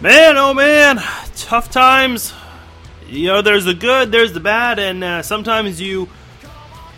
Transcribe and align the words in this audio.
Man, 0.00 0.38
oh 0.38 0.54
man, 0.54 0.98
tough 1.34 1.72
times. 1.72 2.32
You 3.08 3.26
know, 3.26 3.42
there's 3.42 3.64
the 3.64 3.74
good, 3.74 4.12
there's 4.12 4.32
the 4.32 4.38
bad, 4.38 4.78
and 4.78 5.02
uh, 5.02 5.22
sometimes 5.22 5.80
you 5.80 6.08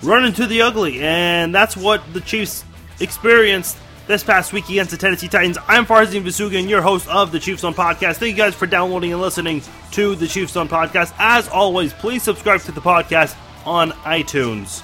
run 0.03 0.27
into 0.27 0.47
the 0.47 0.61
ugly, 0.61 1.01
and 1.01 1.55
that's 1.55 1.79
what 1.79 2.03
the 2.13 2.21
Chiefs 2.21 2.63
experienced 3.01 3.79
this 4.07 4.23
past 4.23 4.53
week 4.53 4.69
against 4.69 4.91
the 4.91 4.99
Tennessee 4.99 5.29
Titans. 5.29 5.57
I'm 5.67 5.87
Farzin 5.87 6.23
Vasugian, 6.25 6.69
your 6.69 6.83
host 6.83 7.09
of 7.09 7.33
the 7.33 7.39
Chiefs 7.41 7.65
on 7.65 7.73
Podcast. 7.73 8.17
Thank 8.17 8.33
you 8.33 8.37
guys 8.37 8.55
for 8.55 8.67
downloading 8.67 9.13
and 9.15 9.23
listening 9.23 9.63
to 9.93 10.15
the 10.15 10.27
Chiefs 10.27 10.57
on 10.57 10.69
Podcast. 10.69 11.15
As 11.19 11.49
always, 11.49 11.95
please 11.95 12.23
subscribe 12.23 12.61
to 12.63 12.73
the 12.73 12.83
podcast 12.83 13.35
on 13.65 13.93
iTunes. 13.93 14.83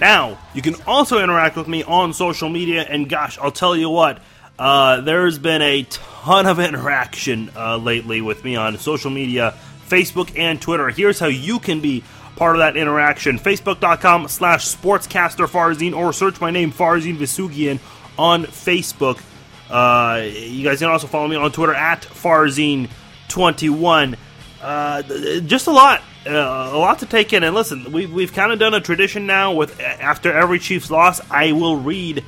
Now, 0.00 0.40
you 0.54 0.62
can 0.62 0.74
also 0.88 1.22
interact 1.22 1.54
with 1.54 1.68
me 1.68 1.84
on 1.84 2.14
social 2.14 2.48
media, 2.48 2.82
and 2.82 3.08
gosh, 3.08 3.38
I'll 3.38 3.52
tell 3.52 3.76
you 3.76 3.90
what, 3.90 4.20
uh, 4.58 5.00
there's 5.00 5.38
been 5.38 5.62
a 5.62 5.84
ton 5.88 6.46
of 6.46 6.60
interaction 6.68 7.50
uh, 7.56 7.76
lately 7.76 8.20
with 8.20 8.44
me 8.44 8.56
on 8.56 8.78
social 8.78 9.10
media, 9.10 9.54
Facebook 9.88 10.38
and 10.38 10.60
Twitter. 10.60 10.90
Here's 10.90 11.18
how 11.18 11.26
you 11.26 11.58
can 11.58 11.80
be 11.80 12.04
part 12.36 12.56
of 12.56 12.60
that 12.60 12.76
interaction. 12.76 13.38
Facebook.com 13.38 14.28
slash 14.28 14.66
sportscaster 14.66 15.48
Farzine, 15.48 15.96
or 15.96 16.12
search 16.12 16.40
my 16.40 16.50
name, 16.50 16.72
Farzine 16.72 17.16
Vasugian, 17.16 17.78
on 18.18 18.44
Facebook. 18.44 19.22
Uh, 19.70 20.22
you 20.24 20.64
guys 20.64 20.78
can 20.78 20.88
also 20.88 21.06
follow 21.06 21.28
me 21.28 21.36
on 21.36 21.52
Twitter 21.52 21.74
at 21.74 22.02
Farzine21. 22.02 24.16
Uh, 24.60 25.02
just 25.40 25.66
a 25.66 25.70
lot, 25.70 26.02
uh, 26.26 26.70
a 26.72 26.78
lot 26.78 27.00
to 27.00 27.06
take 27.06 27.32
in. 27.32 27.42
And 27.42 27.54
listen, 27.54 27.92
we, 27.92 28.06
we've 28.06 28.32
kind 28.32 28.52
of 28.52 28.58
done 28.58 28.74
a 28.74 28.80
tradition 28.80 29.26
now 29.26 29.52
with 29.52 29.80
after 29.80 30.32
every 30.32 30.58
Chiefs 30.58 30.90
loss, 30.90 31.20
I 31.30 31.52
will 31.52 31.76
read 31.76 32.24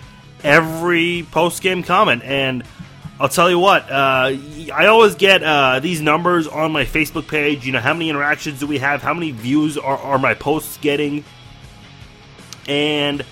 every 0.47 1.27
post 1.31 1.61
game 1.63 1.83
comment. 1.83 2.23
And 2.23 2.63
I'll 3.19 3.29
tell 3.29 3.51
you 3.51 3.59
what, 3.59 3.91
uh, 3.91 4.37
I 4.73 4.87
always 4.87 5.15
get 5.15 5.43
uh, 5.43 5.81
these 5.81 6.01
numbers 6.01 6.47
on 6.47 6.73
my 6.73 6.85
Facebook 6.85 7.29
page. 7.29 7.67
You 7.67 7.73
know, 7.73 7.81
how 7.81 7.93
many 7.93 8.11
interactions 8.11 8.61
do 8.61 8.67
we 8.67 8.79
have? 8.79 9.03
How 9.03 9.15
many 9.15 9.33
views 9.33 9.77
are, 9.77 9.99
are 9.99 10.19
my 10.19 10.35
posts 10.35 10.79
getting? 10.79 11.25
And 12.69 13.25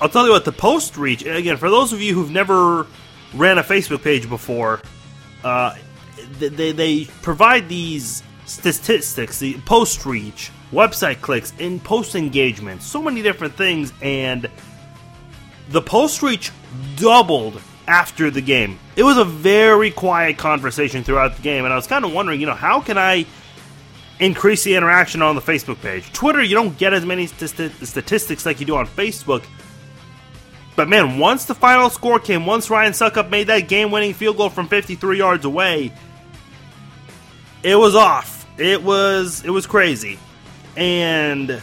I'll 0.00 0.08
tell 0.08 0.26
you 0.26 0.32
what, 0.32 0.44
the 0.44 0.52
post 0.52 0.96
reach, 0.96 1.24
again, 1.24 1.56
for 1.56 1.70
those 1.70 1.92
of 1.92 2.00
you 2.00 2.14
who've 2.14 2.30
never 2.30 2.86
ran 3.32 3.58
a 3.58 3.62
Facebook 3.62 4.02
page 4.02 4.28
before, 4.28 4.82
uh, 5.42 5.74
they, 6.38 6.72
they 6.72 7.04
provide 7.22 7.68
these 7.68 8.22
statistics, 8.44 9.38
the 9.38 9.54
post 9.60 10.04
reach, 10.04 10.50
website 10.72 11.20
clicks, 11.20 11.52
and 11.58 11.82
post 11.82 12.14
engagement, 12.16 12.82
so 12.82 13.00
many 13.00 13.22
different 13.22 13.54
things, 13.54 13.92
and 14.02 14.48
the 15.74 15.82
post 15.82 16.22
reach 16.22 16.52
doubled 16.94 17.60
after 17.88 18.30
the 18.30 18.40
game. 18.40 18.78
It 18.94 19.02
was 19.02 19.18
a 19.18 19.24
very 19.24 19.90
quiet 19.90 20.38
conversation 20.38 21.02
throughout 21.02 21.34
the 21.34 21.42
game, 21.42 21.64
and 21.64 21.72
I 21.72 21.76
was 21.76 21.88
kind 21.88 22.04
of 22.04 22.12
wondering, 22.12 22.40
you 22.40 22.46
know, 22.46 22.54
how 22.54 22.80
can 22.80 22.96
I 22.96 23.26
increase 24.20 24.62
the 24.62 24.76
interaction 24.76 25.20
on 25.20 25.34
the 25.34 25.42
Facebook 25.42 25.82
page? 25.82 26.12
Twitter, 26.12 26.40
you 26.40 26.54
don't 26.54 26.78
get 26.78 26.94
as 26.94 27.04
many 27.04 27.26
st- 27.26 27.72
statistics 27.82 28.46
like 28.46 28.60
you 28.60 28.66
do 28.66 28.76
on 28.76 28.86
Facebook. 28.86 29.44
But 30.76 30.88
man, 30.88 31.18
once 31.18 31.44
the 31.44 31.56
final 31.56 31.90
score 31.90 32.20
came, 32.20 32.46
once 32.46 32.70
Ryan 32.70 32.92
Succop 32.92 33.28
made 33.28 33.48
that 33.48 33.66
game-winning 33.66 34.14
field 34.14 34.36
goal 34.36 34.50
from 34.50 34.68
53 34.68 35.18
yards 35.18 35.44
away, 35.44 35.92
it 37.64 37.74
was 37.74 37.96
off. 37.96 38.46
It 38.58 38.80
was 38.84 39.44
it 39.44 39.50
was 39.50 39.66
crazy, 39.66 40.20
and 40.76 41.60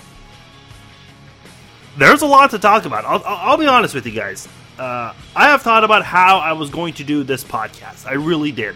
there's 1.98 2.22
a 2.22 2.26
lot 2.26 2.52
to 2.52 2.60
talk 2.60 2.86
about. 2.86 3.06
I'll, 3.06 3.24
I'll 3.26 3.58
be 3.58 3.68
honest 3.68 3.94
with 3.94 4.06
you 4.06 4.14
guys. 4.14 4.48
Uh, 4.80 5.14
I 5.36 5.50
have 5.50 5.62
thought 5.62 5.84
about 5.84 6.04
how 6.04 6.40
I 6.40 6.54
was 6.54 6.70
going 6.70 6.94
to 6.96 7.04
do 7.04 7.24
this 7.24 7.44
podcast. 7.44 8.08
I 8.08 8.14
really 8.14 8.52
did. 8.52 8.76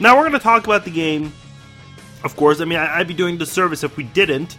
Now 0.00 0.16
we're 0.16 0.22
going 0.22 0.32
to 0.32 0.38
talk 0.38 0.64
about 0.64 0.84
the 0.84 0.90
game. 0.90 1.32
Of 2.24 2.36
course, 2.36 2.60
I 2.60 2.64
mean 2.64 2.78
I, 2.78 2.98
would 2.98 3.08
be 3.08 3.14
doing 3.14 3.38
disservice 3.38 3.84
if 3.84 3.96
we 3.96 4.04
didn't. 4.04 4.56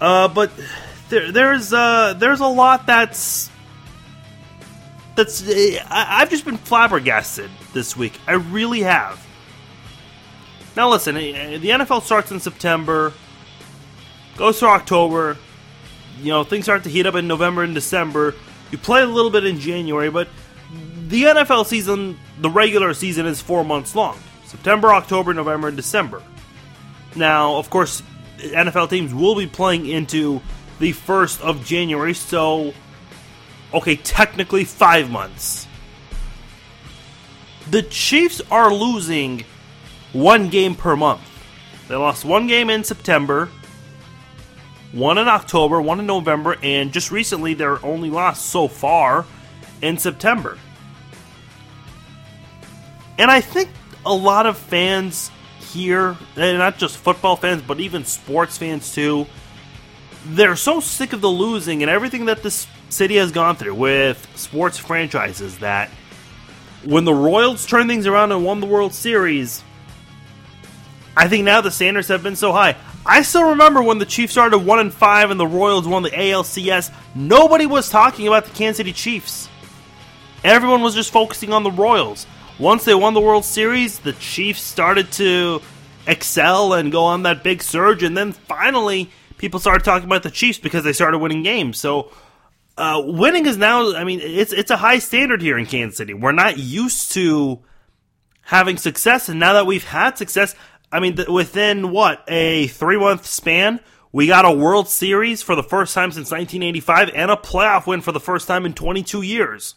Uh, 0.00 0.28
but 0.28 0.50
there, 1.08 1.32
there's 1.32 1.72
uh, 1.72 2.14
there's 2.16 2.40
a 2.40 2.46
lot 2.46 2.86
that's 2.86 3.50
that's 5.14 5.42
I, 5.48 5.80
I've 5.90 6.30
just 6.30 6.44
been 6.44 6.58
flabbergasted 6.58 7.50
this 7.72 7.96
week. 7.96 8.18
I 8.26 8.32
really 8.32 8.82
have. 8.82 9.24
Now 10.76 10.90
listen, 10.90 11.16
eh, 11.16 11.58
the 11.58 11.70
NFL 11.70 12.02
starts 12.02 12.30
in 12.30 12.40
September, 12.40 13.12
goes 14.36 14.60
through 14.60 14.68
October. 14.68 15.38
You 16.20 16.30
know 16.30 16.44
things 16.44 16.64
start 16.64 16.84
to 16.84 16.90
heat 16.90 17.06
up 17.06 17.14
in 17.14 17.26
November 17.28 17.62
and 17.62 17.74
December. 17.74 18.34
You 18.70 18.78
play 18.78 19.02
a 19.02 19.06
little 19.06 19.30
bit 19.30 19.44
in 19.44 19.60
January, 19.60 20.10
but 20.10 20.28
the 21.08 21.24
NFL 21.24 21.66
season, 21.66 22.18
the 22.38 22.50
regular 22.50 22.94
season, 22.94 23.26
is 23.26 23.40
four 23.40 23.64
months 23.64 23.94
long: 23.94 24.18
September, 24.44 24.92
October, 24.92 25.34
November, 25.34 25.68
and 25.68 25.76
December. 25.76 26.22
Now, 27.14 27.56
of 27.56 27.70
course, 27.70 28.02
NFL 28.38 28.90
teams 28.90 29.14
will 29.14 29.34
be 29.34 29.46
playing 29.46 29.86
into 29.86 30.40
the 30.78 30.92
1st 30.92 31.40
of 31.40 31.64
January, 31.64 32.12
so, 32.12 32.74
okay, 33.72 33.96
technically 33.96 34.64
five 34.64 35.10
months. 35.10 35.66
The 37.70 37.82
Chiefs 37.82 38.42
are 38.50 38.72
losing 38.72 39.44
one 40.12 40.50
game 40.50 40.74
per 40.74 40.94
month. 40.94 41.22
They 41.88 41.94
lost 41.94 42.24
one 42.24 42.46
game 42.46 42.68
in 42.68 42.84
September, 42.84 43.48
one 44.96 45.18
in 45.18 45.28
October, 45.28 45.80
one 45.80 46.00
in 46.00 46.06
November, 46.06 46.56
and 46.62 46.92
just 46.92 47.10
recently 47.10 47.54
they're 47.54 47.84
only 47.84 48.10
lost 48.10 48.46
so 48.46 48.66
far 48.66 49.26
in 49.82 49.98
September. 49.98 50.58
And 53.18 53.30
I 53.30 53.40
think 53.40 53.68
a 54.04 54.14
lot 54.14 54.46
of 54.46 54.56
fans 54.56 55.30
here, 55.60 56.16
and 56.36 56.58
not 56.58 56.78
just 56.78 56.96
football 56.96 57.36
fans, 57.36 57.62
but 57.62 57.78
even 57.78 58.04
sports 58.04 58.56
fans 58.56 58.94
too, 58.94 59.26
they're 60.28 60.56
so 60.56 60.80
sick 60.80 61.12
of 61.12 61.20
the 61.20 61.28
losing 61.28 61.82
and 61.82 61.90
everything 61.90 62.24
that 62.26 62.42
this 62.42 62.66
city 62.88 63.16
has 63.16 63.32
gone 63.32 63.56
through 63.56 63.74
with 63.74 64.26
sports 64.34 64.78
franchises 64.78 65.58
that 65.58 65.90
when 66.84 67.04
the 67.04 67.12
Royals 67.14 67.66
turned 67.66 67.90
things 67.90 68.06
around 68.06 68.32
and 68.32 68.44
won 68.44 68.60
the 68.60 68.66
World 68.66 68.94
Series, 68.94 69.62
I 71.16 71.28
think 71.28 71.44
now 71.44 71.60
the 71.60 71.70
standards 71.70 72.08
have 72.08 72.22
been 72.22 72.36
so 72.36 72.52
high. 72.52 72.76
I 73.08 73.22
still 73.22 73.50
remember 73.50 73.82
when 73.82 73.98
the 73.98 74.04
Chiefs 74.04 74.32
started 74.32 74.58
one 74.58 74.80
and 74.80 74.92
five 74.92 75.30
and 75.30 75.38
the 75.38 75.46
Royals 75.46 75.86
won 75.86 76.02
the 76.02 76.10
ALCS. 76.10 76.92
Nobody 77.14 77.64
was 77.64 77.88
talking 77.88 78.26
about 78.26 78.46
the 78.46 78.50
Kansas 78.50 78.78
City 78.78 78.92
Chiefs. 78.92 79.48
Everyone 80.42 80.82
was 80.82 80.94
just 80.94 81.12
focusing 81.12 81.52
on 81.52 81.62
the 81.62 81.70
Royals. 81.70 82.26
Once 82.58 82.84
they 82.84 82.94
won 82.94 83.14
the 83.14 83.20
World 83.20 83.44
Series, 83.44 84.00
the 84.00 84.12
Chiefs 84.14 84.60
started 84.60 85.12
to 85.12 85.62
excel 86.06 86.72
and 86.72 86.90
go 86.90 87.04
on 87.04 87.22
that 87.22 87.44
big 87.44 87.62
surge, 87.62 88.02
and 88.02 88.16
then 88.16 88.32
finally 88.32 89.08
people 89.38 89.60
started 89.60 89.84
talking 89.84 90.06
about 90.06 90.24
the 90.24 90.30
Chiefs 90.30 90.58
because 90.58 90.82
they 90.82 90.92
started 90.92 91.18
winning 91.18 91.44
games. 91.44 91.78
So 91.78 92.10
uh, 92.76 93.02
winning 93.04 93.46
is 93.46 93.56
now. 93.56 93.94
I 93.94 94.02
mean, 94.04 94.20
it's 94.20 94.52
it's 94.52 94.70
a 94.70 94.76
high 94.76 94.98
standard 94.98 95.42
here 95.42 95.58
in 95.58 95.66
Kansas 95.66 95.98
City. 95.98 96.12
We're 96.12 96.32
not 96.32 96.58
used 96.58 97.12
to 97.12 97.60
having 98.42 98.78
success, 98.78 99.28
and 99.28 99.38
now 99.38 99.52
that 99.54 99.66
we've 99.66 99.84
had 99.84 100.18
success, 100.18 100.54
I 100.96 101.00
mean, 101.00 101.16
th- 101.16 101.28
within 101.28 101.90
what 101.90 102.24
a 102.26 102.68
three 102.68 102.96
month 102.96 103.26
span. 103.26 103.80
We 104.12 104.26
got 104.26 104.46
a 104.46 104.50
World 104.50 104.88
Series 104.88 105.42
for 105.42 105.54
the 105.54 105.62
first 105.62 105.92
time 105.92 106.10
since 106.10 106.30
1985 106.30 107.10
and 107.14 107.30
a 107.30 107.36
playoff 107.36 107.86
win 107.86 108.00
for 108.00 108.12
the 108.12 108.20
first 108.20 108.48
time 108.48 108.64
in 108.64 108.72
22 108.72 109.20
years. 109.20 109.74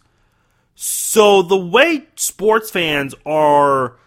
So 0.76 1.42
the 1.42 1.58
way 1.58 2.08
sports 2.16 2.72
fans 2.72 3.16
are 3.26 3.98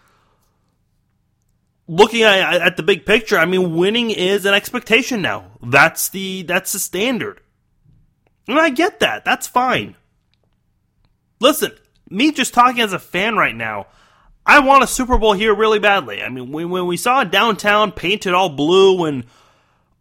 looking 1.87 2.23
at, 2.23 2.61
at 2.63 2.77
the 2.77 2.83
big 2.83 3.05
picture, 3.05 3.37
I 3.37 3.45
mean, 3.45 3.75
winning 3.75 4.09
is 4.09 4.47
an 4.47 4.55
expectation 4.55 5.21
now. 5.21 5.51
That's 5.61 6.09
the 6.09 6.41
that's 6.41 6.71
the 6.71 6.79
standard, 6.79 7.41
and 8.47 8.57
I 8.57 8.71
get 8.71 9.01
that. 9.01 9.23
That's 9.23 9.45
fine. 9.45 9.97
Listen, 11.39 11.73
me 12.09 12.31
just 12.31 12.55
talking 12.55 12.81
as 12.81 12.91
a 12.91 12.97
fan 12.97 13.35
right 13.35 13.55
now. 13.55 13.85
I 14.45 14.59
want 14.59 14.83
a 14.83 14.87
Super 14.87 15.17
Bowl 15.17 15.33
here 15.33 15.55
really 15.55 15.79
badly. 15.79 16.21
I 16.21 16.29
mean, 16.29 16.51
when, 16.51 16.69
when 16.69 16.85
we 16.87 16.97
saw 16.97 17.23
downtown 17.23 17.91
painted 17.91 18.33
all 18.33 18.49
blue 18.49 19.05
and 19.05 19.23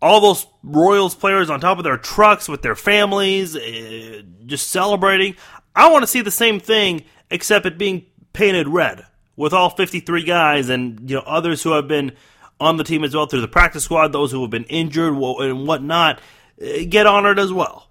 all 0.00 0.21
those 0.21 0.47
Royals 0.65 1.15
players 1.15 1.49
on 1.49 1.61
top 1.61 1.79
of 1.79 1.85
their 1.85 1.97
trucks 1.97 2.49
with 2.49 2.62
their 2.62 2.75
families, 2.75 3.56
uh, 3.56 4.23
just 4.47 4.69
celebrating, 4.69 5.37
I 5.77 5.91
want 5.91 6.03
to 6.03 6.09
see 6.09 6.21
the 6.23 6.31
same 6.31 6.59
thing, 6.59 7.05
except 7.31 7.67
it 7.67 7.79
being 7.79 8.06
painted 8.33 8.69
red 8.69 9.05
with 9.37 9.53
all 9.53 9.71
53 9.71 10.25
guys 10.25 10.69
and 10.69 11.09
you 11.09 11.17
know 11.17 11.23
others 11.25 11.62
who 11.62 11.73
have 11.73 11.89
been 11.89 12.12
on 12.61 12.77
the 12.77 12.85
team 12.85 13.03
as 13.05 13.15
well 13.15 13.27
through 13.27 13.41
the 13.41 13.49
practice 13.49 13.85
squad, 13.85 14.12
those 14.12 14.31
who 14.33 14.41
have 14.43 14.50
been 14.50 14.65
injured 14.65 15.15
and 15.15 15.67
whatnot, 15.67 16.21
eh, 16.61 16.85
get 16.85 17.06
honored 17.06 17.39
as 17.39 17.53
well. 17.53 17.89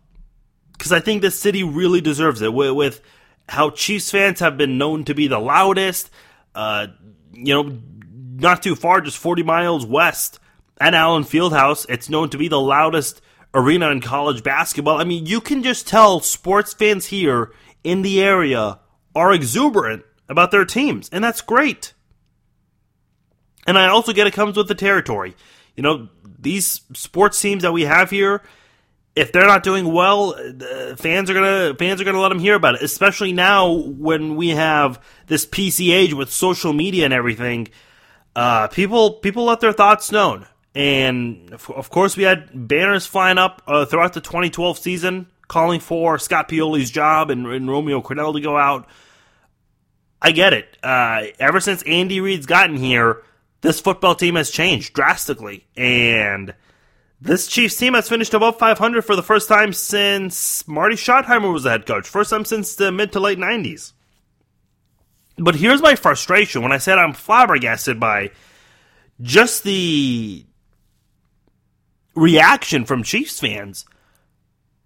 Because 0.74 0.92
I 0.92 1.00
think 1.00 1.21
this 1.21 1.39
city 1.39 1.63
really 1.63 2.01
deserves 2.01 2.42
it 2.42 2.53
with, 2.53 2.71
with, 2.71 3.01
how 3.50 3.69
Chiefs 3.69 4.09
fans 4.09 4.39
have 4.39 4.57
been 4.57 4.77
known 4.77 5.03
to 5.03 5.13
be 5.13 5.27
the 5.27 5.39
loudest. 5.39 6.09
Uh, 6.53 6.88
you 7.33 7.53
know, 7.53 7.80
not 8.36 8.63
too 8.63 8.75
far, 8.75 9.01
just 9.01 9.18
40 9.18 9.44
miles 9.44 9.86
west 9.86 10.39
at 10.81 10.95
Allen 10.95 11.24
Fieldhouse, 11.24 11.86
it's 11.89 12.09
known 12.09 12.30
to 12.31 12.38
be 12.38 12.48
the 12.48 12.59
loudest 12.59 13.21
arena 13.53 13.92
in 13.92 14.01
college 14.01 14.44
basketball. 14.44 15.00
I 15.00 15.03
mean, 15.03 15.27
you 15.27 15.39
can 15.39 15.62
just 15.62 15.88
tell 15.88 16.19
sports 16.21 16.74
fans 16.74 17.06
here 17.06 17.51
in 17.83 18.01
the 18.01 18.21
area 18.21 18.80
are 19.15 19.31
exuberant 19.31 20.03
about 20.27 20.50
their 20.51 20.65
teams, 20.65 21.07
and 21.09 21.24
that's 21.24 21.42
great. 21.42 21.94
And 23.68 23.77
I 23.77 23.88
also 23.89 24.12
get 24.12 24.25
it 24.25 24.33
comes 24.33 24.57
with 24.57 24.68
the 24.68 24.75
territory. 24.75 25.36
You 25.75 25.83
know, 25.83 26.09
these 26.39 26.81
sports 26.94 27.39
teams 27.39 27.62
that 27.62 27.74
we 27.74 27.83
have 27.83 28.09
here, 28.09 28.42
if 29.16 29.31
they're 29.31 29.48
not 29.48 29.63
doing 29.63 29.92
well, 29.92 30.34
fans 30.96 31.30
are 31.30 31.34
gonna 31.34 31.75
fans 31.75 32.00
are 32.00 32.04
gonna 32.04 32.22
let 32.22 32.30
them 32.30 32.40
hear 32.40 32.56
about 32.56 32.75
it. 32.75 32.81
Especially 32.81 33.34
now 33.34 33.72
when 33.72 34.36
we 34.36 34.50
have 34.50 35.04
this 35.28 35.46
PC 35.46 35.94
age 35.94 36.13
with 36.13 36.31
social 36.31 36.74
media 36.74 37.06
and 37.06 37.13
everything, 37.13 37.68
uh, 38.36 38.68
people 38.68 39.13
people 39.13 39.44
let 39.46 39.60
their 39.60 39.74
thoughts 39.74 40.12
known. 40.12 40.48
And 40.74 41.52
of 41.52 41.90
course, 41.90 42.16
we 42.16 42.24
had 42.24 42.50
banners 42.68 43.06
flying 43.06 43.38
up 43.38 43.62
uh, 43.68 43.86
throughout 43.86 44.13
the 44.13 44.22
2012 44.22 44.78
season 44.78 45.28
calling 45.50 45.81
for 45.81 46.18
Scott 46.18 46.48
Pioli's 46.48 46.90
job 46.90 47.30
and, 47.30 47.46
and 47.46 47.69
Romeo 47.69 48.02
Crennel 48.02 48.34
to 48.34 48.40
go 48.40 48.58
out. 48.58 48.88
I 50.22 50.31
get 50.31 50.54
it. 50.54 50.78
Uh, 50.81 51.24
ever 51.40 51.60
since 51.60 51.84
Andy 51.84 52.22
Reid's 52.22 52.46
gotten 52.46 52.78
here, 52.78 53.24
this 53.60 53.81
football 53.81 54.16
team 54.16 54.36
has 54.36 54.50
changed 54.50 54.94
drastically, 54.94 55.66
and 55.75 56.54
this 57.21 57.45
Chiefs 57.45 57.75
team 57.75 57.94
has 57.94 58.09
finished 58.09 58.33
above 58.33 58.57
500 58.57 59.03
for 59.03 59.15
the 59.15 59.21
first 59.21 59.47
time 59.47 59.73
since 59.73 60.68
Marty 60.68 60.95
Schottenheimer 60.95 61.53
was 61.53 61.63
the 61.63 61.69
head 61.69 61.85
coach. 61.85 62.07
First 62.07 62.31
time 62.31 62.45
since 62.45 62.75
the 62.75 62.91
mid 62.91 63.12
to 63.13 63.19
late 63.19 63.38
90s. 63.38 63.94
But 65.38 65.56
here's 65.56 65.83
my 65.83 65.95
frustration 65.95 66.63
when 66.63 66.71
I 66.71 66.79
said 66.79 66.97
I'm 66.97 67.13
flabbergasted 67.13 68.00
by 68.00 68.31
just 69.21 69.63
the 69.63 70.45
reaction 72.15 72.85
from 72.85 73.03
Chiefs 73.03 73.39
fans. 73.39 73.85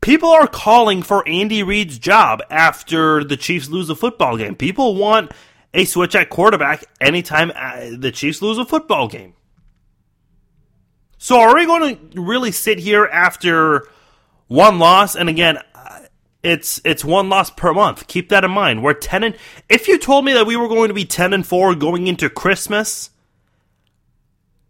People 0.01 0.29
are 0.29 0.47
calling 0.47 1.03
for 1.03 1.27
Andy 1.27 1.63
Reid's 1.63 1.97
job 1.97 2.41
after 2.49 3.23
the 3.23 3.37
Chiefs 3.37 3.69
lose 3.69 3.89
a 3.89 3.95
football 3.95 4.37
game. 4.37 4.55
People 4.55 4.95
want 4.95 5.31
a 5.73 5.85
switch 5.85 6.15
at 6.15 6.29
quarterback 6.29 6.83
anytime 6.99 7.51
uh, 7.55 7.97
the 7.97 8.11
Chiefs 8.11 8.41
lose 8.41 8.57
a 8.57 8.65
football 8.65 9.07
game. 9.07 9.33
So 11.25 11.39
are 11.39 11.55
we 11.55 11.65
going 11.65 12.11
to 12.11 12.21
really 12.21 12.51
sit 12.51 12.77
here 12.77 13.05
after 13.05 13.87
one 14.45 14.77
loss? 14.77 15.15
And 15.15 15.27
again, 15.27 15.57
uh, 15.73 16.01
it's 16.43 16.79
it's 16.85 17.03
one 17.03 17.29
loss 17.29 17.49
per 17.49 17.73
month. 17.73 18.05
Keep 18.05 18.29
that 18.29 18.43
in 18.43 18.51
mind. 18.51 18.83
We're 18.83 18.93
ten 18.93 19.23
and 19.23 19.35
if 19.67 19.87
you 19.87 19.97
told 19.97 20.23
me 20.23 20.33
that 20.33 20.45
we 20.45 20.55
were 20.55 20.67
going 20.67 20.89
to 20.89 20.93
be 20.93 21.03
ten 21.03 21.33
and 21.33 21.43
four 21.43 21.73
going 21.73 22.05
into 22.05 22.29
Christmas, 22.29 23.09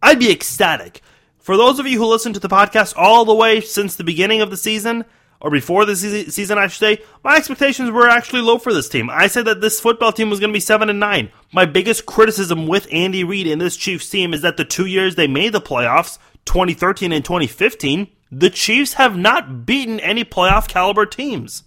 I'd 0.01 0.19
be 0.19 0.31
ecstatic. 0.31 1.01
For 1.39 1.57
those 1.57 1.77
of 1.77 1.87
you 1.87 1.97
who 1.97 2.05
listen 2.05 2.31
to 2.31 2.39
the 2.39 2.47
podcast 2.47 2.93
all 2.95 3.25
the 3.25 3.35
way 3.35 3.59
since 3.59 3.97
the 3.97 4.05
beginning 4.05 4.39
of 4.39 4.49
the 4.49 4.55
season, 4.55 5.03
or 5.41 5.51
before 5.51 5.83
the 5.83 5.97
season, 5.97 6.57
I 6.57 6.67
should 6.67 6.79
say, 6.79 7.03
my 7.21 7.35
expectations 7.35 7.91
were 7.91 8.07
actually 8.07 8.43
low 8.43 8.59
for 8.59 8.73
this 8.73 8.87
team. 8.87 9.09
I 9.09 9.27
said 9.27 9.43
that 9.43 9.59
this 9.59 9.81
football 9.81 10.13
team 10.13 10.29
was 10.29 10.39
going 10.39 10.51
to 10.51 10.55
be 10.55 10.61
seven 10.61 10.89
and 10.89 11.01
nine. 11.01 11.33
My 11.51 11.65
biggest 11.65 12.05
criticism 12.05 12.65
with 12.65 12.87
Andy 12.93 13.25
Reid 13.25 13.45
and 13.45 13.59
this 13.59 13.75
Chiefs 13.75 14.09
team 14.09 14.33
is 14.33 14.41
that 14.43 14.55
the 14.55 14.63
two 14.63 14.85
years 14.85 15.15
they 15.15 15.27
made 15.27 15.51
the 15.51 15.59
playoffs 15.59 16.17
2013 16.45 17.11
and 17.11 17.23
2015, 17.23 18.07
the 18.31 18.49
Chiefs 18.49 18.93
have 18.93 19.17
not 19.17 19.65
beaten 19.65 19.99
any 19.99 20.23
playoff 20.23 20.67
caliber 20.67 21.05
teams. 21.05 21.63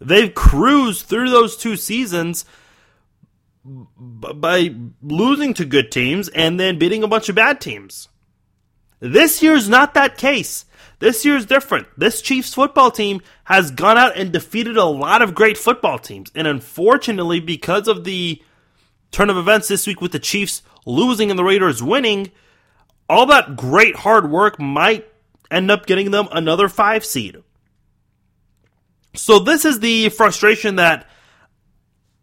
They've 0.00 0.34
cruised 0.34 1.06
through 1.06 1.30
those 1.30 1.56
two 1.56 1.76
seasons 1.76 2.44
by 3.64 4.74
losing 5.02 5.54
to 5.54 5.64
good 5.64 5.92
teams 5.92 6.28
and 6.28 6.58
then 6.58 6.78
beating 6.78 7.02
a 7.02 7.08
bunch 7.08 7.28
of 7.28 7.34
bad 7.34 7.60
teams. 7.60 8.08
This 9.00 9.42
year's 9.42 9.68
not 9.68 9.94
that 9.94 10.16
case. 10.16 10.64
This 10.98 11.24
year's 11.24 11.46
different. 11.46 11.88
This 11.96 12.20
Chiefs 12.20 12.52
football 12.54 12.90
team 12.90 13.22
has 13.44 13.70
gone 13.70 13.96
out 13.96 14.16
and 14.16 14.32
defeated 14.32 14.76
a 14.76 14.84
lot 14.84 15.22
of 15.22 15.34
great 15.34 15.56
football 15.56 15.98
teams. 15.98 16.30
And 16.34 16.46
unfortunately, 16.46 17.40
because 17.40 17.88
of 17.88 18.04
the 18.04 18.42
turn 19.10 19.30
of 19.30 19.38
events 19.38 19.68
this 19.68 19.86
week 19.86 20.00
with 20.00 20.12
the 20.12 20.18
Chiefs 20.18 20.62
losing 20.86 21.30
and 21.30 21.38
the 21.38 21.44
Raiders 21.44 21.82
winning, 21.82 22.30
all 23.10 23.26
that 23.26 23.56
great 23.56 23.96
hard 23.96 24.30
work 24.30 24.60
might 24.60 25.06
end 25.50 25.70
up 25.70 25.84
getting 25.84 26.12
them 26.12 26.28
another 26.30 26.68
five 26.68 27.04
seed. 27.04 27.42
So 29.14 29.40
this 29.40 29.64
is 29.64 29.80
the 29.80 30.10
frustration 30.10 30.76
that 30.76 31.10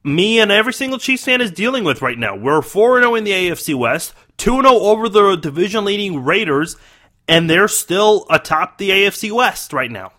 me 0.01 0.39
and 0.39 0.49
every 0.49 0.71
single 0.71 0.97
Chiefs 0.97 1.25
fan 1.25 1.41
is 1.41 1.51
dealing 1.51 1.83
with 1.83 2.01
right 2.01 2.17
now. 2.17 2.37
We're 2.37 2.61
4 2.61 3.01
0 3.01 3.15
in 3.15 3.25
the 3.25 3.31
AFC 3.31 3.75
West, 3.75 4.13
2 4.37 4.61
0 4.61 4.65
over 4.65 5.09
the 5.09 5.35
division 5.35 5.83
leading 5.83 6.23
Raiders, 6.23 6.77
and 7.27 7.49
they're 7.49 7.67
still 7.67 8.25
atop 8.29 8.77
the 8.77 8.91
AFC 8.91 9.29
West 9.29 9.73
right 9.73 9.91
now. 9.91 10.13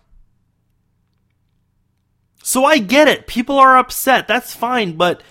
So 2.43 2.65
I 2.65 2.77
get 2.77 3.07
it. 3.07 3.25
People 3.25 3.57
are 3.57 3.77
upset. 3.77 4.27
That's 4.27 4.53
fine, 4.53 4.97
but 4.97 5.23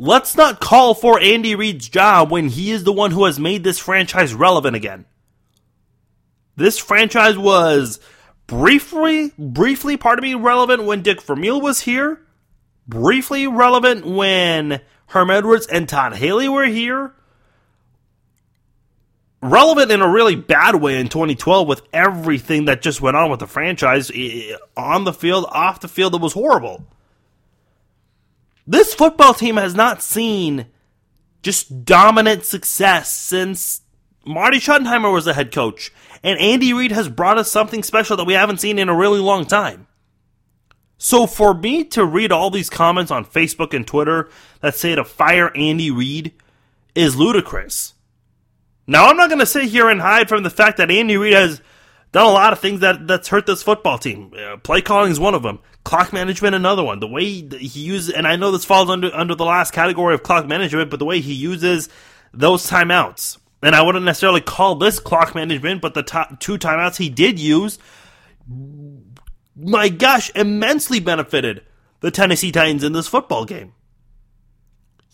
Let's 0.00 0.36
not 0.36 0.60
call 0.60 0.94
for 0.94 1.18
Andy 1.18 1.56
Reid's 1.56 1.88
job 1.88 2.30
when 2.30 2.50
he 2.50 2.70
is 2.70 2.84
the 2.84 2.92
one 2.92 3.10
who 3.10 3.24
has 3.24 3.40
made 3.40 3.64
this 3.64 3.80
franchise 3.80 4.32
relevant 4.32 4.76
again. 4.76 5.06
This 6.54 6.78
franchise 6.78 7.36
was 7.36 7.98
briefly, 8.46 9.32
briefly, 9.36 9.96
pardon 9.96 10.22
me, 10.22 10.36
relevant 10.36 10.84
when 10.84 11.02
Dick 11.02 11.20
Vermeil 11.20 11.60
was 11.60 11.80
here. 11.80 12.20
Briefly 12.86 13.48
relevant 13.48 14.06
when 14.06 14.80
Herm 15.06 15.30
Edwards 15.32 15.66
and 15.66 15.88
Todd 15.88 16.14
Haley 16.14 16.48
were 16.48 16.66
here. 16.66 17.12
Relevant 19.42 19.90
in 19.90 20.00
a 20.00 20.08
really 20.08 20.36
bad 20.36 20.76
way 20.76 21.00
in 21.00 21.08
2012 21.08 21.66
with 21.66 21.82
everything 21.92 22.66
that 22.66 22.82
just 22.82 23.00
went 23.00 23.16
on 23.16 23.32
with 23.32 23.40
the 23.40 23.48
franchise 23.48 24.12
on 24.76 25.02
the 25.02 25.12
field, 25.12 25.46
off 25.50 25.80
the 25.80 25.88
field. 25.88 26.14
It 26.14 26.20
was 26.20 26.34
horrible. 26.34 26.86
This 28.68 28.92
football 28.92 29.32
team 29.32 29.56
has 29.56 29.74
not 29.74 30.02
seen 30.02 30.66
just 31.42 31.86
dominant 31.86 32.44
success 32.44 33.10
since 33.10 33.80
Marty 34.26 34.58
Schottenheimer 34.58 35.10
was 35.10 35.24
the 35.24 35.32
head 35.32 35.52
coach. 35.52 35.90
And 36.22 36.38
Andy 36.38 36.74
Reid 36.74 36.92
has 36.92 37.08
brought 37.08 37.38
us 37.38 37.50
something 37.50 37.82
special 37.82 38.18
that 38.18 38.26
we 38.26 38.34
haven't 38.34 38.60
seen 38.60 38.78
in 38.78 38.90
a 38.90 38.94
really 38.94 39.20
long 39.20 39.46
time. 39.46 39.86
So 40.98 41.26
for 41.26 41.54
me 41.54 41.82
to 41.84 42.04
read 42.04 42.30
all 42.30 42.50
these 42.50 42.68
comments 42.68 43.10
on 43.10 43.24
Facebook 43.24 43.72
and 43.72 43.86
Twitter 43.86 44.28
that 44.60 44.74
say 44.74 44.94
to 44.94 45.04
fire 45.04 45.50
Andy 45.56 45.90
Reid 45.90 46.34
is 46.94 47.16
ludicrous. 47.16 47.94
Now 48.86 49.06
I'm 49.06 49.16
not 49.16 49.30
going 49.30 49.40
to 49.40 49.46
sit 49.46 49.70
here 49.70 49.88
and 49.88 50.02
hide 50.02 50.28
from 50.28 50.42
the 50.42 50.50
fact 50.50 50.76
that 50.76 50.90
Andy 50.90 51.16
Reid 51.16 51.32
has 51.32 51.62
done 52.12 52.26
a 52.26 52.30
lot 52.30 52.52
of 52.52 52.60
things 52.60 52.80
that 52.80 53.06
that's 53.06 53.28
hurt 53.28 53.46
this 53.46 53.62
football 53.62 53.98
team. 53.98 54.32
Uh, 54.36 54.56
play 54.56 54.80
calling 54.80 55.10
is 55.10 55.20
one 55.20 55.34
of 55.34 55.42
them. 55.42 55.60
Clock 55.84 56.12
management, 56.12 56.54
another 56.54 56.82
one. 56.82 57.00
The 57.00 57.06
way 57.06 57.24
he 57.24 57.80
uses, 57.80 58.10
and 58.10 58.26
I 58.26 58.36
know 58.36 58.50
this 58.50 58.64
falls 58.64 58.90
under 58.90 59.14
under 59.14 59.34
the 59.34 59.44
last 59.44 59.72
category 59.72 60.14
of 60.14 60.22
clock 60.22 60.46
management, 60.46 60.90
but 60.90 60.98
the 60.98 61.04
way 61.04 61.20
he 61.20 61.34
uses 61.34 61.88
those 62.32 62.68
timeouts, 62.68 63.38
and 63.62 63.74
I 63.74 63.82
wouldn't 63.82 64.04
necessarily 64.04 64.40
call 64.40 64.76
this 64.76 65.00
clock 65.00 65.34
management, 65.34 65.82
but 65.82 65.94
the 65.94 66.02
top 66.02 66.40
two 66.40 66.58
timeouts 66.58 66.96
he 66.96 67.08
did 67.08 67.38
use, 67.38 67.78
my 69.56 69.88
gosh, 69.88 70.30
immensely 70.34 71.00
benefited 71.00 71.62
the 72.00 72.10
Tennessee 72.10 72.52
Titans 72.52 72.84
in 72.84 72.92
this 72.92 73.08
football 73.08 73.44
game. 73.44 73.74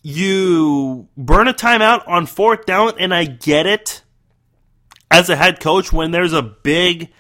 You 0.03 1.09
burn 1.17 1.49
a 1.49 1.55
timeout 1.55 2.07
on 2.07 2.27
fourth 2.27 2.67
down, 2.67 2.93
and 2.99 3.15
I 3.15 3.25
get 3.25 3.67
it 3.67 4.03
as 5.11 5.31
a 5.31 5.37
head 5.37 5.61
coach 5.61 5.93
when 5.93 6.11
there's 6.11 6.33
a 6.33 6.43
big 6.43 7.13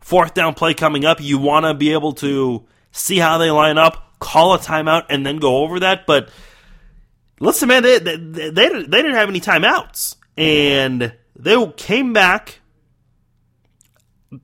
fourth 0.00 0.34
down 0.34 0.54
play 0.54 0.74
coming 0.74 1.04
up, 1.04 1.20
you 1.20 1.38
want 1.38 1.64
to 1.64 1.74
be 1.74 1.92
able 1.92 2.12
to 2.14 2.64
see 2.92 3.18
how 3.18 3.38
they 3.38 3.50
line 3.50 3.78
up, 3.78 4.18
call 4.18 4.54
a 4.54 4.58
timeout, 4.58 5.06
and 5.10 5.24
then 5.24 5.36
go 5.36 5.58
over 5.58 5.80
that. 5.80 6.06
But 6.06 6.30
listen, 7.40 7.68
man, 7.68 7.82
they, 7.82 7.98
they, 7.98 8.16
they, 8.16 8.50
they 8.50 8.70
didn't 8.70 9.14
have 9.14 9.28
any 9.28 9.40
timeouts. 9.40 10.16
And 10.36 11.14
they 11.36 11.72
came 11.76 12.12
back. 12.12 12.60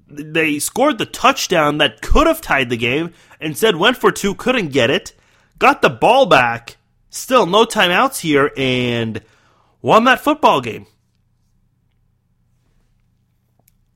They 0.09 0.59
scored 0.59 0.99
the 0.99 1.07
touchdown 1.07 1.79
that 1.79 2.03
could 2.03 2.27
have 2.27 2.41
tied 2.41 2.71
the 2.71 2.77
game. 2.77 3.13
Instead, 3.41 3.77
went 3.77 3.97
for 3.97 4.11
two, 4.11 4.35
couldn't 4.35 4.69
get 4.69 4.91
it. 4.91 5.13
Got 5.59 5.83
the 5.83 5.91
ball 5.91 6.27
back. 6.27 6.77
Still, 7.11 7.47
no 7.47 7.65
timeouts 7.65 8.21
here, 8.21 8.51
and 8.57 9.23
won 9.83 10.05
that 10.05 10.21
football 10.21 10.61
game. 10.61 10.87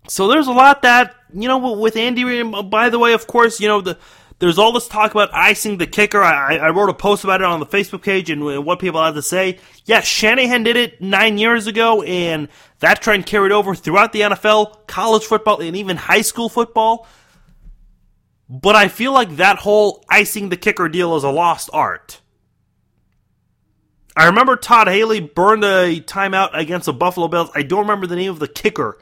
So 0.09 0.27
there's 0.27 0.47
a 0.47 0.53
lot 0.53 0.83
that 0.83 1.15
you 1.33 1.49
know 1.49 1.73
with 1.75 1.97
Andy. 1.97 2.41
Uh, 2.41 2.63
by 2.63 2.89
the 2.89 2.99
way, 2.99 3.13
of 3.13 3.27
course, 3.27 3.61
you 3.61 3.69
know 3.69 3.81
the 3.81 3.99
there's 4.39 4.59
all 4.59 4.73
this 4.73 4.89
talk 4.89 5.11
about 5.11 5.35
icing 5.35 5.79
the 5.79 5.87
kicker. 5.87 6.23
I, 6.23 6.57
I 6.57 6.71
wrote 6.71 6.89
a 6.89 6.95
post 6.95 7.25
about 7.25 7.41
it 7.41 7.45
on 7.45 7.61
the 7.61 7.67
Facebook 7.67 8.03
page 8.03 8.31
and 8.31 8.43
uh, 8.43 8.63
what 8.63 8.79
people 8.79 9.03
had 9.03 9.15
to 9.15 9.23
say. 9.23 9.59
Yeah, 9.85 10.01
Shanahan 10.01 10.63
did 10.63 10.77
it 10.77 11.01
nine 11.01 11.39
years 11.39 11.67
ago, 11.67 12.03
and 12.03 12.49
that 12.79 13.03
trend 13.03 13.27
carried 13.27 13.53
over 13.53 13.75
throughout 13.75 14.13
the 14.13 14.21
NFL, 14.23 14.87
college 14.87 15.25
football, 15.25 15.61
and 15.61 15.77
even 15.77 15.97
high 15.97 16.23
school 16.23 16.49
football. 16.49 17.07
But 18.49 18.77
I 18.77 18.89
feel 18.89 19.13
like 19.13 19.37
that 19.37 19.59
whole 19.59 20.05
icing 20.09 20.49
the 20.49 20.57
kicker 20.57 20.89
deal 20.89 21.17
is 21.17 21.25
a 21.25 21.31
lost 21.31 21.69
art. 21.73 22.21
I 24.17 24.27
remember 24.27 24.57
Todd 24.57 24.89
Haley 24.89 25.21
burned 25.21 25.65
a 25.65 26.01
timeout 26.01 26.51
against 26.59 26.87
the 26.87 26.93
Buffalo 26.93 27.29
Bills. 27.29 27.51
I 27.55 27.63
don't 27.63 27.81
remember 27.81 28.07
the 28.07 28.17
name 28.17 28.31
of 28.31 28.39
the 28.39 28.49
kicker 28.49 28.99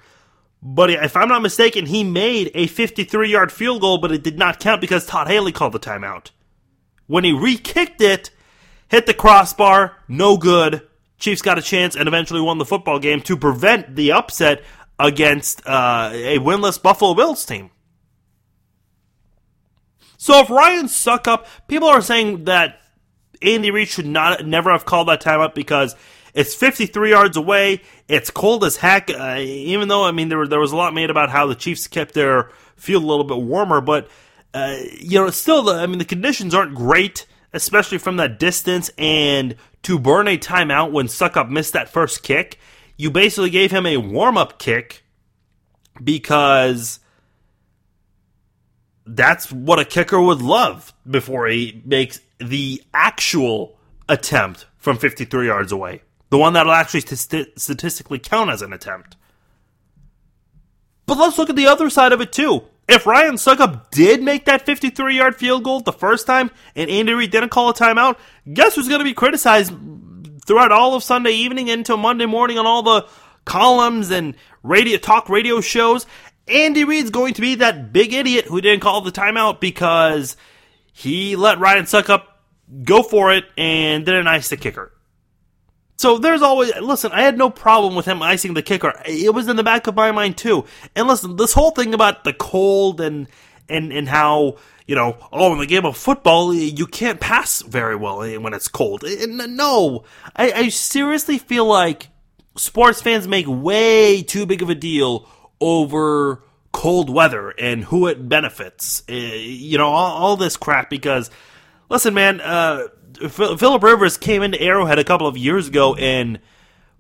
but 0.62 0.90
if 0.90 1.16
I'm 1.16 1.28
not 1.28 1.42
mistaken, 1.42 1.86
he 1.86 2.04
made 2.04 2.50
a 2.54 2.66
53 2.66 3.30
yard 3.30 3.52
field 3.52 3.80
goal, 3.80 3.98
but 3.98 4.12
it 4.12 4.22
did 4.22 4.38
not 4.38 4.60
count 4.60 4.80
because 4.80 5.06
Todd 5.06 5.28
Haley 5.28 5.52
called 5.52 5.72
the 5.72 5.78
timeout. 5.78 6.30
When 7.06 7.24
he 7.24 7.32
re 7.32 7.56
kicked 7.56 8.00
it, 8.00 8.30
hit 8.88 9.06
the 9.06 9.14
crossbar, 9.14 9.96
no 10.08 10.36
good. 10.36 10.82
Chiefs 11.18 11.42
got 11.42 11.58
a 11.58 11.62
chance 11.62 11.96
and 11.96 12.08
eventually 12.08 12.40
won 12.40 12.58
the 12.58 12.64
football 12.64 12.98
game 12.98 13.20
to 13.22 13.36
prevent 13.36 13.96
the 13.96 14.12
upset 14.12 14.62
against 14.98 15.66
uh, 15.66 16.10
a 16.12 16.38
winless 16.38 16.82
Buffalo 16.82 17.14
Bills 17.14 17.44
team. 17.44 17.70
So 20.18 20.40
if 20.40 20.50
Ryan 20.50 20.86
Succop, 20.86 21.46
people 21.68 21.88
are 21.88 22.02
saying 22.02 22.44
that 22.44 22.80
Andy 23.42 23.70
Reid 23.70 23.88
should 23.88 24.06
not 24.06 24.46
never 24.46 24.72
have 24.72 24.84
called 24.84 25.08
that 25.08 25.22
timeout 25.22 25.54
because 25.54 25.94
it's 26.36 26.54
53 26.54 27.10
yards 27.10 27.36
away. 27.38 27.80
It's 28.08 28.30
cold 28.30 28.62
as 28.62 28.76
heck. 28.76 29.10
Uh, 29.10 29.38
even 29.38 29.88
though 29.88 30.04
I 30.04 30.12
mean 30.12 30.28
there 30.28 30.46
there 30.46 30.60
was 30.60 30.70
a 30.70 30.76
lot 30.76 30.92
made 30.92 31.08
about 31.08 31.30
how 31.30 31.46
the 31.46 31.54
Chiefs 31.54 31.88
kept 31.88 32.12
their 32.12 32.50
field 32.76 33.02
a 33.02 33.06
little 33.06 33.24
bit 33.24 33.38
warmer, 33.38 33.80
but 33.80 34.08
uh, 34.52 34.76
you 35.00 35.18
know 35.18 35.30
still 35.30 35.62
the 35.62 35.72
I 35.72 35.86
mean 35.86 35.98
the 35.98 36.04
conditions 36.04 36.54
aren't 36.54 36.74
great, 36.74 37.26
especially 37.54 37.96
from 37.96 38.18
that 38.18 38.38
distance. 38.38 38.90
And 38.98 39.56
to 39.84 39.98
burn 39.98 40.28
a 40.28 40.36
timeout 40.36 40.92
when 40.92 41.06
Succop 41.06 41.48
missed 41.48 41.72
that 41.72 41.88
first 41.88 42.22
kick, 42.22 42.58
you 42.98 43.10
basically 43.10 43.50
gave 43.50 43.70
him 43.70 43.86
a 43.86 43.96
warm 43.96 44.36
up 44.36 44.58
kick 44.58 45.04
because 46.04 47.00
that's 49.06 49.50
what 49.50 49.78
a 49.78 49.86
kicker 49.86 50.20
would 50.20 50.42
love 50.42 50.92
before 51.10 51.46
he 51.46 51.80
makes 51.86 52.20
the 52.38 52.82
actual 52.92 53.78
attempt 54.06 54.66
from 54.76 54.98
53 54.98 55.46
yards 55.46 55.72
away. 55.72 56.02
The 56.30 56.38
one 56.38 56.54
that'll 56.54 56.72
actually 56.72 57.00
st- 57.00 57.58
statistically 57.58 58.18
count 58.18 58.50
as 58.50 58.62
an 58.62 58.72
attempt. 58.72 59.16
But 61.06 61.18
let's 61.18 61.38
look 61.38 61.50
at 61.50 61.56
the 61.56 61.68
other 61.68 61.88
side 61.88 62.12
of 62.12 62.20
it 62.20 62.32
too. 62.32 62.64
If 62.88 63.06
Ryan 63.06 63.34
Succop 63.34 63.90
did 63.90 64.22
make 64.22 64.44
that 64.44 64.66
53 64.66 65.16
yard 65.16 65.36
field 65.36 65.64
goal 65.64 65.80
the 65.80 65.92
first 65.92 66.26
time 66.26 66.50
and 66.74 66.90
Andy 66.90 67.14
Reid 67.14 67.30
didn't 67.30 67.50
call 67.50 67.70
a 67.70 67.74
timeout, 67.74 68.16
guess 68.52 68.74
who's 68.74 68.88
going 68.88 69.00
to 69.00 69.04
be 69.04 69.14
criticized 69.14 69.72
throughout 70.46 70.72
all 70.72 70.94
of 70.94 71.02
Sunday 71.02 71.32
evening 71.32 71.70
until 71.70 71.96
Monday 71.96 72.26
morning 72.26 72.58
on 72.58 72.66
all 72.66 72.82
the 72.82 73.08
columns 73.44 74.10
and 74.10 74.34
radio 74.62 74.98
talk 74.98 75.28
radio 75.28 75.60
shows? 75.60 76.06
Andy 76.48 76.84
Reid's 76.84 77.10
going 77.10 77.34
to 77.34 77.40
be 77.40 77.56
that 77.56 77.92
big 77.92 78.12
idiot 78.12 78.44
who 78.44 78.60
didn't 78.60 78.80
call 78.80 79.00
the 79.00 79.10
timeout 79.10 79.60
because 79.60 80.36
he 80.92 81.34
let 81.34 81.58
Ryan 81.58 81.84
Succop 81.86 82.22
go 82.84 83.02
for 83.02 83.32
it 83.32 83.44
and 83.56 84.06
didn't 84.06 84.28
ice 84.28 84.48
the 84.48 84.56
kicker. 84.56 84.92
So 85.96 86.18
there's 86.18 86.42
always 86.42 86.74
listen. 86.76 87.12
I 87.12 87.22
had 87.22 87.38
no 87.38 87.50
problem 87.50 87.94
with 87.94 88.06
him 88.06 88.22
icing 88.22 88.54
the 88.54 88.62
kicker. 88.62 88.92
It 89.06 89.32
was 89.32 89.48
in 89.48 89.56
the 89.56 89.64
back 89.64 89.86
of 89.86 89.96
my 89.96 90.12
mind 90.12 90.36
too. 90.36 90.64
And 90.94 91.08
listen, 91.08 91.36
this 91.36 91.54
whole 91.54 91.70
thing 91.70 91.94
about 91.94 92.24
the 92.24 92.34
cold 92.34 93.00
and 93.00 93.28
and 93.68 93.92
and 93.92 94.08
how 94.08 94.56
you 94.86 94.94
know, 94.94 95.16
oh, 95.32 95.52
in 95.52 95.58
the 95.58 95.66
game 95.66 95.84
of 95.84 95.96
football, 95.96 96.54
you 96.54 96.86
can't 96.86 97.18
pass 97.18 97.62
very 97.62 97.96
well 97.96 98.18
when 98.18 98.54
it's 98.54 98.68
cold. 98.68 99.04
No, 99.04 100.04
I, 100.36 100.52
I 100.52 100.68
seriously 100.68 101.38
feel 101.38 101.66
like 101.66 102.08
sports 102.56 103.02
fans 103.02 103.26
make 103.26 103.46
way 103.48 104.22
too 104.22 104.46
big 104.46 104.62
of 104.62 104.70
a 104.70 104.76
deal 104.76 105.28
over 105.60 106.42
cold 106.70 107.10
weather 107.10 107.50
and 107.50 107.82
who 107.84 108.06
it 108.06 108.28
benefits. 108.28 109.02
Uh, 109.10 109.14
you 109.14 109.76
know, 109.76 109.88
all, 109.88 110.22
all, 110.22 110.36
this 110.36 110.56
crap 110.56 110.88
because, 110.88 111.30
listen, 111.88 112.14
man, 112.14 112.40
uh, 112.40 112.84
Philip 113.16 113.82
Rivers 113.82 114.16
came 114.16 114.42
into 114.42 114.60
Arrowhead 114.60 114.98
a 114.98 115.04
couple 115.04 115.26
of 115.26 115.36
years 115.36 115.68
ago 115.68 115.94
and 115.94 116.38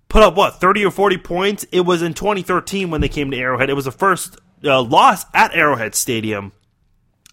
put 0.08 0.22
up 0.22 0.34
what 0.34 0.60
30 0.60 0.84
or 0.84 0.90
40 0.90 1.18
points. 1.18 1.66
It 1.72 1.82
was 1.82 2.02
in 2.02 2.14
2013 2.14 2.90
when 2.90 3.00
they 3.00 3.08
came 3.08 3.30
to 3.30 3.36
Arrowhead. 3.36 3.70
It 3.70 3.74
was 3.74 3.84
the 3.84 3.92
first 3.92 4.38
uh, 4.64 4.82
loss 4.82 5.24
at 5.34 5.54
Arrowhead 5.54 5.94
Stadium 5.94 6.52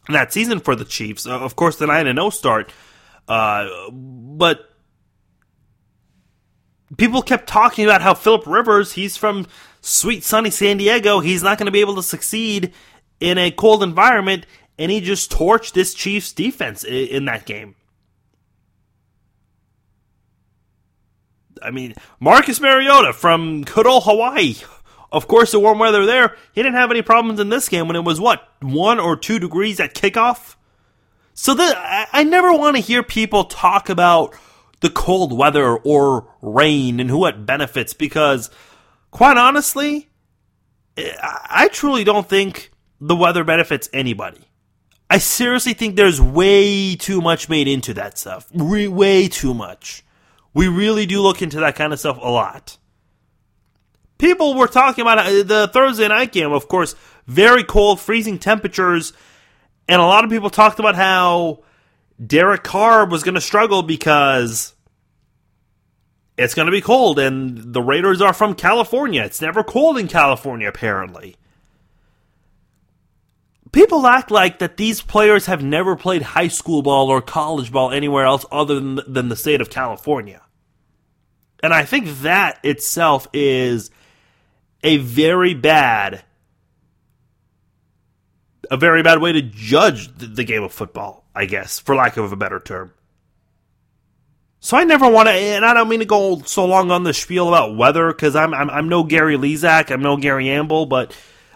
that 0.10 0.34
season 0.34 0.60
for 0.60 0.76
the 0.76 0.86
Chiefs. 0.86 1.26
Uh, 1.26 1.40
of 1.40 1.56
course, 1.56 1.78
the 1.78 1.88
9 1.88 2.08
and 2.08 2.18
0 2.18 2.30
start. 2.30 2.72
Uh, 3.28 3.90
but 3.92 4.70
people 6.98 7.22
kept 7.22 7.48
talking 7.48 7.86
about 7.86 8.02
how 8.02 8.14
Philip 8.14 8.46
Rivers, 8.46 8.94
he's 8.94 9.16
from 9.16 9.48
sweet 9.82 10.24
sunny 10.24 10.50
San 10.50 10.78
Diego. 10.78 11.20
He's 11.20 11.44
not 11.44 11.58
going 11.58 11.68
to 11.68 11.72
be 11.72 11.82
able 11.82 11.96
to 11.96 12.04
succeed 12.04 12.74
in 13.20 13.38
a 13.38 13.52
cold 13.52 13.84
environment, 13.84 14.46
and 14.78 14.92
he 14.92 15.00
just 15.00 15.32
torched 15.32 15.74
this 15.74 15.94
Chiefs 15.94 16.34
defense 16.34 16.84
in, 16.84 17.08
in 17.08 17.26
that 17.26 17.46
game. 17.46 17.76
I 21.64 21.72
mean, 21.72 21.94
Marcus 22.20 22.60
Mariota 22.60 23.14
from 23.14 23.64
good 23.64 23.88
old 23.88 24.04
Hawaii. 24.04 24.56
Of 25.12 25.28
course, 25.28 25.52
the 25.52 25.60
warm 25.60 25.78
weather 25.78 26.06
there, 26.06 26.36
he 26.54 26.64
didn't 26.64 26.76
have 26.76 26.90
any 26.90 27.04
problems 27.04 27.40
in 27.40 27.50
this 27.50 27.70
game 27.70 27.88
when 27.88 27.96
it 27.96 28.04
was 28.04 28.20
what 28.20 28.50
one 28.62 29.00
or 29.00 29.16
two 29.16 29.38
degrees 29.38 29.80
at 29.80 29.94
kickoff. 29.94 30.56
So 31.36 31.54
the, 31.54 31.64
I, 31.64 32.08
I 32.12 32.24
never 32.24 32.52
want 32.52 32.78
to 32.78 32.82
hear 32.82 33.04
people 33.04 33.44
talk 33.44 33.90
about 33.90 34.36
the 34.82 34.90
cold 34.90 35.38
weather 35.38 35.78
or 35.78 36.28
rain 36.42 37.00
and 37.00 37.10
who 37.10 37.26
it 37.26 37.46
benefits 37.46 37.94
because 37.94 38.50
quite 39.12 39.38
honestly, 39.38 40.10
eh, 40.98 41.16
I 41.22 41.70
truly 41.72 42.04
don't 42.04 42.28
think 42.28 42.72
the 43.00 43.16
weather 43.16 43.44
benefits 43.44 43.90
anybody. 43.94 44.42
I 45.10 45.20
seriously 45.20 45.74
think 45.74 45.96
there's 45.96 46.20
way 46.20 46.96
too 46.96 47.22
much 47.22 47.50
made 47.50 47.68
into 47.68 47.94
that 47.94 48.18
stuff. 48.18 48.48
Re- 48.54 48.88
way 48.88 49.28
too 49.28 49.54
much. 49.54 50.04
We 50.54 50.68
really 50.68 51.06
do 51.06 51.22
look 51.22 51.42
into 51.42 51.60
that 51.62 51.76
kind 51.76 51.94
of 51.94 52.00
stuff 52.00 52.18
a 52.22 52.30
lot. 52.30 52.78
People 54.18 54.56
were 54.56 54.68
talking 54.68 55.02
about 55.02 55.20
uh, 55.20 55.44
the 55.44 55.70
Thursday 55.74 56.08
night 56.08 56.32
game, 56.32 56.52
of 56.52 56.68
course, 56.68 56.96
very 57.26 57.64
cold, 57.64 58.00
freezing 58.00 58.40
temperatures, 58.40 59.14
and 59.88 60.02
a 60.02 60.06
lot 60.06 60.24
of 60.24 60.30
people 60.30 60.50
talked 60.50 60.80
about 60.80 60.96
how 60.96 61.64
Derek 62.26 62.64
Carr 62.64 63.06
was 63.06 63.24
going 63.24 63.36
to 63.36 63.42
struggle 63.42 63.84
because 63.84 64.74
it's 66.38 66.54
going 66.54 66.68
to 66.68 66.72
be 66.72 66.82
cold, 66.82 67.20
and 67.20 67.74
the 67.74 67.82
Raiders 67.82 68.22
are 68.22 68.34
from 68.34 68.56
California. 68.56 69.24
It's 69.24 69.42
never 69.42 69.64
cold 69.64 69.98
in 69.98 70.08
California, 70.08 70.68
apparently. 70.68 71.36
People 73.72 74.06
act 74.06 74.30
like 74.30 74.60
that 74.60 74.78
these 74.78 75.02
players 75.02 75.48
have 75.48 75.64
never 75.64 75.96
played 75.96 76.22
high 76.22 76.48
school 76.48 76.84
ball 76.84 77.10
or 77.10 77.22
college 77.22 77.72
ball 77.72 77.92
anywhere 77.92 78.24
else 78.24 78.46
other 78.52 78.76
than, 78.76 79.00
than 79.08 79.30
the 79.30 79.36
state 79.36 79.62
of 79.62 79.72
California. 79.72 80.43
And 81.64 81.74
I 81.74 81.86
think 81.86 82.20
that 82.20 82.60
itself 82.64 83.28
is 83.34 83.90
a 84.84 84.98
very 84.98 85.54
bad 85.54 86.24
a 88.70 88.78
very 88.78 89.04
bad 89.04 89.22
way 89.22 89.32
to 89.32 89.42
judge 89.42 90.10
the 90.18 90.44
game 90.44 90.64
of 90.64 90.74
football, 90.74 91.26
I 91.36 91.46
guess, 91.46 91.80
for 91.80 91.96
lack 91.96 92.18
of 92.18 92.32
a 92.32 92.36
better 92.36 92.60
term. 92.60 92.94
So 94.60 94.78
I 94.78 94.84
never 94.84 95.10
want 95.10 95.28
to, 95.28 95.34
and 95.34 95.66
I 95.66 95.74
don't 95.74 95.90
mean 95.90 96.00
to 96.00 96.06
go 96.06 96.42
so 96.46 96.66
long 96.66 96.90
on 96.90 97.04
the 97.04 97.14
spiel 97.14 97.50
about 97.50 97.76
weather 97.76 98.08
because 98.08 98.36
I'm, 98.36 98.54
I'm 98.54 98.70
I'm 98.70 98.90
no 98.90 99.04
Gary 99.04 99.38
Lezak, 99.38 99.92
I'm 99.92 100.02
no 100.02 100.18
Gary 100.18 100.50
Amble, 100.50 100.86
but 100.86 101.16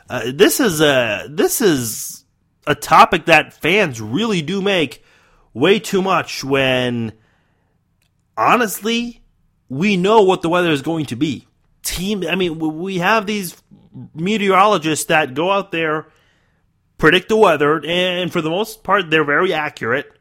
uh, 0.09 0.31
this 0.33 0.59
is 0.59 0.81
a 0.81 1.25
this 1.29 1.61
is 1.61 2.25
a 2.65 2.75
topic 2.75 3.25
that 3.25 3.53
fans 3.53 4.01
really 4.01 4.41
do 4.41 4.61
make 4.61 5.03
way 5.53 5.79
too 5.79 6.01
much 6.01 6.43
when 6.43 7.13
honestly 8.35 9.21
we 9.69 9.97
know 9.97 10.21
what 10.21 10.41
the 10.41 10.49
weather 10.49 10.71
is 10.71 10.81
going 10.81 11.05
to 11.07 11.15
be. 11.15 11.47
Team, 11.83 12.23
I 12.27 12.35
mean, 12.35 12.59
we 12.59 12.97
have 12.97 13.25
these 13.25 13.55
meteorologists 14.13 15.05
that 15.05 15.33
go 15.33 15.51
out 15.51 15.71
there 15.71 16.07
predict 16.97 17.29
the 17.29 17.37
weather, 17.37 17.81
and 17.85 18.31
for 18.31 18.41
the 18.41 18.49
most 18.49 18.83
part, 18.83 19.09
they're 19.09 19.23
very 19.23 19.53
accurate. 19.53 20.11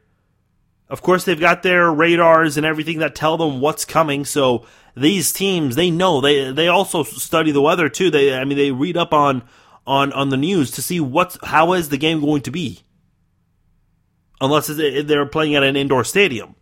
Of 0.89 1.03
course, 1.03 1.25
they've 1.25 1.41
got 1.41 1.63
their 1.63 1.91
radars 1.91 2.57
and 2.57 2.65
everything 2.65 3.01
that 3.01 3.15
tell 3.15 3.37
them 3.37 3.61
what's 3.61 3.85
coming. 3.85 4.25
So 4.25 4.67
these 4.97 5.33
teams, 5.33 5.75
they 5.75 5.91
know 5.91 6.21
they 6.21 6.53
they 6.53 6.69
also 6.69 7.03
study 7.03 7.51
the 7.51 7.63
weather 7.63 7.89
too. 7.89 8.11
They 8.11 8.33
I 8.35 8.45
mean 8.45 8.57
they 8.57 8.71
read 8.71 8.97
up 8.97 9.13
on 9.13 9.43
on 9.87 10.13
on 10.13 10.29
the 10.29 10.37
news 10.37 10.71
to 10.73 10.83
see 10.83 11.01
what's 11.01 11.39
how 11.43 11.73
is 11.73 11.89
the 11.89 11.99
game 11.99 12.21
going 12.21 12.43
to 12.43 12.53
be. 12.53 12.81
Unless 14.41 14.69
they're 14.69 15.27
playing 15.27 15.55
at 15.57 15.65
an 15.65 15.77
indoor 15.77 16.05
stadium. 16.05 16.55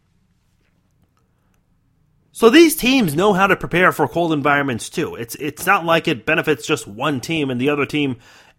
So 2.34 2.50
these 2.50 2.74
teams 2.74 3.14
know 3.14 3.32
how 3.32 3.46
to 3.46 3.54
prepare 3.54 3.92
for 3.92 4.08
cold 4.08 4.32
environments 4.32 4.90
too. 4.90 5.14
It's 5.14 5.36
it's 5.36 5.66
not 5.66 5.84
like 5.84 6.08
it 6.08 6.26
benefits 6.26 6.66
just 6.66 6.84
one 6.84 7.20
team 7.20 7.48
and 7.48 7.60
the 7.60 7.68
other 7.68 7.86
team 7.86 8.16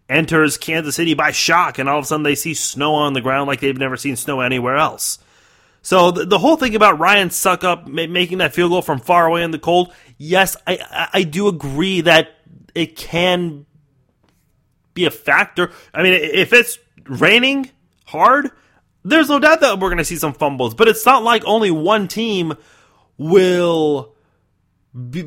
enters 0.08 0.56
Kansas 0.56 0.96
City 0.96 1.12
by 1.12 1.30
shock 1.30 1.78
and 1.78 1.86
all 1.86 1.98
of 1.98 2.04
a 2.04 2.08
sudden 2.08 2.22
they 2.22 2.36
see 2.36 2.54
snow 2.54 2.94
on 2.94 3.12
the 3.12 3.20
ground 3.20 3.48
like 3.48 3.60
they've 3.60 3.76
never 3.76 3.98
seen 3.98 4.16
snow 4.16 4.40
anywhere 4.40 4.76
else. 4.76 5.18
So 5.82 6.10
the, 6.10 6.24
the, 6.24 6.38
whole 6.38 6.56
thing 6.56 6.74
about 6.74 6.98
Ryan 6.98 7.28
Succop 7.28 7.86
making 7.86 8.38
that 8.38 8.54
field 8.54 8.70
goal 8.70 8.80
from 8.80 8.98
far 8.98 9.26
away 9.26 9.42
in 9.42 9.50
the 9.50 9.58
cold, 9.58 9.92
yes, 10.16 10.56
I, 10.66 11.10
I 11.12 11.22
do 11.24 11.46
agree 11.46 12.00
that 12.00 12.30
it 12.74 12.96
can 12.96 13.66
be 14.94 15.04
a 15.04 15.10
factor. 15.10 15.70
I 15.92 16.02
mean, 16.02 16.14
if 16.14 16.54
it's 16.54 16.78
raining 17.04 17.70
hard, 18.06 18.50
there's 19.04 19.28
no 19.28 19.38
doubt 19.38 19.60
that 19.60 19.78
we're 19.78 19.90
going 19.90 19.98
to 19.98 20.04
see 20.04 20.16
some 20.16 20.32
fumbles. 20.32 20.74
But 20.74 20.88
it's 20.88 21.04
not 21.04 21.22
like 21.22 21.44
only 21.44 21.70
one 21.70 22.08
team 22.08 22.54
will. 23.18 24.14
Be, 25.10 25.24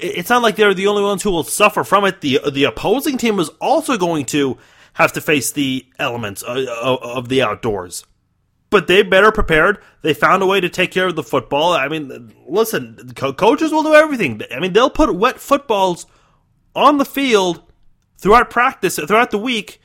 it's 0.00 0.30
not 0.30 0.42
like 0.42 0.56
they're 0.56 0.74
the 0.74 0.88
only 0.88 1.02
ones 1.02 1.22
who 1.22 1.30
will 1.30 1.44
suffer 1.44 1.84
from 1.84 2.04
it. 2.06 2.20
The 2.22 2.40
the 2.52 2.64
opposing 2.64 3.18
team 3.18 3.38
is 3.40 3.50
also 3.60 3.98
going 3.98 4.26
to 4.26 4.58
have 4.94 5.12
to 5.14 5.20
face 5.20 5.52
the 5.52 5.86
elements 5.98 6.42
of, 6.42 6.58
of 6.68 7.28
the 7.28 7.42
outdoors. 7.42 8.04
but 8.70 8.86
they 8.88 9.02
better 9.02 9.32
prepared. 9.32 9.78
They 10.02 10.14
found 10.14 10.42
a 10.42 10.46
way 10.46 10.60
to 10.60 10.68
take 10.68 10.92
care 10.92 11.08
of 11.08 11.16
the 11.16 11.22
football. 11.24 11.72
I 11.74 11.88
mean, 11.88 12.34
listen, 12.48 13.12
co- 13.16 13.32
coaches 13.34 13.72
will 13.72 13.82
do 13.84 13.94
everything. 13.94 14.42
I 14.54 14.60
mean, 14.60 14.72
they'll 14.74 14.90
put 14.90 15.14
wet 15.14 15.40
footballs 15.40 16.06
on 16.74 16.98
the 16.98 17.04
field 17.06 17.62
throughout 18.18 18.50
practice, 18.50 18.96
throughout 18.98 19.30
the 19.32 19.38
week, 19.38 19.80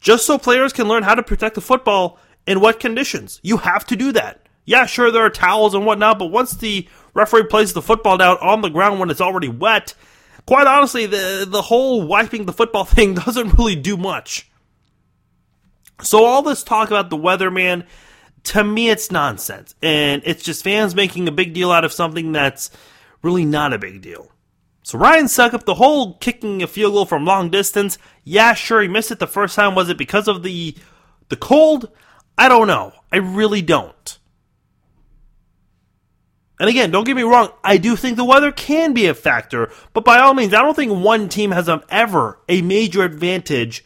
just 0.00 0.26
so 0.26 0.38
players 0.38 0.72
can 0.72 0.88
learn 0.88 1.02
how 1.04 1.14
to 1.14 1.22
protect 1.22 1.54
the 1.56 1.60
football 1.62 2.18
in 2.46 2.60
wet 2.60 2.80
conditions. 2.80 3.40
You 3.42 3.58
have 3.58 3.84
to 3.86 3.96
do 3.96 4.12
that. 4.12 4.43
Yeah, 4.64 4.86
sure, 4.86 5.10
there 5.10 5.24
are 5.24 5.30
towels 5.30 5.74
and 5.74 5.84
whatnot, 5.84 6.18
but 6.18 6.26
once 6.26 6.56
the 6.56 6.88
referee 7.12 7.44
places 7.44 7.74
the 7.74 7.82
football 7.82 8.16
down 8.16 8.38
on 8.40 8.62
the 8.62 8.70
ground 8.70 8.98
when 8.98 9.10
it's 9.10 9.20
already 9.20 9.48
wet, 9.48 9.94
quite 10.46 10.66
honestly, 10.66 11.06
the 11.06 11.46
the 11.48 11.62
whole 11.62 12.02
wiping 12.06 12.46
the 12.46 12.52
football 12.52 12.84
thing 12.84 13.14
doesn't 13.14 13.58
really 13.58 13.76
do 13.76 13.96
much. 13.96 14.50
So 16.02 16.24
all 16.24 16.42
this 16.42 16.64
talk 16.64 16.88
about 16.88 17.10
the 17.10 17.16
weather, 17.16 17.50
man, 17.50 17.86
to 18.44 18.64
me 18.64 18.90
it's 18.90 19.10
nonsense. 19.10 19.74
And 19.82 20.22
it's 20.24 20.42
just 20.42 20.64
fans 20.64 20.94
making 20.94 21.28
a 21.28 21.32
big 21.32 21.54
deal 21.54 21.70
out 21.70 21.84
of 21.84 21.92
something 21.92 22.32
that's 22.32 22.70
really 23.22 23.44
not 23.44 23.72
a 23.72 23.78
big 23.78 24.02
deal. 24.02 24.30
So 24.82 24.98
Ryan 24.98 25.26
Succop 25.26 25.64
the 25.64 25.74
whole 25.74 26.14
kicking 26.18 26.62
a 26.62 26.66
field 26.66 26.92
goal 26.92 27.06
from 27.06 27.24
long 27.24 27.48
distance. 27.48 27.96
Yeah, 28.22 28.54
sure, 28.54 28.82
he 28.82 28.88
missed 28.88 29.10
it 29.10 29.18
the 29.18 29.26
first 29.26 29.56
time. 29.56 29.74
Was 29.74 29.88
it 29.88 29.98
because 29.98 30.28
of 30.28 30.42
the 30.42 30.76
the 31.28 31.36
cold? 31.36 31.90
I 32.36 32.48
don't 32.48 32.66
know. 32.66 32.92
I 33.10 33.16
really 33.16 33.62
don't. 33.62 34.18
And 36.60 36.68
again, 36.68 36.90
don't 36.90 37.04
get 37.04 37.16
me 37.16 37.22
wrong, 37.22 37.50
I 37.64 37.78
do 37.78 37.96
think 37.96 38.16
the 38.16 38.24
weather 38.24 38.52
can 38.52 38.92
be 38.92 39.06
a 39.06 39.14
factor, 39.14 39.72
but 39.92 40.04
by 40.04 40.20
all 40.20 40.34
means, 40.34 40.54
I 40.54 40.62
don't 40.62 40.74
think 40.76 40.92
one 40.92 41.28
team 41.28 41.50
has 41.50 41.68
ever 41.88 42.38
a 42.48 42.62
major 42.62 43.02
advantage 43.02 43.84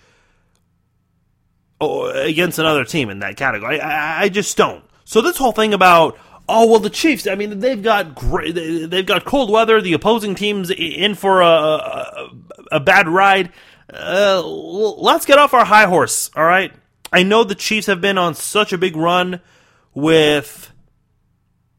against 1.80 2.58
another 2.58 2.84
team 2.84 3.08
in 3.08 3.20
that 3.20 3.36
category. 3.36 3.80
I, 3.80 4.24
I 4.24 4.28
just 4.28 4.56
don't. 4.56 4.84
So 5.04 5.22
this 5.22 5.38
whole 5.38 5.52
thing 5.52 5.72
about 5.72 6.18
oh 6.48 6.66
well, 6.66 6.80
the 6.80 6.90
Chiefs. 6.90 7.26
I 7.26 7.34
mean, 7.34 7.60
they've 7.60 7.82
got 7.82 8.14
great, 8.14 8.54
they've 8.54 9.06
got 9.06 9.24
cold 9.24 9.50
weather. 9.50 9.80
The 9.80 9.92
opposing 9.92 10.34
team's 10.34 10.70
in 10.70 11.14
for 11.14 11.40
a 11.40 11.46
a, 11.46 12.30
a 12.72 12.80
bad 12.80 13.08
ride. 13.08 13.52
Uh, 13.92 14.42
let's 14.44 15.24
get 15.24 15.38
off 15.38 15.54
our 15.54 15.64
high 15.64 15.86
horse. 15.86 16.30
All 16.36 16.44
right. 16.44 16.72
I 17.10 17.22
know 17.22 17.42
the 17.42 17.54
Chiefs 17.54 17.86
have 17.86 18.02
been 18.02 18.18
on 18.18 18.34
such 18.34 18.72
a 18.72 18.78
big 18.78 18.96
run 18.96 19.40
with 19.94 20.70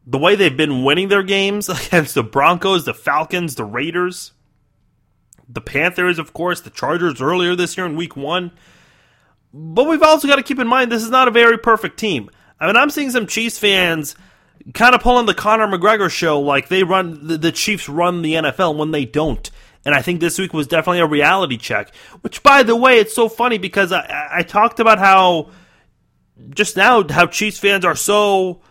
the 0.09 0.17
way 0.17 0.35
they've 0.35 0.57
been 0.57 0.83
winning 0.83 1.07
their 1.07 1.23
games 1.23 1.69
against 1.87 2.15
the 2.15 2.23
Broncos, 2.23 2.85
the 2.85 2.93
Falcons, 2.93 3.55
the 3.55 3.63
Raiders, 3.63 4.31
the 5.47 5.61
Panthers, 5.61 6.17
of 6.17 6.33
course, 6.33 6.61
the 6.61 6.69
Chargers 6.69 7.21
earlier 7.21 7.55
this 7.55 7.77
year 7.77 7.85
in 7.85 7.95
week 7.95 8.15
one. 8.15 8.51
But 9.53 9.87
we've 9.87 10.03
also 10.03 10.27
got 10.27 10.35
to 10.35 10.43
keep 10.43 10.59
in 10.59 10.67
mind 10.67 10.91
this 10.91 11.03
is 11.03 11.09
not 11.09 11.27
a 11.27 11.31
very 11.31 11.57
perfect 11.57 11.97
team. 11.97 12.29
I 12.59 12.67
mean, 12.67 12.75
I'm 12.75 12.89
seeing 12.89 13.11
some 13.11 13.27
Chiefs 13.27 13.57
fans 13.57 14.15
kind 14.73 14.93
of 14.93 15.01
pulling 15.01 15.25
the 15.25 15.33
Conor 15.33 15.67
McGregor 15.67 16.09
show 16.09 16.39
like 16.39 16.69
they 16.69 16.83
run 16.83 17.27
the, 17.27 17.37
the 17.37 17.51
Chiefs 17.51 17.87
run 17.87 18.21
the 18.21 18.33
NFL 18.33 18.77
when 18.77 18.91
they 18.91 19.05
don't. 19.05 19.49
And 19.85 19.95
I 19.95 20.01
think 20.01 20.19
this 20.19 20.37
week 20.37 20.53
was 20.53 20.67
definitely 20.67 20.99
a 20.99 21.07
reality 21.07 21.57
check. 21.57 21.95
Which, 22.21 22.43
by 22.43 22.63
the 22.63 22.75
way, 22.75 22.99
it's 22.99 23.15
so 23.15 23.29
funny 23.29 23.57
because 23.57 23.91
I, 23.91 24.29
I 24.31 24.43
talked 24.43 24.79
about 24.79 24.99
how 24.99 25.51
just 26.49 26.77
now 26.77 27.07
how 27.07 27.27
Chiefs 27.27 27.59
fans 27.59 27.85
are 27.85 27.95
so. 27.95 28.61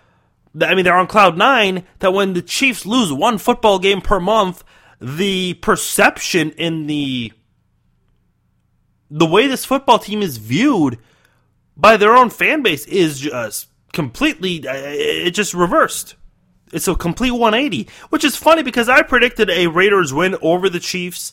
I 0.61 0.75
mean, 0.75 0.85
they're 0.85 0.97
on 0.97 1.07
cloud 1.07 1.37
nine 1.37 1.85
that 1.99 2.13
when 2.13 2.35
the 2.35 2.43
Chiefs 2.43 2.87
lose 2.87 3.13
one 3.13 3.39
football 3.39 3.79
game 3.79 4.01
per 4.01 4.21
month, 4.21 4.65
the 5.01 5.55
perception 5.55 6.51
in 6.53 6.87
the 6.87 7.33
the 9.11 9.27
way 9.27 9.47
this 9.47 9.65
football 9.65 9.99
team 9.99 10.21
is 10.21 10.37
viewed 10.37 10.99
by 11.77 11.97
their 11.97 12.15
own 12.15 12.29
fan 12.31 12.63
base 12.63 12.87
is 12.87 13.21
just 13.21 13.69
completely 13.93 14.67
uh, 14.67 14.73
it 14.75 15.31
just 15.31 15.55
reversed. 15.55 16.15
It's 16.73 16.89
a 16.89 16.95
complete 16.95 17.31
180, 17.31 17.89
which 18.11 18.25
is 18.25 18.37
funny 18.37 18.63
because 18.63 18.91
I 18.91 19.01
predicted 19.03 19.49
a 19.49 19.69
Raiders 19.69 20.13
win 20.13 20.37
over 20.43 20.69
the 20.69 20.81
Chiefs 20.81 21.33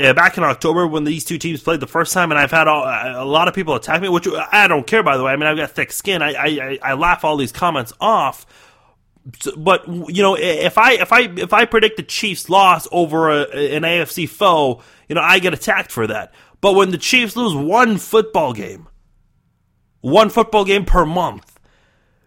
back 0.00 0.38
in 0.38 0.44
October 0.44 0.86
when 0.86 1.04
these 1.04 1.24
two 1.24 1.38
teams 1.38 1.62
played 1.62 1.80
the 1.80 1.86
first 1.86 2.12
time, 2.12 2.30
and 2.30 2.38
I've 2.38 2.50
had 2.50 2.68
all, 2.68 2.84
a 2.84 3.24
lot 3.24 3.48
of 3.48 3.54
people 3.54 3.74
attack 3.74 4.00
me, 4.00 4.08
which 4.08 4.26
I 4.50 4.66
don't 4.66 4.86
care 4.86 5.02
by 5.02 5.16
the 5.16 5.22
way. 5.22 5.32
I 5.32 5.36
mean, 5.36 5.46
I've 5.46 5.56
got 5.56 5.70
thick 5.70 5.92
skin. 5.92 6.22
I 6.22 6.32
I, 6.34 6.78
I 6.82 6.94
laugh 6.94 7.24
all 7.24 7.36
these 7.36 7.52
comments 7.52 7.92
off. 8.00 8.46
But 9.56 9.86
you 9.86 10.22
know, 10.22 10.36
if 10.36 10.78
I 10.78 10.92
if 10.92 11.12
I 11.12 11.20
if 11.20 11.52
I 11.52 11.66
predict 11.66 11.98
the 11.98 12.02
Chiefs 12.02 12.48
loss 12.48 12.88
over 12.90 13.30
a, 13.30 13.74
an 13.74 13.82
AFC 13.82 14.28
foe, 14.28 14.82
you 15.08 15.14
know, 15.14 15.20
I 15.20 15.38
get 15.38 15.52
attacked 15.54 15.92
for 15.92 16.06
that. 16.06 16.32
But 16.60 16.74
when 16.74 16.90
the 16.90 16.98
Chiefs 16.98 17.36
lose 17.36 17.54
one 17.54 17.98
football 17.98 18.52
game, 18.52 18.88
one 20.00 20.30
football 20.30 20.64
game 20.64 20.84
per 20.84 21.04
month, 21.04 21.58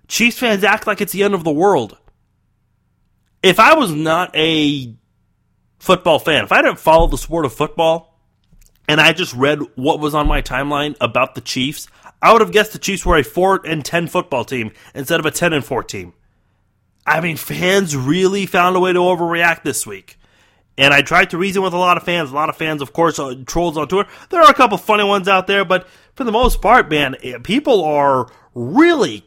Chiefs 0.07 0.39
fans 0.39 0.63
act 0.63 0.85
like 0.85 1.01
it's 1.01 1.13
the 1.13 1.23
end 1.23 1.33
of 1.33 1.43
the 1.43 1.51
world. 1.51 1.97
If 3.41 3.59
I 3.59 3.75
was 3.75 3.91
not 3.91 4.35
a 4.35 4.95
football 5.83 6.17
fan, 6.17 6.45
if 6.45 6.51
I 6.53 6.61
didn't 6.61 6.79
follow 6.79 7.07
the 7.07 7.17
sport 7.17 7.43
of 7.43 7.53
football, 7.53 8.17
and 8.87 9.01
I 9.01 9.11
just 9.11 9.33
read 9.33 9.59
what 9.75 9.99
was 9.99 10.15
on 10.15 10.27
my 10.27 10.41
timeline 10.41 10.95
about 11.01 11.35
the 11.35 11.41
Chiefs, 11.41 11.87
I 12.21 12.31
would 12.31 12.41
have 12.41 12.53
guessed 12.53 12.71
the 12.71 12.79
Chiefs 12.79 13.05
were 13.05 13.17
a 13.17 13.23
4 13.23 13.65
and 13.65 13.83
10 13.83 14.07
football 14.07 14.45
team 14.45 14.71
instead 14.95 15.19
of 15.19 15.25
a 15.25 15.31
10 15.31 15.51
and 15.51 15.63
4 15.63 15.83
team. 15.83 16.13
I 17.05 17.19
mean, 17.19 17.35
fans 17.35 17.97
really 17.97 18.45
found 18.45 18.77
a 18.77 18.79
way 18.79 18.93
to 18.93 18.99
overreact 18.99 19.63
this 19.63 19.85
week. 19.85 20.17
And 20.77 20.93
I 20.93 21.01
tried 21.01 21.31
to 21.31 21.37
reason 21.37 21.61
with 21.61 21.73
a 21.73 21.77
lot 21.77 21.97
of 21.97 22.03
fans. 22.03 22.31
A 22.31 22.35
lot 22.35 22.47
of 22.47 22.55
fans, 22.55 22.81
of 22.81 22.93
course, 22.93 23.19
uh, 23.19 23.35
trolls 23.45 23.77
on 23.77 23.89
Twitter. 23.89 24.09
There 24.29 24.41
are 24.41 24.49
a 24.49 24.55
couple 24.55 24.77
funny 24.77 25.03
ones 25.03 25.27
out 25.27 25.47
there, 25.47 25.65
but 25.65 25.87
for 26.15 26.23
the 26.23 26.31
most 26.31 26.61
part, 26.61 26.89
man, 26.89 27.17
eh, 27.21 27.37
people 27.43 27.83
are 27.83 28.31
really 28.55 29.25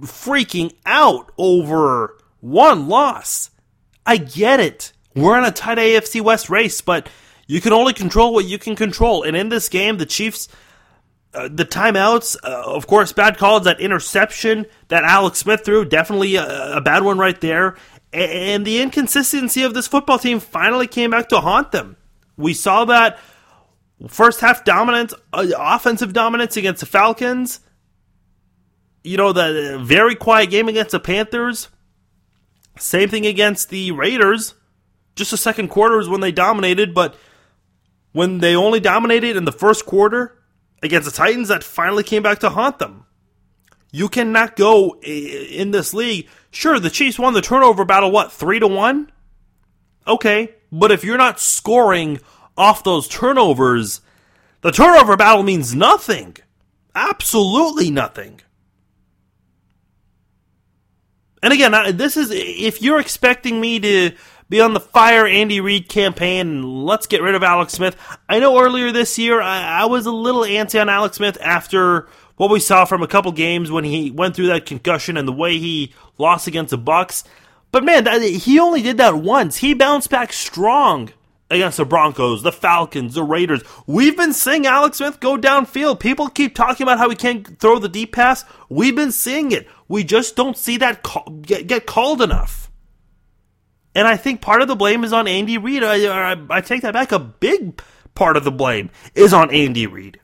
freaking 0.00 0.72
out 0.86 1.32
over 1.36 2.16
one 2.40 2.88
loss. 2.88 3.50
I 4.06 4.16
get 4.16 4.60
it. 4.60 4.92
We're 5.14 5.38
in 5.38 5.44
a 5.44 5.50
tight 5.50 5.78
AFC 5.78 6.20
West 6.20 6.48
race, 6.48 6.80
but 6.80 7.08
you 7.46 7.60
can 7.60 7.72
only 7.72 7.92
control 7.92 8.32
what 8.32 8.46
you 8.46 8.58
can 8.58 8.76
control. 8.76 9.22
And 9.22 9.36
in 9.36 9.48
this 9.48 9.68
game, 9.68 9.98
the 9.98 10.06
Chiefs, 10.06 10.48
uh, 11.34 11.48
the 11.52 11.64
timeouts, 11.64 12.36
uh, 12.42 12.62
of 12.66 12.86
course, 12.86 13.12
bad 13.12 13.36
calls, 13.36 13.64
that 13.64 13.80
interception 13.80 14.66
that 14.88 15.04
Alex 15.04 15.40
Smith 15.40 15.64
threw, 15.64 15.84
definitely 15.84 16.36
a, 16.36 16.76
a 16.76 16.80
bad 16.80 17.02
one 17.02 17.18
right 17.18 17.40
there. 17.40 17.76
And 18.12 18.66
the 18.66 18.80
inconsistency 18.80 19.62
of 19.62 19.74
this 19.74 19.86
football 19.86 20.18
team 20.18 20.40
finally 20.40 20.86
came 20.86 21.10
back 21.10 21.28
to 21.30 21.40
haunt 21.40 21.72
them. 21.72 21.96
We 22.36 22.54
saw 22.54 22.84
that 22.86 23.18
first 24.08 24.40
half 24.40 24.64
dominance, 24.64 25.14
uh, 25.32 25.46
offensive 25.58 26.12
dominance 26.12 26.56
against 26.56 26.80
the 26.80 26.86
Falcons. 26.86 27.60
You 29.04 29.16
know, 29.16 29.32
the 29.32 29.80
very 29.82 30.14
quiet 30.14 30.50
game 30.50 30.68
against 30.68 30.92
the 30.92 31.00
Panthers. 31.00 31.68
Same 32.78 33.08
thing 33.08 33.26
against 33.26 33.68
the 33.68 33.92
Raiders. 33.92 34.54
Just 35.14 35.30
the 35.30 35.36
second 35.36 35.68
quarter 35.68 36.00
is 36.00 36.08
when 36.08 36.20
they 36.20 36.32
dominated, 36.32 36.94
but 36.94 37.14
when 38.12 38.38
they 38.38 38.54
only 38.56 38.80
dominated 38.80 39.36
in 39.36 39.44
the 39.44 39.52
first 39.52 39.86
quarter 39.86 40.38
against 40.82 41.06
the 41.06 41.16
Titans, 41.16 41.48
that 41.48 41.64
finally 41.64 42.02
came 42.02 42.22
back 42.22 42.38
to 42.40 42.50
haunt 42.50 42.78
them. 42.78 43.04
You 43.90 44.08
cannot 44.08 44.56
go 44.56 44.96
in 45.02 45.70
this 45.70 45.92
league. 45.92 46.28
Sure, 46.50 46.78
the 46.78 46.90
Chiefs 46.90 47.18
won 47.18 47.34
the 47.34 47.42
turnover 47.42 47.84
battle, 47.84 48.10
what, 48.10 48.32
three 48.32 48.58
to 48.58 48.66
one? 48.66 49.12
Okay, 50.06 50.54
but 50.70 50.90
if 50.90 51.04
you're 51.04 51.18
not 51.18 51.38
scoring 51.38 52.18
off 52.56 52.84
those 52.84 53.06
turnovers, 53.06 54.00
the 54.62 54.72
turnover 54.72 55.16
battle 55.16 55.42
means 55.42 55.74
nothing. 55.74 56.36
Absolutely 56.94 57.90
nothing. 57.90 58.40
And 61.42 61.52
again, 61.52 61.96
this 61.96 62.16
is 62.16 62.30
if 62.30 62.80
you're 62.80 63.00
expecting 63.00 63.60
me 63.60 63.80
to 63.80 64.12
be 64.52 64.60
on 64.60 64.74
the 64.74 64.80
fire 64.80 65.26
Andy 65.26 65.62
Reid 65.62 65.88
campaign 65.88 66.40
and 66.40 66.84
let's 66.84 67.06
get 67.06 67.22
rid 67.22 67.34
of 67.34 67.42
Alex 67.42 67.72
Smith. 67.72 67.96
I 68.28 68.38
know 68.38 68.60
earlier 68.60 68.92
this 68.92 69.18
year 69.18 69.40
I, 69.40 69.80
I 69.80 69.86
was 69.86 70.04
a 70.04 70.12
little 70.12 70.42
antsy 70.42 70.78
on 70.78 70.90
Alex 70.90 71.16
Smith 71.16 71.38
after 71.40 72.06
what 72.36 72.50
we 72.50 72.60
saw 72.60 72.84
from 72.84 73.02
a 73.02 73.06
couple 73.06 73.32
games 73.32 73.70
when 73.70 73.84
he 73.84 74.10
went 74.10 74.36
through 74.36 74.48
that 74.48 74.66
concussion 74.66 75.16
and 75.16 75.26
the 75.26 75.32
way 75.32 75.56
he 75.56 75.94
lost 76.18 76.46
against 76.46 76.70
the 76.72 76.76
Bucs. 76.76 77.24
But 77.70 77.82
man, 77.82 78.04
that, 78.04 78.20
he 78.20 78.58
only 78.60 78.82
did 78.82 78.98
that 78.98 79.14
once. 79.14 79.56
He 79.56 79.72
bounced 79.72 80.10
back 80.10 80.34
strong 80.34 81.14
against 81.50 81.78
the 81.78 81.86
Broncos, 81.86 82.42
the 82.42 82.52
Falcons, 82.52 83.14
the 83.14 83.24
Raiders. 83.24 83.62
We've 83.86 84.18
been 84.18 84.34
seeing 84.34 84.66
Alex 84.66 84.98
Smith 84.98 85.18
go 85.18 85.38
downfield. 85.38 85.98
People 85.98 86.28
keep 86.28 86.54
talking 86.54 86.84
about 86.84 86.98
how 86.98 87.08
he 87.08 87.16
can't 87.16 87.58
throw 87.58 87.78
the 87.78 87.88
deep 87.88 88.12
pass. 88.12 88.44
We've 88.68 88.94
been 88.94 89.12
seeing 89.12 89.50
it. 89.50 89.66
We 89.88 90.04
just 90.04 90.36
don't 90.36 90.58
see 90.58 90.76
that 90.76 91.02
call, 91.02 91.24
get, 91.40 91.66
get 91.68 91.86
called 91.86 92.20
enough. 92.20 92.70
And 93.94 94.08
I 94.08 94.16
think 94.16 94.40
part 94.40 94.62
of 94.62 94.68
the 94.68 94.76
blame 94.76 95.04
is 95.04 95.12
on 95.12 95.28
Andy 95.28 95.58
Reid. 95.58 95.84
I, 95.84 96.32
I, 96.32 96.36
I 96.48 96.60
take 96.60 96.82
that 96.82 96.94
back. 96.94 97.12
A 97.12 97.18
big 97.18 97.82
part 98.14 98.36
of 98.36 98.44
the 98.44 98.50
blame 98.50 98.90
is 99.14 99.32
on 99.32 99.50
Andy 99.50 99.86
Reid. 99.86 100.18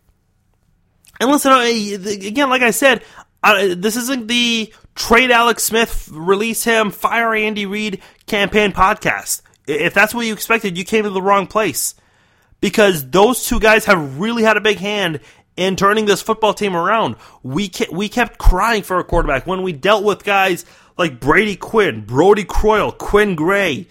And 1.21 1.31
listen, 1.31 1.53
again, 1.53 2.49
like 2.49 2.63
I 2.63 2.71
said, 2.71 3.03
uh, 3.43 3.75
this 3.77 3.97
isn't 3.97 4.29
the 4.29 4.73
trade 4.95 5.31
Alex 5.31 5.65
Smith, 5.65 6.09
release 6.13 6.65
him, 6.65 6.91
fire 6.91 7.35
Andy 7.35 7.67
Reid 7.67 8.01
campaign 8.27 8.73
podcast. 8.73 9.43
If 9.67 9.95
that's 9.95 10.15
what 10.15 10.27
you 10.27 10.33
expected, 10.33 10.79
you 10.79 10.85
came 10.85 11.05
to 11.05 11.11
the 11.11 11.23
wrong 11.23 11.47
place. 11.47 11.95
Because 12.61 13.09
those 13.11 13.47
two 13.47 13.61
guys 13.61 13.85
have 13.85 14.19
really 14.19 14.43
had 14.43 14.57
a 14.57 14.61
big 14.61 14.79
hand 14.79 15.21
in 15.57 15.77
turning 15.77 16.07
this 16.07 16.23
football 16.23 16.55
team 16.55 16.75
around. 16.75 17.17
We 17.43 17.69
kept, 17.69 17.93
we 17.93 18.09
kept 18.09 18.39
crying 18.39 18.83
for 18.83 18.99
a 18.99 19.05
quarterback 19.05 19.47
when 19.47 19.63
we 19.63 19.73
dealt 19.73 20.05
with 20.05 20.25
guys 20.25 20.65
like 20.99 21.21
Brady 21.21 21.57
Quinn, 21.57 22.05
Brodie 22.05 22.45
Croyle, 22.45 22.93
Quinn 22.93 23.37
Gray, 23.37 23.87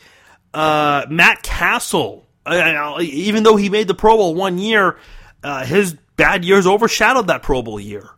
uh, 0.53 1.05
Matt 1.09 1.41
Cassel. 1.41 2.25
Uh, 2.45 2.99
even 3.01 3.43
though 3.43 3.55
he 3.55 3.69
made 3.69 3.87
the 3.87 3.95
Pro 3.95 4.17
Bowl 4.17 4.35
one 4.35 4.57
year, 4.57 4.97
uh, 5.43 5.65
his 5.65 5.95
bad 6.15 6.45
years 6.45 6.67
overshadowed 6.67 7.27
that 7.27 7.41
Pro 7.43 7.61
Bowl 7.61 7.79
year. 7.79 8.09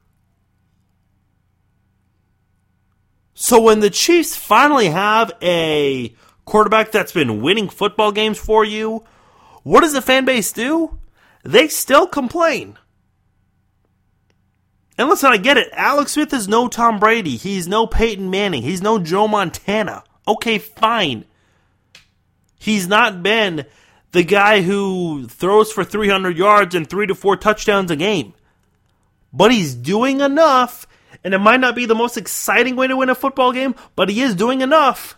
So 3.34 3.62
when 3.62 3.80
the 3.80 3.90
Chiefs 3.90 4.36
finally 4.36 4.90
have 4.90 5.32
a 5.42 6.14
quarterback 6.46 6.92
that's 6.92 7.14
been 7.14 7.42
winning 7.42 7.70
football 7.70 8.12
games 8.12 8.38
for 8.38 8.66
you, 8.66 9.06
what 9.64 9.82
does 9.82 9.94
the 9.94 10.02
fan 10.02 10.26
base 10.26 10.52
do? 10.52 11.00
They 11.44 11.68
still 11.70 12.06
complain. 12.06 12.78
And 15.00 15.08
listen, 15.08 15.32
I 15.32 15.38
get 15.38 15.56
it. 15.56 15.70
Alex 15.72 16.12
Smith 16.12 16.34
is 16.34 16.50
no 16.50 16.68
Tom 16.68 17.00
Brady. 17.00 17.38
He's 17.38 17.70
no 17.70 17.88
Peyton 17.88 18.30
Manning. 18.30 18.64
He's 18.64 18.82
no 18.82 19.00
Joe 19.00 19.30
Montana. 19.30 20.04
Okay, 20.28 20.58
fine. 20.58 21.24
He's 22.60 22.86
not 22.86 23.24
been 23.24 23.66
the 24.12 24.24
guy 24.26 24.62
who 24.62 25.26
throws 25.30 25.72
for 25.72 25.86
300 25.86 26.38
yards 26.38 26.76
and 26.76 26.88
three 26.88 27.08
to 27.08 27.16
four 27.16 27.38
touchdowns 27.38 27.90
a 27.90 27.96
game. 27.96 28.34
But 29.32 29.54
he's 29.54 29.74
doing 29.74 30.20
enough 30.20 30.86
and 31.24 31.34
it 31.34 31.40
might 31.40 31.62
not 31.62 31.76
be 31.76 31.86
the 31.86 31.96
most 31.96 32.18
exciting 32.18 32.76
way 32.76 32.88
to 32.88 32.98
win 32.98 33.10
a 33.10 33.16
football 33.16 33.54
game, 33.54 33.76
but 33.96 34.10
he 34.10 34.22
is 34.22 34.36
doing 34.36 34.60
enough 34.60 35.18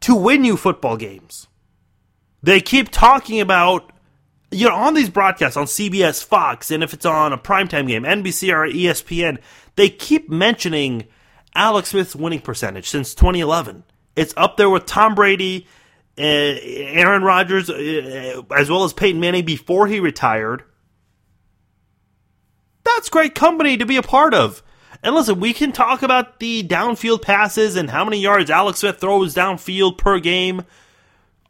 to 0.00 0.16
win 0.16 0.44
you 0.44 0.56
football 0.56 0.96
games. 0.96 1.46
They 2.42 2.60
keep 2.60 2.90
talking 2.90 3.40
about, 3.40 3.92
you 4.50 4.68
know, 4.68 4.74
on 4.74 4.94
these 4.94 5.10
broadcasts 5.10 5.56
on 5.56 5.66
CBS, 5.66 6.24
Fox, 6.24 6.70
and 6.70 6.82
if 6.82 6.94
it's 6.94 7.06
on 7.06 7.32
a 7.32 7.38
primetime 7.38 7.88
game, 7.88 8.04
NBC 8.04 8.52
or 8.52 8.66
ESPN, 8.66 9.38
they 9.76 9.88
keep 9.88 10.30
mentioning 10.30 11.06
Alex 11.54 11.90
Smith's 11.90 12.14
winning 12.14 12.40
percentage 12.40 12.88
since 12.88 13.14
2011. 13.14 13.84
It's 14.14 14.34
up 14.36 14.56
there 14.56 14.70
with 14.70 14.86
Tom 14.86 15.14
Brady, 15.14 15.66
uh, 16.18 16.22
Aaron 16.22 17.22
Rodgers, 17.22 17.68
uh, 17.68 18.42
as 18.56 18.70
well 18.70 18.84
as 18.84 18.92
Peyton 18.92 19.20
Manning 19.20 19.44
before 19.44 19.86
he 19.86 20.00
retired. 20.00 20.64
That's 22.84 23.10
great 23.10 23.34
company 23.34 23.76
to 23.76 23.84
be 23.84 23.96
a 23.96 24.02
part 24.02 24.32
of. 24.32 24.62
And 25.02 25.14
listen, 25.14 25.40
we 25.40 25.52
can 25.52 25.72
talk 25.72 26.02
about 26.02 26.40
the 26.40 26.62
downfield 26.62 27.22
passes 27.22 27.76
and 27.76 27.90
how 27.90 28.04
many 28.04 28.20
yards 28.20 28.50
Alex 28.50 28.80
Smith 28.80 28.98
throws 28.98 29.34
downfield 29.34 29.98
per 29.98 30.18
game. 30.18 30.62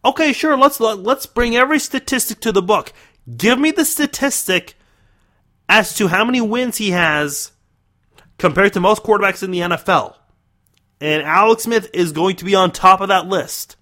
Okay, 0.06 0.32
sure, 0.32 0.56
let's 0.56 0.78
let's 0.78 1.26
bring 1.26 1.56
every 1.56 1.80
statistic 1.80 2.38
to 2.42 2.52
the 2.52 2.62
book. 2.62 2.92
Give 3.36 3.58
me 3.58 3.72
the 3.72 3.84
statistic 3.84 4.76
as 5.68 5.96
to 5.96 6.06
how 6.06 6.24
many 6.24 6.40
wins 6.40 6.76
he 6.76 6.92
has 6.92 7.50
compared 8.38 8.72
to 8.74 8.80
most 8.80 9.02
quarterbacks 9.02 9.42
in 9.42 9.50
the 9.50 9.58
NFL. 9.58 10.14
And 11.00 11.24
Alex 11.24 11.64
Smith 11.64 11.90
is 11.92 12.12
going 12.12 12.36
to 12.36 12.44
be 12.44 12.54
on 12.54 12.70
top 12.70 13.00
of 13.00 13.08
that 13.08 13.26
list. 13.26 13.74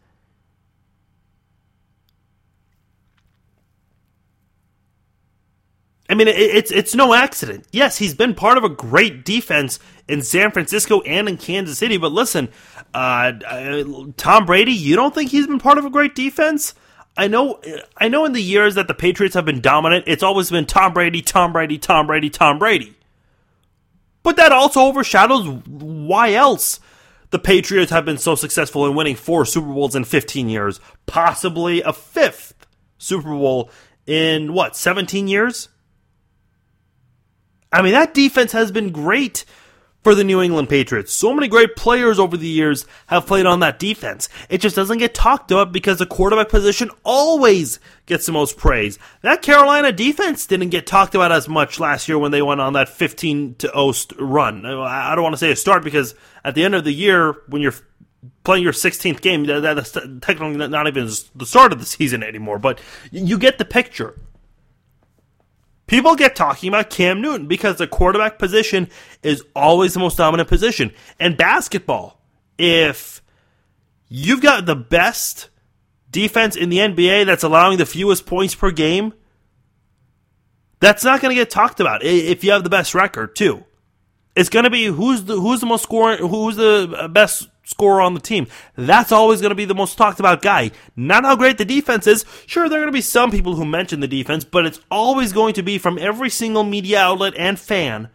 I 6.08 6.14
mean, 6.14 6.28
it's 6.28 6.70
it's 6.70 6.94
no 6.94 7.12
accident. 7.12 7.66
Yes, 7.70 7.98
he's 7.98 8.14
been 8.14 8.34
part 8.34 8.56
of 8.56 8.64
a 8.64 8.68
great 8.70 9.26
defense 9.26 9.78
in 10.08 10.22
San 10.22 10.52
Francisco 10.52 11.02
and 11.02 11.28
in 11.28 11.36
Kansas 11.36 11.76
City. 11.76 11.98
But 11.98 12.12
listen, 12.12 12.48
uh, 12.94 13.32
uh, 13.46 13.84
Tom 14.16 14.46
Brady, 14.46 14.72
you 14.72 14.96
don't 14.96 15.14
think 15.14 15.30
he's 15.30 15.46
been 15.46 15.58
part 15.58 15.78
of 15.78 15.84
a 15.84 15.90
great 15.90 16.14
defense? 16.14 16.74
I 17.16 17.28
know, 17.28 17.60
I 17.96 18.08
know. 18.08 18.24
In 18.24 18.32
the 18.32 18.42
years 18.42 18.74
that 18.74 18.88
the 18.88 18.94
Patriots 18.94 19.34
have 19.34 19.44
been 19.44 19.60
dominant, 19.60 20.04
it's 20.06 20.22
always 20.22 20.50
been 20.50 20.66
Tom 20.66 20.92
Brady, 20.92 21.22
Tom 21.22 21.52
Brady, 21.52 21.78
Tom 21.78 22.06
Brady, 22.06 22.30
Tom 22.30 22.58
Brady. 22.58 22.96
But 24.22 24.36
that 24.36 24.52
also 24.52 24.80
overshadows 24.80 25.46
why 25.66 26.32
else 26.32 26.80
the 27.30 27.38
Patriots 27.38 27.92
have 27.92 28.04
been 28.04 28.18
so 28.18 28.34
successful 28.34 28.86
in 28.86 28.94
winning 28.94 29.16
four 29.16 29.44
Super 29.44 29.68
Bowls 29.68 29.94
in 29.94 30.04
15 30.04 30.48
years, 30.48 30.80
possibly 31.06 31.82
a 31.82 31.92
fifth 31.92 32.54
Super 32.98 33.30
Bowl 33.30 33.70
in 34.06 34.52
what 34.52 34.76
17 34.76 35.28
years. 35.28 35.68
I 37.72 37.82
mean, 37.82 37.92
that 37.92 38.14
defense 38.14 38.52
has 38.52 38.70
been 38.70 38.90
great 38.90 39.44
for 40.04 40.14
the 40.14 40.22
New 40.22 40.40
England 40.40 40.68
Patriots. 40.68 41.12
So 41.12 41.34
many 41.34 41.48
great 41.48 41.74
players 41.74 42.18
over 42.18 42.36
the 42.36 42.46
years 42.46 42.86
have 43.06 43.26
played 43.26 43.46
on 43.46 43.60
that 43.60 43.78
defense. 43.78 44.28
It 44.48 44.58
just 44.58 44.76
doesn't 44.76 44.98
get 44.98 45.14
talked 45.14 45.50
about 45.50 45.72
because 45.72 45.98
the 45.98 46.06
quarterback 46.06 46.50
position 46.50 46.90
always 47.02 47.80
gets 48.06 48.26
the 48.26 48.32
most 48.32 48.58
praise. 48.58 48.98
That 49.22 49.40
Carolina 49.42 49.90
defense 49.90 50.46
didn't 50.46 50.68
get 50.68 50.86
talked 50.86 51.14
about 51.14 51.32
as 51.32 51.48
much 51.48 51.80
last 51.80 52.06
year 52.06 52.18
when 52.18 52.30
they 52.30 52.42
went 52.42 52.60
on 52.60 52.74
that 52.74 52.90
15 52.90 53.56
to 53.56 53.68
0 53.68 53.94
run. 54.24 54.66
I 54.66 55.14
don't 55.14 55.24
want 55.24 55.32
to 55.32 55.38
say 55.38 55.50
a 55.50 55.56
start 55.56 55.82
because 55.82 56.14
at 56.44 56.54
the 56.54 56.64
end 56.64 56.74
of 56.74 56.84
the 56.84 56.92
year, 56.92 57.34
when 57.48 57.62
you're 57.62 57.74
playing 58.44 58.62
your 58.62 58.74
16th 58.74 59.22
game, 59.22 59.44
that's 59.46 59.92
technically 59.92 60.68
not 60.68 60.86
even 60.86 61.10
the 61.34 61.46
start 61.46 61.72
of 61.72 61.78
the 61.78 61.86
season 61.86 62.22
anymore, 62.22 62.58
but 62.58 62.78
you 63.10 63.38
get 63.38 63.56
the 63.56 63.64
picture. 63.64 64.20
People 65.86 66.14
get 66.14 66.34
talking 66.34 66.68
about 66.68 66.88
Cam 66.88 67.20
Newton 67.20 67.46
because 67.46 67.76
the 67.76 67.86
quarterback 67.86 68.38
position 68.38 68.88
is 69.22 69.44
always 69.54 69.94
the 69.94 70.00
most 70.00 70.16
dominant 70.16 70.48
position. 70.48 70.92
And 71.20 71.36
basketball, 71.36 72.20
if 72.56 73.22
you've 74.08 74.40
got 74.40 74.64
the 74.64 74.76
best 74.76 75.50
defense 76.10 76.56
in 76.56 76.70
the 76.70 76.78
NBA 76.78 77.26
that's 77.26 77.42
allowing 77.42 77.76
the 77.76 77.84
fewest 77.84 78.24
points 78.24 78.54
per 78.54 78.70
game, 78.70 79.12
that's 80.80 81.04
not 81.04 81.20
going 81.20 81.34
to 81.34 81.40
get 81.40 81.50
talked 81.50 81.80
about 81.80 82.02
if 82.02 82.44
you 82.44 82.52
have 82.52 82.64
the 82.64 82.70
best 82.70 82.94
record, 82.94 83.36
too. 83.36 83.64
It's 84.36 84.48
going 84.48 84.64
to 84.64 84.70
be 84.70 84.86
who's 84.86 85.24
the 85.24 85.40
who's 85.40 85.60
the 85.60 85.66
most 85.66 85.82
scoring, 85.82 86.18
who's 86.18 86.56
the 86.56 86.92
uh, 86.96 87.08
best 87.08 87.48
scorer 87.64 88.00
on 88.00 88.14
the 88.14 88.20
team. 88.20 88.46
That's 88.76 89.10
always 89.10 89.40
going 89.40 89.50
to 89.50 89.56
be 89.56 89.64
the 89.64 89.74
most 89.74 89.98
talked 89.98 90.20
about 90.20 90.42
guy. 90.42 90.70
Not 90.94 91.24
how 91.24 91.34
great 91.34 91.58
the 91.58 91.64
defense 91.64 92.06
is. 92.06 92.24
Sure, 92.46 92.68
there 92.68 92.78
are 92.78 92.82
going 92.82 92.92
to 92.92 92.96
be 92.96 93.00
some 93.00 93.30
people 93.30 93.56
who 93.56 93.64
mention 93.64 94.00
the 94.00 94.08
defense, 94.08 94.44
but 94.44 94.66
it's 94.66 94.80
always 94.90 95.32
going 95.32 95.54
to 95.54 95.62
be 95.62 95.78
from 95.78 95.98
every 95.98 96.30
single 96.30 96.62
media 96.62 97.00
outlet 97.00 97.34
and 97.36 97.58
fan. 97.58 98.08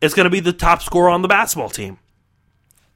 It's 0.00 0.14
going 0.14 0.24
to 0.24 0.30
be 0.30 0.40
the 0.40 0.52
top 0.52 0.82
scorer 0.82 1.10
on 1.10 1.22
the 1.22 1.28
basketball 1.28 1.70
team. 1.70 1.98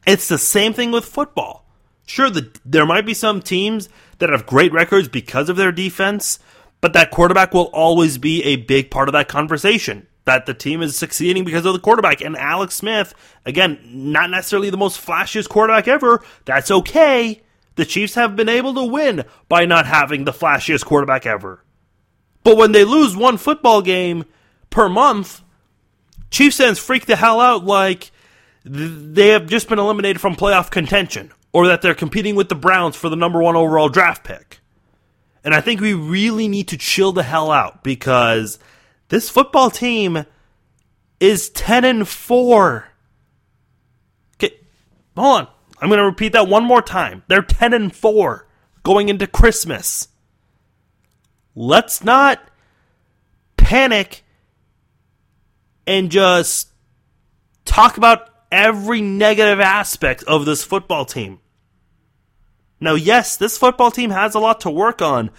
It's 0.07 0.29
the 0.29 0.39
same 0.39 0.73
thing 0.73 0.93
with 0.93 1.05
football. 1.05 1.67
Sure, 2.07 2.31
the, 2.31 2.55
there 2.65 2.87
might 2.87 3.07
be 3.07 3.15
some 3.15 3.41
teams 3.41 3.89
that 4.19 4.31
have 4.31 4.47
great 4.47 4.73
records 4.73 5.09
because 5.09 5.49
of 5.49 5.57
their 5.57 5.73
defense, 5.73 6.39
but 6.81 6.93
that 6.93 7.11
quarterback 7.11 7.55
will 7.55 7.71
always 7.73 8.19
be 8.19 8.43
a 8.45 8.57
big 8.57 8.91
part 8.91 9.09
of 9.09 9.13
that 9.13 9.29
conversation 9.29 10.07
that 10.25 10.47
the 10.47 10.55
team 10.55 10.83
is 10.83 10.97
succeeding 10.97 11.45
because 11.45 11.67
of 11.67 11.73
the 11.73 11.81
quarterback. 11.81 12.21
And 12.21 12.37
Alex 12.37 12.77
Smith, 12.77 13.15
again, 13.45 13.79
not 13.85 14.31
necessarily 14.31 14.71
the 14.71 14.77
most 14.77 15.05
flashiest 15.05 15.49
quarterback 15.49 15.89
ever. 15.89 16.23
That's 16.45 16.71
okay. 16.71 17.43
The 17.75 17.85
Chiefs 17.85 18.15
have 18.15 18.37
been 18.37 18.49
able 18.49 18.75
to 18.75 18.85
win 18.85 19.25
by 19.49 19.65
not 19.65 19.87
having 19.87 20.25
the 20.25 20.33
flashiest 20.33 20.85
quarterback 20.85 21.27
ever. 21.27 21.65
But 22.45 22.57
when 22.57 22.73
they 22.73 22.85
lose 22.85 23.17
one 23.17 23.37
football 23.37 23.83
game 23.83 24.25
per 24.71 24.89
month, 24.89 25.43
Chiefs 26.31 26.59
fans 26.59 26.79
freak 26.79 27.07
the 27.07 27.17
hell 27.17 27.41
out 27.41 27.65
like 27.65 28.11
they 28.65 29.29
have 29.29 29.47
just 29.47 29.69
been 29.69 29.79
eliminated 29.79 30.21
from 30.21 30.37
playoff 30.37 30.71
contention 30.71 31.33
or 31.53 31.67
that 31.67 31.83
they're 31.83 31.95
competing 31.95 32.35
with 32.35 32.49
the 32.49 32.55
Browns 32.55 32.97
for 32.97 33.09
the 33.09 33.17
number 33.17 33.43
one 33.43 33.57
overall 33.57 33.89
draft 33.89 34.25
pick. 34.25 34.61
And 35.45 35.55
I 35.55 35.61
think 35.61 35.81
we 35.81 35.93
really 35.93 36.49
need 36.49 36.69
to 36.69 36.77
chill 36.77 37.13
the 37.13 37.25
hell 37.25 37.51
out 37.51 37.83
because 37.83 38.59
this 39.13 39.29
football 39.29 39.71
team 39.71 40.25
is 41.21 41.51
10 41.51 41.85
and 41.85 42.09
4. 42.09 42.89
Okay, 44.37 44.57
hold 45.15 45.41
on. 45.43 45.49
I'm 45.79 45.91
going 45.91 45.99
to 45.99 46.07
repeat 46.07 46.33
that 46.33 46.49
one 46.49 46.65
more 46.65 46.81
time. 46.81 47.23
They're 47.29 47.43
10 47.43 47.75
and 47.75 47.95
4 47.95 48.49
going 48.83 49.11
into 49.11 49.27
Christmas. 49.27 50.09
Let's 51.55 52.03
not 52.03 52.41
panic 53.59 54.25
and 55.87 56.11
just 56.11 56.71
talk 57.67 57.99
about 57.99 58.31
every 58.51 59.03
negative 59.03 59.61
aspect 59.61 60.23
of 60.23 60.47
this 60.47 60.65
football 60.65 61.05
team. 61.05 61.41
Now, 62.81 62.95
yes, 62.95 63.37
this 63.37 63.59
football 63.59 63.91
team 63.91 64.09
has 64.09 64.35
a 64.35 64.41
lot 64.41 64.63
to 64.63 64.71
work 64.71 65.03
on, 65.03 65.31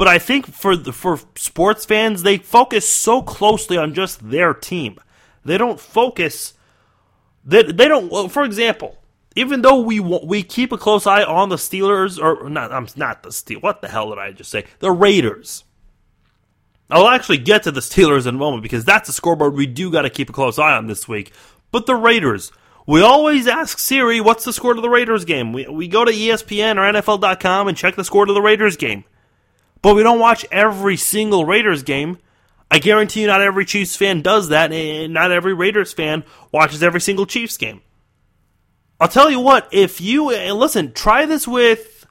but 0.00 0.08
I 0.08 0.18
think 0.18 0.46
for 0.46 0.76
the, 0.76 0.94
for 0.94 1.20
sports 1.36 1.84
fans, 1.84 2.22
they 2.22 2.38
focus 2.38 2.88
so 2.88 3.20
closely 3.20 3.76
on 3.76 3.92
just 3.92 4.30
their 4.30 4.54
team. 4.54 4.98
They 5.44 5.58
don't 5.58 5.78
focus. 5.78 6.54
They, 7.44 7.64
they 7.64 7.86
don't. 7.86 8.32
For 8.32 8.42
example, 8.42 8.96
even 9.36 9.60
though 9.60 9.82
we 9.82 10.00
we 10.00 10.42
keep 10.42 10.72
a 10.72 10.78
close 10.78 11.06
eye 11.06 11.22
on 11.22 11.50
the 11.50 11.56
Steelers, 11.56 12.18
or 12.18 12.48
not, 12.48 12.72
I'm 12.72 12.88
not 12.96 13.22
the 13.22 13.30
Steel. 13.30 13.60
What 13.60 13.82
the 13.82 13.88
hell 13.88 14.08
did 14.08 14.18
I 14.18 14.32
just 14.32 14.50
say? 14.50 14.64
The 14.78 14.90
Raiders. 14.90 15.64
I'll 16.88 17.08
actually 17.08 17.36
get 17.36 17.64
to 17.64 17.70
the 17.70 17.80
Steelers 17.80 18.26
in 18.26 18.36
a 18.36 18.38
moment 18.38 18.62
because 18.62 18.86
that's 18.86 19.10
a 19.10 19.12
scoreboard 19.12 19.52
we 19.52 19.66
do 19.66 19.92
got 19.92 20.02
to 20.02 20.10
keep 20.10 20.30
a 20.30 20.32
close 20.32 20.58
eye 20.58 20.78
on 20.78 20.86
this 20.86 21.08
week. 21.08 21.30
But 21.72 21.84
the 21.84 21.94
Raiders, 21.94 22.52
we 22.86 23.02
always 23.02 23.46
ask 23.46 23.78
Siri, 23.78 24.22
what's 24.22 24.46
the 24.46 24.54
score 24.54 24.72
to 24.72 24.80
the 24.80 24.88
Raiders 24.88 25.26
game? 25.26 25.52
We, 25.52 25.68
we 25.68 25.88
go 25.88 26.06
to 26.06 26.10
ESPN 26.10 26.76
or 26.76 26.90
NFL.com 26.90 27.68
and 27.68 27.76
check 27.76 27.96
the 27.96 28.04
score 28.04 28.24
to 28.24 28.32
the 28.32 28.40
Raiders 28.40 28.78
game 28.78 29.04
but 29.82 29.94
we 29.94 30.02
don't 30.02 30.18
watch 30.18 30.46
every 30.50 30.96
single 30.96 31.44
Raiders 31.44 31.82
game. 31.82 32.18
I 32.70 32.78
guarantee 32.78 33.22
you, 33.22 33.26
not 33.26 33.40
every 33.40 33.64
Chiefs 33.64 33.96
fan 33.96 34.22
does 34.22 34.48
that, 34.48 34.72
and 34.72 35.12
not 35.12 35.32
every 35.32 35.54
Raiders 35.54 35.92
fan 35.92 36.24
watches 36.52 36.82
every 36.82 37.00
single 37.00 37.26
Chiefs 37.26 37.56
game. 37.56 37.82
I'll 39.00 39.08
tell 39.08 39.30
you 39.30 39.40
what, 39.40 39.68
if 39.72 40.00
you 40.00 40.26
listen, 40.52 40.92
try 40.92 41.26
this 41.26 41.48
with 41.48 42.06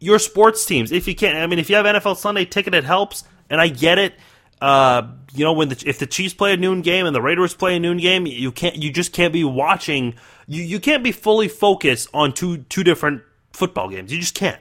your 0.00 0.18
sports 0.18 0.66
teams. 0.66 0.92
If 0.92 1.06
you 1.06 1.14
can't, 1.14 1.36
I 1.38 1.46
mean, 1.46 1.58
if 1.58 1.70
you 1.70 1.76
have 1.76 1.86
NFL 1.86 2.16
Sunday 2.16 2.44
ticket, 2.44 2.74
it 2.74 2.84
helps, 2.84 3.24
and 3.48 3.60
I 3.60 3.68
get 3.68 3.98
it. 3.98 4.14
Uh, 4.60 5.12
you 5.34 5.44
know, 5.44 5.52
when 5.52 5.68
the, 5.68 5.82
if 5.86 5.98
the 5.98 6.06
Chiefs 6.06 6.34
play 6.34 6.52
a 6.52 6.56
noon 6.56 6.82
game 6.82 7.06
and 7.06 7.14
the 7.14 7.22
Raiders 7.22 7.54
play 7.54 7.76
a 7.76 7.80
noon 7.80 7.98
game, 7.98 8.26
you 8.26 8.50
can't, 8.50 8.76
you 8.76 8.90
just 8.90 9.12
can't 9.12 9.32
be 9.32 9.44
watching. 9.44 10.14
You 10.46 10.62
you 10.62 10.80
can't 10.80 11.04
be 11.04 11.12
fully 11.12 11.48
focused 11.48 12.08
on 12.12 12.32
two 12.32 12.58
two 12.58 12.82
different 12.82 13.22
football 13.52 13.88
games. 13.88 14.12
You 14.12 14.18
just 14.18 14.34
can't. 14.34 14.60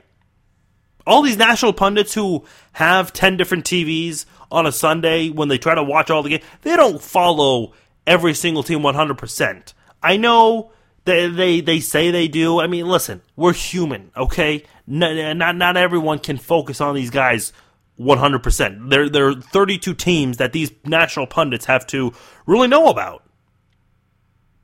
All 1.06 1.22
these 1.22 1.38
national 1.38 1.74
pundits 1.74 2.14
who 2.14 2.46
have 2.74 3.14
ten 3.14 3.38
different 3.38 3.66
TVs 3.66 4.26
on 4.52 4.66
a 4.66 4.72
Sunday 4.72 5.30
when 5.30 5.48
they 5.48 5.58
try 5.58 5.76
to 5.76 5.84
watch 5.84 6.10
all 6.10 6.24
the 6.24 6.30
games, 6.30 6.44
they 6.62 6.76
don't 6.76 7.02
follow 7.02 7.74
every 8.08 8.34
single 8.34 8.64
team 8.64 8.84
one 8.84 8.96
hundred 8.96 9.18
percent. 9.18 9.74
I 10.02 10.18
know 10.18 10.72
they, 11.06 11.28
they 11.28 11.62
they 11.62 11.80
say 11.80 12.12
they 12.12 12.28
do. 12.28 12.60
I 12.60 12.68
mean, 12.68 12.88
listen, 12.88 13.22
we're 13.36 13.54
human, 13.54 14.12
okay? 14.18 14.64
Not 14.88 15.36
not, 15.38 15.56
not 15.56 15.78
everyone 15.78 16.20
can 16.20 16.38
focus 16.38 16.82
on 16.82 16.96
these 16.96 17.10
guys 17.10 17.54
100%. 18.00 18.90
There 18.90 19.10
there 19.10 19.28
are 19.28 19.36
32 19.36 19.94
teams 19.94 20.38
that 20.38 20.52
these 20.52 20.72
national 20.84 21.28
pundits 21.28 21.66
have 21.66 21.88
to 21.88 22.14
really 22.46 22.68
know 22.68 22.88
about. 22.88 23.24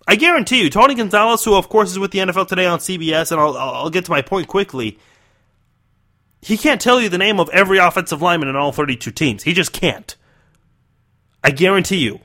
I 0.07 0.15
guarantee 0.15 0.63
you, 0.63 0.69
Tony 0.69 0.95
Gonzalez, 0.95 1.43
who 1.43 1.55
of 1.55 1.69
course 1.69 1.91
is 1.91 1.99
with 1.99 2.11
the 2.11 2.19
NFL 2.19 2.47
today 2.47 2.65
on 2.65 2.79
CBS, 2.79 3.31
and 3.31 3.39
I'll 3.39 3.55
I'll 3.57 3.89
get 3.89 4.05
to 4.05 4.11
my 4.11 4.21
point 4.21 4.47
quickly. 4.47 4.97
He 6.41 6.57
can't 6.57 6.81
tell 6.81 6.99
you 6.99 7.09
the 7.09 7.17
name 7.17 7.39
of 7.39 7.49
every 7.49 7.77
offensive 7.77 8.21
lineman 8.21 8.49
in 8.49 8.55
all 8.55 8.71
32 8.71 9.11
teams. 9.11 9.43
He 9.43 9.53
just 9.53 9.71
can't. 9.71 10.15
I 11.43 11.51
guarantee 11.51 11.97
you. 11.97 12.19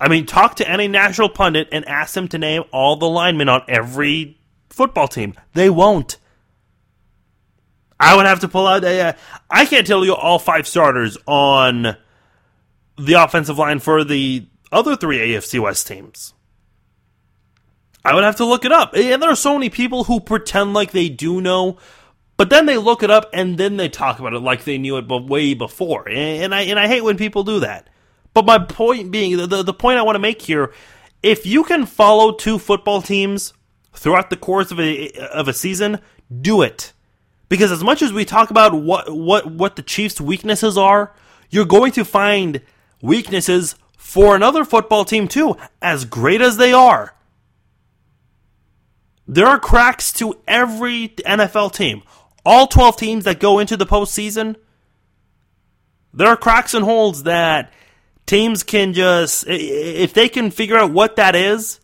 I 0.00 0.08
mean, 0.08 0.26
talk 0.26 0.56
to 0.56 0.68
any 0.68 0.88
national 0.88 1.28
pundit 1.30 1.68
and 1.72 1.86
ask 1.86 2.14
them 2.14 2.28
to 2.28 2.38
name 2.38 2.64
all 2.72 2.96
the 2.96 3.08
linemen 3.08 3.48
on 3.48 3.62
every 3.68 4.38
football 4.70 5.08
team. 5.08 5.34
They 5.52 5.68
won't. 5.68 6.16
I 7.98 8.16
would 8.16 8.24
have 8.24 8.40
to 8.40 8.48
pull 8.48 8.66
out. 8.66 8.82
Uh, 8.82 9.12
I 9.50 9.66
can't 9.66 9.86
tell 9.86 10.04
you 10.04 10.14
all 10.14 10.38
five 10.38 10.66
starters 10.66 11.18
on 11.26 11.96
the 12.96 13.12
offensive 13.14 13.58
line 13.58 13.78
for 13.78 14.04
the 14.04 14.46
other 14.72 14.96
three 14.96 15.18
AFC 15.18 15.60
West 15.60 15.86
teams. 15.86 16.32
I 18.02 18.14
would 18.14 18.24
have 18.24 18.36
to 18.36 18.46
look 18.46 18.64
it 18.64 18.72
up. 18.72 18.94
And 18.94 19.22
there 19.22 19.30
are 19.30 19.36
so 19.36 19.52
many 19.54 19.68
people 19.68 20.04
who 20.04 20.20
pretend 20.20 20.72
like 20.72 20.92
they 20.92 21.10
do 21.10 21.42
know, 21.42 21.76
but 22.40 22.48
then 22.48 22.64
they 22.64 22.78
look 22.78 23.02
it 23.02 23.10
up 23.10 23.28
and 23.34 23.58
then 23.58 23.76
they 23.76 23.90
talk 23.90 24.18
about 24.18 24.32
it 24.32 24.38
like 24.38 24.64
they 24.64 24.78
knew 24.78 24.96
it 24.96 25.06
way 25.06 25.52
before. 25.52 26.08
And 26.08 26.54
I 26.54 26.62
and 26.62 26.80
I 26.80 26.88
hate 26.88 27.02
when 27.02 27.18
people 27.18 27.44
do 27.44 27.60
that. 27.60 27.90
But 28.32 28.46
my 28.46 28.58
point 28.58 29.10
being, 29.10 29.36
the, 29.36 29.62
the 29.62 29.74
point 29.74 29.98
I 29.98 30.02
want 30.04 30.14
to 30.14 30.20
make 30.20 30.40
here, 30.40 30.72
if 31.22 31.44
you 31.44 31.64
can 31.64 31.84
follow 31.84 32.32
two 32.32 32.58
football 32.58 33.02
teams 33.02 33.52
throughout 33.92 34.30
the 34.30 34.38
course 34.38 34.70
of 34.70 34.80
a, 34.80 35.10
of 35.34 35.48
a 35.48 35.52
season, 35.52 35.98
do 36.40 36.62
it. 36.62 36.94
Because 37.50 37.70
as 37.70 37.84
much 37.84 38.00
as 38.00 38.10
we 38.10 38.24
talk 38.24 38.50
about 38.50 38.72
what, 38.72 39.14
what, 39.14 39.44
what 39.44 39.76
the 39.76 39.82
Chiefs' 39.82 40.18
weaknesses 40.18 40.78
are, 40.78 41.12
you're 41.50 41.66
going 41.66 41.92
to 41.92 42.06
find 42.06 42.62
weaknesses 43.02 43.74
for 43.98 44.34
another 44.34 44.64
football 44.64 45.04
team 45.04 45.28
too, 45.28 45.58
as 45.82 46.06
great 46.06 46.40
as 46.40 46.56
they 46.56 46.72
are. 46.72 47.14
There 49.28 49.46
are 49.46 49.60
cracks 49.60 50.10
to 50.14 50.40
every 50.48 51.10
NFL 51.10 51.74
team. 51.74 52.02
All 52.44 52.66
12 52.66 52.96
teams 52.96 53.24
that 53.24 53.38
go 53.40 53.58
into 53.58 53.76
the 53.76 53.86
postseason, 53.86 54.56
there 56.12 56.28
are 56.28 56.36
cracks 56.36 56.74
and 56.74 56.84
holes 56.84 57.24
that 57.24 57.72
teams 58.26 58.62
can 58.62 58.92
just 58.92 59.44
if 59.48 60.14
they 60.14 60.28
can 60.28 60.50
figure 60.50 60.76
out 60.76 60.92
what 60.92 61.16
that 61.16 61.34
is 61.34 61.80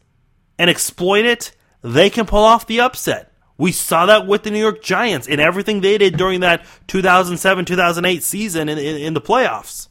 and 0.58 0.70
exploit 0.70 1.24
it, 1.24 1.52
they 1.82 2.10
can 2.10 2.26
pull 2.26 2.44
off 2.44 2.66
the 2.66 2.80
upset. 2.80 3.32
We 3.58 3.72
saw 3.72 4.06
that 4.06 4.26
with 4.26 4.42
the 4.42 4.50
New 4.50 4.58
York 4.58 4.82
Giants 4.82 5.28
and 5.28 5.40
everything 5.40 5.80
they 5.80 5.96
did 5.98 6.16
during 6.16 6.40
that 6.40 6.64
2007 6.88 7.64
2008 7.64 8.22
season 8.22 8.68
in, 8.68 8.78
in, 8.78 8.96
in, 8.96 9.14
the 9.14 9.20
playoffs. 9.20 9.88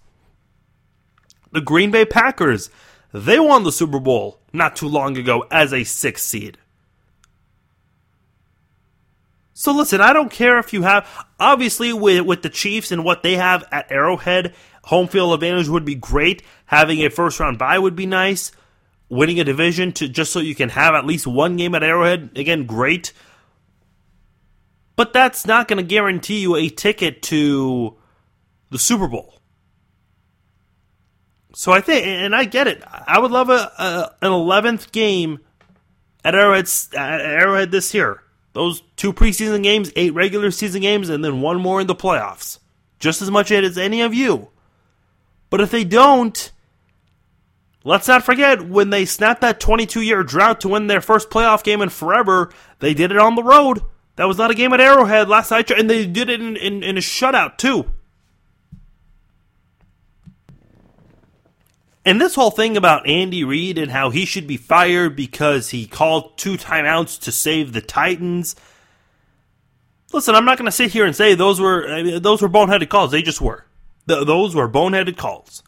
The 1.51 1.61
Green 1.61 1.89
Bay 1.89 2.05
Packers, 2.05 2.69
they 3.11 3.39
won 3.39 3.63
the 3.63 3.71
Super 3.71 3.99
Bowl 3.99 4.39
not 4.53 4.75
too 4.75 4.87
long 4.87 5.17
ago 5.17 5.45
as 5.49 5.73
a 5.73 5.83
six 5.83 6.21
seed. 6.21 6.57
So 9.57 9.71
listen, 9.71 10.01
I 10.01 10.11
don't 10.11 10.29
care 10.29 10.59
if 10.59 10.73
you 10.73 10.81
have 10.81 11.07
obviously 11.39 11.93
with 11.93 12.25
with 12.25 12.41
the 12.41 12.49
Chiefs 12.49 12.91
and 12.91 13.05
what 13.05 13.23
they 13.23 13.37
have 13.37 13.63
at 13.71 13.89
Arrowhead, 13.89 14.53
home 14.83 15.07
field 15.07 15.33
advantage 15.33 15.69
would 15.69 15.85
be 15.85 15.95
great. 15.95 16.43
Having 16.65 16.99
a 16.99 17.09
first 17.09 17.39
round 17.39 17.57
bye 17.57 17.79
would 17.79 17.95
be 17.95 18.05
nice. 18.05 18.51
Winning 19.07 19.39
a 19.39 19.45
division 19.45 19.93
to 19.93 20.09
just 20.09 20.33
so 20.33 20.41
you 20.41 20.55
can 20.55 20.67
have 20.69 20.93
at 20.93 21.05
least 21.05 21.25
one 21.25 21.55
game 21.55 21.73
at 21.73 21.83
Arrowhead, 21.83 22.31
again, 22.35 22.65
great. 22.65 23.13
But 24.97 25.13
that's 25.13 25.45
not 25.45 25.69
going 25.69 25.77
to 25.77 25.83
guarantee 25.83 26.41
you 26.41 26.57
a 26.57 26.67
ticket 26.67 27.21
to 27.23 27.95
the 28.71 28.79
Super 28.79 29.07
Bowl. 29.07 29.39
So 31.53 31.71
I 31.71 31.79
think, 31.79 32.05
and 32.05 32.35
I 32.35 32.43
get 32.43 32.67
it. 32.67 32.83
I 32.85 33.19
would 33.19 33.31
love 33.31 33.49
a, 33.49 33.71
a 33.79 34.15
an 34.21 34.33
eleventh 34.33 34.91
game 34.91 35.39
at 36.25 36.35
Arrowhead, 36.35 36.67
at 36.93 37.21
Arrowhead 37.21 37.71
this 37.71 37.93
year. 37.93 38.21
Those 38.55 38.83
two 38.95 39.11
preseason 39.11 39.63
games, 39.63 39.91
eight 39.97 40.13
regular 40.13 40.49
season 40.49 40.81
games, 40.81 41.09
and 41.09 41.23
then 41.23 41.41
one 41.41 41.59
more 41.59 41.81
in 41.81 41.87
the 41.87 41.93
playoffs. 41.93 42.59
Just 42.99 43.21
as 43.21 43.29
much 43.29 43.51
as 43.51 43.77
any 43.77 44.01
of 44.01 44.13
you. 44.13 44.47
But 45.49 45.59
if 45.59 45.71
they 45.71 45.83
don't, 45.83 46.53
let's 47.83 48.07
not 48.07 48.23
forget 48.23 48.65
when 48.65 48.91
they 48.91 49.03
snapped 49.03 49.41
that 49.41 49.59
22 49.59 49.99
year 49.99 50.23
drought 50.23 50.61
to 50.61 50.69
win 50.69 50.87
their 50.87 51.01
first 51.01 51.29
playoff 51.29 51.65
game 51.65 51.81
in 51.81 51.89
forever, 51.89 52.49
they 52.79 52.93
did 52.93 53.11
it 53.11 53.17
on 53.17 53.35
the 53.35 53.43
road. 53.43 53.81
That 54.15 54.29
was 54.29 54.37
not 54.37 54.51
a 54.51 54.55
game 54.55 54.71
at 54.71 54.79
Arrowhead 54.79 55.27
last 55.27 55.51
night, 55.51 55.69
and 55.69 55.89
they 55.89 56.05
did 56.05 56.29
it 56.29 56.39
in, 56.39 56.55
in, 56.55 56.81
in 56.81 56.97
a 56.97 57.01
shutout, 57.01 57.57
too. 57.57 57.91
And 62.05 62.21
this 62.21 62.35
whole 62.35 62.51
thing 62.51 62.77
about 62.77 63.07
Andy 63.07 63.43
Reid 63.43 63.79
and 63.79 63.91
how 63.91 64.11
he 64.11 64.25
should 64.25 64.45
be 64.45 64.57
fired 64.57 65.15
because 65.15 65.71
he 65.71 65.87
called 65.87 66.37
two 66.37 66.55
timeouts 66.55 67.19
to 67.21 67.31
save 67.31 67.73
the 67.73 67.81
Titans. 67.81 68.55
Listen, 70.13 70.35
I'm 70.35 70.45
not 70.45 70.59
going 70.59 70.67
to 70.67 70.71
sit 70.71 70.91
here 70.91 71.05
and 71.05 71.15
say 71.15 71.33
those 71.33 71.59
were 71.59 72.19
those 72.19 72.43
were 72.43 72.49
boneheaded 72.49 72.89
calls. 72.89 73.11
They 73.11 73.23
just 73.23 73.41
were. 73.41 73.65
those 74.05 74.55
were 74.55 74.69
boneheaded 74.69 75.17
calls. 75.17 75.63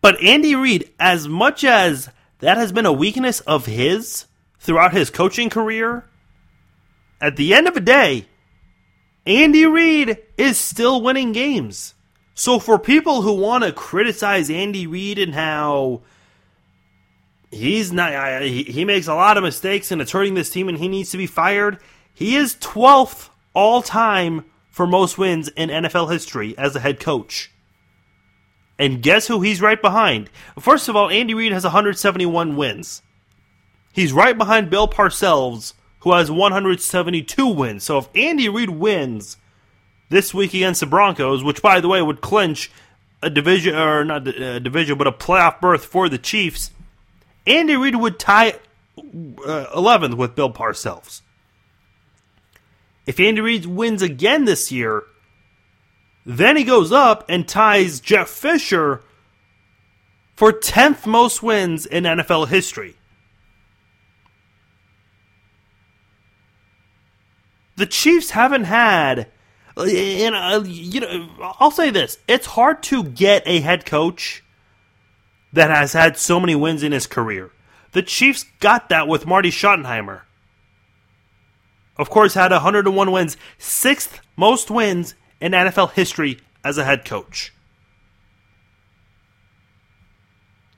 But 0.00 0.20
Andy 0.22 0.56
Reid, 0.56 0.92
as 0.98 1.28
much 1.28 1.62
as 1.62 2.10
that 2.40 2.56
has 2.56 2.72
been 2.72 2.86
a 2.86 2.92
weakness 2.92 3.40
of 3.40 3.66
his 3.66 4.26
throughout 4.58 4.92
his 4.92 5.10
coaching 5.10 5.50
career, 5.50 6.04
at 7.20 7.36
the 7.36 7.54
end 7.54 7.68
of 7.68 7.74
the 7.74 7.80
day, 7.80 8.26
Andy 9.24 9.66
Reid 9.66 10.18
is 10.36 10.58
still 10.58 11.00
winning 11.00 11.32
games. 11.32 11.94
So 12.38 12.60
for 12.60 12.78
people 12.78 13.22
who 13.22 13.32
want 13.32 13.64
to 13.64 13.72
criticize 13.72 14.48
Andy 14.48 14.86
Reid 14.86 15.18
and 15.18 15.34
how 15.34 16.02
he's 17.50 17.92
not 17.92 18.42
he 18.42 18.84
makes 18.84 19.08
a 19.08 19.14
lot 19.16 19.36
of 19.36 19.42
mistakes 19.42 19.90
and 19.90 20.00
it's 20.00 20.12
hurting 20.12 20.34
this 20.34 20.48
team 20.48 20.68
and 20.68 20.78
he 20.78 20.86
needs 20.86 21.10
to 21.10 21.16
be 21.16 21.26
fired, 21.26 21.80
he 22.14 22.36
is 22.36 22.54
12th 22.54 23.30
all 23.54 23.82
time 23.82 24.44
for 24.70 24.86
most 24.86 25.18
wins 25.18 25.48
in 25.48 25.68
NFL 25.68 26.12
history 26.12 26.56
as 26.56 26.76
a 26.76 26.80
head 26.80 27.00
coach. 27.00 27.50
And 28.78 29.02
guess 29.02 29.26
who 29.26 29.40
he's 29.40 29.60
right 29.60 29.82
behind? 29.82 30.30
First 30.60 30.88
of 30.88 30.94
all, 30.94 31.10
Andy 31.10 31.34
Reid 31.34 31.50
has 31.50 31.64
171 31.64 32.54
wins. 32.54 33.02
He's 33.92 34.12
right 34.12 34.38
behind 34.38 34.70
Bill 34.70 34.86
Parcells, 34.86 35.72
who 36.00 36.12
has 36.12 36.30
172 36.30 37.48
wins. 37.48 37.82
So 37.82 37.98
if 37.98 38.08
Andy 38.14 38.48
Reid 38.48 38.70
wins, 38.70 39.38
this 40.08 40.32
week 40.32 40.54
against 40.54 40.80
the 40.80 40.86
Broncos, 40.86 41.44
which 41.44 41.62
by 41.62 41.80
the 41.80 41.88
way 41.88 42.00
would 42.02 42.20
clinch 42.20 42.70
a 43.22 43.30
division 43.30 43.74
or 43.74 44.04
not 44.04 44.26
a 44.28 44.60
division, 44.60 44.96
but 44.96 45.06
a 45.06 45.12
playoff 45.12 45.60
berth 45.60 45.84
for 45.84 46.08
the 46.08 46.18
Chiefs. 46.18 46.70
Andy 47.46 47.76
Reid 47.76 47.96
would 47.96 48.18
tie 48.18 48.54
uh, 49.46 49.66
eleventh 49.74 50.14
with 50.14 50.34
Bill 50.34 50.52
Parcells. 50.52 51.22
If 53.06 53.18
Andy 53.18 53.40
Reid 53.40 53.64
wins 53.66 54.02
again 54.02 54.44
this 54.44 54.70
year, 54.70 55.04
then 56.26 56.58
he 56.58 56.64
goes 56.64 56.92
up 56.92 57.24
and 57.28 57.48
ties 57.48 58.00
Jeff 58.00 58.28
Fisher 58.28 59.02
for 60.36 60.52
10th 60.52 61.06
most 61.06 61.42
wins 61.42 61.86
in 61.86 62.04
NFL 62.04 62.48
history. 62.48 62.96
The 67.76 67.86
Chiefs 67.86 68.30
haven't 68.30 68.64
had 68.64 69.28
and 69.78 70.34
uh, 70.34 70.62
you 70.66 71.00
know, 71.00 71.28
I'll 71.60 71.70
say 71.70 71.90
this: 71.90 72.18
it's 72.26 72.46
hard 72.46 72.82
to 72.84 73.04
get 73.04 73.42
a 73.46 73.60
head 73.60 73.86
coach 73.86 74.42
that 75.52 75.70
has 75.70 75.92
had 75.92 76.16
so 76.16 76.40
many 76.40 76.54
wins 76.54 76.82
in 76.82 76.92
his 76.92 77.06
career. 77.06 77.50
The 77.92 78.02
Chiefs 78.02 78.44
got 78.60 78.88
that 78.90 79.08
with 79.08 79.26
Marty 79.26 79.50
Schottenheimer. 79.50 80.22
Of 81.96 82.10
course, 82.10 82.34
had 82.34 82.52
101 82.52 83.10
wins, 83.10 83.36
sixth 83.56 84.20
most 84.36 84.70
wins 84.70 85.14
in 85.40 85.52
NFL 85.52 85.92
history 85.92 86.38
as 86.64 86.78
a 86.78 86.84
head 86.84 87.04
coach. 87.04 87.52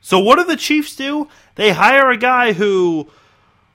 So 0.01 0.19
what 0.19 0.37
do 0.37 0.45
the 0.45 0.57
Chiefs 0.57 0.97
do? 0.97 1.29
They 1.57 1.73
hire 1.73 2.11
a 2.11 2.17
guy 2.17 2.53
who 2.53 3.11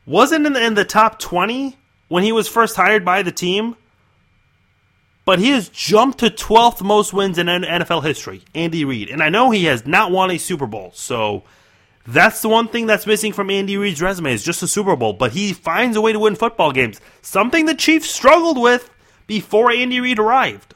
wasn't 0.06 0.48
in 0.48 0.54
the, 0.54 0.66
in 0.66 0.74
the 0.74 0.86
top 0.86 1.20
20 1.20 1.78
when 2.08 2.24
he 2.24 2.32
was 2.32 2.48
first 2.48 2.76
hired 2.76 3.06
by 3.06 3.22
the 3.22 3.32
team, 3.32 3.76
but 5.26 5.40
he 5.40 5.50
has 5.50 5.70
jumped 5.70 6.20
to 6.20 6.28
12th 6.28 6.82
most 6.82 7.12
wins 7.12 7.38
in 7.38 7.48
NFL 7.48 8.04
history, 8.04 8.44
Andy 8.54 8.86
Reid. 8.86 9.10
And 9.10 9.22
I 9.22 9.30
know 9.30 9.52
he 9.52 9.66
has 9.66 9.86
not 9.86 10.12
won 10.12 10.32
a 10.32 10.38
Super 10.38 10.68
Bowl, 10.68 10.92
so 10.94 11.44
that's 12.08 12.42
the 12.42 12.50
one 12.50 12.68
thing 12.68 12.86
that's 12.86 13.08
missing 13.08 13.34
from 13.34 13.50
Andy 13.50 13.78
Reid's 13.78 14.02
resume 14.02 14.32
is 14.32 14.44
just 14.44 14.62
a 14.62 14.68
Super 14.68 14.96
Bowl, 14.96 15.14
but 15.14 15.32
he 15.32 15.54
finds 15.54 15.98
a 15.98 16.02
way 16.02 16.14
to 16.14 16.20
win 16.20 16.36
football 16.36 16.72
games, 16.72 17.02
something 17.22 17.66
the 17.66 17.74
Chiefs 17.74 18.10
struggled 18.10 18.62
with 18.62 18.90
before 19.26 19.72
Andy 19.72 20.00
Reid 20.00 20.20
arrived. 20.20 20.76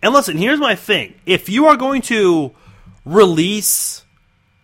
And 0.00 0.12
listen, 0.12 0.36
here's 0.36 0.60
my 0.60 0.74
thing. 0.74 1.14
If 1.26 1.48
you 1.48 1.66
are 1.66 1.76
going 1.76 2.02
to 2.02 2.54
release 3.04 4.04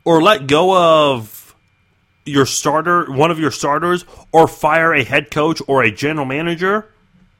or 0.05 0.23
let 0.23 0.47
go 0.47 0.77
of 0.77 1.57
your 2.25 2.47
starter, 2.47 3.11
one 3.11 3.31
of 3.31 3.39
your 3.39 3.51
starters, 3.51 4.05
or 4.33 4.47
fire 4.47 4.95
a 4.95 5.03
head 5.03 5.31
coach 5.31 5.61
or 5.67 5.83
a 5.83 5.91
general 5.91 6.27
manager, 6.27 6.90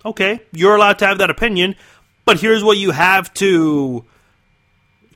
okay, 0.05 0.41
you're 0.53 0.77
allowed 0.77 0.99
to 1.01 1.07
have 1.07 1.19
that 1.19 1.31
opinion, 1.31 1.77
but 2.25 2.41
here's 2.41 2.65
what 2.65 2.79
you 2.79 2.91
have 2.93 3.33
to 3.35 4.05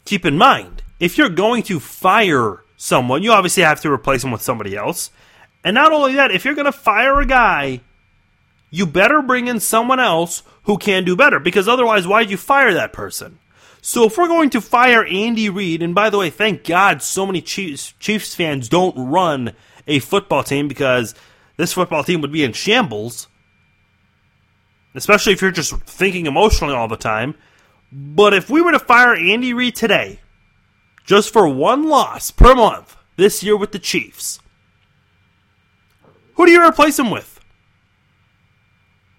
keep 0.04 0.24
in 0.24 0.36
mind. 0.36 0.82
If 1.00 1.18
you're 1.18 1.28
going 1.28 1.62
to 1.64 1.80
fire 1.80 2.62
someone, 2.76 3.22
you 3.22 3.32
obviously 3.32 3.62
have 3.62 3.80
to 3.82 3.92
replace 3.92 4.22
them 4.22 4.30
with 4.30 4.42
somebody 4.42 4.76
else. 4.76 5.10
And 5.62 5.74
not 5.74 5.92
only 5.92 6.14
that, 6.14 6.30
if 6.30 6.44
you're 6.44 6.54
going 6.54 6.66
to 6.66 6.72
fire 6.72 7.20
a 7.20 7.26
guy, 7.26 7.80
you 8.70 8.86
better 8.86 9.22
bring 9.22 9.46
in 9.46 9.60
someone 9.60 10.00
else 10.00 10.42
who 10.64 10.78
can 10.78 11.04
do 11.04 11.16
better 11.16 11.38
because 11.38 11.68
otherwise, 11.68 12.06
why'd 12.06 12.30
you 12.30 12.36
fire 12.36 12.74
that 12.74 12.92
person? 12.92 13.38
So 13.80 14.04
if 14.04 14.16
we're 14.16 14.28
going 14.28 14.50
to 14.50 14.60
fire 14.60 15.04
Andy 15.04 15.50
Reid, 15.50 15.82
and 15.82 15.94
by 15.94 16.08
the 16.10 16.18
way, 16.18 16.30
thank 16.30 16.64
God 16.64 17.02
so 17.02 17.26
many 17.26 17.42
Chiefs, 17.42 17.92
Chiefs 18.00 18.34
fans 18.34 18.68
don't 18.68 18.96
run 18.96 19.52
a 19.86 19.98
football 19.98 20.42
team 20.42 20.68
because 20.68 21.14
this 21.56 21.74
football 21.74 22.02
team 22.02 22.20
would 22.22 22.32
be 22.32 22.44
in 22.44 22.52
shambles 22.52 23.28
especially 24.94 25.32
if 25.32 25.42
you're 25.42 25.50
just 25.50 25.74
thinking 25.82 26.26
emotionally 26.26 26.74
all 26.74 26.88
the 26.88 26.96
time. 26.96 27.34
But 27.92 28.34
if 28.34 28.50
we 28.50 28.60
were 28.60 28.72
to 28.72 28.78
fire 28.78 29.14
Andy 29.14 29.52
Reid 29.52 29.76
today, 29.76 30.20
just 31.04 31.32
for 31.32 31.48
one 31.48 31.88
loss 31.88 32.30
per 32.30 32.54
month 32.54 32.96
this 33.16 33.42
year 33.42 33.56
with 33.56 33.72
the 33.72 33.78
Chiefs, 33.78 34.40
who 36.34 36.46
do 36.46 36.52
you 36.52 36.66
replace 36.66 36.98
him 36.98 37.10
with? 37.10 37.40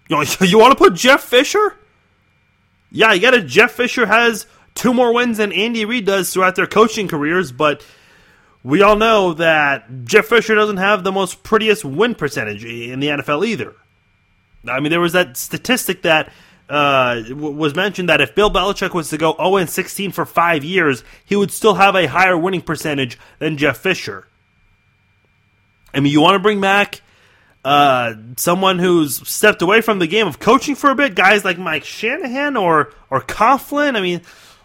You, 0.08 0.16
want 0.58 0.72
to 0.72 0.78
put 0.78 0.94
Jeff 0.94 1.22
Fisher? 1.22 1.76
Yeah, 2.90 3.12
you 3.12 3.20
got 3.20 3.34
it. 3.34 3.46
Jeff 3.46 3.72
Fisher 3.72 4.06
has 4.06 4.46
two 4.74 4.94
more 4.94 5.12
wins 5.12 5.38
than 5.38 5.52
Andy 5.52 5.84
Reid 5.84 6.06
does 6.06 6.32
throughout 6.32 6.54
their 6.54 6.66
coaching 6.66 7.08
careers, 7.08 7.50
but 7.50 7.84
we 8.62 8.82
all 8.82 8.96
know 8.96 9.32
that 9.34 10.04
Jeff 10.04 10.26
Fisher 10.26 10.54
doesn't 10.54 10.76
have 10.76 11.02
the 11.02 11.12
most 11.12 11.42
prettiest 11.42 11.84
win 11.84 12.14
percentage 12.14 12.64
in 12.64 13.00
the 13.00 13.08
NFL 13.08 13.46
either. 13.46 13.74
I 14.68 14.80
mean, 14.80 14.90
there 14.90 15.00
was 15.00 15.12
that 15.12 15.36
statistic 15.36 16.02
that 16.02 16.32
uh, 16.68 17.22
was 17.30 17.74
mentioned 17.74 18.08
that 18.08 18.20
if 18.20 18.34
Bill 18.34 18.50
Belichick 18.50 18.92
was 18.92 19.10
to 19.10 19.18
go 19.18 19.34
0 19.36 19.64
16 19.64 20.12
for 20.12 20.24
five 20.24 20.64
years, 20.64 21.04
he 21.24 21.36
would 21.36 21.50
still 21.50 21.74
have 21.74 21.94
a 21.94 22.06
higher 22.06 22.36
winning 22.36 22.62
percentage 22.62 23.18
than 23.38 23.56
Jeff 23.56 23.78
Fisher. 23.78 24.26
I 25.94 26.00
mean, 26.00 26.12
you 26.12 26.20
want 26.20 26.34
to 26.34 26.40
bring 26.40 26.60
back 26.60 27.00
uh, 27.64 28.14
someone 28.36 28.78
who's 28.78 29.26
stepped 29.28 29.62
away 29.62 29.80
from 29.80 29.98
the 29.98 30.06
game 30.06 30.26
of 30.26 30.38
coaching 30.38 30.74
for 30.74 30.90
a 30.90 30.94
bit, 30.94 31.14
guys 31.14 31.44
like 31.44 31.58
Mike 31.58 31.84
Shanahan 31.84 32.56
or 32.56 32.92
or 33.10 33.20
Coughlin. 33.20 33.96
I 33.96 34.00
mean, 34.00 34.22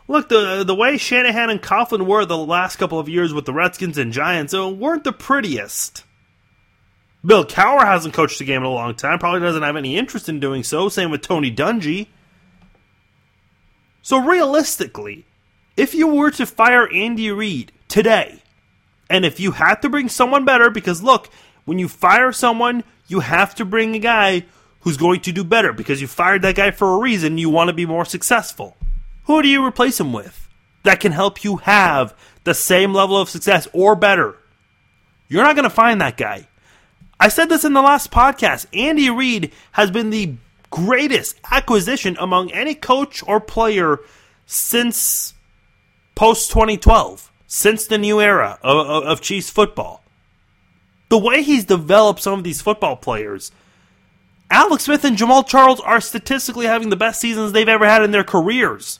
look 0.08 0.30
the 0.30 0.64
the 0.64 0.76
way 0.76 0.98
Shanahan 0.98 1.50
and 1.50 1.62
Coughlin 1.62 2.06
were 2.06 2.26
the 2.26 2.38
last 2.38 2.78
couple 2.78 3.00
of 3.00 3.10
years 3.10 3.34
with 3.34 3.46
the 3.46 3.54
Redskins 3.54 3.98
and 3.98 4.12
Giants, 4.12 4.54
it 4.54 4.78
weren't 4.78 5.04
the 5.04 5.14
prettiest. 5.14 6.04
Bill 7.24 7.46
Cowher 7.46 7.86
hasn't 7.86 8.14
coached 8.14 8.40
the 8.40 8.46
game 8.46 8.62
in 8.62 8.68
a 8.68 8.72
long 8.72 8.96
time, 8.96 9.20
probably 9.20 9.42
doesn't 9.42 9.62
have 9.62 9.76
any 9.76 9.98
interest 9.98 10.28
in 10.28 10.40
doing 10.40 10.64
so. 10.64 10.90
Same 10.90 11.12
with 11.12 11.22
Tony 11.22 11.54
Dungy. 11.54 12.08
So, 14.02 14.20
realistically, 14.20 15.26
if 15.78 15.94
you 15.94 16.08
were 16.08 16.32
to 16.32 16.46
fire 16.46 16.92
Andy 16.92 17.30
Reid 17.32 17.72
today, 17.88 18.42
and 19.10 19.26
if 19.26 19.40
you 19.40 19.52
had 19.52 19.76
to 19.82 19.90
bring 19.90 20.10
someone 20.10 20.46
better, 20.46 20.72
because 20.72 21.04
look, 21.04 21.30
when 21.66 21.78
you 21.78 21.88
fire 21.88 22.32
someone, 22.32 22.84
you 23.08 23.20
have 23.20 23.54
to 23.56 23.66
bring 23.66 23.96
a 23.96 24.00
guy 24.00 24.46
who's 24.82 24.98
going 24.98 25.20
to 25.22 25.32
do 25.32 25.44
better 25.44 25.74
because 25.74 26.02
you 26.02 26.08
fired 26.08 26.42
that 26.42 26.56
guy 26.56 26.72
for 26.72 26.96
a 26.96 27.00
reason. 27.00 27.38
You 27.38 27.50
want 27.50 27.68
to 27.68 27.74
be 27.74 27.86
more 27.86 28.06
successful. 28.06 28.76
Who 29.26 29.42
do 29.42 29.48
you 29.48 29.64
replace 29.64 30.00
him 30.00 30.14
with 30.14 30.50
that 30.84 31.00
can 31.00 31.12
help 31.12 31.44
you 31.44 31.58
have 31.58 32.16
the 32.44 32.56
same 32.56 32.94
level 32.94 33.18
of 33.18 33.30
success 33.30 33.68
or 33.74 33.96
better? 33.96 34.38
You're 35.28 35.44
not 35.44 35.56
going 35.56 35.64
to 35.64 35.70
find 35.70 36.02
that 36.02 36.18
guy. 36.18 36.48
I 37.22 37.28
said 37.28 37.50
this 37.50 37.64
in 37.64 37.74
the 37.74 37.84
last 37.84 38.10
podcast. 38.10 38.66
Andy 38.74 39.08
Reid 39.08 39.52
has 39.74 39.92
been 39.92 40.10
the 40.10 40.34
greatest 40.72 41.40
acquisition 41.52 42.18
among 42.20 42.52
any 42.52 42.74
coach 42.74 43.24
or 43.28 43.40
player 43.40 44.00
since 44.48 45.36
post 46.16 46.50
2012, 46.50 47.32
since 47.46 47.86
the 47.86 48.00
new 48.00 48.20
era 48.20 48.58
of, 48.64 49.04
of 49.04 49.22
Chiefs 49.22 49.52
football. 49.52 50.04
The 51.10 51.20
way 51.20 51.44
he's 51.44 51.64
developed 51.64 52.24
some 52.24 52.40
of 52.40 52.44
these 52.44 52.64
football 52.64 52.96
players, 52.96 53.52
Alex 54.50 54.86
Smith 54.86 55.06
and 55.06 55.16
Jamaal 55.16 55.48
Charles 55.48 55.80
are 55.82 56.02
statistically 56.02 56.66
having 56.66 56.90
the 56.90 56.96
best 56.96 57.22
seasons 57.22 57.52
they've 57.52 57.70
ever 57.70 57.86
had 57.86 58.02
in 58.02 58.10
their 58.10 58.24
careers. 58.24 59.00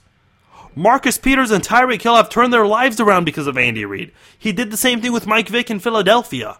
Marcus 0.76 1.18
Peters 1.18 1.50
and 1.50 1.64
Tyreek 1.64 2.04
Hill 2.04 2.16
have 2.16 2.30
turned 2.30 2.54
their 2.54 2.68
lives 2.68 3.00
around 3.00 3.26
because 3.26 3.48
of 3.48 3.58
Andy 3.58 3.84
Reid. 3.84 4.12
He 4.38 4.52
did 4.52 4.70
the 4.70 4.78
same 4.78 5.02
thing 5.02 5.12
with 5.12 5.26
Mike 5.26 5.50
Vick 5.50 5.72
in 5.72 5.80
Philadelphia 5.80 6.60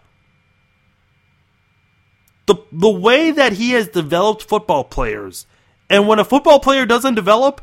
the 2.46 2.56
the 2.72 2.90
way 2.90 3.30
that 3.30 3.54
he 3.54 3.70
has 3.70 3.88
developed 3.88 4.42
football 4.42 4.84
players, 4.84 5.46
and 5.88 6.08
when 6.08 6.18
a 6.18 6.24
football 6.24 6.60
player 6.60 6.86
doesn't 6.86 7.14
develop, 7.14 7.60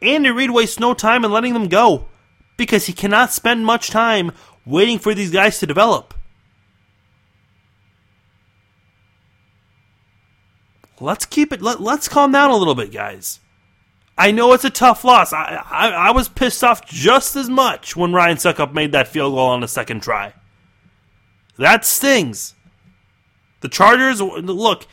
Andy 0.00 0.30
Reid 0.30 0.50
wastes 0.50 0.80
no 0.80 0.94
time 0.94 1.24
in 1.24 1.30
letting 1.30 1.52
them 1.52 1.68
go 1.68 2.08
because 2.56 2.86
he 2.86 2.92
cannot 2.92 3.32
spend 3.32 3.66
much 3.66 3.90
time 3.90 4.32
waiting 4.64 4.98
for 4.98 5.14
these 5.14 5.30
guys 5.30 5.58
to 5.58 5.66
develop. 5.66 6.14
Let's 11.00 11.26
keep 11.26 11.52
it. 11.52 11.60
Let, 11.60 11.80
let's 11.80 12.08
calm 12.08 12.30
down 12.30 12.50
a 12.50 12.56
little 12.56 12.76
bit, 12.76 12.92
guys. 12.92 13.40
I 14.16 14.30
know 14.30 14.52
it's 14.52 14.64
a 14.64 14.70
tough 14.70 15.04
loss. 15.04 15.32
I, 15.32 15.60
I, 15.68 15.88
I 15.88 16.10
was 16.12 16.28
pissed 16.28 16.62
off 16.62 16.86
just 16.86 17.34
as 17.34 17.48
much 17.48 17.96
when 17.96 18.12
Ryan 18.12 18.36
Succop 18.36 18.72
made 18.72 18.92
that 18.92 19.08
field 19.08 19.32
goal 19.32 19.48
on 19.48 19.60
the 19.60 19.68
second 19.68 20.02
try. 20.02 20.34
That 21.58 21.84
stings. 21.84 22.54
The 23.62 23.68
Chargers, 23.68 24.20
look, 24.20 24.86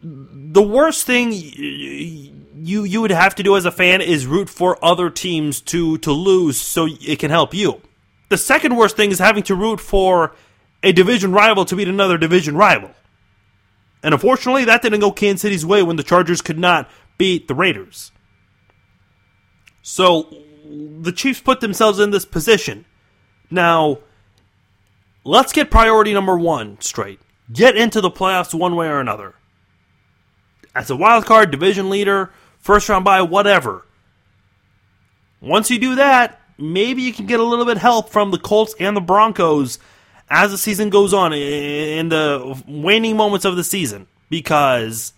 the 0.00 0.62
worst 0.62 1.04
thing 1.04 1.32
you 1.32 2.84
you 2.84 3.00
would 3.00 3.10
have 3.10 3.34
to 3.34 3.42
do 3.42 3.56
as 3.56 3.64
a 3.64 3.72
fan 3.72 4.00
is 4.00 4.26
root 4.26 4.48
for 4.48 4.82
other 4.84 5.10
teams 5.10 5.60
to 5.62 5.98
to 5.98 6.12
lose 6.12 6.60
so 6.60 6.86
it 6.88 7.18
can 7.18 7.30
help 7.30 7.52
you. 7.52 7.82
The 8.28 8.38
second 8.38 8.76
worst 8.76 8.96
thing 8.96 9.10
is 9.10 9.18
having 9.18 9.42
to 9.44 9.54
root 9.54 9.80
for 9.80 10.34
a 10.82 10.92
division 10.92 11.32
rival 11.32 11.64
to 11.64 11.76
beat 11.76 11.88
another 11.88 12.18
division 12.18 12.56
rival. 12.56 12.90
And 14.02 14.14
unfortunately, 14.14 14.64
that 14.66 14.82
didn't 14.82 15.00
go 15.00 15.10
Kansas 15.10 15.42
City's 15.42 15.66
way 15.66 15.82
when 15.82 15.96
the 15.96 16.02
Chargers 16.04 16.40
could 16.40 16.58
not 16.58 16.88
beat 17.18 17.48
the 17.48 17.54
Raiders. 17.54 18.12
So 19.82 20.32
the 21.00 21.12
Chiefs 21.12 21.40
put 21.40 21.60
themselves 21.60 21.98
in 21.98 22.10
this 22.10 22.24
position. 22.24 22.84
Now, 23.50 23.98
let's 25.24 25.52
get 25.52 25.70
priority 25.70 26.12
number 26.12 26.38
one 26.38 26.80
straight 26.80 27.20
get 27.52 27.76
into 27.76 28.00
the 28.00 28.10
playoffs 28.10 28.54
one 28.54 28.76
way 28.76 28.86
or 28.88 29.00
another. 29.00 29.34
As 30.74 30.90
a 30.90 30.96
wild 30.96 31.24
card, 31.24 31.50
division 31.50 31.88
leader, 31.90 32.30
first 32.58 32.88
round 32.88 33.04
bye, 33.04 33.22
whatever. 33.22 33.86
Once 35.40 35.70
you 35.70 35.78
do 35.78 35.94
that, 35.94 36.40
maybe 36.58 37.02
you 37.02 37.12
can 37.12 37.26
get 37.26 37.40
a 37.40 37.44
little 37.44 37.64
bit 37.64 37.78
help 37.78 38.10
from 38.10 38.30
the 38.30 38.38
Colts 38.38 38.74
and 38.78 38.96
the 38.96 39.00
Broncos 39.00 39.78
as 40.28 40.50
the 40.50 40.58
season 40.58 40.90
goes 40.90 41.14
on 41.14 41.32
in 41.32 42.08
the 42.08 42.62
waning 42.66 43.16
moments 43.16 43.44
of 43.44 43.56
the 43.56 43.64
season 43.64 44.06
because 44.28 45.12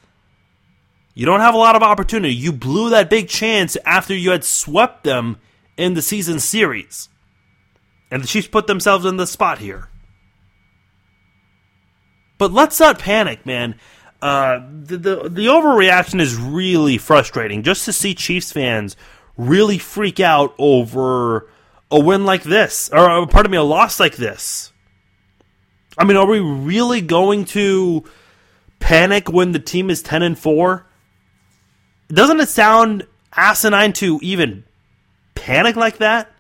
you 1.14 1.26
don't 1.26 1.40
have 1.40 1.54
a 1.54 1.58
lot 1.58 1.76
of 1.76 1.82
opportunity. 1.82 2.34
You 2.34 2.52
blew 2.52 2.90
that 2.90 3.10
big 3.10 3.28
chance 3.28 3.76
after 3.84 4.14
you 4.14 4.30
had 4.30 4.44
swept 4.44 5.04
them 5.04 5.38
in 5.76 5.94
the 5.94 6.02
season 6.02 6.40
series. 6.40 7.08
And 8.10 8.22
the 8.22 8.26
Chiefs 8.26 8.48
put 8.48 8.66
themselves 8.66 9.04
in 9.04 9.16
the 9.16 9.26
spot 9.26 9.58
here. 9.58 9.88
But 12.39 12.53
let's 12.53 12.80
not 12.80 12.99
panic, 12.99 13.45
man. 13.45 13.74
Uh, 14.22 14.61
the, 14.82 14.97
the 14.97 15.16
the 15.28 15.47
overreaction 15.47 16.20
is 16.20 16.36
really 16.36 16.99
frustrating. 16.99 17.62
Just 17.62 17.84
to 17.84 17.93
see 17.93 18.14
Chiefs 18.14 18.51
fans 18.51 18.97
really 19.36 19.78
freak 19.78 20.18
out 20.18 20.55
over 20.59 21.49
a 21.91 22.01
win 22.01 22.24
like 22.24 22.43
this, 22.43 22.91
or 22.93 23.11
uh, 23.11 23.26
pardon 23.26 23.53
me, 23.53 23.59
a 23.59 23.62
loss 23.62 24.01
like 24.01 24.16
this. 24.16 24.72
I 25.97 26.05
mean, 26.05 26.16
are 26.16 26.26
we 26.26 26.41
really 26.41 27.01
going 27.01 27.45
to 27.47 28.05
panic 28.80 29.28
when 29.30 29.53
the 29.53 29.59
team 29.59 29.91
is 29.91 30.03
ten 30.03 30.22
and 30.22 30.39
four? 30.39 30.86
Doesn't 32.09 32.41
it 32.41 32.49
sound 32.49 33.07
asinine 33.32 33.93
to 33.95 34.18
even 34.22 34.64
panic 35.34 35.76
like 35.76 35.99
that? 35.99 36.32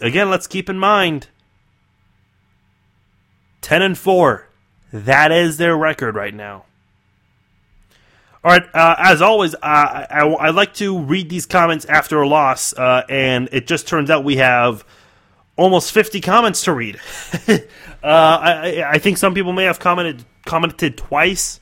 Again, 0.00 0.30
let's 0.30 0.46
keep 0.46 0.68
in 0.68 0.78
mind 0.78 1.28
10 3.60 3.82
and 3.82 3.98
4. 3.98 4.48
That 4.92 5.32
is 5.32 5.58
their 5.58 5.76
record 5.76 6.14
right 6.14 6.34
now. 6.34 6.64
All 8.44 8.52
right, 8.52 8.64
uh, 8.72 8.94
as 8.98 9.20
always, 9.20 9.54
uh, 9.54 9.58
I, 9.62 10.20
I, 10.20 10.50
like 10.50 10.72
to 10.74 10.96
read 10.96 11.28
these 11.28 11.44
comments 11.44 11.84
after 11.86 12.22
a 12.22 12.28
loss, 12.28 12.72
uh, 12.72 13.02
and 13.08 13.48
it 13.50 13.66
just 13.66 13.88
turns 13.88 14.10
out 14.10 14.22
we 14.22 14.36
have 14.36 14.84
almost 15.56 15.90
50 15.92 16.20
comments 16.20 16.62
to 16.64 16.72
read. 16.72 17.00
Uh, 18.00 18.06
I, 18.40 18.84
I, 18.92 18.98
think 18.98 19.18
some 19.18 19.34
people 19.34 19.52
may 19.52 19.64
have 19.64 19.80
commented 19.80 20.24
commented 20.46 20.96
twice. 20.96 21.58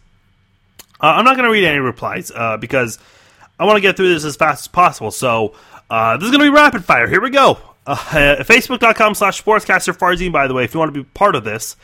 Uh, 1.00 1.06
I'm 1.06 1.24
not 1.24 1.34
going 1.34 1.46
to 1.46 1.50
read 1.50 1.64
any 1.64 1.78
replies 1.78 2.30
uh, 2.30 2.58
because 2.58 2.98
I 3.58 3.64
want 3.64 3.78
to 3.78 3.80
get 3.80 3.96
through 3.96 4.12
this 4.12 4.22
as 4.22 4.36
fast 4.36 4.64
as 4.64 4.68
possible. 4.68 5.10
So 5.10 5.54
this 5.88 6.24
is 6.24 6.30
going 6.30 6.40
to 6.40 6.44
be 6.44 6.50
rapid 6.50 6.84
fire. 6.84 7.08
Here 7.08 7.22
we 7.22 7.30
go. 7.30 7.58
Facebook.com 7.94 9.14
slash 9.14 9.42
sportscaster 9.42 9.96
Farzine, 9.96 10.32
by 10.32 10.46
the 10.46 10.54
way, 10.54 10.64
if 10.64 10.74
you 10.74 10.80
want 10.80 10.92
to 10.92 11.00
be 11.02 11.08
part 11.14 11.34
of 11.34 11.44
this. 11.44 11.76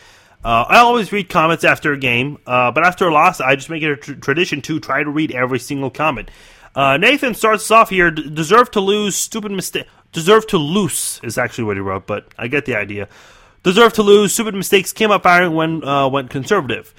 Uh, 0.45 0.65
I 0.69 0.79
always 0.79 1.13
read 1.13 1.29
comments 1.29 1.63
after 1.63 1.93
a 1.93 1.97
game, 1.97 2.39
uh, 2.47 2.73
but 2.73 2.85
after 2.85 3.07
a 3.07 3.13
loss, 3.13 3.41
I 3.41 3.55
just 3.55 3.71
make 3.71 3.83
it 3.83 3.93
a 3.93 3.97
tr- 3.97 4.15
tradition 4.15 4.61
to 4.63 4.81
try 4.81 5.05
to 5.05 5.11
read 5.11 5.31
every 5.31 5.61
single 5.61 5.91
comment. 5.91 6.31
Uh, 6.75 6.97
Nathan 6.97 7.35
starts 7.35 7.71
off 7.71 7.91
here. 7.91 8.11
Deserve 8.11 8.71
to 8.73 8.81
lose. 8.81 9.15
Stupid 9.15 9.53
mistake. 9.53 9.87
Deserve 10.11 10.47
to 10.49 10.59
lose 10.59 11.21
is 11.23 11.39
actually 11.39 11.65
what 11.65 11.77
he 11.77 11.81
wrote, 11.81 12.07
but 12.07 12.27
I 12.37 12.49
get 12.49 12.67
the 12.67 12.75
idea. 12.75 13.09
Deserve 13.63 13.93
to 13.95 14.03
lose. 14.03 14.35
Stupid 14.35 14.55
mistakes 14.55 14.93
came 14.93 15.11
up 15.11 15.23
firing 15.23 15.55
when 15.55 15.85
uh, 15.85 16.09
went 16.09 16.31
conservative. 16.31 16.93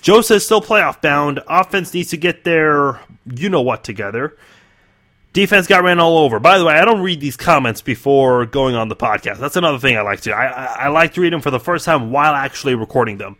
Joe 0.00 0.20
says 0.20 0.44
still 0.44 0.60
playoff 0.60 1.00
bound. 1.00 1.40
Offense 1.48 1.92
needs 1.92 2.10
to 2.10 2.16
get 2.16 2.44
their 2.44 3.00
you 3.34 3.48
know 3.48 3.62
what 3.62 3.82
together. 3.84 4.36
Defense 5.34 5.66
got 5.66 5.82
ran 5.82 5.98
all 5.98 6.18
over. 6.18 6.38
By 6.38 6.58
the 6.58 6.64
way, 6.64 6.74
I 6.74 6.84
don't 6.84 7.02
read 7.02 7.20
these 7.20 7.36
comments 7.36 7.82
before 7.82 8.46
going 8.46 8.76
on 8.76 8.88
the 8.88 8.94
podcast. 8.94 9.38
That's 9.38 9.56
another 9.56 9.80
thing 9.80 9.96
I 9.96 10.02
like 10.02 10.20
to. 10.22 10.32
I, 10.32 10.46
I, 10.46 10.64
I 10.84 10.88
like 10.88 11.14
to 11.14 11.20
read 11.20 11.32
them 11.32 11.40
for 11.40 11.50
the 11.50 11.58
first 11.58 11.84
time 11.84 12.12
while 12.12 12.34
actually 12.34 12.76
recording 12.76 13.18
them. 13.18 13.36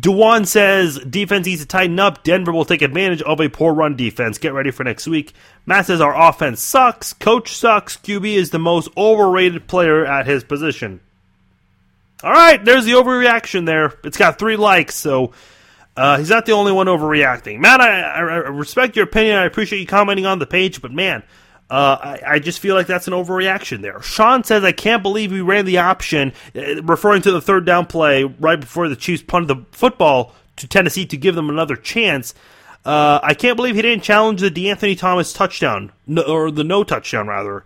Dewan 0.00 0.46
says 0.46 0.96
defense 0.98 1.46
needs 1.46 1.60
to 1.60 1.66
tighten 1.66 1.98
up. 1.98 2.22
Denver 2.22 2.52
will 2.52 2.64
take 2.64 2.82
advantage 2.82 3.20
of 3.22 3.40
a 3.40 3.48
poor 3.48 3.74
run 3.74 3.96
defense. 3.96 4.38
Get 4.38 4.54
ready 4.54 4.70
for 4.70 4.84
next 4.84 5.08
week. 5.08 5.32
Matt 5.66 5.86
says 5.86 6.00
our 6.00 6.16
offense 6.16 6.62
sucks. 6.62 7.12
Coach 7.12 7.56
sucks. 7.56 7.96
QB 7.96 8.36
is 8.36 8.50
the 8.50 8.60
most 8.60 8.88
overrated 8.96 9.66
player 9.66 10.06
at 10.06 10.26
his 10.26 10.44
position. 10.44 11.00
All 12.22 12.30
right, 12.30 12.64
there's 12.64 12.84
the 12.84 12.92
overreaction 12.92 13.66
there. 13.66 13.98
It's 14.04 14.16
got 14.16 14.38
three 14.38 14.56
likes, 14.56 14.94
so 14.94 15.32
uh, 15.96 16.18
he's 16.18 16.30
not 16.30 16.46
the 16.46 16.52
only 16.52 16.72
one 16.72 16.86
overreacting. 16.86 17.60
Matt, 17.60 17.80
I, 17.80 18.00
I, 18.00 18.22
respect 18.48 18.96
your 18.96 19.04
opinion. 19.04 19.36
I 19.36 19.44
appreciate 19.44 19.78
you 19.78 19.86
commenting 19.86 20.26
on 20.26 20.38
the 20.38 20.46
page, 20.46 20.82
but 20.82 20.92
man, 20.92 21.22
uh, 21.70 21.96
I, 22.00 22.20
I, 22.26 22.38
just 22.40 22.58
feel 22.58 22.74
like 22.74 22.86
that's 22.86 23.06
an 23.06 23.14
overreaction 23.14 23.80
there. 23.80 24.02
Sean 24.02 24.44
says, 24.44 24.64
I 24.64 24.72
can't 24.72 25.02
believe 25.02 25.30
we 25.30 25.40
ran 25.40 25.64
the 25.64 25.78
option, 25.78 26.32
uh, 26.54 26.82
referring 26.82 27.22
to 27.22 27.32
the 27.32 27.40
third 27.40 27.64
down 27.64 27.86
play 27.86 28.24
right 28.24 28.60
before 28.60 28.88
the 28.88 28.96
Chiefs 28.96 29.22
punted 29.22 29.48
the 29.48 29.64
football 29.76 30.34
to 30.56 30.68
Tennessee 30.68 31.06
to 31.06 31.16
give 31.16 31.34
them 31.34 31.48
another 31.48 31.76
chance. 31.76 32.34
Uh, 32.84 33.20
I 33.22 33.34
can't 33.34 33.56
believe 33.56 33.76
he 33.76 33.82
didn't 33.82 34.04
challenge 34.04 34.40
the 34.40 34.50
De'Anthony 34.50 34.98
Thomas 34.98 35.32
touchdown, 35.32 35.92
no, 36.06 36.22
or 36.22 36.50
the 36.50 36.64
no 36.64 36.84
touchdown, 36.84 37.28
rather. 37.28 37.64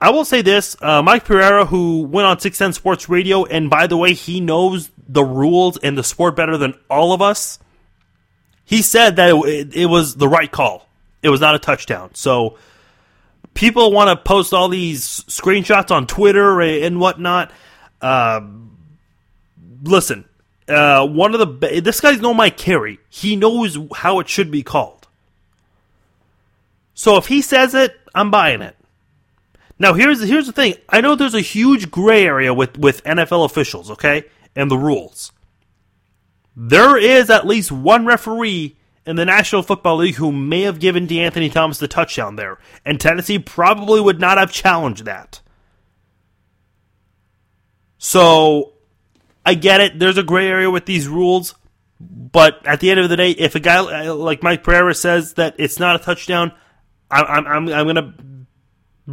I 0.00 0.10
will 0.10 0.24
say 0.24 0.42
this 0.42 0.76
uh, 0.80 1.02
Mike 1.02 1.24
Pereira, 1.24 1.64
who 1.64 2.02
went 2.02 2.26
on 2.26 2.38
610 2.38 2.72
Sports 2.72 3.08
Radio, 3.08 3.44
and 3.44 3.68
by 3.68 3.86
the 3.86 3.96
way, 3.96 4.14
he 4.14 4.40
knows 4.40 4.90
the 5.08 5.24
rules 5.24 5.76
and 5.78 5.98
the 5.98 6.04
sport 6.04 6.36
better 6.36 6.56
than 6.56 6.74
all 6.88 7.12
of 7.12 7.20
us. 7.20 7.58
He 8.64 8.82
said 8.82 9.16
that 9.16 9.34
it, 9.34 9.74
it 9.74 9.86
was 9.86 10.14
the 10.16 10.28
right 10.28 10.50
call. 10.50 10.86
It 11.22 11.30
was 11.30 11.40
not 11.40 11.54
a 11.54 11.58
touchdown. 11.58 12.10
So 12.14 12.58
people 13.54 13.90
want 13.90 14.08
to 14.10 14.22
post 14.22 14.52
all 14.52 14.68
these 14.68 15.02
screenshots 15.22 15.90
on 15.90 16.06
Twitter 16.06 16.60
and 16.60 17.00
whatnot. 17.00 17.50
Uh, 18.00 18.42
listen, 19.82 20.26
uh, 20.68 21.06
one 21.06 21.34
of 21.34 21.60
the 21.60 21.80
this 21.80 22.00
guy's 22.00 22.20
no 22.20 22.34
Mike 22.34 22.56
Carey. 22.56 23.00
He 23.08 23.34
knows 23.34 23.76
how 23.94 24.20
it 24.20 24.28
should 24.28 24.50
be 24.50 24.62
called. 24.62 25.08
So 26.94 27.16
if 27.16 27.26
he 27.26 27.42
says 27.42 27.74
it, 27.74 27.98
I'm 28.14 28.30
buying 28.30 28.60
it. 28.62 28.76
Now 29.78 29.94
here's 29.94 30.20
here's 30.22 30.46
the 30.46 30.52
thing. 30.52 30.74
I 30.88 31.00
know 31.00 31.14
there's 31.14 31.34
a 31.34 31.40
huge 31.40 31.90
gray 31.90 32.24
area 32.24 32.52
with 32.52 32.78
with 32.78 33.04
NFL 33.04 33.44
officials. 33.44 33.90
Okay, 33.90 34.24
and 34.56 34.70
the 34.70 34.78
rules. 34.78 35.32
There 36.56 36.96
is 36.96 37.30
at 37.30 37.46
least 37.46 37.70
one 37.70 38.04
referee 38.04 38.76
in 39.06 39.16
the 39.16 39.24
National 39.24 39.62
Football 39.62 39.98
League 39.98 40.16
who 40.16 40.32
may 40.32 40.62
have 40.62 40.80
given 40.80 41.06
De'Anthony 41.06 41.50
Thomas 41.50 41.78
the 41.78 41.86
touchdown 41.86 42.34
there, 42.34 42.58
and 42.84 43.00
Tennessee 43.00 43.38
probably 43.38 44.00
would 44.00 44.20
not 44.20 44.38
have 44.38 44.52
challenged 44.52 45.04
that. 45.04 45.40
So, 47.96 48.74
I 49.46 49.54
get 49.54 49.80
it. 49.80 49.98
There's 49.98 50.18
a 50.18 50.22
gray 50.22 50.48
area 50.48 50.70
with 50.70 50.84
these 50.84 51.08
rules, 51.08 51.54
but 52.00 52.66
at 52.66 52.80
the 52.80 52.90
end 52.90 53.00
of 53.00 53.08
the 53.08 53.16
day, 53.16 53.30
if 53.30 53.54
a 53.54 53.60
guy 53.60 54.10
like 54.10 54.42
Mike 54.42 54.62
Pereira 54.62 54.94
says 54.94 55.34
that 55.34 55.54
it's 55.58 55.78
not 55.78 55.96
a 55.96 56.04
touchdown, 56.04 56.52
I'm 57.10 57.46
I'm 57.46 57.68
I'm 57.68 57.86
gonna 57.86 58.14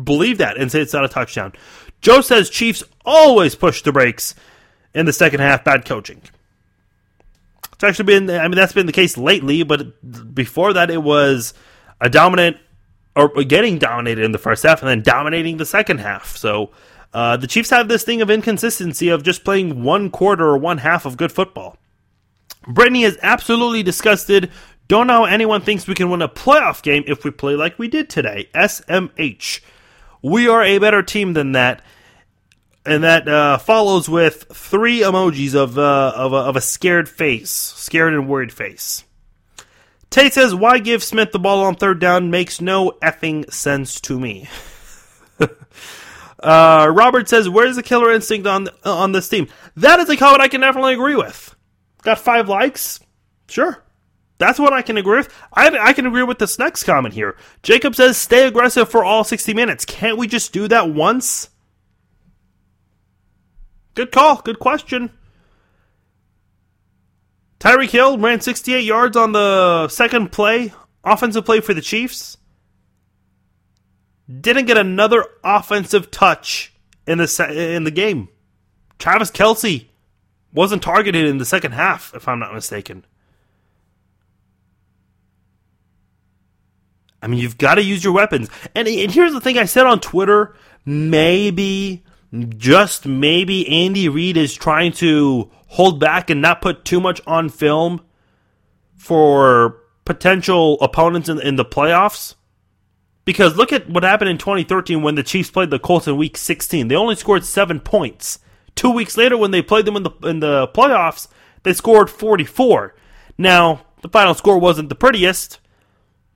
believe 0.04 0.38
that 0.40 0.58
and 0.58 0.72
say 0.72 0.82
it's 0.82 0.94
not 0.94 1.06
a 1.06 1.10
touchdown. 1.10 1.54
Joe 2.02 2.22
says 2.22 2.50
Chiefs 2.50 2.84
always 3.06 3.56
push 3.56 3.82
the 3.82 3.92
brakes 3.92 4.36
in 4.94 5.06
the 5.06 5.14
second 5.14 5.40
half, 5.40 5.64
bad 5.64 5.86
coaching. 5.86 6.22
It's 7.74 7.84
actually 7.84 8.06
been, 8.06 8.30
I 8.30 8.44
mean, 8.44 8.56
that's 8.56 8.74
been 8.74 8.86
the 8.86 8.92
case 8.92 9.18
lately, 9.18 9.64
but 9.64 10.34
before 10.34 10.74
that, 10.74 10.90
it 10.90 11.04
was 11.04 11.54
a 12.00 12.10
dominant 12.10 12.58
or 13.16 13.30
getting 13.44 13.78
dominated 13.78 14.24
in 14.24 14.32
the 14.32 14.38
first 14.38 14.64
half 14.64 14.82
and 14.82 14.90
then 14.90 15.02
dominating 15.02 15.58
the 15.58 15.66
second 15.66 16.00
half. 16.00 16.36
So 16.38 16.72
uh, 17.14 17.38
the 17.38 17.48
Chiefs 17.48 17.70
have 17.70 17.88
this 17.88 18.04
thing 18.04 18.22
of 18.22 18.30
inconsistency 18.30 19.10
of 19.10 19.24
just 19.24 19.44
playing 19.44 19.84
one 19.84 20.10
quarter 20.10 20.46
or 20.46 20.58
one 20.58 20.80
half 20.80 21.06
of 21.06 21.18
good 21.18 21.32
football. 21.32 21.78
Brittany 22.68 23.04
is 23.04 23.18
absolutely 23.22 23.84
disgusted. 23.84 24.52
Don't 24.88 25.08
know 25.08 25.26
anyone 25.26 25.62
thinks 25.62 25.88
we 25.88 25.96
can 25.96 26.10
win 26.10 26.22
a 26.22 26.30
playoff 26.30 26.82
game 26.82 27.04
if 27.08 27.24
we 27.24 27.32
play 27.32 27.56
like 27.56 27.80
we 27.80 27.88
did 27.88 28.10
today. 28.10 28.50
SMH. 28.54 29.62
We 30.26 30.48
are 30.48 30.64
a 30.64 30.80
better 30.80 31.04
team 31.04 31.34
than 31.34 31.52
that 31.52 31.84
and 32.86 33.04
that 33.04 33.28
uh, 33.28 33.58
follows 33.58 34.08
with 34.08 34.46
three 34.54 35.02
emojis 35.02 35.56
of 35.56 35.78
uh, 35.78 36.14
of, 36.16 36.34
a, 36.34 36.38
of 36.38 36.56
a 36.56 36.62
scared 36.62 37.10
face, 37.10 37.52
scared 37.52 38.14
and 38.14 38.28
worried 38.28 38.52
face. 38.52 39.04
Tate 40.10 40.34
says, 40.34 40.54
"Why 40.54 40.80
give 40.80 41.04
Smith 41.04 41.32
the 41.32 41.40
ball 41.40 41.64
on 41.64 41.76
third 41.76 42.00
down 42.00 42.30
makes 42.30 42.62
no 42.62 42.92
effing 43.04 43.52
sense 43.52 44.00
to 44.02 44.20
me." 44.20 44.50
uh, 46.40 46.92
Robert 46.92 47.28
says, 47.28 47.50
"Where's 47.50 47.76
the 47.76 47.84
killer 47.84 48.12
instinct 48.12 48.48
on 48.48 48.70
on 48.84 49.12
this 49.12 49.28
team?" 49.30 49.48
That 49.76 50.00
is 50.00 50.10
a 50.10 50.18
comment 50.18 50.42
I 50.42 50.48
can 50.48 50.62
definitely 50.62 50.94
agree 50.94 51.16
with. 51.16 51.56
Got 52.04 52.20
five 52.20 52.48
likes, 52.48 53.00
sure. 53.48 53.85
That's 54.38 54.60
what 54.60 54.74
I 54.74 54.82
can 54.82 54.98
agree 54.98 55.18
with. 55.18 55.34
I, 55.54 55.70
I 55.78 55.94
can 55.94 56.06
agree 56.06 56.24
with 56.24 56.40
this 56.40 56.60
next 56.60 56.84
comment 56.84 57.14
here. 57.14 57.38
Jacob 57.64 57.96
says, 57.96 58.18
"Stay 58.18 58.46
aggressive 58.48 58.90
for 58.90 59.04
all 59.04 59.24
60 59.24 59.54
minutes." 59.54 59.86
Can't 59.86 60.18
we 60.18 60.28
just 60.28 60.52
do 60.52 60.68
that 60.68 60.90
once? 60.90 61.50
Good 63.94 64.12
call. 64.12 64.42
Good 64.42 64.60
question. 64.60 65.12
Tyreek 67.60 67.90
Hill 67.90 68.18
ran 68.18 68.42
68 68.42 68.84
yards 68.84 69.16
on 69.16 69.32
the 69.32 69.88
second 69.88 70.32
play, 70.32 70.74
offensive 71.04 71.46
play 71.46 71.62
for 71.62 71.74
the 71.74 71.82
Chiefs. 71.82 72.38
Didn't 74.30 74.66
get 74.66 74.78
another 74.78 75.26
offensive 75.44 76.12
touch 76.12 76.74
in 77.08 77.20
the 77.20 77.74
in 77.76 77.86
the 77.86 77.92
game. 77.92 78.28
Travis 79.00 79.32
Kelce 79.32 79.88
wasn't 80.52 80.84
targeted 80.84 81.26
in 81.26 81.38
the 81.38 81.46
second 81.46 81.72
half, 81.72 82.14
if 82.14 82.28
I'm 82.28 82.40
not 82.40 82.54
mistaken. 82.54 83.06
I 87.26 87.28
mean, 87.28 87.40
you've 87.40 87.58
got 87.58 87.76
to 87.76 87.84
use 87.84 88.04
your 88.04 88.14
weapons. 88.14 88.52
And, 88.76 88.88
and 88.88 89.12
here's 89.12 89.34
the 89.34 89.42
thing 89.42 89.58
I 89.58 89.66
said 89.66 89.88
on 89.88 90.00
Twitter 90.00 90.56
maybe 90.86 92.04
just 92.50 93.08
maybe 93.08 93.68
Andy 93.68 94.08
Reid 94.08 94.38
is 94.38 94.54
trying 94.54 94.92
to 94.94 95.50
hold 95.70 96.00
back 96.00 96.30
and 96.30 96.40
not 96.40 96.62
put 96.62 96.86
too 96.86 97.00
much 97.00 97.20
on 97.26 97.50
film 97.50 98.02
for 98.96 99.82
potential 100.06 100.80
opponents 100.82 101.28
in, 101.28 101.42
in 101.42 101.56
the 101.56 101.66
playoffs. 101.66 102.36
Because 103.24 103.58
look 103.58 103.74
at 103.74 103.90
what 103.90 104.04
happened 104.04 104.30
in 104.30 104.38
2013 104.38 105.02
when 105.02 105.16
the 105.16 105.24
Chiefs 105.24 105.50
played 105.50 105.72
the 105.72 105.80
Colts 105.80 106.08
in 106.08 106.18
Week 106.18 106.38
16. 106.38 106.90
They 106.90 106.96
only 106.96 107.16
scored 107.16 107.44
seven 107.44 107.80
points. 107.80 108.38
Two 108.76 108.92
weeks 108.92 109.18
later, 109.18 109.36
when 109.36 109.50
they 109.50 109.64
played 109.64 109.86
them 109.86 109.96
in 109.96 110.04
the 110.04 110.12
in 110.24 110.42
the 110.42 110.68
playoffs, 110.68 111.28
they 111.64 111.74
scored 111.74 112.12
44. 112.12 112.94
Now 113.36 113.88
the 114.04 114.10
final 114.10 114.36
score 114.36 114.60
wasn't 114.60 114.90
the 114.90 114.96
prettiest, 114.96 115.60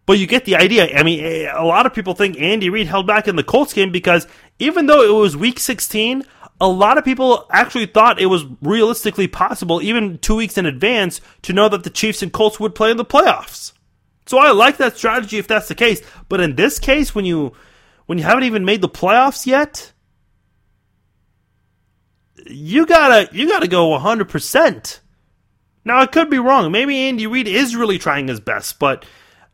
but 0.09 0.17
you 0.17 0.25
get 0.25 0.45
the 0.45 0.55
idea. 0.55 0.89
I 0.97 1.03
mean, 1.03 1.23
eh, 1.23 1.53
a 1.55 1.63
lot 1.63 1.85
of 1.85 1.93
people 1.93 2.15
think 2.15 2.41
Andy 2.41 2.71
Reid 2.71 2.87
held 2.87 3.05
back 3.05 3.27
in 3.27 3.35
the 3.35 3.43
Colts 3.43 3.73
game 3.73 3.91
because 3.91 4.25
even 4.57 4.87
though 4.87 5.03
it 5.03 5.13
was 5.13 5.37
week 5.37 5.59
16, 5.59 6.23
a 6.59 6.67
lot 6.67 6.97
of 6.97 7.05
people 7.05 7.45
actually 7.51 7.85
thought 7.85 8.19
it 8.19 8.25
was 8.25 8.43
realistically 8.59 9.27
possible, 9.27 9.83
even 9.83 10.17
two 10.17 10.35
weeks 10.35 10.57
in 10.57 10.65
advance, 10.65 11.21
to 11.43 11.53
know 11.53 11.69
that 11.69 11.83
the 11.83 11.91
Chiefs 11.91 12.23
and 12.23 12.33
Colts 12.33 12.59
would 12.59 12.73
play 12.73 12.89
in 12.89 12.97
the 12.97 13.05
playoffs. 13.05 13.73
So 14.25 14.39
I 14.39 14.49
like 14.49 14.77
that 14.77 14.97
strategy 14.97 15.37
if 15.37 15.47
that's 15.47 15.67
the 15.67 15.75
case. 15.75 16.01
But 16.27 16.41
in 16.41 16.55
this 16.55 16.79
case, 16.79 17.13
when 17.13 17.25
you 17.25 17.53
when 18.07 18.17
you 18.17 18.23
haven't 18.23 18.45
even 18.45 18.65
made 18.65 18.81
the 18.81 18.89
playoffs 18.89 19.45
yet, 19.45 19.93
you 22.47 22.87
gotta 22.87 23.29
you 23.31 23.47
gotta 23.47 23.67
go 23.67 23.89
100. 23.89 24.27
percent 24.27 25.01
Now 25.85 25.99
I 25.99 26.07
could 26.07 26.31
be 26.31 26.39
wrong. 26.39 26.71
Maybe 26.71 26.97
Andy 26.97 27.27
Reid 27.27 27.47
is 27.47 27.75
really 27.75 27.99
trying 27.99 28.27
his 28.27 28.39
best, 28.39 28.79
but 28.79 29.05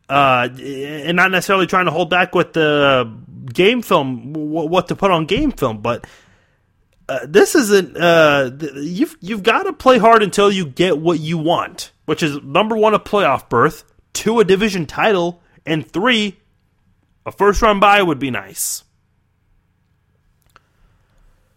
uh, 0.10 0.50
and 0.58 1.16
not 1.16 1.32
necessarily 1.32 1.68
trying 1.68 1.86
to 1.86 1.92
hold 1.92 2.10
back 2.10 2.36
with 2.36 2.54
the 2.54 3.12
game 3.54 3.82
film, 3.82 4.34
what 4.34 4.88
to 4.90 4.96
put 4.96 5.12
on 5.12 5.26
game 5.26 5.52
film, 5.52 5.82
but. 5.82 6.06
Uh, 7.08 7.20
this 7.28 7.54
isn't. 7.54 7.96
Uh, 7.96 8.50
you've 8.78 9.16
you've 9.22 9.44
got 9.44 9.62
to 9.62 9.74
play 9.74 10.00
hard 10.00 10.24
until 10.24 10.52
you 10.52 10.66
get 10.66 10.98
what 10.98 11.20
you 11.20 11.38
want, 11.38 11.92
which 12.06 12.24
is 12.24 12.42
number 12.42 12.76
one 12.76 12.96
a 12.96 13.00
playoff 13.00 13.48
berth, 13.48 13.84
two 14.14 14.40
a 14.40 14.44
division 14.44 14.88
title, 14.88 15.40
and 15.68 15.88
three 15.88 16.36
a 17.26 17.32
first 17.32 17.62
run 17.62 17.80
bye 17.80 18.02
would 18.02 18.20
be 18.20 18.32
nice. 18.32 18.84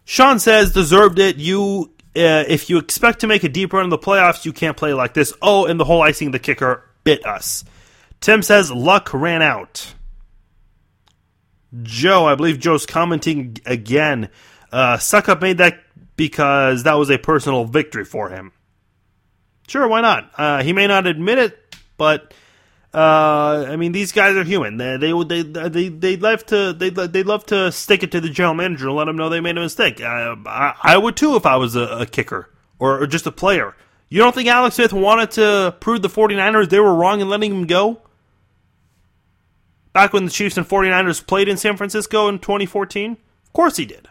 Sean 0.05 0.39
says 0.39 0.73
deserved 0.73 1.19
it. 1.19 1.37
You, 1.37 1.91
uh, 2.15 2.43
if 2.47 2.69
you 2.69 2.79
expect 2.79 3.19
to 3.19 3.27
make 3.27 3.43
a 3.43 3.49
deep 3.49 3.73
run 3.73 3.83
in 3.83 3.89
the 3.91 3.97
playoffs, 3.97 4.43
you 4.43 4.51
can't 4.51 4.75
play 4.75 4.93
like 4.93 5.13
this. 5.13 5.33
Oh, 5.41 5.65
and 5.65 5.79
the 5.79 5.85
whole 5.85 6.01
icing 6.01 6.31
the 6.31 6.39
kicker 6.39 6.83
bit 7.03 7.25
us. 7.25 7.63
Tim 8.21 8.41
says 8.41 8.71
luck 8.71 9.13
ran 9.13 9.41
out. 9.41 9.93
Joe, 11.83 12.25
I 12.25 12.35
believe 12.35 12.59
Joe's 12.59 12.85
commenting 12.85 13.57
again. 13.65 14.29
Uh, 14.71 14.97
Succop 14.97 15.41
made 15.41 15.59
that 15.59 15.79
because 16.15 16.83
that 16.83 16.95
was 16.95 17.09
a 17.09 17.17
personal 17.17 17.65
victory 17.65 18.05
for 18.05 18.29
him. 18.29 18.51
Sure, 19.67 19.87
why 19.87 20.01
not? 20.01 20.31
Uh, 20.35 20.63
he 20.63 20.73
may 20.73 20.87
not 20.87 21.05
admit 21.05 21.37
it, 21.37 21.75
but 21.97 22.33
uh, 22.93 23.67
I 23.69 23.75
mean, 23.75 23.91
these 23.91 24.11
guys 24.11 24.35
are 24.35 24.43
human. 24.43 24.77
They 24.77 24.97
they 24.97 25.11
they 25.23 25.43
they 25.43 25.89
they 25.89 26.17
love 26.17 26.45
to 26.47 26.73
they 26.73 26.89
they 26.89 27.21
love 27.21 27.45
to 27.47 27.71
stick 27.71 28.01
it 28.01 28.11
to 28.13 28.21
the 28.21 28.29
general 28.29 28.55
manager 28.55 28.87
and 28.87 28.97
let 28.97 29.05
them 29.05 29.15
know 29.15 29.29
they 29.29 29.41
made 29.41 29.57
a 29.57 29.61
mistake. 29.61 30.01
I 30.01 30.35
I, 30.45 30.75
I 30.81 30.97
would 30.97 31.15
too 31.15 31.35
if 31.35 31.45
I 31.45 31.57
was 31.57 31.75
a, 31.75 31.83
a 31.83 32.05
kicker 32.07 32.49
or, 32.79 33.03
or, 33.03 33.07
just 33.07 33.27
a 33.27 33.31
player. 33.31 33.75
You 34.09 34.19
don't 34.19 34.33
think 34.33 34.49
Alex 34.49 34.77
Smith 34.77 34.91
wanted 34.91 35.31
to 35.31 35.75
prove 35.79 36.01
the 36.01 36.09
49ers 36.09 36.69
they 36.69 36.79
were 36.79 36.95
wrong 36.95 37.21
in 37.21 37.29
letting 37.29 37.51
him 37.51 37.67
go? 37.67 38.01
Back 39.99 40.13
when 40.13 40.23
the 40.23 40.31
Chiefs 40.31 40.55
and 40.55 40.65
49ers 40.65 41.27
played 41.27 41.49
in 41.49 41.57
San 41.57 41.75
Francisco 41.75 42.29
in 42.29 42.39
2014? 42.39 43.11
Of 43.11 43.51
course 43.51 43.75
he 43.75 43.83
did. 43.83 44.07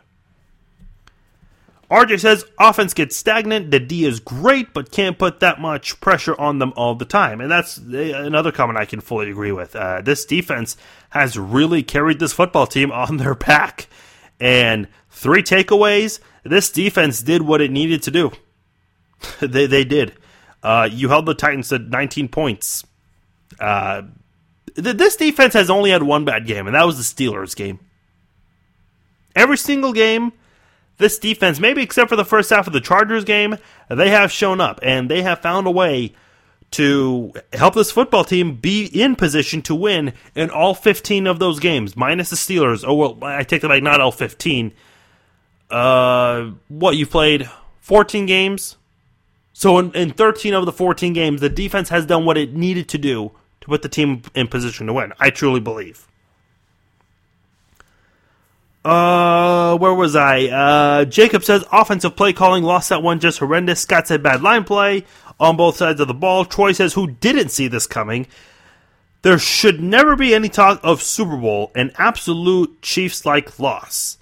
RJ 1.91 2.21
says 2.21 2.45
offense 2.61 2.93
gets 2.93 3.17
stagnant. 3.17 3.71
The 3.71 3.81
D 3.81 4.05
is 4.05 4.21
great, 4.21 4.75
but 4.75 4.91
can't 4.91 5.19
put 5.19 5.41
that 5.41 5.63
much 5.63 5.99
pressure 6.03 6.39
on 6.39 6.59
them 6.59 6.75
all 6.77 6.95
the 6.95 7.07
time. 7.07 7.41
And 7.41 7.51
that's 7.51 7.79
another 7.79 8.53
comment 8.53 8.79
I 8.79 8.85
can 8.85 9.01
fully 9.01 9.31
agree 9.31 9.51
with. 9.51 9.75
Uh, 9.75 10.03
this 10.03 10.27
defense 10.27 10.77
has 11.09 11.39
really 11.39 11.83
carried 11.83 12.19
this 12.19 12.35
football 12.35 12.67
team 12.67 12.93
on 12.93 13.17
their 13.17 13.35
back. 13.35 13.87
And 14.39 14.89
three 15.09 15.43
takeaways 15.43 16.21
this 16.45 16.69
defense 16.69 17.23
did 17.23 17.41
what 17.41 17.63
it 17.63 17.71
needed 17.71 18.03
to 18.03 18.11
do. 18.11 18.33
they, 19.41 19.65
they 19.65 19.85
did. 19.85 20.13
Uh, 20.63 20.87
you 20.93 21.09
held 21.09 21.25
the 21.25 21.33
Titans 21.33 21.71
to 21.71 21.79
19 21.79 22.29
points. 22.29 22.85
Uh, 23.59 24.03
this 24.75 25.17
defense 25.17 25.55
has 25.55 25.71
only 25.71 25.91
had 25.91 26.03
one 26.03 26.25
bad 26.25 26.47
game, 26.47 26.67
and 26.67 26.75
that 26.75 26.87
was 26.87 26.97
the 26.97 27.25
Steelers 27.25 27.55
game. 27.55 27.79
Every 29.35 29.57
single 29.57 29.93
game 29.93 30.33
this 30.99 31.19
defense, 31.19 31.59
maybe 31.59 31.83
except 31.83 32.11
for 32.11 32.17
the 32.17 32.25
first 32.25 32.51
half 32.51 32.67
of 32.67 32.73
the 32.73 32.81
Chargers 32.81 33.25
game, 33.25 33.57
they 33.89 34.11
have 34.11 34.31
shown 34.31 34.61
up 34.61 34.81
and 34.83 35.09
they 35.09 35.23
have 35.23 35.41
found 35.41 35.67
a 35.67 35.71
way 35.71 36.13
to 36.73 37.33
help 37.53 37.75
this 37.75 37.91
football 37.91 38.25
team 38.25 38.57
be 38.57 38.85
in 38.87 39.17
position 39.17 39.63
to 39.63 39.75
win 39.75 40.13
in 40.35 40.51
all 40.51 40.75
15 40.75 41.27
of 41.27 41.39
those 41.39 41.61
games, 41.61 41.97
minus 41.97 42.31
the 42.31 42.37
Steelers. 42.37 42.85
Oh, 42.87 42.95
well, 42.95 43.19
I 43.23 43.43
take 43.43 43.63
that 43.63 43.69
back, 43.69 43.83
not 43.83 44.01
all 44.01 44.13
15. 44.13 44.73
Uh, 45.71 46.51
what, 46.69 46.97
you've 46.97 47.11
played 47.11 47.49
14 47.81 48.27
games? 48.27 48.77
So 49.55 49.79
in, 49.79 49.93
in 49.93 50.11
13 50.11 50.53
of 50.53 50.67
the 50.67 50.73
14 50.73 51.13
games, 51.15 51.41
the 51.41 51.49
defense 51.49 51.89
has 51.89 52.05
done 52.05 52.27
what 52.27 52.37
it 52.37 52.55
needed 52.55 52.89
to 52.91 52.99
do 52.99 53.33
to 53.69 53.75
put 53.75 53.83
the 53.83 53.89
team 53.89 54.23
in 54.35 54.49
position 54.49 54.87
to 54.87 54.93
win. 54.93 55.13
I 55.21 55.31
truly 55.31 55.61
believe. 55.61 56.07
Uh, 58.85 59.77
where 59.77 59.93
was 59.93 60.17
I? 60.17 60.45
Uh, 60.47 61.05
Jacob 61.05 61.45
says 61.45 61.65
offensive 61.71 62.17
play 62.17 62.33
calling 62.33 62.65
lost 62.65 62.89
that 62.89 63.03
one 63.03 63.21
just 63.21 63.39
horrendous. 63.39 63.81
Scott 63.81 64.09
said 64.09 64.23
bad 64.23 64.43
line 64.43 64.65
play 64.65 65.05
on 65.39 65.57
both 65.57 65.77
sides 65.77 66.01
of 66.01 66.09
the 66.09 66.15
ball. 66.15 66.45
Troy 66.45 66.73
says 66.73 66.95
who 66.95 67.09
didn't 67.09 67.51
see 67.51 67.69
this 67.69 67.87
coming. 67.87 68.27
There 69.23 69.39
should 69.39 69.81
never 69.81 70.17
be 70.17 70.33
any 70.33 70.49
talk 70.49 70.81
of 70.83 71.03
Super 71.03 71.37
Bowl, 71.37 71.73
an 71.75 71.91
absolute 71.99 72.81
Chiefs 72.81 73.27
like 73.27 73.59
loss. 73.59 74.18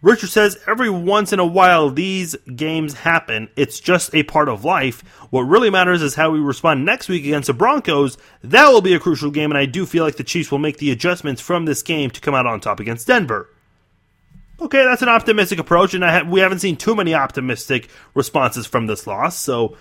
Richard 0.00 0.30
says 0.30 0.58
every 0.68 0.90
once 0.90 1.32
in 1.32 1.40
a 1.40 1.46
while 1.46 1.90
these 1.90 2.36
games 2.54 2.94
happen. 2.94 3.48
It's 3.56 3.80
just 3.80 4.14
a 4.14 4.22
part 4.22 4.48
of 4.48 4.64
life. 4.64 5.02
What 5.30 5.42
really 5.42 5.70
matters 5.70 6.02
is 6.02 6.14
how 6.14 6.30
we 6.30 6.38
respond 6.38 6.84
next 6.84 7.08
week 7.08 7.24
against 7.24 7.48
the 7.48 7.52
Broncos. 7.52 8.16
That 8.44 8.68
will 8.68 8.80
be 8.80 8.94
a 8.94 9.00
crucial 9.00 9.32
game, 9.32 9.50
and 9.50 9.58
I 9.58 9.66
do 9.66 9.86
feel 9.86 10.04
like 10.04 10.16
the 10.16 10.22
Chiefs 10.22 10.52
will 10.52 10.60
make 10.60 10.78
the 10.78 10.92
adjustments 10.92 11.42
from 11.42 11.64
this 11.64 11.82
game 11.82 12.10
to 12.10 12.20
come 12.20 12.34
out 12.34 12.46
on 12.46 12.60
top 12.60 12.78
against 12.78 13.08
Denver. 13.08 13.50
Okay, 14.60 14.84
that's 14.84 15.02
an 15.02 15.08
optimistic 15.08 15.58
approach, 15.58 15.94
and 15.94 16.04
ha- 16.04 16.24
we 16.28 16.40
haven't 16.40 16.60
seen 16.60 16.76
too 16.76 16.94
many 16.94 17.14
optimistic 17.14 17.88
responses 18.14 18.66
from 18.66 18.86
this 18.86 19.06
loss. 19.06 19.36
So, 19.38 19.76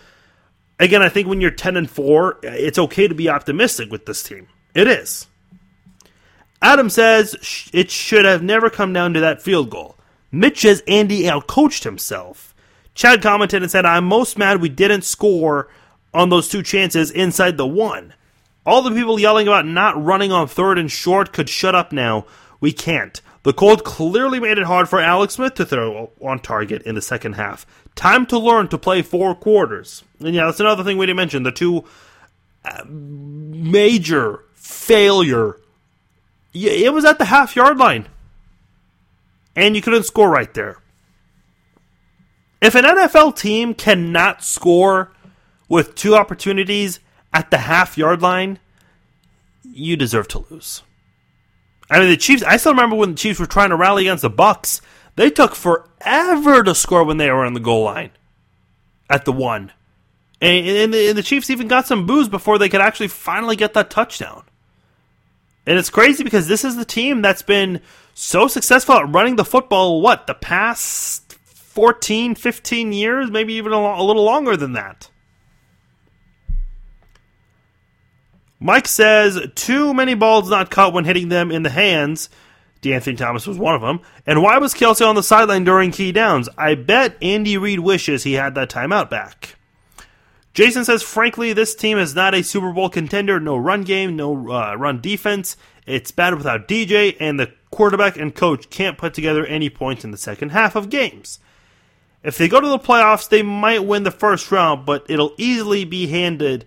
again, 0.80 1.04
I 1.04 1.10
think 1.10 1.28
when 1.28 1.42
you're 1.42 1.52
ten 1.52 1.78
and 1.78 1.90
four, 1.90 2.40
it's 2.42 2.80
okay 2.80 3.08
to 3.08 3.16
be 3.16 3.30
optimistic 3.30 3.92
with 3.92 4.08
this 4.08 4.24
team. 4.24 4.48
It 4.74 4.88
is. 4.88 5.28
Adam 6.62 6.90
says 6.90 7.70
it 7.72 7.92
should 7.92 8.26
have 8.26 8.42
never 8.42 8.70
come 8.70 8.94
down 8.94 9.14
to 9.14 9.20
that 9.20 9.42
field 9.44 9.70
goal. 9.70 9.97
Mitch 10.32 10.62
says 10.62 10.84
Andy 10.88 11.24
outcoached 11.24 11.84
himself. 11.84 12.54
Chad 12.94 13.22
commented 13.22 13.62
and 13.62 13.72
said, 13.72 13.86
"I'm 13.86 14.06
most 14.06 14.38
mad 14.38 14.62
we 14.62 14.70
didn't 14.70 15.04
score 15.04 15.70
on 16.14 16.30
those 16.30 16.50
two 16.50 16.64
chances 16.64 17.12
inside 17.12 17.58
the 17.58 17.68
one. 17.68 18.14
All 18.66 18.82
the 18.82 18.92
people 18.92 19.20
yelling 19.20 19.48
about 19.48 19.66
not 19.66 20.04
running 20.04 20.32
on 20.32 20.48
third 20.48 20.78
and 20.78 20.92
short 20.92 21.32
could 21.32 21.50
shut 21.50 21.76
up 21.76 21.92
now. 21.92 22.26
We 22.60 22.72
can't." 22.74 23.22
The 23.44 23.54
cold 23.54 23.86
clearly 23.86 24.42
made 24.42 24.58
it 24.58 24.66
hard 24.66 24.90
for 24.90 25.00
Alex 25.00 25.36
Smith 25.36 25.54
to 25.56 25.66
throw 25.66 26.12
on 26.22 26.40
target 26.40 26.82
in 26.82 26.96
the 26.96 27.02
second 27.02 27.34
half. 27.34 27.66
Time 27.96 28.26
to 28.26 28.38
learn 28.38 28.68
to 28.68 28.78
play 28.78 29.02
four 29.02 29.34
quarters. 29.36 30.04
And 30.20 30.36
yeah, 30.36 30.48
that's 30.48 30.60
another 30.60 30.84
thing 30.84 30.98
we 30.98 31.06
didn't 31.06 31.16
mention. 31.16 31.44
The 31.44 31.54
two 31.54 31.86
uh, 32.66 32.84
major 32.90 34.44
failure. 34.54 35.62
It 36.54 36.92
was 36.92 37.06
at 37.06 37.20
the 37.20 37.26
half 37.26 37.56
yard 37.56 37.78
line. 37.78 38.10
And 39.58 39.76
you 39.76 39.82
couldn't 39.82 40.04
score 40.04 40.30
right 40.30 40.54
there. 40.54 40.78
If 42.62 42.76
an 42.76 42.86
NFL 42.86 43.36
team 43.36 43.74
cannot 43.74 44.44
score 44.44 45.12
with 45.68 45.96
two 45.96 46.16
opportunities 46.16 47.00
at 47.34 47.50
the 47.50 47.58
half 47.58 47.98
yard 47.98 48.22
line, 48.22 48.60
you 49.64 49.98
deserve 49.98 50.28
to 50.30 50.46
lose. 50.50 50.84
I 51.90 52.00
mean, 52.00 52.10
the 52.10 52.18
Chiefs. 52.18 52.44
I 52.44 52.58
still 52.58 52.74
remember 52.74 52.96
when 52.96 53.12
the 53.12 53.18
Chiefs 53.18 53.40
were 53.40 53.48
trying 53.48 53.72
to 53.72 53.76
rally 53.76 54.04
against 54.04 54.22
the 54.22 54.30
Bucs. 54.30 54.80
They 55.16 55.32
took 55.32 55.56
forever 55.56 56.64
to 56.64 56.76
score 56.76 57.04
when 57.04 57.18
they 57.18 57.32
were 57.32 57.44
on 57.44 57.54
the 57.54 57.60
goal 57.60 57.84
line 57.84 58.12
at 59.10 59.26
the 59.26 59.32
one, 59.32 59.72
and, 60.40 60.68
and, 60.68 60.94
the, 60.94 61.10
and 61.10 61.18
the 61.18 61.24
Chiefs 61.24 61.50
even 61.50 61.68
got 61.68 61.88
some 61.88 62.06
boos 62.06 62.30
before 62.30 62.60
they 62.60 62.70
could 62.70 62.82
actually 62.82 63.08
finally 63.08 63.56
get 63.56 63.74
that 63.74 63.90
touchdown. 63.90 64.44
And 65.66 65.80
it's 65.80 65.90
crazy 65.90 66.24
because 66.24 66.48
this 66.48 66.64
is 66.64 66.76
the 66.76 66.86
team 66.86 67.22
that's 67.22 67.42
been 67.42 67.82
so 68.18 68.48
successful 68.48 68.96
at 68.96 69.14
running 69.14 69.36
the 69.36 69.46
football. 69.46 70.02
What 70.02 70.26
the 70.26 70.34
past 70.34 71.34
14, 71.34 72.34
15 72.34 72.92
years, 72.92 73.30
maybe 73.30 73.54
even 73.54 73.74
a, 73.74 73.78
a 73.78 74.04
little 74.04 74.24
longer 74.24 74.58
than 74.58 74.74
that. 74.74 75.10
Mike 78.60 78.88
says 78.88 79.40
too 79.54 79.94
many 79.94 80.16
balls 80.16 80.50
not 80.50 80.72
caught 80.72 80.94
when 80.94 81.06
hitting 81.06 81.30
them 81.30 81.52
in 81.52 81.62
the 81.62 81.70
hands. 81.70 82.30
De'Anthony 82.82 83.18
Thomas 83.18 83.46
was 83.46 83.60
one 83.60 83.76
of 83.76 83.82
them. 83.82 84.00
And 84.26 84.42
why 84.42 84.58
was 84.58 84.74
Kelce 84.74 85.08
on 85.08 85.14
the 85.14 85.22
sideline 85.22 85.64
during 85.64 85.92
key 85.92 86.12
downs? 86.12 86.50
I 86.58 86.74
bet 86.74 87.18
Andy 87.22 87.56
Reid 87.56 87.82
wishes 87.82 88.24
he 88.24 88.34
had 88.34 88.56
that 88.56 88.72
timeout 88.72 89.12
back. 89.12 89.58
Jason 90.56 90.86
says, 90.86 91.04
frankly, 91.04 91.54
this 91.54 91.76
team 91.76 92.00
is 92.00 92.16
not 92.16 92.34
a 92.34 92.42
Super 92.42 92.74
Bowl 92.74 92.90
contender. 92.90 93.40
No 93.40 93.58
run 93.58 93.84
game, 93.84 94.16
no 94.16 94.50
uh, 94.50 94.74
run 94.76 95.02
defense. 95.02 95.56
It's 95.86 96.12
bad 96.12 96.34
without 96.34 96.68
DJ, 96.68 97.16
and 97.20 97.40
the 97.40 97.54
quarterback 97.78 98.18
and 98.18 98.34
coach 98.34 98.72
can't 98.72 98.98
put 98.98 99.14
together 99.14 99.46
any 99.46 99.70
points 99.70 100.04
in 100.04 100.10
the 100.10 100.18
second 100.18 100.50
half 100.50 100.76
of 100.76 100.90
games. 100.90 101.40
If 102.24 102.36
they 102.36 102.48
go 102.48 102.60
to 102.60 102.68
the 102.68 102.80
playoffs, 102.80 103.30
they 103.30 103.44
might 103.44 103.86
win 103.86 104.02
the 104.02 104.10
first 104.10 104.52
round, 104.52 104.84
but 104.84 105.06
it'll 105.08 105.36
easily 105.38 105.86
be 105.86 106.08
handed 106.08 106.66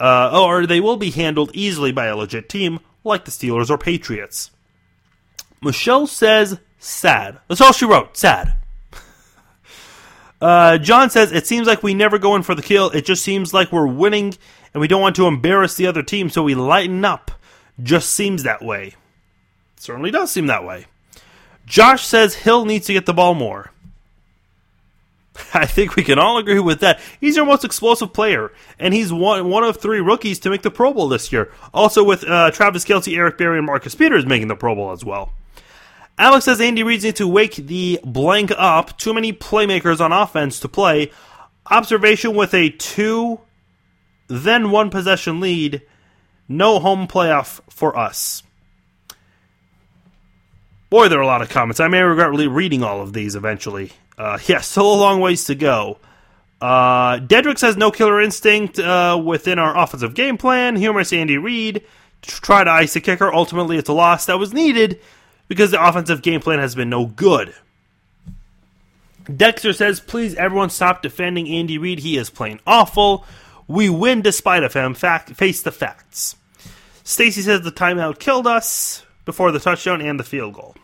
uh, 0.00 0.42
or 0.42 0.66
they 0.66 0.80
will 0.80 0.96
be 0.96 1.12
handled 1.12 1.52
easily 1.54 1.92
by 1.92 2.06
a 2.06 2.16
legit 2.16 2.48
team 2.48 2.80
like 3.04 3.26
the 3.26 3.30
Steelers 3.30 3.70
or 3.70 3.78
Patriots. 3.78 4.50
Michelle 5.62 6.08
says, 6.08 6.58
sad. 6.80 7.38
That's 7.46 7.60
all 7.60 7.72
she 7.72 7.84
wrote, 7.84 8.16
sad. 8.16 8.54
uh, 10.40 10.78
John 10.78 11.10
says, 11.10 11.30
it 11.30 11.46
seems 11.46 11.68
like 11.68 11.84
we 11.84 11.94
never 11.94 12.18
go 12.18 12.34
in 12.34 12.42
for 12.42 12.56
the 12.56 12.62
kill. 12.62 12.90
It 12.90 13.04
just 13.04 13.22
seems 13.22 13.54
like 13.54 13.70
we're 13.70 13.86
winning 13.86 14.34
and 14.74 14.80
we 14.80 14.88
don't 14.88 15.00
want 15.00 15.14
to 15.14 15.28
embarrass 15.28 15.76
the 15.76 15.86
other 15.86 16.02
team, 16.02 16.28
so 16.28 16.42
we 16.42 16.56
lighten 16.56 17.04
up. 17.04 17.30
Just 17.80 18.10
seems 18.10 18.42
that 18.42 18.64
way. 18.64 18.96
Certainly 19.80 20.10
does 20.10 20.30
seem 20.30 20.46
that 20.46 20.64
way. 20.64 20.86
Josh 21.66 22.04
says 22.04 22.34
Hill 22.34 22.64
needs 22.64 22.86
to 22.86 22.92
get 22.92 23.06
the 23.06 23.14
ball 23.14 23.34
more. 23.34 23.70
I 25.54 25.66
think 25.66 25.96
we 25.96 26.02
can 26.02 26.18
all 26.18 26.38
agree 26.38 26.60
with 26.60 26.80
that. 26.80 27.00
He's 27.20 27.38
our 27.38 27.44
most 27.46 27.64
explosive 27.64 28.12
player, 28.12 28.52
and 28.78 28.92
he's 28.92 29.12
one 29.12 29.48
one 29.48 29.64
of 29.64 29.76
three 29.76 30.00
rookies 30.00 30.38
to 30.40 30.50
make 30.50 30.62
the 30.62 30.70
Pro 30.70 30.92
Bowl 30.92 31.08
this 31.08 31.32
year. 31.32 31.52
Also, 31.72 32.02
with 32.02 32.28
uh, 32.28 32.50
Travis 32.50 32.84
Kelce, 32.84 33.16
Eric 33.16 33.38
Berry, 33.38 33.58
and 33.58 33.66
Marcus 33.66 33.94
Peters 33.94 34.26
making 34.26 34.48
the 34.48 34.56
Pro 34.56 34.74
Bowl 34.74 34.92
as 34.92 35.04
well. 35.04 35.32
Alex 36.18 36.44
says 36.44 36.60
Andy 36.60 36.82
Reid 36.82 37.02
needs 37.02 37.18
to 37.18 37.26
wake 37.26 37.54
the 37.54 37.98
blank 38.04 38.52
up. 38.56 38.98
Too 38.98 39.14
many 39.14 39.32
playmakers 39.32 40.00
on 40.00 40.12
offense 40.12 40.60
to 40.60 40.68
play. 40.68 41.10
Observation 41.70 42.34
with 42.34 42.52
a 42.52 42.70
two, 42.70 43.40
then 44.28 44.70
one 44.70 44.90
possession 44.90 45.40
lead. 45.40 45.82
No 46.48 46.80
home 46.80 47.06
playoff 47.06 47.60
for 47.70 47.96
us. 47.96 48.42
Boy, 50.90 51.08
there 51.08 51.20
are 51.20 51.22
a 51.22 51.26
lot 51.26 51.40
of 51.40 51.48
comments. 51.48 51.78
I 51.78 51.86
may 51.86 52.02
regret 52.02 52.30
reading 52.30 52.82
all 52.82 53.00
of 53.00 53.12
these 53.12 53.36
eventually. 53.36 53.92
Uh, 54.18 54.38
yeah, 54.46 54.60
still 54.60 54.92
a 54.92 54.96
long 54.96 55.20
ways 55.20 55.44
to 55.44 55.54
go. 55.54 55.98
Uh, 56.60 57.18
Dedrick 57.20 57.58
says 57.58 57.76
no 57.76 57.90
killer 57.90 58.20
instinct 58.20 58.78
uh, 58.78 59.20
within 59.24 59.58
our 59.58 59.78
offensive 59.78 60.14
game 60.14 60.36
plan. 60.36 60.76
Humorous 60.76 61.12
Andy 61.12 61.38
Reid 61.38 61.84
try 62.22 62.64
to 62.64 62.70
ice 62.70 62.92
the 62.92 63.00
kicker. 63.00 63.32
Ultimately, 63.32 63.78
it's 63.78 63.88
a 63.88 63.94
loss 63.94 64.26
that 64.26 64.38
was 64.38 64.52
needed 64.52 65.00
because 65.48 65.70
the 65.70 65.82
offensive 65.82 66.22
game 66.22 66.40
plan 66.40 66.58
has 66.58 66.74
been 66.74 66.90
no 66.90 67.06
good. 67.06 67.54
Dexter 69.34 69.72
says, 69.72 70.00
please 70.00 70.34
everyone 70.34 70.70
stop 70.70 71.02
defending 71.02 71.48
Andy 71.48 71.78
Reid. 71.78 72.00
He 72.00 72.16
is 72.16 72.30
playing 72.30 72.60
awful. 72.66 73.24
We 73.68 73.88
win 73.88 74.22
despite 74.22 74.64
of 74.64 74.74
him. 74.74 74.94
Fact, 74.94 75.30
face 75.30 75.62
the 75.62 75.70
facts. 75.70 76.36
Stacy 77.04 77.42
says 77.42 77.62
the 77.62 77.72
timeout 77.72 78.18
killed 78.18 78.46
us 78.46 79.04
before 79.24 79.52
the 79.52 79.60
touchdown 79.60 80.02
and 80.02 80.18
the 80.18 80.24
field 80.24 80.54
goal. 80.54 80.74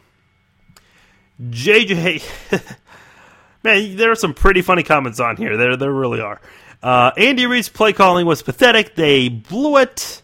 JJ, 1.42 2.22
man, 3.62 3.96
there 3.96 4.10
are 4.10 4.16
some 4.16 4.34
pretty 4.34 4.62
funny 4.62 4.82
comments 4.82 5.20
on 5.20 5.36
here. 5.36 5.56
There, 5.56 5.76
there 5.76 5.92
really 5.92 6.20
are. 6.20 6.40
Uh, 6.82 7.10
Andy 7.16 7.46
Reid's 7.46 7.68
play 7.68 7.92
calling 7.92 8.26
was 8.26 8.42
pathetic. 8.42 8.94
They 8.94 9.28
blew 9.28 9.76
it. 9.78 10.22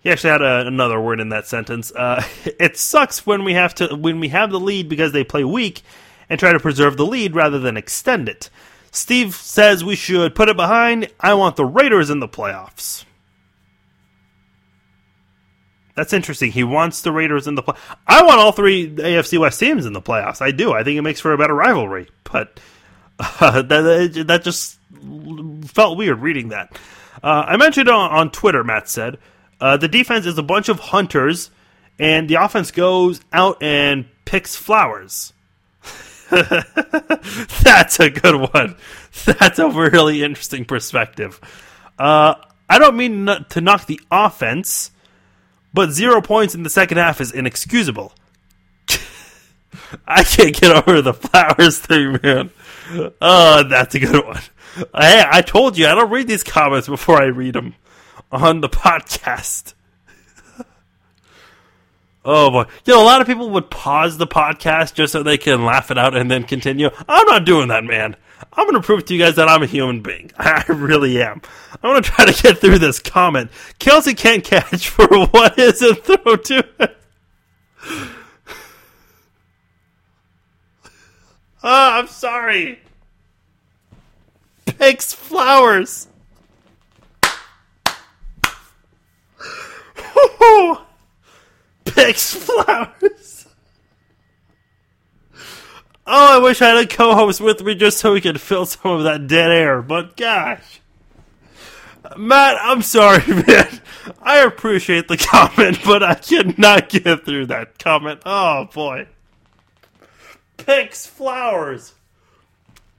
He 0.00 0.10
actually 0.10 0.30
had 0.30 0.42
a, 0.42 0.66
another 0.66 1.00
word 1.00 1.20
in 1.20 1.28
that 1.30 1.46
sentence. 1.46 1.92
Uh, 1.92 2.24
it 2.58 2.76
sucks 2.76 3.26
when 3.26 3.44
we 3.44 3.54
have 3.54 3.74
to 3.76 3.94
when 3.94 4.20
we 4.20 4.28
have 4.28 4.50
the 4.50 4.60
lead 4.60 4.88
because 4.88 5.12
they 5.12 5.24
play 5.24 5.44
weak 5.44 5.82
and 6.28 6.38
try 6.38 6.52
to 6.52 6.60
preserve 6.60 6.96
the 6.96 7.06
lead 7.06 7.34
rather 7.34 7.58
than 7.58 7.76
extend 7.76 8.28
it. 8.28 8.50
Steve 8.92 9.34
says 9.34 9.84
we 9.84 9.94
should 9.94 10.34
put 10.34 10.48
it 10.48 10.56
behind. 10.56 11.08
I 11.20 11.34
want 11.34 11.56
the 11.56 11.64
Raiders 11.64 12.10
in 12.10 12.20
the 12.20 12.28
playoffs. 12.28 13.04
That's 16.00 16.14
interesting. 16.14 16.50
He 16.50 16.64
wants 16.64 17.02
the 17.02 17.12
Raiders 17.12 17.46
in 17.46 17.56
the 17.56 17.62
play. 17.62 17.76
I 18.06 18.22
want 18.22 18.40
all 18.40 18.52
three 18.52 18.88
AFC 18.88 19.38
West 19.38 19.60
teams 19.60 19.84
in 19.84 19.92
the 19.92 20.00
playoffs. 20.00 20.40
I 20.40 20.50
do. 20.50 20.72
I 20.72 20.82
think 20.82 20.96
it 20.96 21.02
makes 21.02 21.20
for 21.20 21.34
a 21.34 21.36
better 21.36 21.54
rivalry. 21.54 22.08
But 22.24 22.58
uh, 23.18 23.60
that 23.60 24.24
that 24.26 24.42
just 24.42 24.78
felt 25.66 25.98
weird 25.98 26.20
reading 26.20 26.48
that. 26.48 26.78
Uh, 27.22 27.44
I 27.48 27.58
mentioned 27.58 27.90
on, 27.90 28.10
on 28.12 28.30
Twitter. 28.30 28.64
Matt 28.64 28.88
said 28.88 29.18
uh, 29.60 29.76
the 29.76 29.88
defense 29.88 30.24
is 30.24 30.38
a 30.38 30.42
bunch 30.42 30.70
of 30.70 30.80
hunters, 30.80 31.50
and 31.98 32.30
the 32.30 32.36
offense 32.36 32.70
goes 32.70 33.20
out 33.30 33.62
and 33.62 34.06
picks 34.24 34.56
flowers. 34.56 35.34
That's 36.30 38.00
a 38.00 38.08
good 38.08 38.54
one. 38.54 38.74
That's 39.26 39.58
a 39.58 39.68
really 39.68 40.22
interesting 40.22 40.64
perspective. 40.64 41.38
Uh, 41.98 42.36
I 42.70 42.78
don't 42.78 42.96
mean 42.96 43.26
to 43.50 43.60
knock 43.60 43.84
the 43.84 44.00
offense, 44.10 44.92
but 45.72 45.90
zero 45.90 46.20
points 46.20 46.54
in 46.54 46.62
the 46.62 46.70
second 46.70 46.98
half 46.98 47.20
is 47.20 47.32
inexcusable. 47.32 48.12
I 50.06 50.24
can't 50.24 50.54
get 50.54 50.88
over 50.88 51.02
the 51.02 51.14
flowers 51.14 51.78
thing, 51.78 52.18
man. 52.22 52.50
Oh, 53.20 53.62
that's 53.68 53.94
a 53.94 54.00
good 54.00 54.24
one. 54.24 54.42
Hey, 54.94 55.24
I 55.28 55.42
told 55.42 55.76
you 55.76 55.86
I 55.86 55.94
don't 55.94 56.10
read 56.10 56.28
these 56.28 56.44
comments 56.44 56.88
before 56.88 57.20
I 57.20 57.26
read 57.26 57.54
them 57.54 57.74
on 58.30 58.60
the 58.60 58.68
podcast. 58.68 59.74
oh 62.24 62.50
boy. 62.50 62.64
You 62.84 62.94
know, 62.94 63.02
a 63.02 63.04
lot 63.04 63.20
of 63.20 63.26
people 63.26 63.50
would 63.50 63.70
pause 63.70 64.18
the 64.18 64.26
podcast 64.26 64.94
just 64.94 65.12
so 65.12 65.22
they 65.22 65.38
can 65.38 65.64
laugh 65.64 65.90
it 65.90 65.98
out 65.98 66.16
and 66.16 66.30
then 66.30 66.44
continue. 66.44 66.90
I'm 67.08 67.26
not 67.26 67.44
doing 67.44 67.68
that, 67.68 67.84
man. 67.84 68.16
I'm 68.52 68.64
going 68.64 68.74
to 68.74 68.84
prove 68.84 69.04
to 69.06 69.14
you 69.14 69.20
guys 69.20 69.36
that 69.36 69.48
I'm 69.48 69.62
a 69.62 69.66
human 69.66 70.00
being. 70.02 70.30
I 70.38 70.64
really 70.68 71.22
am. 71.22 71.42
I'm 71.82 71.90
going 71.90 72.02
to 72.02 72.08
try 72.08 72.24
to 72.24 72.42
get 72.42 72.58
through 72.58 72.78
this 72.78 72.98
comment. 72.98 73.50
Kelce 73.78 74.16
can't 74.16 74.44
catch 74.44 74.88
for 74.88 75.06
what 75.26 75.58
isn't 75.58 76.04
throw 76.04 76.36
to 76.36 76.66
him. 76.78 76.88
Oh, 81.62 81.68
ah, 81.68 81.98
I'm 81.98 82.06
sorry. 82.06 82.80
Picks 84.64 85.12
flowers. 85.12 86.08
Picks 91.84 92.34
flowers. 92.34 93.29
Oh, 96.12 96.36
I 96.36 96.42
wish 96.42 96.60
I 96.60 96.70
had 96.70 96.84
a 96.84 96.86
co-host 96.88 97.40
with 97.40 97.62
me 97.62 97.76
just 97.76 97.98
so 97.98 98.14
we 98.14 98.20
could 98.20 98.40
fill 98.40 98.66
some 98.66 98.90
of 98.90 99.04
that 99.04 99.28
dead 99.28 99.52
air. 99.52 99.80
But 99.80 100.16
gosh, 100.16 100.80
Matt, 102.16 102.56
I'm 102.60 102.82
sorry, 102.82 103.24
man. 103.28 103.80
I 104.20 104.38
appreciate 104.38 105.06
the 105.06 105.16
comment, 105.16 105.78
but 105.84 106.02
I 106.02 106.14
cannot 106.14 106.88
get 106.88 107.24
through 107.24 107.46
that 107.46 107.78
comment. 107.78 108.22
Oh 108.26 108.68
boy, 108.74 109.06
picks 110.56 111.06
flowers. 111.06 111.94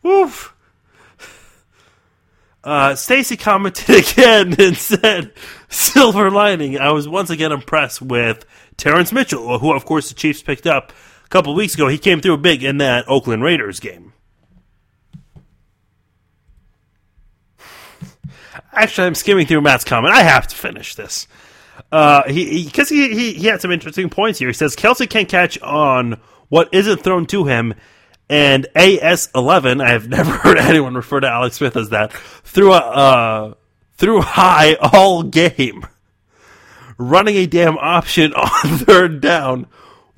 Oof. 0.05 0.55
Uh, 2.63 2.95
Stacy 2.95 3.35
commented 3.35 3.89
again 4.09 4.55
and 4.57 4.77
said, 4.77 5.33
"Silver 5.67 6.31
lining. 6.31 6.79
I 6.79 6.91
was 6.91 7.09
once 7.09 7.29
again 7.29 7.51
impressed 7.51 8.01
with 8.01 8.45
Terrance 8.77 9.11
Mitchell, 9.11 9.59
who, 9.59 9.73
of 9.73 9.83
course, 9.83 10.07
the 10.07 10.15
Chiefs 10.15 10.41
picked 10.41 10.65
up 10.65 10.93
couple 11.31 11.55
weeks 11.55 11.73
ago. 11.73 11.87
He 11.87 11.97
came 11.97 12.21
through 12.21 12.37
big 12.37 12.63
in 12.63 12.77
that 12.77 13.07
Oakland 13.07 13.43
Raiders 13.43 13.79
game." 13.79 14.13
Actually, 18.73 19.07
I'm 19.07 19.15
skimming 19.15 19.47
through 19.47 19.61
Matt's 19.61 19.83
comment. 19.83 20.13
I 20.13 20.23
have 20.23 20.47
to 20.47 20.55
finish 20.55 20.95
this. 20.95 21.27
Uh, 21.91 22.23
he 22.29 22.65
because 22.65 22.89
he, 22.89 23.13
he, 23.13 23.33
he 23.33 23.47
had 23.47 23.61
some 23.61 23.71
interesting 23.71 24.09
points 24.09 24.39
here. 24.39 24.47
He 24.47 24.53
says 24.53 24.75
Kelce 24.75 25.09
can't 25.09 25.27
catch 25.27 25.59
on 25.61 26.21
what 26.49 26.69
isn't 26.71 27.01
thrown 27.01 27.25
to 27.27 27.45
him, 27.45 27.73
and 28.29 28.65
AS11, 28.75 29.83
I 29.83 29.89
have 29.89 30.07
never 30.09 30.31
heard 30.31 30.57
anyone 30.57 30.95
refer 30.95 31.19
to 31.19 31.27
Alex 31.27 31.57
Smith 31.57 31.75
as 31.75 31.89
that, 31.89 32.13
threw 32.13 32.71
a, 32.71 32.77
uh, 32.77 33.53
threw 33.97 34.21
high 34.21 34.75
all 34.75 35.23
game. 35.23 35.85
Running 36.97 37.35
a 37.35 37.45
damn 37.47 37.77
option 37.77 38.33
on 38.35 38.77
third 38.77 39.21
down 39.21 39.67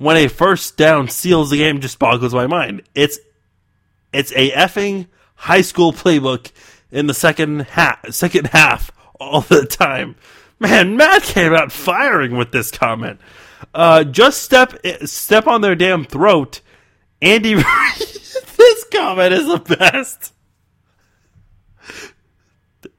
when 0.04 0.16
a 0.16 0.28
first 0.28 0.76
down 0.76 1.08
seals 1.08 1.50
the 1.50 1.58
game 1.58 1.80
just 1.80 1.98
boggles 1.98 2.34
my 2.34 2.46
mind. 2.46 2.82
It's, 2.94 3.18
it's 4.12 4.32
a 4.32 4.50
effing 4.52 5.08
high 5.34 5.62
school 5.62 5.92
playbook 5.92 6.52
in 6.90 7.06
the 7.06 7.14
second 7.14 7.60
half, 7.60 8.12
second 8.12 8.48
half 8.48 8.92
all 9.18 9.40
the 9.40 9.66
time. 9.66 10.16
Man, 10.60 10.96
Matt 10.96 11.22
came 11.22 11.52
out 11.52 11.72
firing 11.72 12.36
with 12.36 12.52
this 12.52 12.70
comment. 12.70 13.20
Uh, 13.72 14.04
just 14.04 14.42
step, 14.42 14.74
step 15.04 15.46
on 15.46 15.62
their 15.62 15.74
damn 15.74 16.04
throat 16.04 16.60
Andy 17.24 17.54
this 18.56 18.84
comment 18.92 19.32
is 19.32 19.46
the 19.46 19.76
best. 19.78 20.34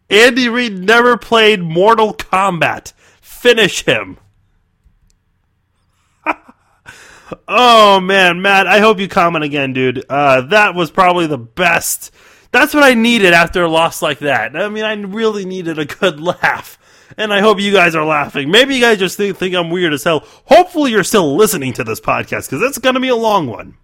Andy 0.10 0.50
Reid 0.50 0.80
never 0.80 1.16
played 1.16 1.62
Mortal 1.62 2.14
Kombat. 2.14 2.94
Finish 3.22 3.86
him. 3.86 4.18
Oh 7.48 8.00
man, 8.00 8.42
Matt, 8.42 8.68
I 8.68 8.80
hope 8.80 9.00
you 9.00 9.08
comment 9.08 9.44
again, 9.44 9.74
dude. 9.74 10.06
Uh, 10.10 10.42
that 10.42 10.76
was 10.76 10.92
probably 10.92 11.28
the 11.28 11.38
best. 11.38 12.14
That's 12.52 12.74
what 12.74 12.84
I 12.84 12.94
needed 12.94 13.34
after 13.34 13.64
a 13.64 13.70
loss 13.70 14.02
like 14.02 14.20
that. 14.20 14.56
I 14.56 14.70
mean, 14.70 14.84
I 14.84 14.94
really 14.94 15.46
needed 15.46 15.78
a 15.80 15.86
good 15.86 16.20
laugh. 16.22 16.80
And 17.18 17.32
I 17.32 17.40
hope 17.40 17.60
you 17.60 17.72
guys 17.72 17.96
are 17.96 18.06
laughing. 18.06 18.50
Maybe 18.50 18.76
you 18.76 18.82
guys 18.82 18.98
just 18.98 19.16
think, 19.16 19.38
think 19.38 19.56
I'm 19.56 19.70
weird 19.70 19.94
as 19.94 20.04
hell. 20.04 20.26
Hopefully, 20.46 20.92
you're 20.92 21.04
still 21.04 21.36
listening 21.36 21.72
to 21.74 21.84
this 21.84 22.02
podcast 22.02 22.50
because 22.50 22.62
it's 22.62 22.80
going 22.80 22.96
to 22.96 23.00
be 23.00 23.10
a 23.10 23.16
long 23.16 23.48
one. 23.48 23.78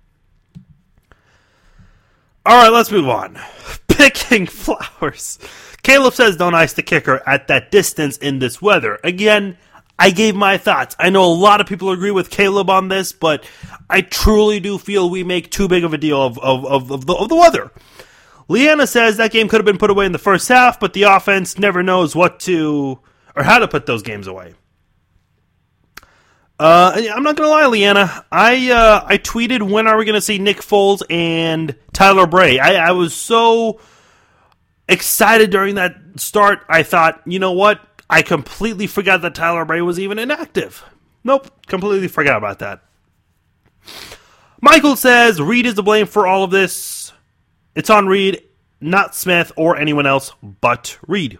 All 2.46 2.64
right, 2.64 2.72
let's 2.72 2.92
move 2.92 3.08
on. 3.08 3.39
Picking 3.88 4.48
flowers. 4.48 5.38
Caleb 5.84 6.14
says 6.14 6.36
don't 6.36 6.56
ice 6.56 6.74
the 6.74 6.84
kicker 6.84 7.22
at 7.28 7.48
that 7.48 7.72
distance 7.72 8.18
in 8.18 8.39
this 8.39 8.62
weather. 8.62 9.00
Again, 9.04 9.58
I 10.02 10.10
gave 10.10 10.36
my 10.36 10.58
thoughts. 10.58 10.95
I 10.97 11.12
know 11.12 11.24
a 11.26 11.32
lot 11.32 11.62
of 11.62 11.68
people 11.68 11.91
agree 11.91 12.10
with 12.10 12.32
Caleb 12.32 12.72
on 12.72 12.88
this, 12.88 13.14
but 13.14 13.47
I 13.88 14.02
truly 14.02 14.60
do 14.60 14.80
feel 14.80 15.08
we 15.12 15.24
make 15.24 15.52
too 15.52 15.68
big 15.68 15.84
of 15.84 15.93
a 15.93 15.97
deal 15.99 16.20
of, 16.20 16.39
of, 16.39 16.66
of, 16.66 16.91
of 16.91 17.06
the, 17.06 17.14
of 17.14 17.30
the 17.30 17.36
weather. 17.36 17.72
Leanna 18.47 18.88
says 18.88 19.18
that 19.18 19.32
game 19.32 19.47
could 19.47 19.60
have 19.60 19.66
been 19.66 19.78
put 19.78 19.91
away 19.91 20.08
in 20.08 20.12
the 20.12 20.18
first 20.18 20.47
half, 20.47 20.80
but 20.80 20.93
the 20.93 21.04
offense 21.04 21.60
never 21.60 21.84
knows 21.84 22.16
what 22.16 22.39
to 22.39 22.97
or 23.36 23.43
how 23.43 23.60
to 23.60 23.68
put 23.68 23.86
those 23.86 24.02
games 24.02 24.26
away. 24.26 24.56
Uh, 26.60 26.99
I'm 27.14 27.22
not 27.22 27.36
gonna 27.36 27.52
lie, 27.52 27.68
Leanna. 27.68 28.26
I 28.32 28.72
uh, 28.72 29.06
I 29.06 29.20
tweeted 29.20 29.62
when 29.62 29.86
are 29.86 29.97
we 29.97 30.06
gonna 30.06 30.20
see 30.20 30.39
Nick 30.39 30.58
Foles 30.58 31.04
and 31.12 31.76
Tyler 31.93 32.26
Bray. 32.26 32.58
I, 32.58 32.88
I 32.88 32.91
was 32.93 33.14
so 33.14 33.80
excited 34.89 35.52
during 35.52 35.76
that 35.76 35.95
start. 36.18 36.66
I 36.68 36.82
thought, 36.82 37.22
you 37.26 37.38
know 37.38 37.52
what? 37.52 37.80
I 38.12 38.22
completely 38.24 38.88
forgot 38.88 39.22
that 39.22 39.34
Tyler 39.34 39.64
Bray 39.64 39.80
was 39.80 39.97
even 39.97 40.20
inactive. 40.20 40.84
Nope, 41.24 41.49
completely 41.68 42.09
forgot 42.09 42.38
about 42.38 42.59
that. 42.59 42.84
Michael 44.59 44.97
says 44.97 45.41
Reid 45.41 45.66
is 45.66 45.76
to 45.76 45.82
blame 45.82 46.07
for 46.07 46.28
all 46.28 46.43
of 46.43 46.51
this. 46.51 47.14
It's 47.74 47.89
on 47.89 48.07
Reid, 48.07 48.43
not 48.82 49.16
Smith 49.16 49.53
or 49.55 49.78
anyone 49.78 50.05
else 50.05 50.34
but 50.59 50.99
Reid. 51.07 51.39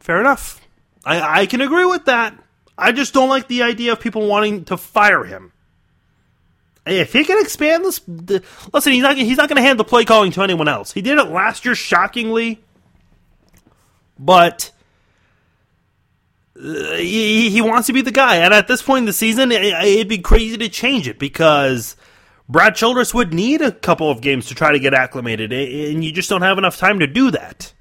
Fair 0.00 0.18
enough. 0.18 0.60
I, 1.04 1.42
I 1.42 1.46
can 1.46 1.60
agree 1.60 1.84
with 1.84 2.06
that. 2.06 2.36
I 2.76 2.90
just 2.90 3.14
don't 3.14 3.28
like 3.28 3.46
the 3.46 3.62
idea 3.62 3.92
of 3.92 4.00
people 4.00 4.26
wanting 4.26 4.64
to 4.66 4.76
fire 4.76 5.22
him. 5.22 5.52
If 6.84 7.12
he 7.12 7.24
can 7.24 7.40
expand 7.40 7.84
this, 7.84 8.00
the, 8.08 8.42
listen, 8.72 8.92
he's 8.92 9.02
not 9.02 9.16
he's 9.16 9.36
not 9.36 9.48
going 9.48 9.56
to 9.56 9.62
hand 9.62 9.78
the 9.78 9.84
play 9.84 10.04
calling 10.04 10.32
to 10.32 10.42
anyone 10.42 10.66
else. 10.66 10.90
He 10.92 11.00
did 11.00 11.16
it 11.18 11.28
last 11.28 11.64
year, 11.64 11.76
shockingly, 11.76 12.60
but 14.18 14.71
he, 16.54 17.60
wants 17.60 17.86
to 17.86 17.92
be 17.92 18.02
the 18.02 18.10
guy. 18.10 18.36
And 18.36 18.52
at 18.52 18.68
this 18.68 18.82
point 18.82 19.00
in 19.00 19.06
the 19.06 19.12
season, 19.12 19.52
it, 19.52 19.62
it'd 19.62 20.08
be 20.08 20.18
crazy 20.18 20.56
to 20.58 20.68
change 20.68 21.08
it 21.08 21.18
because 21.18 21.96
Brad 22.48 22.74
Childress 22.74 23.14
would 23.14 23.32
need 23.32 23.62
a 23.62 23.72
couple 23.72 24.10
of 24.10 24.20
games 24.20 24.46
to 24.46 24.54
try 24.54 24.72
to 24.72 24.78
get 24.78 24.94
acclimated, 24.94 25.52
and 25.52 26.04
you 26.04 26.12
just 26.12 26.28
don't 26.28 26.42
have 26.42 26.58
enough 26.58 26.76
time 26.76 26.98
to 26.98 27.06
do 27.06 27.30
that. 27.30 27.72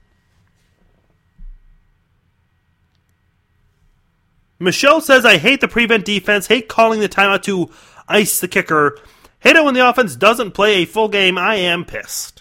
Michelle 4.59 5.01
says, 5.01 5.26
I 5.26 5.38
hate 5.38 5.59
the 5.59 5.67
prevent 5.67 6.05
defense, 6.05 6.47
hate 6.47 6.69
calling 6.69 6.99
the 6.99 7.09
timeout 7.09 7.41
to 7.43 7.72
ice 8.07 8.39
the 8.39 8.47
kicker, 8.47 8.97
hate 9.39 9.55
it 9.55 9.63
when 9.63 9.74
the 9.74 9.88
offense 9.88 10.15
doesn't 10.15 10.51
play 10.51 10.76
a 10.76 10.86
full 10.86 11.07
game. 11.07 11.38
I 11.38 11.55
am 11.55 11.84
pissed. 11.84 12.41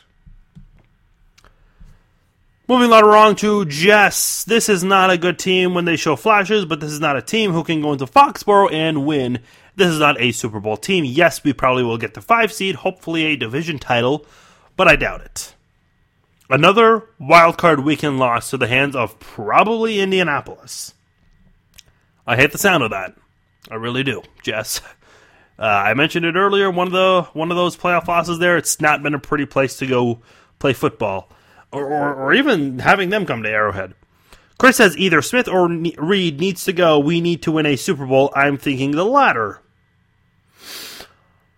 Moving 2.71 2.93
along 2.93 3.35
to 3.35 3.65
Jess. 3.65 4.45
This 4.45 4.69
is 4.69 4.85
not 4.85 5.11
a 5.11 5.19
good 5.19 5.41
team 5.41 5.75
when 5.75 5.87
they 5.87 5.97
show 5.97 6.15
flashes, 6.15 6.65
but 6.65 6.79
this 6.79 6.93
is 6.93 7.01
not 7.01 7.17
a 7.17 7.21
team 7.21 7.51
who 7.51 7.65
can 7.65 7.83
go 7.83 7.93
into 7.93 8.07
Foxborough 8.07 8.73
and 8.73 9.05
win. 9.05 9.41
This 9.75 9.89
is 9.89 9.99
not 9.99 10.21
a 10.21 10.31
Super 10.31 10.61
Bowl 10.61 10.77
team. 10.77 11.05
Yes, 11.05 11.43
we 11.43 11.53
probably 11.53 11.83
will 11.83 11.99
get 11.99 12.15
the 12.15 12.21
five 12.21 12.53
seed, 12.53 12.77
hopefully 12.77 13.25
a 13.25 13.35
division 13.35 13.81
title, 13.81 14.25
but 14.77 14.87
I 14.87 14.95
doubt 14.95 15.23
it. 15.23 15.57
Another 16.49 17.09
wildcard 17.21 17.83
weekend 17.83 18.21
loss 18.21 18.51
to 18.51 18.57
the 18.57 18.69
hands 18.69 18.95
of 18.95 19.19
probably 19.19 19.99
Indianapolis. 19.99 20.95
I 22.25 22.37
hate 22.37 22.53
the 22.53 22.59
sound 22.59 22.85
of 22.85 22.91
that. 22.91 23.17
I 23.69 23.75
really 23.75 24.05
do, 24.05 24.23
Jess. 24.45 24.81
Uh, 25.59 25.67
I 25.67 25.93
mentioned 25.93 26.25
it 26.25 26.37
earlier. 26.37 26.71
One 26.71 26.87
of 26.87 26.95
the 26.95 27.29
one 27.35 27.51
of 27.51 27.57
those 27.59 27.77
playoff 27.77 28.09
losses 28.09 28.39
there. 28.39 28.57
It's 28.57 28.81
not 28.81 29.03
been 29.03 29.13
a 29.13 29.19
pretty 29.19 29.45
place 29.45 29.77
to 29.77 29.87
go 29.87 30.21
play 30.59 30.73
football, 30.73 31.29
or, 31.73 31.87
or, 31.87 32.15
or 32.15 32.35
even 32.35 32.81
having 32.81 33.11
them 33.11 33.27
come 33.27 33.43
to 33.43 33.51
Arrowhead. 33.51 33.95
Chris 34.59 34.77
says 34.77 34.97
either 34.99 35.23
Smith 35.23 35.49
or 35.49 35.69
Reid 35.69 36.39
needs 36.39 36.65
to 36.65 36.73
go. 36.73 36.99
We 36.99 37.21
need 37.21 37.43
to 37.43 37.53
win 37.53 37.67
a 37.67 37.77
Super 37.77 38.07
Bowl. 38.07 38.31
I'm 38.37 38.59
thinking 38.59 38.91
the 38.91 39.05
latter. 39.05 39.63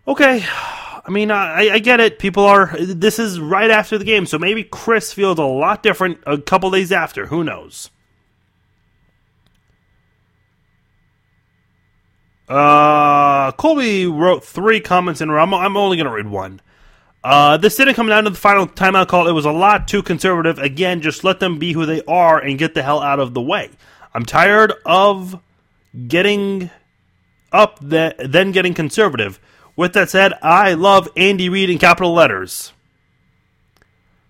Okay, 0.06 0.44
I 0.46 1.10
mean 1.10 1.30
I, 1.30 1.70
I 1.70 1.78
get 1.78 2.00
it. 2.00 2.18
People 2.18 2.44
are. 2.44 2.76
This 2.78 3.18
is 3.18 3.40
right 3.40 3.70
after 3.70 3.98
the 3.98 4.04
game, 4.04 4.26
so 4.26 4.38
maybe 4.38 4.64
Chris 4.64 5.12
feels 5.12 5.38
a 5.38 5.44
lot 5.44 5.82
different 5.82 6.18
a 6.26 6.38
couple 6.38 6.70
days 6.70 6.92
after. 6.92 7.26
Who 7.26 7.42
knows? 7.42 7.90
Uh, 12.48 13.50
Colby 13.52 14.06
wrote 14.06 14.44
three 14.44 14.80
comments 14.80 15.20
in 15.20 15.30
a 15.30 15.32
row. 15.32 15.42
I'm, 15.42 15.54
I'm 15.54 15.76
only 15.76 15.96
going 15.96 16.06
to 16.06 16.12
read 16.12 16.28
one. 16.28 16.60
Uh, 17.24 17.56
this 17.56 17.76
didn't 17.76 17.94
come 17.94 18.08
down 18.08 18.24
to 18.24 18.30
the 18.30 18.36
final 18.36 18.66
timeout 18.66 19.08
call. 19.08 19.28
It 19.28 19.32
was 19.32 19.44
a 19.44 19.52
lot 19.52 19.86
too 19.86 20.02
conservative. 20.02 20.58
Again, 20.58 21.00
just 21.00 21.22
let 21.22 21.38
them 21.40 21.58
be 21.58 21.72
who 21.72 21.86
they 21.86 22.02
are 22.02 22.38
and 22.38 22.58
get 22.58 22.74
the 22.74 22.82
hell 22.82 23.00
out 23.00 23.20
of 23.20 23.32
the 23.32 23.40
way. 23.40 23.70
I'm 24.12 24.24
tired 24.24 24.72
of 24.84 25.40
getting 26.08 26.70
up, 27.52 27.78
the, 27.80 28.14
then 28.18 28.50
getting 28.50 28.74
conservative. 28.74 29.38
With 29.76 29.92
that 29.94 30.10
said, 30.10 30.34
I 30.42 30.74
love 30.74 31.08
Andy 31.16 31.48
Reid 31.48 31.70
in 31.70 31.78
capital 31.78 32.12
letters. 32.12 32.72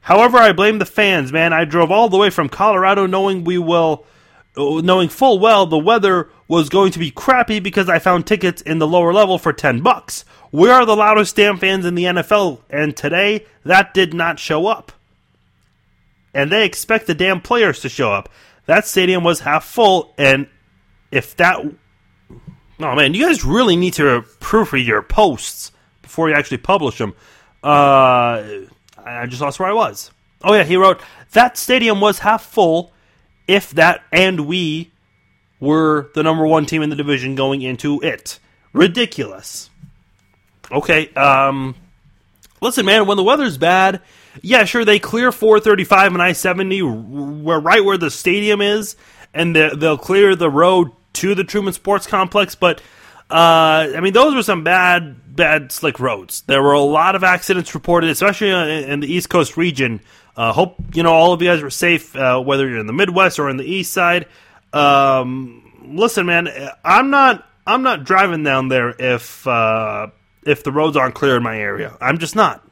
However, 0.01 0.39
I 0.39 0.53
blame 0.53 0.79
the 0.79 0.87
fans, 0.87 1.33
man. 1.33 1.53
I 1.53 1.65
drove 1.65 1.91
all 1.91 2.09
the 2.09 2.19
way 2.19 2.29
from 2.29 2.49
Colorado 2.49 3.07
knowing 3.07 3.45
we 3.45 3.57
will 3.57 4.05
knowing 4.57 5.09
full 5.09 5.39
well 5.39 5.65
the 5.65 5.79
weather 5.79 6.29
was 6.53 6.69
going 6.69 6.93
to 6.93 6.99
be 6.99 7.11
crappy 7.11 7.61
because 7.61 7.89
I 7.89 7.99
found 7.99 8.27
tickets 8.27 8.61
in 8.61 8.79
the 8.79 8.87
lower 8.87 9.15
level 9.15 9.39
for 9.39 9.55
10 9.55 9.81
bucks. 9.81 10.27
We 10.53 10.69
are 10.69 10.85
the 10.85 10.95
loudest 10.95 11.35
damn 11.35 11.57
fans 11.57 11.87
in 11.87 11.95
the 11.95 12.05
NFL, 12.05 12.61
and 12.69 12.95
today 12.95 13.47
that 13.65 13.95
did 13.95 14.13
not 14.13 14.39
show 14.39 14.67
up. 14.67 14.93
And 16.35 16.53
they 16.53 16.67
expect 16.67 17.07
the 17.07 17.15
damn 17.15 17.41
players 17.41 17.81
to 17.81 17.89
show 17.89 18.13
up. 18.13 18.29
That 18.67 18.87
stadium 18.87 19.25
was 19.25 19.41
half 19.41 19.65
full, 19.65 20.13
and 20.19 20.47
if 21.11 21.35
that. 21.37 21.59
Oh 22.81 22.95
man, 22.95 23.15
you 23.15 23.25
guys 23.25 23.45
really 23.45 23.77
need 23.77 23.95
to 23.95 24.23
proofread 24.41 24.85
your 24.85 25.01
posts 25.01 25.73
before 26.03 26.29
you 26.29 26.35
actually 26.35 26.59
publish 26.59 26.99
them. 26.99 27.15
Uh, 27.65 28.67
I 28.99 29.25
just 29.27 29.41
lost 29.41 29.59
where 29.59 29.71
I 29.71 29.73
was. 29.73 30.11
Oh 30.45 30.53
yeah, 30.53 30.65
he 30.65 30.77
wrote 30.77 31.01
that 31.33 31.57
stadium 31.57 31.99
was 32.03 32.19
half 32.19 32.45
full 32.45 32.93
if 33.49 33.71
that 33.71 34.03
and 34.13 34.47
we 34.47 34.92
were 35.63 36.11
the 36.15 36.25
number 36.25 36.45
one 36.45 36.67
team 36.67 36.83
in 36.83 36.91
the 36.91 36.97
division 36.97 37.37
going 37.37 37.63
into 37.63 38.03
it. 38.03 38.41
Ridiculous. 38.73 39.71
Okay, 40.73 41.09
um, 41.15 41.77
listen, 42.61 42.85
man, 42.85 43.07
when 43.07 43.17
the 43.17 43.23
weather's 43.23 43.59
bad, 43.59 44.03
yeah, 44.41 44.65
sure, 44.65 44.85
they 44.85 44.99
clear 44.99 45.31
435 45.31 46.15
and 46.15 46.23
I 46.23 46.33
70, 46.33 46.83
we're 46.83 47.61
right 47.61 47.85
where 47.85 47.97
the 47.97 48.11
stadium 48.11 48.61
is, 48.61 48.97
and 49.33 49.55
they'll 49.55 49.99
clear 49.99 50.35
the 50.35 50.51
road 50.51 50.91
to 51.15 51.37
the 51.37 51.45
Truman 51.45 51.73
Sports 51.73 52.07
Complex, 52.07 52.55
but. 52.55 52.83
Uh, 53.31 53.97
I 53.97 54.01
mean, 54.01 54.13
those 54.13 54.35
were 54.35 54.43
some 54.43 54.63
bad, 54.63 55.35
bad 55.35 55.73
slick 55.73 55.99
roads. 55.99 56.43
There 56.43 56.63
were 56.63 56.75
a 56.75 56.83
lot 56.83 57.15
of 57.15 57.25
accidents 57.25 57.75
reported, 57.75 58.11
especially 58.11 58.51
in 58.51 59.01
the 59.01 59.11
East 59.11 59.31
Coast 59.31 59.57
region, 59.57 60.03
uh, 60.37 60.53
hope 60.53 60.77
you 60.93 61.03
know 61.03 61.15
all 61.15 61.33
of 61.33 61.41
you 61.41 61.49
guys 61.49 61.63
were 61.63 61.71
safe, 61.71 62.15
uh, 62.15 62.39
whether 62.41 62.69
you're 62.69 62.79
in 62.79 62.87
the 62.87 62.93
Midwest 62.93 63.39
or 63.39 63.49
in 63.49 63.57
the 63.57 63.65
East 63.65 63.93
Side. 63.93 64.27
Um, 64.73 65.63
listen, 65.85 66.27
man, 66.27 66.49
I'm 66.85 67.11
not 67.11 67.47
I'm 67.67 67.83
not 67.83 68.05
driving 68.05 68.43
down 68.43 68.69
there 68.69 68.91
if 68.99 69.47
uh, 69.47 70.09
if 70.45 70.65
the 70.65 70.73
roads 70.73 70.97
aren't 70.97 71.15
clear 71.15 71.37
in 71.37 71.43
my 71.43 71.59
area. 71.59 71.97
I'm 72.01 72.19
just 72.19 72.35
not. 72.35 72.67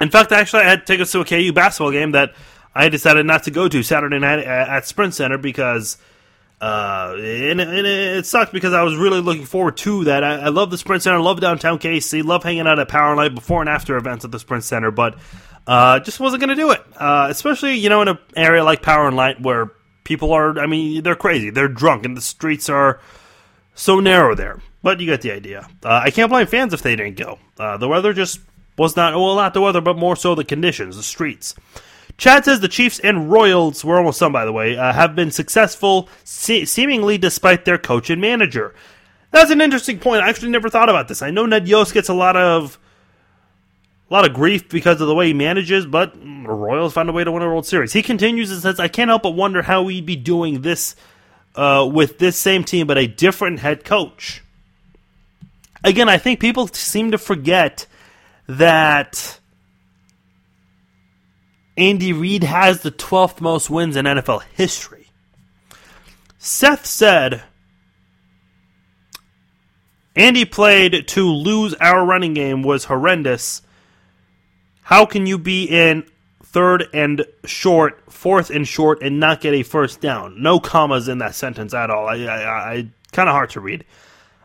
In 0.00 0.10
fact, 0.10 0.32
actually, 0.32 0.62
I 0.62 0.68
had 0.68 0.90
us 0.90 1.12
to 1.12 1.20
a 1.20 1.24
KU 1.24 1.52
basketball 1.52 1.90
game 1.90 2.12
that 2.12 2.34
I 2.74 2.88
decided 2.88 3.24
not 3.24 3.44
to 3.44 3.50
go 3.50 3.68
to 3.68 3.82
Saturday 3.82 4.18
night 4.18 4.40
at 4.40 4.86
Sprint 4.86 5.14
Center 5.14 5.38
because. 5.38 5.98
Uh, 6.58 7.14
and, 7.18 7.60
and, 7.60 7.86
it 7.86 8.24
sucked 8.24 8.50
because 8.50 8.72
I 8.72 8.82
was 8.82 8.96
really 8.96 9.20
looking 9.20 9.44
forward 9.44 9.76
to 9.76 10.04
that. 10.04 10.24
I, 10.24 10.36
I 10.36 10.48
love 10.48 10.70
the 10.70 10.78
Sprint 10.78 11.02
Center, 11.02 11.20
love 11.20 11.38
downtown 11.38 11.78
KC, 11.78 12.24
love 12.24 12.42
hanging 12.42 12.66
out 12.66 12.78
at 12.78 12.88
Power 12.88 13.08
and 13.08 13.18
Light 13.18 13.34
before 13.34 13.60
and 13.60 13.68
after 13.68 13.94
events 13.98 14.24
at 14.24 14.30
the 14.30 14.38
Sprint 14.38 14.64
Center, 14.64 14.90
but 14.90 15.18
uh, 15.66 16.00
just 16.00 16.18
wasn't 16.18 16.40
going 16.40 16.56
to 16.56 16.62
do 16.62 16.70
it. 16.70 16.82
Uh, 16.96 17.26
especially, 17.28 17.74
you 17.74 17.90
know, 17.90 18.00
in 18.00 18.08
an 18.08 18.18
area 18.34 18.64
like 18.64 18.80
Power 18.80 19.06
and 19.06 19.18
Light 19.18 19.38
where 19.38 19.70
people 20.06 20.32
are, 20.32 20.58
I 20.58 20.66
mean, 20.66 21.02
they're 21.02 21.16
crazy. 21.16 21.50
They're 21.50 21.68
drunk 21.68 22.06
and 22.06 22.16
the 22.16 22.22
streets 22.22 22.70
are 22.70 23.00
so 23.74 24.00
narrow 24.00 24.34
there. 24.34 24.62
But 24.82 25.00
you 25.00 25.06
get 25.06 25.20
the 25.20 25.32
idea. 25.32 25.68
Uh, 25.84 26.00
I 26.04 26.10
can't 26.10 26.30
blame 26.30 26.46
fans 26.46 26.72
if 26.72 26.80
they 26.80 26.94
didn't 26.94 27.16
go. 27.16 27.40
Uh, 27.58 27.76
the 27.76 27.88
weather 27.88 28.12
just 28.12 28.40
was 28.78 28.94
not, 28.96 29.14
well, 29.14 29.34
not 29.34 29.52
the 29.52 29.60
weather, 29.60 29.80
but 29.80 29.98
more 29.98 30.14
so 30.14 30.34
the 30.34 30.44
conditions, 30.44 30.96
the 30.96 31.02
streets. 31.02 31.54
Chad 32.18 32.44
says 32.44 32.60
the 32.60 32.68
Chiefs 32.68 33.00
and 33.00 33.30
Royals, 33.30 33.84
we're 33.84 33.98
almost 33.98 34.20
done 34.20 34.32
by 34.32 34.44
the 34.44 34.52
way, 34.52 34.76
uh, 34.76 34.92
have 34.92 35.16
been 35.16 35.30
successful 35.32 36.08
se- 36.24 36.66
seemingly 36.66 37.18
despite 37.18 37.64
their 37.64 37.78
coach 37.78 38.08
and 38.08 38.20
manager. 38.20 38.74
That's 39.32 39.50
an 39.50 39.60
interesting 39.60 39.98
point. 39.98 40.22
I 40.22 40.30
actually 40.30 40.50
never 40.50 40.70
thought 40.70 40.88
about 40.88 41.08
this. 41.08 41.20
I 41.20 41.30
know 41.30 41.46
Ned 41.46 41.68
Yost 41.68 41.92
gets 41.92 42.08
a 42.08 42.14
lot 42.14 42.36
of 42.36 42.78
a 44.08 44.14
lot 44.14 44.24
of 44.24 44.34
grief 44.34 44.68
because 44.68 45.00
of 45.00 45.08
the 45.08 45.14
way 45.14 45.28
he 45.28 45.34
manages, 45.34 45.84
but 45.84 46.14
the 46.14 46.48
Royals 46.48 46.92
found 46.92 47.08
a 47.08 47.12
way 47.12 47.24
to 47.24 47.32
win 47.32 47.42
a 47.42 47.46
World 47.46 47.66
Series. 47.66 47.92
He 47.92 48.02
continues 48.02 48.52
and 48.52 48.60
says, 48.60 48.78
I 48.78 48.88
can't 48.88 49.08
help 49.08 49.22
but 49.22 49.30
wonder 49.30 49.62
how 49.62 49.82
we'd 49.82 50.06
be 50.06 50.16
doing 50.16 50.62
this 50.62 50.94
uh, 51.56 51.88
with 51.92 52.18
this 52.18 52.38
same 52.38 52.62
team, 52.62 52.86
but 52.86 52.98
a 52.98 53.08
different 53.08 53.60
head 53.60 53.84
coach. 53.84 54.42
Again, 55.82 56.08
I 56.08 56.18
think 56.18 56.40
people 56.40 56.68
seem 56.68 57.10
to 57.10 57.18
forget 57.18 57.86
that 58.46 59.40
Andy 61.76 62.12
Reid 62.12 62.44
has 62.44 62.82
the 62.82 62.92
12th 62.92 63.40
most 63.40 63.70
wins 63.70 63.96
in 63.96 64.04
NFL 64.04 64.42
history. 64.54 65.08
Seth 66.38 66.86
said, 66.86 67.42
Andy 70.14 70.44
played 70.44 71.08
to 71.08 71.28
lose 71.28 71.74
our 71.74 72.04
running 72.04 72.34
game 72.34 72.62
was 72.62 72.84
horrendous 72.84 73.62
how 74.86 75.04
can 75.04 75.26
you 75.26 75.36
be 75.36 75.64
in 75.64 76.06
third 76.44 76.86
and 76.94 77.26
short, 77.44 78.00
fourth 78.08 78.50
and 78.50 78.68
short, 78.68 79.02
and 79.02 79.18
not 79.18 79.40
get 79.40 79.52
a 79.52 79.64
first 79.64 80.00
down? 80.00 80.40
No 80.40 80.60
commas 80.60 81.08
in 81.08 81.18
that 81.18 81.34
sentence 81.34 81.74
at 81.74 81.90
all. 81.90 82.06
I, 82.06 82.18
I, 82.18 82.72
I 82.72 82.88
kind 83.10 83.28
of 83.28 83.32
hard 83.32 83.50
to 83.50 83.60
read. 83.60 83.84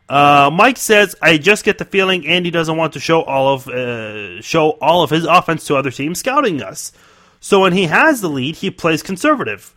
Uh, 0.10 0.50
Mike 0.52 0.78
says, 0.78 1.16
"I 1.22 1.38
just 1.38 1.64
get 1.64 1.78
the 1.78 1.86
feeling 1.86 2.26
Andy 2.26 2.50
doesn't 2.50 2.76
want 2.76 2.94
to 2.94 3.00
show 3.00 3.22
all 3.22 3.54
of 3.54 3.68
uh, 3.68 4.42
show 4.42 4.72
all 4.82 5.04
of 5.04 5.12
his 5.12 5.26
offense 5.26 5.68
to 5.68 5.76
other 5.76 5.92
teams 5.92 6.18
scouting 6.18 6.64
us. 6.64 6.92
So 7.40 7.62
when 7.62 7.74
he 7.74 7.86
has 7.86 8.22
the 8.22 8.28
lead, 8.28 8.56
he 8.56 8.72
plays 8.72 9.04
conservative. 9.04 9.76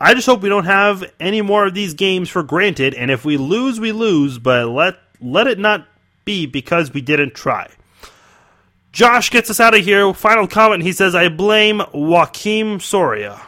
I 0.00 0.14
just 0.14 0.26
hope 0.26 0.42
we 0.42 0.48
don't 0.48 0.66
have 0.66 1.02
any 1.18 1.42
more 1.42 1.66
of 1.66 1.74
these 1.74 1.92
games 1.92 2.28
for 2.30 2.44
granted. 2.44 2.94
And 2.94 3.10
if 3.10 3.24
we 3.24 3.36
lose, 3.36 3.80
we 3.80 3.90
lose. 3.90 4.38
But 4.38 4.68
let 4.68 4.96
let 5.20 5.48
it 5.48 5.58
not 5.58 5.88
be 6.24 6.46
because 6.46 6.94
we 6.94 7.00
didn't 7.00 7.34
try." 7.34 7.68
Josh 8.94 9.28
gets 9.28 9.50
us 9.50 9.60
out 9.60 9.76
of 9.76 9.84
here. 9.84 10.14
Final 10.14 10.46
comment. 10.46 10.82
He 10.82 10.92
says, 10.92 11.14
"I 11.14 11.28
blame 11.28 11.80
Joakim 11.80 12.80
Soria." 12.80 13.42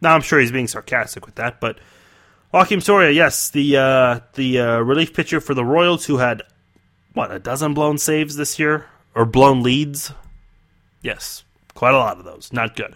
Now 0.00 0.14
I'm 0.14 0.22
sure 0.22 0.40
he's 0.40 0.50
being 0.50 0.66
sarcastic 0.66 1.24
with 1.24 1.36
that, 1.36 1.60
but. 1.60 1.78
Joakim 2.52 2.82
Soria, 2.82 3.10
yes, 3.10 3.48
the 3.48 3.78
uh, 3.78 4.20
the 4.34 4.60
uh, 4.60 4.78
relief 4.80 5.14
pitcher 5.14 5.40
for 5.40 5.54
the 5.54 5.64
Royals, 5.64 6.04
who 6.04 6.18
had 6.18 6.42
what 7.14 7.32
a 7.32 7.38
dozen 7.38 7.72
blown 7.72 7.96
saves 7.96 8.36
this 8.36 8.58
year 8.58 8.84
or 9.14 9.24
blown 9.24 9.62
leads. 9.62 10.12
Yes, 11.00 11.44
quite 11.74 11.94
a 11.94 11.96
lot 11.96 12.18
of 12.18 12.26
those. 12.26 12.52
Not 12.52 12.76
good. 12.76 12.94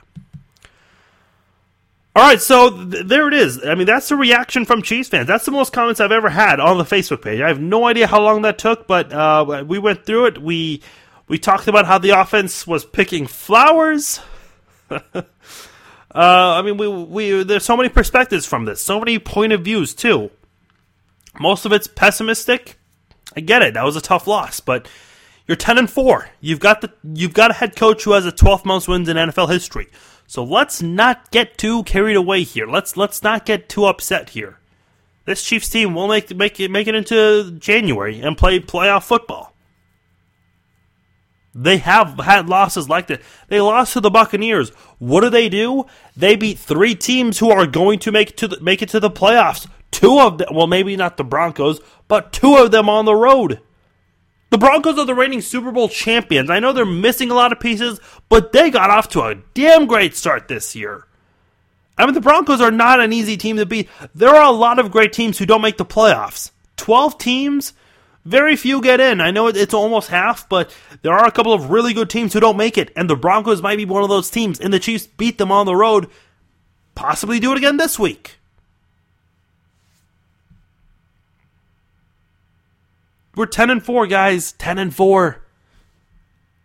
All 2.17 2.23
right, 2.23 2.41
so 2.41 2.71
th- 2.71 3.05
there 3.05 3.29
it 3.29 3.35
is. 3.35 3.62
I 3.62 3.75
mean, 3.75 3.87
that's 3.87 4.09
the 4.09 4.17
reaction 4.17 4.64
from 4.64 4.81
Chiefs 4.81 5.11
fans. 5.11 5.27
That's 5.27 5.45
the 5.45 5.51
most 5.51 5.75
comments 5.75 6.01
I've 6.01 6.12
ever 6.12 6.31
had 6.31 6.61
on 6.61 6.79
the 6.79 6.85
Facebook 6.85 7.21
page. 7.21 7.43
I 7.43 7.49
have 7.49 7.61
no 7.61 7.85
idea 7.85 8.07
how 8.07 8.23
long 8.23 8.41
that 8.41 8.57
took, 8.57 8.87
but 8.87 9.12
uh, 9.12 9.64
we 9.69 9.79
went 9.79 10.07
through 10.07 10.25
it. 10.27 10.41
We 10.41 10.81
we 11.29 11.39
talked 11.39 11.69
about 11.69 11.85
how 11.85 11.99
the 11.99 12.19
offense 12.19 12.67
was 12.67 12.87
picking 12.87 13.27
flowers. 13.27 14.21
Uh, 16.14 16.55
I 16.57 16.62
mean, 16.62 16.79
we 16.79 16.89
we 16.89 17.43
there's 17.43 17.67
so 17.67 17.77
many 17.77 17.91
perspectives 17.91 18.47
from 18.47 18.64
this, 18.64 18.81
so 18.81 18.99
many 18.99 19.19
point 19.19 19.53
of 19.53 19.61
views 19.62 19.93
too. 19.93 20.31
Most 21.39 21.67
of 21.67 21.73
it's 21.73 21.87
pessimistic. 21.87 22.79
I 23.37 23.41
get 23.41 23.61
it. 23.61 23.75
That 23.75 23.85
was 23.85 23.97
a 23.97 24.01
tough 24.01 24.27
loss, 24.27 24.61
but 24.61 24.89
you're 25.47 25.57
10 25.57 25.77
and 25.77 25.91
4. 25.91 26.31
You've 26.41 26.61
got 26.61 26.81
the 26.81 26.91
you've 27.03 27.35
got 27.35 27.51
a 27.51 27.55
head 27.55 27.77
coach 27.77 28.05
who 28.05 28.12
has 28.12 28.25
a 28.25 28.33
12th 28.33 28.64
most 28.64 28.89
wins 28.89 29.11
in 29.11 29.19
NFL 29.19 29.51
history. 29.51 29.89
So 30.27 30.43
let's 30.43 30.83
not 30.83 31.31
get 31.31 31.57
too 31.57 31.83
carried 31.85 32.16
away 32.16 32.43
here. 32.43 32.66
Let's 32.66 32.97
let's 32.97 33.22
not 33.22 33.47
get 33.47 33.68
too 33.68 33.87
upset 33.87 34.31
here. 34.31 34.59
This 35.24 35.45
Chiefs 35.45 35.68
team 35.68 35.95
will 35.95 36.09
make 36.09 36.35
make 36.35 36.59
it 36.61 36.70
make 36.70 36.87
it 36.87 36.95
into 36.95 37.53
January 37.59 38.20
and 38.20 38.37
play 38.37 38.61
playoff 38.61 39.05
football. 39.05 39.53
They 41.55 41.79
have 41.79 42.18
had 42.20 42.51
losses 42.51 42.89
like 42.89 43.07
that. 43.07 43.22
They 43.49 43.62
lost 43.62 43.95
to 43.95 44.01
the 44.01 44.11
Buccaneers. 44.11 44.70
What 44.99 45.22
do 45.22 45.31
they 45.31 45.49
do? 45.49 45.87
They 46.14 46.37
beat 46.37 46.59
three 46.59 46.95
teams 46.95 47.39
who 47.39 47.51
are 47.51 47.66
going 47.66 47.99
to 48.01 48.12
make 48.12 48.37
to 48.37 48.49
the, 48.49 48.61
make 48.61 48.83
it 48.83 48.91
to 48.91 49.01
the 49.01 49.11
playoffs. 49.11 49.66
Two 49.91 50.20
of 50.20 50.37
them, 50.37 50.49
well, 50.53 50.66
maybe 50.66 50.97
not 50.97 51.16
the 51.16 51.24
Broncos, 51.24 51.81
but 52.09 52.31
two 52.31 52.57
of 52.57 52.72
them 52.72 52.91
on 52.91 53.07
the 53.07 53.14
road. 53.14 53.61
The 54.51 54.59
Broncos 54.59 54.99
are 54.99 55.05
the 55.05 55.14
reigning 55.14 55.40
Super 55.40 55.72
Bowl 55.72 55.88
champions. 55.88 56.51
I 56.51 56.61
know 56.61 56.72
they're 56.72 56.86
missing 56.86 57.30
a 57.30 57.34
lot 57.34 57.53
of 57.53 57.61
pieces, 57.61 58.01
but 58.28 58.53
they 58.53 58.70
got 58.70 58.90
off 58.90 59.09
to 59.11 59.22
a 59.22 59.34
damn 59.55 59.86
great 59.86 60.14
start 60.14 60.49
this 60.49 60.76
year. 60.76 61.07
I 61.99 62.05
mean, 62.05 62.14
the 62.14 62.20
Broncos 62.20 62.61
are 62.61 62.70
not 62.70 63.01
an 63.01 63.12
easy 63.12 63.36
team 63.36 63.57
to 63.57 63.66
beat. 63.66 63.88
There 64.14 64.34
are 64.34 64.44
a 64.44 64.51
lot 64.51 64.78
of 64.78 64.90
great 64.90 65.12
teams 65.12 65.38
who 65.38 65.47
don't 65.47 65.62
make 65.62 65.78
the 65.78 65.84
playoffs. 65.84 66.51
12 66.76 67.18
teams 67.18 67.72
very 68.26 68.57
few 68.57 68.80
get 68.80 69.01
in. 69.01 69.20
I 69.20 69.30
know 69.30 69.47
it's 69.47 69.72
almost 69.72 70.11
half, 70.11 70.49
but 70.49 70.74
there 71.03 71.12
are 71.12 71.26
a 71.26 71.32
couple 71.32 71.53
of 71.53 71.70
really 71.70 71.94
good 71.94 72.11
teams 72.11 72.32
who 72.32 72.40
don't 72.40 72.57
make 72.57 72.76
it, 72.76 72.92
and 72.97 73.09
the 73.09 73.16
Broncos 73.16 73.62
might 73.62 73.76
be 73.76 73.84
one 73.84 74.03
of 74.03 74.09
those 74.09 74.30
teams, 74.30 74.61
and 74.61 74.72
the 74.72 74.80
Chiefs 74.80 75.07
beat 75.07 75.38
them 75.38 75.53
on 75.53 75.64
the 75.64 75.76
road. 75.76 76.09
Possibly 76.94 77.38
do 77.38 77.53
it 77.53 77.59
again 77.59 77.76
this 77.76 77.99
week. 77.99 78.36
We're 83.37 83.47
10 83.47 83.70
and 83.70 83.84
4, 83.84 84.07
guys. 84.07 84.53
10 84.53 84.78
and 84.78 84.95
4. 84.95 85.43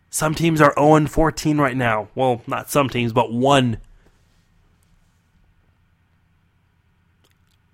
Some 0.09 0.33
teams 0.33 0.61
are 0.61 0.73
0 0.75 0.95
and 0.95 1.11
14 1.11 1.57
right 1.57 1.77
now. 1.77 2.07
Well, 2.15 2.41
not 2.47 2.71
some 2.71 2.89
teams, 2.89 3.13
but 3.13 3.31
one. 3.31 3.77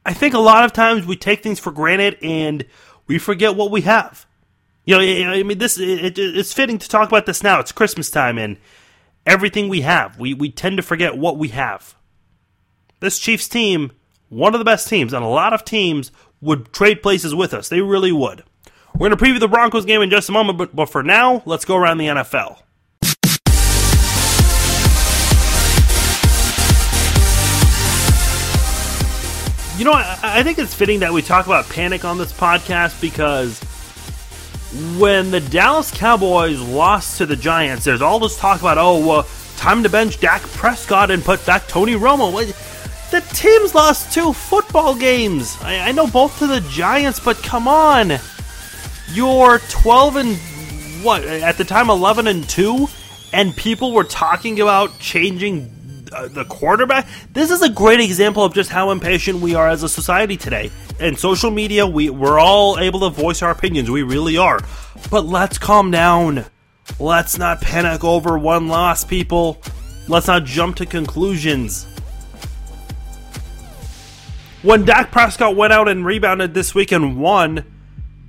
I 0.05 0.13
think 0.13 0.33
a 0.33 0.39
lot 0.39 0.65
of 0.65 0.73
times 0.73 1.05
we 1.05 1.15
take 1.15 1.43
things 1.43 1.59
for 1.59 1.71
granted 1.71 2.17
and 2.21 2.65
we 3.07 3.19
forget 3.19 3.55
what 3.55 3.71
we 3.71 3.81
have. 3.81 4.25
You 4.85 4.95
know, 4.95 5.33
I 5.33 5.43
mean, 5.43 5.57
this 5.57 5.77
it, 5.77 6.17
it's 6.17 6.53
fitting 6.53 6.77
to 6.77 6.87
talk 6.87 7.09
about 7.09 7.25
this 7.25 7.43
now. 7.43 7.59
It's 7.59 7.73
Christmas 7.73 8.09
time, 8.09 8.37
and 8.37 8.55
everything 9.25 9.67
we 9.67 9.81
have, 9.81 10.17
we 10.17 10.33
we 10.33 10.49
tend 10.49 10.77
to 10.77 10.83
forget 10.83 11.17
what 11.17 11.37
we 11.37 11.49
have. 11.49 11.93
This 13.01 13.19
Chiefs 13.19 13.49
team, 13.49 13.91
one 14.29 14.55
of 14.55 14.59
the 14.59 14.65
best 14.65 14.87
teams, 14.87 15.11
and 15.11 15.25
a 15.25 15.27
lot 15.27 15.51
of 15.51 15.65
teams 15.65 16.13
would 16.39 16.71
trade 16.71 17.03
places 17.03 17.35
with 17.35 17.53
us. 17.53 17.67
They 17.67 17.81
really 17.81 18.13
would. 18.13 18.43
We're 18.99 19.09
going 19.09 19.17
to 19.19 19.23
preview 19.23 19.39
the 19.39 19.47
Broncos 19.47 19.85
game 19.85 20.01
in 20.01 20.09
just 20.09 20.27
a 20.27 20.31
moment, 20.31 20.57
but, 20.57 20.75
but 20.75 20.89
for 20.89 21.03
now, 21.03 21.43
let's 21.45 21.65
go 21.65 21.75
around 21.75 21.99
the 21.99 22.07
NFL. 22.07 22.57
You 29.77 29.85
know, 29.85 29.91
I, 29.91 30.17
I 30.23 30.41
think 30.41 30.57
it's 30.57 30.73
fitting 30.73 31.01
that 31.01 31.13
we 31.13 31.21
talk 31.21 31.45
about 31.45 31.69
panic 31.69 32.05
on 32.05 32.17
this 32.17 32.33
podcast 32.33 32.99
because 32.99 33.59
when 34.97 35.29
the 35.29 35.41
Dallas 35.41 35.91
Cowboys 35.91 36.59
lost 36.59 37.19
to 37.19 37.27
the 37.27 37.35
Giants, 37.35 37.85
there's 37.85 38.01
all 38.01 38.17
this 38.17 38.35
talk 38.39 38.61
about, 38.61 38.79
oh, 38.79 39.11
uh, 39.11 39.23
time 39.57 39.83
to 39.83 39.89
bench 39.89 40.19
Dak 40.19 40.41
Prescott 40.41 41.11
and 41.11 41.23
put 41.23 41.45
back 41.45 41.67
Tony 41.67 41.93
Romo. 41.93 42.31
The 43.11 43.21
team's 43.35 43.75
lost 43.75 44.11
two 44.11 44.33
football 44.33 44.95
games. 44.95 45.55
I, 45.61 45.89
I 45.89 45.91
know 45.91 46.07
both 46.07 46.39
to 46.39 46.47
the 46.47 46.61
Giants, 46.61 47.19
but 47.19 47.37
come 47.43 47.67
on. 47.67 48.19
You're 49.11 49.59
12 49.59 50.15
and 50.17 50.37
what? 51.03 51.23
At 51.23 51.57
the 51.57 51.63
time, 51.63 51.89
11 51.89 52.27
and 52.27 52.47
2, 52.47 52.87
and 53.33 53.55
people 53.55 53.93
were 53.93 54.03
talking 54.03 54.59
about 54.59 54.99
changing 54.99 55.73
uh, 56.11 56.27
the 56.27 56.45
quarterback. 56.45 57.07
This 57.31 57.51
is 57.51 57.61
a 57.61 57.69
great 57.69 57.99
example 57.99 58.43
of 58.43 58.53
just 58.53 58.69
how 58.69 58.91
impatient 58.91 59.39
we 59.39 59.55
are 59.55 59.67
as 59.67 59.83
a 59.83 59.89
society 59.89 60.37
today. 60.37 60.71
And 60.99 61.17
social 61.17 61.51
media, 61.51 61.85
we 61.85 62.09
we're 62.09 62.39
all 62.39 62.79
able 62.79 63.01
to 63.01 63.09
voice 63.09 63.41
our 63.41 63.51
opinions. 63.51 63.89
We 63.89 64.03
really 64.03 64.37
are. 64.37 64.59
But 65.11 65.25
let's 65.25 65.57
calm 65.57 65.91
down. 65.91 66.45
Let's 66.99 67.37
not 67.37 67.61
panic 67.61 68.03
over 68.03 68.37
one 68.37 68.67
loss, 68.67 69.03
people. 69.03 69.61
Let's 70.07 70.27
not 70.27 70.45
jump 70.45 70.77
to 70.77 70.85
conclusions. 70.85 71.85
When 74.63 74.85
Dak 74.85 75.11
Prescott 75.11 75.55
went 75.55 75.71
out 75.71 75.87
and 75.87 76.05
rebounded 76.05 76.53
this 76.53 76.73
week 76.73 76.91
and 76.91 77.19
won, 77.19 77.63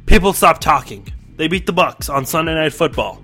people 0.09 0.33
stopped 0.33 0.63
talking. 0.63 1.07
They 1.37 1.47
beat 1.47 1.67
the 1.67 1.73
Bucs 1.73 2.13
on 2.13 2.27
Sunday 2.27 2.55
Night 2.55 2.73
Football 2.73 3.23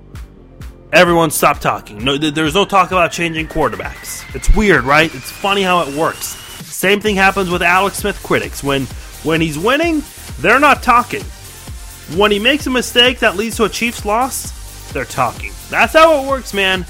everyone 0.95 1.31
stopped 1.31 1.61
talking. 1.61 2.03
No, 2.03 2.17
there's 2.17 2.55
no 2.55 2.65
talk 2.65 2.93
about 2.93 3.13
changing 3.13 3.49
quarterbacks. 3.49 4.35
It's 4.35 4.55
weird, 4.55 4.85
right? 4.85 5.13
It's 5.15 5.31
funny 5.31 5.63
how 5.63 5.83
it 5.83 5.95
works. 5.95 6.37
Same 6.67 7.01
thing 7.01 7.17
happens 7.17 7.51
with 7.51 7.63
Alex 7.63 7.99
Smith 7.99 8.23
critics. 8.23 8.63
When 8.63 8.87
when 9.25 9.41
he's 9.41 9.59
winning, 9.59 10.03
they're 10.39 10.61
not 10.61 10.83
talking. 10.83 11.23
When 12.17 12.31
he 12.31 12.39
makes 12.39 12.67
a 12.67 12.71
mistake 12.71 13.19
that 13.21 13.37
leads 13.37 13.57
to 13.57 13.65
a 13.65 13.69
Chiefs 13.69 14.05
loss, 14.05 14.93
they're 14.93 15.05
talking. 15.05 15.53
That's 15.71 15.95
how 15.95 16.23
it 16.23 16.29
works, 16.29 16.55
man. 16.55 16.83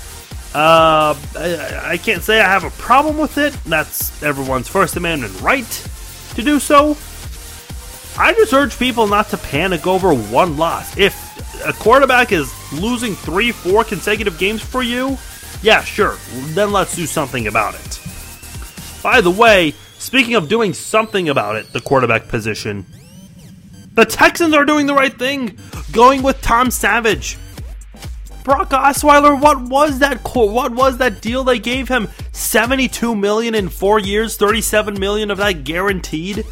Uh, 0.54 1.16
I, 1.36 1.80
I 1.84 1.96
can't 1.96 2.22
say 2.22 2.40
I 2.40 2.44
have 2.44 2.64
a 2.64 2.70
problem 2.70 3.18
with 3.18 3.38
it. 3.38 3.52
That's 3.64 4.22
everyone's 4.22 4.68
First 4.68 4.96
Amendment 4.96 5.40
right 5.40 5.88
to 6.34 6.42
do 6.42 6.60
so. 6.60 6.96
I 8.16 8.32
just 8.34 8.52
urge 8.52 8.78
people 8.78 9.06
not 9.06 9.28
to 9.30 9.38
panic 9.38 9.86
over 9.86 10.14
one 10.14 10.56
loss. 10.56 10.96
If 10.96 11.14
a 11.66 11.72
quarterback 11.72 12.30
is 12.30 12.52
losing 12.72 13.14
three, 13.14 13.50
four 13.50 13.84
consecutive 13.84 14.38
games 14.38 14.62
for 14.62 14.82
you, 14.82 15.18
yeah, 15.62 15.82
sure, 15.82 16.16
then 16.54 16.72
let's 16.72 16.94
do 16.94 17.06
something 17.06 17.46
about 17.46 17.74
it. 17.74 18.00
By 19.02 19.20
the 19.20 19.30
way, 19.30 19.74
speaking 19.98 20.34
of 20.34 20.48
doing 20.48 20.74
something 20.74 21.28
about 21.28 21.56
it, 21.56 21.72
the 21.72 21.80
quarterback 21.80 22.28
position, 22.28 22.86
the 23.94 24.04
Texans 24.04 24.54
are 24.54 24.64
doing 24.64 24.86
the 24.86 24.94
right 24.94 25.16
thing, 25.16 25.58
going 25.92 26.22
with 26.22 26.40
Tom 26.40 26.70
Savage. 26.70 27.36
Brock 28.44 28.70
Osweiler, 28.70 29.40
what 29.40 29.60
was 29.62 30.00
that? 30.00 30.20
What 30.34 30.72
was 30.72 30.98
that 30.98 31.22
deal 31.22 31.44
they 31.44 31.58
gave 31.58 31.88
him? 31.88 32.08
Seventy-two 32.32 33.14
million 33.14 33.54
in 33.54 33.70
four 33.70 33.98
years, 33.98 34.36
thirty-seven 34.36 35.00
million 35.00 35.30
of 35.30 35.38
that 35.38 35.64
guaranteed. 35.64 36.44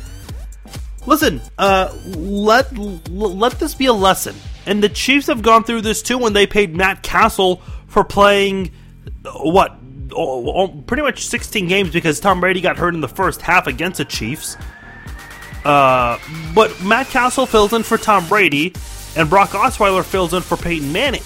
Listen, 1.06 1.40
uh, 1.58 1.92
let 2.06 2.76
let 2.76 3.58
this 3.58 3.74
be 3.74 3.86
a 3.86 3.92
lesson. 3.92 4.36
And 4.66 4.82
the 4.82 4.88
Chiefs 4.88 5.26
have 5.26 5.42
gone 5.42 5.64
through 5.64 5.80
this 5.80 6.02
too 6.02 6.18
when 6.18 6.32
they 6.32 6.46
paid 6.46 6.76
Matt 6.76 7.02
Cassel 7.02 7.56
for 7.88 8.04
playing 8.04 8.70
what 9.24 9.78
pretty 10.86 11.02
much 11.02 11.26
16 11.26 11.68
games 11.68 11.90
because 11.90 12.20
Tom 12.20 12.40
Brady 12.40 12.60
got 12.60 12.76
hurt 12.76 12.94
in 12.94 13.00
the 13.00 13.08
first 13.08 13.40
half 13.42 13.66
against 13.66 13.98
the 13.98 14.04
Chiefs. 14.04 14.56
Uh, 15.64 16.18
but 16.54 16.82
Matt 16.82 17.08
Cassel 17.08 17.46
fills 17.46 17.72
in 17.72 17.82
for 17.82 17.96
Tom 17.96 18.26
Brady, 18.28 18.74
and 19.16 19.30
Brock 19.30 19.50
Osweiler 19.50 20.04
fills 20.04 20.34
in 20.34 20.42
for 20.42 20.56
Peyton 20.56 20.92
Manning. 20.92 21.22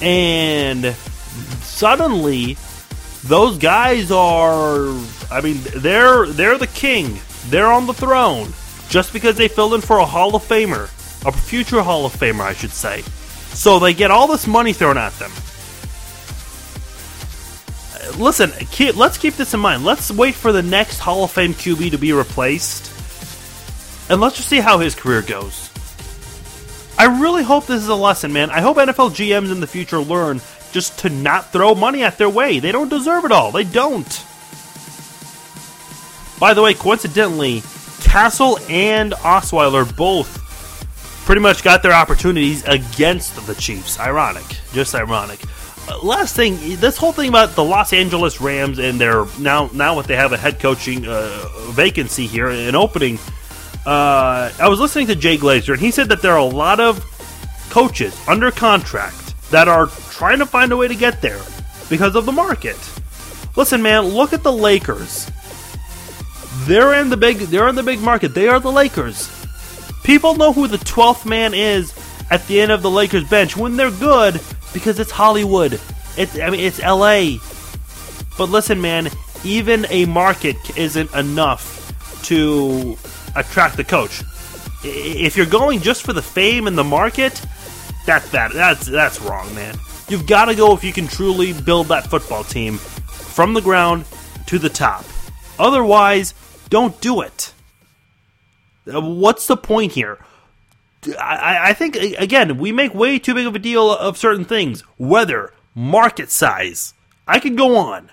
And 0.00 0.94
suddenly, 1.62 2.56
those 3.24 3.58
guys 3.58 4.10
are. 4.10 4.88
I 5.30 5.40
mean, 5.42 5.60
they're 5.76 6.26
they're 6.26 6.58
the 6.58 6.66
king. 6.66 7.20
they're 7.46 7.70
on 7.70 7.86
the 7.86 7.94
throne 7.94 8.52
just 8.92 9.14
because 9.14 9.36
they 9.36 9.48
filled 9.48 9.72
in 9.72 9.80
for 9.80 9.96
a 9.96 10.04
Hall 10.04 10.36
of 10.36 10.42
Famer, 10.42 10.84
a 11.26 11.32
future 11.32 11.80
Hall 11.80 12.04
of 12.04 12.12
Famer, 12.12 12.42
I 12.42 12.52
should 12.52 12.72
say. 12.72 13.00
So 13.54 13.78
they 13.78 13.94
get 13.94 14.10
all 14.10 14.26
this 14.26 14.46
money 14.46 14.74
thrown 14.74 14.98
at 14.98 15.14
them. 15.14 15.32
Uh, 17.96 18.22
listen, 18.22 18.52
let's 18.94 19.16
keep 19.16 19.32
this 19.34 19.54
in 19.54 19.60
mind. 19.60 19.86
Let's 19.86 20.10
wait 20.10 20.34
for 20.34 20.52
the 20.52 20.62
next 20.62 20.98
Hall 20.98 21.24
of 21.24 21.30
Fame 21.30 21.54
QB 21.54 21.92
to 21.92 21.96
be 21.96 22.12
replaced, 22.12 22.90
and 24.10 24.20
let's 24.20 24.36
just 24.36 24.50
see 24.50 24.60
how 24.60 24.78
his 24.78 24.94
career 24.94 25.22
goes. 25.22 25.70
I 26.98 27.18
really 27.18 27.42
hope 27.42 27.64
this 27.64 27.82
is 27.82 27.88
a 27.88 27.94
lesson, 27.94 28.34
man. 28.34 28.50
I 28.50 28.60
hope 28.60 28.76
NFL 28.76 29.12
GMs 29.12 29.50
in 29.50 29.60
the 29.60 29.66
future 29.66 30.00
learn 30.00 30.42
just 30.72 30.98
to 30.98 31.08
not 31.08 31.50
throw 31.50 31.74
money 31.74 32.02
at 32.02 32.18
their 32.18 32.28
way. 32.28 32.58
They 32.58 32.72
don't 32.72 32.90
deserve 32.90 33.24
it 33.24 33.32
all. 33.32 33.52
They 33.52 33.64
don't. 33.64 34.26
By 36.38 36.52
the 36.52 36.60
way, 36.60 36.74
coincidentally, 36.74 37.62
Cassel 38.12 38.58
and 38.68 39.12
Osweiler 39.12 39.86
both 39.96 40.28
pretty 41.24 41.40
much 41.40 41.64
got 41.64 41.82
their 41.82 41.94
opportunities 41.94 42.62
against 42.64 43.46
the 43.46 43.54
Chiefs. 43.54 43.98
Ironic. 43.98 44.44
Just 44.74 44.94
ironic. 44.94 45.40
Uh, 45.88 45.98
last 46.02 46.36
thing, 46.36 46.58
this 46.76 46.98
whole 46.98 47.12
thing 47.12 47.30
about 47.30 47.54
the 47.54 47.64
Los 47.64 47.94
Angeles 47.94 48.38
Rams 48.38 48.78
and 48.78 49.00
their 49.00 49.24
now 49.38 49.70
now 49.72 49.94
what 49.96 50.08
they 50.08 50.16
have 50.16 50.34
a 50.34 50.36
head 50.36 50.60
coaching 50.60 51.06
uh, 51.08 51.48
vacancy 51.70 52.26
here, 52.26 52.50
an 52.50 52.74
opening. 52.74 53.18
Uh, 53.86 54.52
I 54.60 54.68
was 54.68 54.78
listening 54.78 55.06
to 55.06 55.16
Jay 55.16 55.38
Glazer, 55.38 55.72
and 55.72 55.80
he 55.80 55.90
said 55.90 56.10
that 56.10 56.20
there 56.20 56.32
are 56.32 56.38
a 56.38 56.44
lot 56.44 56.80
of 56.80 57.02
coaches 57.70 58.14
under 58.28 58.50
contract 58.50 59.50
that 59.50 59.68
are 59.68 59.86
trying 59.86 60.40
to 60.40 60.46
find 60.46 60.70
a 60.70 60.76
way 60.76 60.86
to 60.86 60.94
get 60.94 61.22
there 61.22 61.40
because 61.88 62.14
of 62.14 62.26
the 62.26 62.32
market. 62.32 62.76
Listen, 63.56 63.80
man, 63.80 64.04
look 64.04 64.34
at 64.34 64.42
the 64.42 64.52
Lakers. 64.52 65.30
They're 66.66 66.94
in 66.94 67.10
the 67.10 67.16
big 67.16 67.38
they're 67.38 67.68
in 67.68 67.74
the 67.74 67.82
big 67.82 68.00
market. 68.00 68.34
They 68.34 68.48
are 68.48 68.60
the 68.60 68.70
Lakers. 68.70 69.30
People 70.04 70.36
know 70.36 70.52
who 70.52 70.68
the 70.68 70.78
12th 70.78 71.26
man 71.26 71.54
is 71.54 71.92
at 72.30 72.46
the 72.46 72.60
end 72.60 72.72
of 72.72 72.82
the 72.82 72.90
Lakers 72.90 73.28
bench 73.28 73.56
when 73.56 73.76
they're 73.76 73.90
good 73.90 74.40
because 74.72 74.98
it's 74.98 75.10
Hollywood. 75.10 75.80
It's 76.16 76.38
I 76.38 76.50
mean 76.50 76.60
it's 76.60 76.80
LA. 76.80 77.38
But 78.38 78.48
listen, 78.48 78.80
man, 78.80 79.08
even 79.44 79.86
a 79.90 80.06
market 80.06 80.56
isn't 80.76 81.12
enough 81.14 82.22
to 82.24 82.96
attract 83.34 83.76
the 83.76 83.84
coach. 83.84 84.22
If 84.84 85.36
you're 85.36 85.46
going 85.46 85.80
just 85.80 86.02
for 86.02 86.12
the 86.12 86.22
fame 86.22 86.66
and 86.66 86.76
the 86.78 86.84
market, 86.84 87.44
that's 88.06 88.30
that 88.30 88.52
that's 88.52 88.86
that's 88.86 89.20
wrong, 89.20 89.52
man. 89.54 89.76
You've 90.08 90.26
got 90.26 90.46
to 90.46 90.54
go 90.54 90.74
if 90.74 90.84
you 90.84 90.92
can 90.92 91.08
truly 91.08 91.52
build 91.52 91.88
that 91.88 92.08
football 92.08 92.44
team 92.44 92.78
from 92.78 93.54
the 93.54 93.60
ground 93.60 94.04
to 94.46 94.58
the 94.58 94.68
top. 94.68 95.04
Otherwise, 95.58 96.34
don't 96.72 96.98
do 97.02 97.20
it. 97.20 97.52
Uh, 98.92 98.98
what's 99.02 99.46
the 99.46 99.58
point 99.58 99.92
here? 99.92 100.18
I, 101.20 101.58
I 101.68 101.72
think 101.74 101.96
again 101.96 102.56
we 102.56 102.72
make 102.72 102.94
way 102.94 103.18
too 103.18 103.34
big 103.34 103.46
of 103.46 103.54
a 103.54 103.58
deal 103.58 103.94
of 103.94 104.16
certain 104.16 104.46
things. 104.46 104.82
Weather, 104.96 105.52
market 105.74 106.30
size. 106.30 106.94
I 107.28 107.40
could 107.40 107.58
go 107.58 107.76
on. 107.76 108.10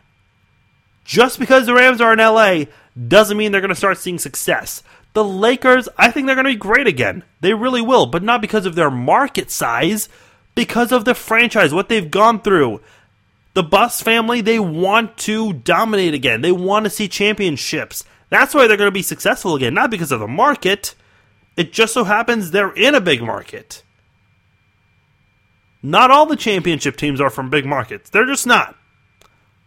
Just 1.05 1.39
because 1.39 1.67
the 1.67 1.73
Rams 1.73 2.01
are 2.01 2.11
in 2.11 2.19
LA 2.19 2.65
doesn't 3.07 3.37
mean 3.37 3.53
they're 3.53 3.61
going 3.61 3.69
to 3.69 3.75
start 3.75 3.97
seeing 3.97 4.19
success. 4.19 4.83
The 5.13 5.23
Lakers, 5.23 5.87
I 5.97 6.11
think 6.11 6.27
they're 6.27 6.35
going 6.35 6.45
to 6.45 6.51
be 6.51 6.57
great 6.57 6.85
again. 6.85 7.23
They 7.39 7.53
really 7.53 7.81
will, 7.81 8.07
but 8.07 8.23
not 8.23 8.41
because 8.41 8.65
of 8.65 8.75
their 8.75 8.91
market 8.91 9.49
size, 9.49 10.09
because 10.53 10.91
of 10.91 11.05
the 11.05 11.15
franchise, 11.15 11.73
what 11.73 11.87
they've 11.87 12.11
gone 12.11 12.41
through. 12.41 12.81
The 13.53 13.63
Buss 13.63 14.03
family, 14.03 14.41
they 14.41 14.59
want 14.59 15.17
to 15.19 15.53
dominate 15.53 16.13
again. 16.13 16.41
They 16.41 16.51
want 16.51 16.83
to 16.83 16.89
see 16.89 17.07
championships. 17.07 18.03
That's 18.29 18.53
why 18.53 18.67
they're 18.67 18.77
going 18.77 18.87
to 18.87 18.91
be 18.91 19.01
successful 19.01 19.55
again, 19.55 19.73
not 19.73 19.89
because 19.89 20.11
of 20.11 20.19
the 20.19 20.27
market. 20.27 20.95
It 21.57 21.73
just 21.73 21.93
so 21.93 22.03
happens 22.03 22.51
they're 22.51 22.71
in 22.73 22.95
a 22.95 23.01
big 23.01 23.21
market. 23.21 23.83
Not 25.81 26.11
all 26.11 26.25
the 26.25 26.35
championship 26.35 26.97
teams 26.97 27.19
are 27.19 27.29
from 27.29 27.49
big 27.49 27.65
markets. 27.65 28.09
They're 28.09 28.25
just 28.25 28.45
not. 28.45 28.75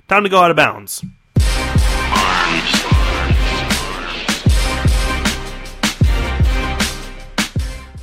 Time 0.09 0.25
to 0.25 0.29
go 0.29 0.39
out 0.39 0.51
of 0.51 0.57
bounds. 0.57 1.03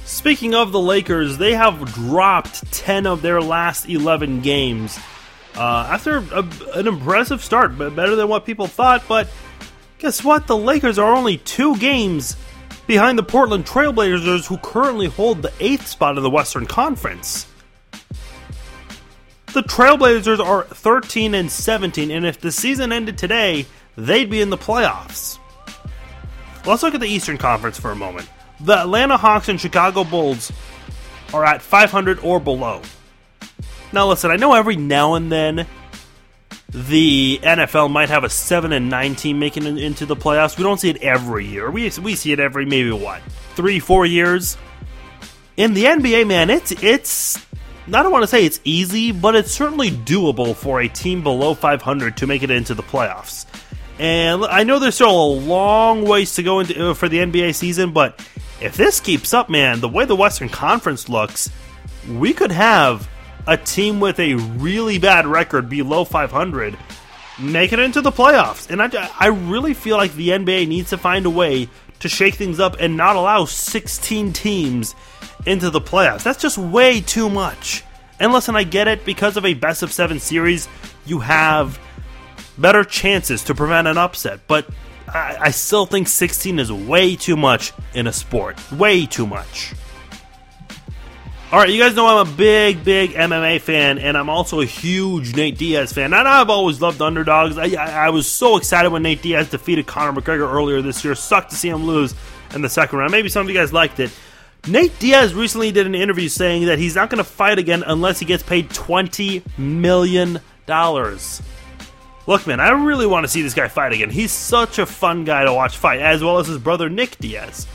Speaking 0.05 0.53
of 0.53 0.73
the 0.73 0.79
Lakers, 0.79 1.37
they 1.37 1.53
have 1.53 1.93
dropped 1.93 2.69
10 2.73 3.07
of 3.07 3.21
their 3.21 3.41
last 3.41 3.87
11 3.87 4.41
games. 4.41 4.99
Uh, 5.55 5.87
after 5.89 6.17
a, 6.17 6.45
an 6.73 6.87
impressive 6.87 7.43
start, 7.43 7.77
better 7.77 8.15
than 8.15 8.27
what 8.27 8.45
people 8.45 8.67
thought. 8.67 9.03
But 9.07 9.29
guess 9.99 10.23
what? 10.23 10.47
The 10.47 10.57
Lakers 10.57 10.97
are 10.97 11.13
only 11.13 11.37
two 11.37 11.77
games 11.77 12.35
behind 12.87 13.19
the 13.19 13.23
Portland 13.23 13.65
Trailblazers, 13.65 14.47
who 14.47 14.57
currently 14.57 15.07
hold 15.07 15.41
the 15.41 15.53
eighth 15.59 15.87
spot 15.87 16.17
in 16.17 16.23
the 16.23 16.29
Western 16.29 16.65
Conference. 16.65 17.45
The 19.53 19.61
Trailblazers 19.61 20.39
are 20.39 20.63
13 20.63 21.35
and 21.35 21.51
17, 21.51 22.11
and 22.11 22.25
if 22.25 22.39
the 22.39 22.51
season 22.51 22.91
ended 22.91 23.17
today, 23.17 23.65
they'd 23.95 24.29
be 24.29 24.41
in 24.41 24.49
the 24.49 24.57
playoffs. 24.57 25.37
Let's 26.65 26.83
look 26.83 26.93
at 26.93 27.01
the 27.01 27.07
Eastern 27.07 27.37
Conference 27.37 27.79
for 27.79 27.91
a 27.91 27.95
moment. 27.95 28.29
The 28.59 28.79
Atlanta 28.79 29.17
Hawks 29.17 29.49
and 29.49 29.59
Chicago 29.59 30.03
Bulls 30.03 30.51
are 31.33 31.45
at 31.45 31.61
500 31.61 32.19
or 32.19 32.39
below. 32.39 32.81
Now, 33.91 34.07
listen, 34.07 34.31
I 34.31 34.35
know 34.35 34.53
every 34.53 34.75
now 34.75 35.15
and 35.15 35.31
then 35.31 35.65
the 36.69 37.39
NFL 37.41 37.91
might 37.91 38.09
have 38.09 38.23
a 38.23 38.29
seven 38.29 38.73
and 38.73 38.89
nine 38.89 39.15
team 39.15 39.39
making 39.39 39.65
it 39.65 39.77
into 39.77 40.05
the 40.05 40.15
playoffs. 40.15 40.57
We 40.57 40.63
don't 40.63 40.79
see 40.79 40.89
it 40.89 41.01
every 41.01 41.45
year. 41.45 41.71
We 41.71 41.89
we 42.01 42.15
see 42.15 42.31
it 42.31 42.39
every 42.39 42.65
maybe 42.65 42.91
what 42.91 43.21
three 43.55 43.79
four 43.79 44.05
years. 44.05 44.57
In 45.57 45.73
the 45.73 45.85
NBA, 45.85 46.27
man, 46.27 46.49
it's 46.49 46.71
it's 46.71 47.37
I 47.87 48.03
don't 48.03 48.11
want 48.11 48.23
to 48.23 48.27
say 48.27 48.45
it's 48.45 48.59
easy, 48.63 49.11
but 49.11 49.35
it's 49.35 49.51
certainly 49.51 49.89
doable 49.89 50.55
for 50.55 50.79
a 50.79 50.87
team 50.87 51.23
below 51.23 51.55
500 51.55 52.17
to 52.17 52.27
make 52.27 52.43
it 52.43 52.51
into 52.51 52.75
the 52.75 52.83
playoffs. 52.83 53.45
And 53.97 54.45
I 54.45 54.63
know 54.63 54.79
there's 54.79 54.95
still 54.95 55.09
a 55.09 55.31
long 55.33 56.05
ways 56.05 56.35
to 56.35 56.43
go 56.43 56.59
into 56.59 56.91
uh, 56.91 56.93
for 56.93 57.09
the 57.09 57.17
NBA 57.17 57.55
season, 57.55 57.91
but 57.91 58.25
if 58.61 58.77
this 58.77 58.99
keeps 58.99 59.33
up, 59.33 59.49
man, 59.49 59.79
the 59.79 59.89
way 59.89 60.05
the 60.05 60.15
Western 60.15 60.49
Conference 60.49 61.09
looks, 61.09 61.49
we 62.07 62.33
could 62.33 62.51
have 62.51 63.09
a 63.47 63.57
team 63.57 63.99
with 63.99 64.19
a 64.19 64.35
really 64.35 64.99
bad 64.99 65.25
record 65.25 65.69
below 65.69 66.03
500 66.03 66.77
make 67.39 67.71
it 67.73 67.79
into 67.79 68.01
the 68.01 68.11
playoffs. 68.11 68.69
And 68.69 68.81
I, 68.81 69.09
I 69.19 69.27
really 69.27 69.73
feel 69.73 69.97
like 69.97 70.13
the 70.13 70.29
NBA 70.29 70.67
needs 70.67 70.89
to 70.89 70.97
find 70.97 71.25
a 71.25 71.29
way 71.29 71.69
to 71.99 72.09
shake 72.09 72.35
things 72.35 72.59
up 72.59 72.77
and 72.79 72.95
not 72.95 73.15
allow 73.15 73.45
16 73.45 74.33
teams 74.33 74.95
into 75.45 75.69
the 75.69 75.81
playoffs. 75.81 76.23
That's 76.23 76.41
just 76.41 76.57
way 76.57 77.01
too 77.01 77.29
much. 77.29 77.83
And 78.19 78.33
listen, 78.33 78.55
I 78.55 78.63
get 78.63 78.87
it, 78.87 79.05
because 79.05 79.37
of 79.37 79.45
a 79.45 79.53
best 79.53 79.83
of 79.83 79.91
seven 79.91 80.19
series, 80.19 80.67
you 81.05 81.19
have 81.19 81.79
better 82.57 82.83
chances 82.83 83.43
to 83.45 83.55
prevent 83.55 83.87
an 83.87 83.97
upset, 83.97 84.41
but 84.47 84.67
I, 85.07 85.37
I 85.39 85.51
still 85.51 85.85
think 85.85 86.07
16 86.09 86.59
is 86.59 86.71
way 86.71 87.15
too 87.15 87.37
much 87.37 87.71
in 87.93 88.07
a 88.07 88.13
sport. 88.13 88.59
Way 88.73 89.05
too 89.05 89.25
much. 89.25 89.73
All 91.51 91.57
right, 91.57 91.69
you 91.69 91.81
guys 91.81 91.95
know 91.95 92.05
I'm 92.05 92.27
a 92.27 92.31
big, 92.31 92.83
big 92.83 93.13
MMA 93.13 93.59
fan, 93.59 93.97
and 93.97 94.15
I'm 94.15 94.29
also 94.29 94.61
a 94.61 94.65
huge 94.65 95.35
Nate 95.35 95.57
Diaz 95.57 95.91
fan. 95.91 96.13
And 96.13 96.27
I've 96.27 96.51
always 96.51 96.79
loved 96.79 97.01
underdogs. 97.01 97.57
I, 97.57 97.69
I, 97.71 98.05
I, 98.05 98.09
was 98.11 98.27
so 98.27 98.55
excited 98.55 98.91
when 98.91 99.01
Nate 99.01 99.23
Diaz 99.23 99.49
defeated 99.49 99.87
Conor 99.87 100.21
McGregor 100.21 100.47
earlier 100.47 100.83
this 100.83 101.03
year. 101.03 101.15
Sucked 101.15 101.49
to 101.49 101.55
see 101.55 101.67
him 101.67 101.85
lose 101.85 102.13
in 102.53 102.61
the 102.61 102.69
second 102.69 102.99
round. 102.99 103.11
Maybe 103.11 103.29
some 103.29 103.47
of 103.47 103.49
you 103.49 103.55
guys 103.55 103.73
liked 103.73 103.99
it. 103.99 104.11
Nate 104.67 104.99
Diaz 104.99 105.33
recently 105.33 105.71
did 105.71 105.87
an 105.87 105.95
interview 105.95 106.29
saying 106.29 106.67
that 106.67 106.77
he's 106.77 106.93
not 106.93 107.09
going 107.09 107.17
to 107.17 107.23
fight 107.23 107.57
again 107.57 107.83
unless 107.87 108.19
he 108.19 108.27
gets 108.27 108.43
paid 108.43 108.69
$20 108.69 109.41
million. 109.57 110.39
Look, 112.27 112.45
man, 112.45 112.59
I 112.59 112.69
really 112.69 113.07
want 113.07 113.23
to 113.23 113.27
see 113.27 113.41
this 113.41 113.55
guy 113.55 113.67
fight 113.69 113.91
again. 113.91 114.11
He's 114.11 114.31
such 114.31 114.77
a 114.77 114.85
fun 114.85 115.23
guy 115.23 115.45
to 115.45 115.53
watch 115.53 115.77
fight, 115.77 115.99
as 115.99 116.23
well 116.23 116.37
as 116.37 116.45
his 116.45 116.59
brother 116.59 116.91
Nick 116.91 117.17
Diaz. 117.17 117.65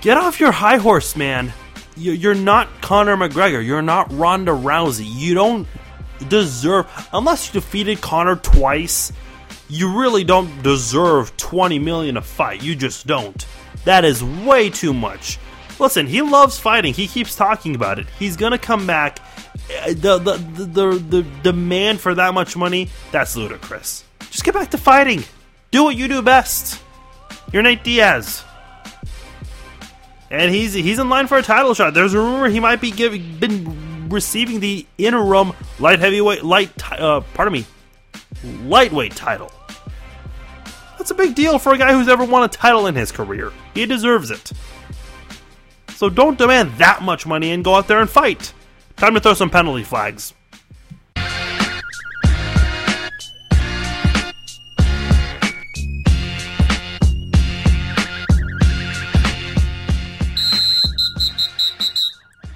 Get 0.00 0.16
off 0.16 0.40
your 0.40 0.52
high 0.52 0.78
horse, 0.78 1.14
man 1.14 1.52
you're 1.96 2.34
not 2.34 2.68
Conor 2.82 3.16
McGregor. 3.16 3.64
You're 3.64 3.82
not 3.82 4.12
Ronda 4.12 4.52
Rousey. 4.52 5.06
You 5.08 5.34
don't 5.34 5.68
deserve, 6.28 6.86
unless 7.12 7.48
you 7.48 7.60
defeated 7.60 8.00
Conor 8.00 8.36
twice. 8.36 9.12
You 9.68 9.98
really 9.98 10.22
don't 10.22 10.62
deserve 10.62 11.36
20 11.36 11.78
million 11.78 12.16
a 12.16 12.22
fight. 12.22 12.62
You 12.62 12.76
just 12.76 13.06
don't. 13.06 13.46
That 13.84 14.04
is 14.04 14.22
way 14.22 14.70
too 14.70 14.94
much. 14.94 15.38
Listen, 15.78 16.06
he 16.06 16.22
loves 16.22 16.58
fighting. 16.58 16.94
He 16.94 17.08
keeps 17.08 17.34
talking 17.34 17.74
about 17.74 17.98
it. 17.98 18.06
He's 18.18 18.36
gonna 18.36 18.58
come 18.58 18.86
back. 18.86 19.18
Uh, 19.82 19.88
the 19.88 20.18
the 20.18 20.36
the, 20.36 20.64
the, 20.64 20.98
the 20.98 21.22
demand 21.42 22.00
for 22.00 22.14
that 22.14 22.32
much 22.32 22.56
money, 22.56 22.88
that's 23.12 23.36
ludicrous. 23.36 24.04
Just 24.30 24.44
get 24.44 24.54
back 24.54 24.70
to 24.70 24.78
fighting. 24.78 25.24
Do 25.70 25.84
what 25.84 25.96
you 25.96 26.08
do 26.08 26.22
best. 26.22 26.80
You're 27.52 27.62
Nate 27.62 27.84
Diaz 27.84 28.44
and 30.30 30.54
he's 30.54 30.72
he's 30.72 30.98
in 30.98 31.08
line 31.08 31.26
for 31.26 31.38
a 31.38 31.42
title 31.42 31.74
shot. 31.74 31.94
There's 31.94 32.14
a 32.14 32.18
rumor 32.18 32.48
he 32.48 32.60
might 32.60 32.80
be 32.80 32.90
giving 32.90 33.38
been 33.38 34.08
receiving 34.08 34.60
the 34.60 34.86
interim 34.98 35.52
light 35.78 35.98
heavyweight 35.98 36.44
light 36.44 36.70
uh, 36.92 37.20
pardon 37.34 37.52
me 37.52 37.66
lightweight 38.64 39.14
title. 39.14 39.50
That's 40.98 41.10
a 41.10 41.14
big 41.14 41.34
deal 41.34 41.58
for 41.58 41.72
a 41.72 41.78
guy 41.78 41.92
who's 41.92 42.08
ever 42.08 42.24
won 42.24 42.42
a 42.42 42.48
title 42.48 42.86
in 42.86 42.94
his 42.94 43.12
career. 43.12 43.52
He 43.74 43.86
deserves 43.86 44.30
it. 44.30 44.52
So 45.90 46.08
don't 46.08 46.36
demand 46.36 46.72
that 46.78 47.02
much 47.02 47.26
money 47.26 47.52
and 47.52 47.64
go 47.64 47.74
out 47.74 47.88
there 47.88 48.00
and 48.00 48.10
fight. 48.10 48.52
Time 48.96 49.14
to 49.14 49.20
throw 49.20 49.34
some 49.34 49.50
penalty 49.50 49.84
flags. 49.84 50.34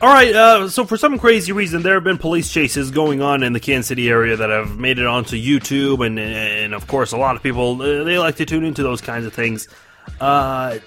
All 0.02 0.08
right, 0.08 0.34
uh, 0.34 0.70
so 0.70 0.86
for 0.86 0.96
some 0.96 1.18
crazy 1.18 1.52
reason, 1.52 1.82
there 1.82 1.92
have 1.92 2.04
been 2.04 2.16
police 2.16 2.50
chases 2.50 2.90
going 2.90 3.20
on 3.20 3.42
in 3.42 3.52
the 3.52 3.60
Kansas 3.60 3.88
City 3.88 4.08
area 4.08 4.34
that 4.34 4.48
have 4.48 4.78
made 4.78 4.98
it 4.98 5.06
onto 5.06 5.36
YouTube, 5.36 6.06
and 6.06 6.18
and 6.18 6.72
of 6.72 6.86
course, 6.86 7.12
a 7.12 7.18
lot 7.18 7.36
of 7.36 7.42
people 7.42 7.82
uh, 7.82 8.02
they 8.04 8.18
like 8.18 8.36
to 8.36 8.46
tune 8.46 8.64
into 8.64 8.82
those 8.82 9.02
kinds 9.02 9.26
of 9.26 9.34
things. 9.34 9.68
Uh, 10.18 10.78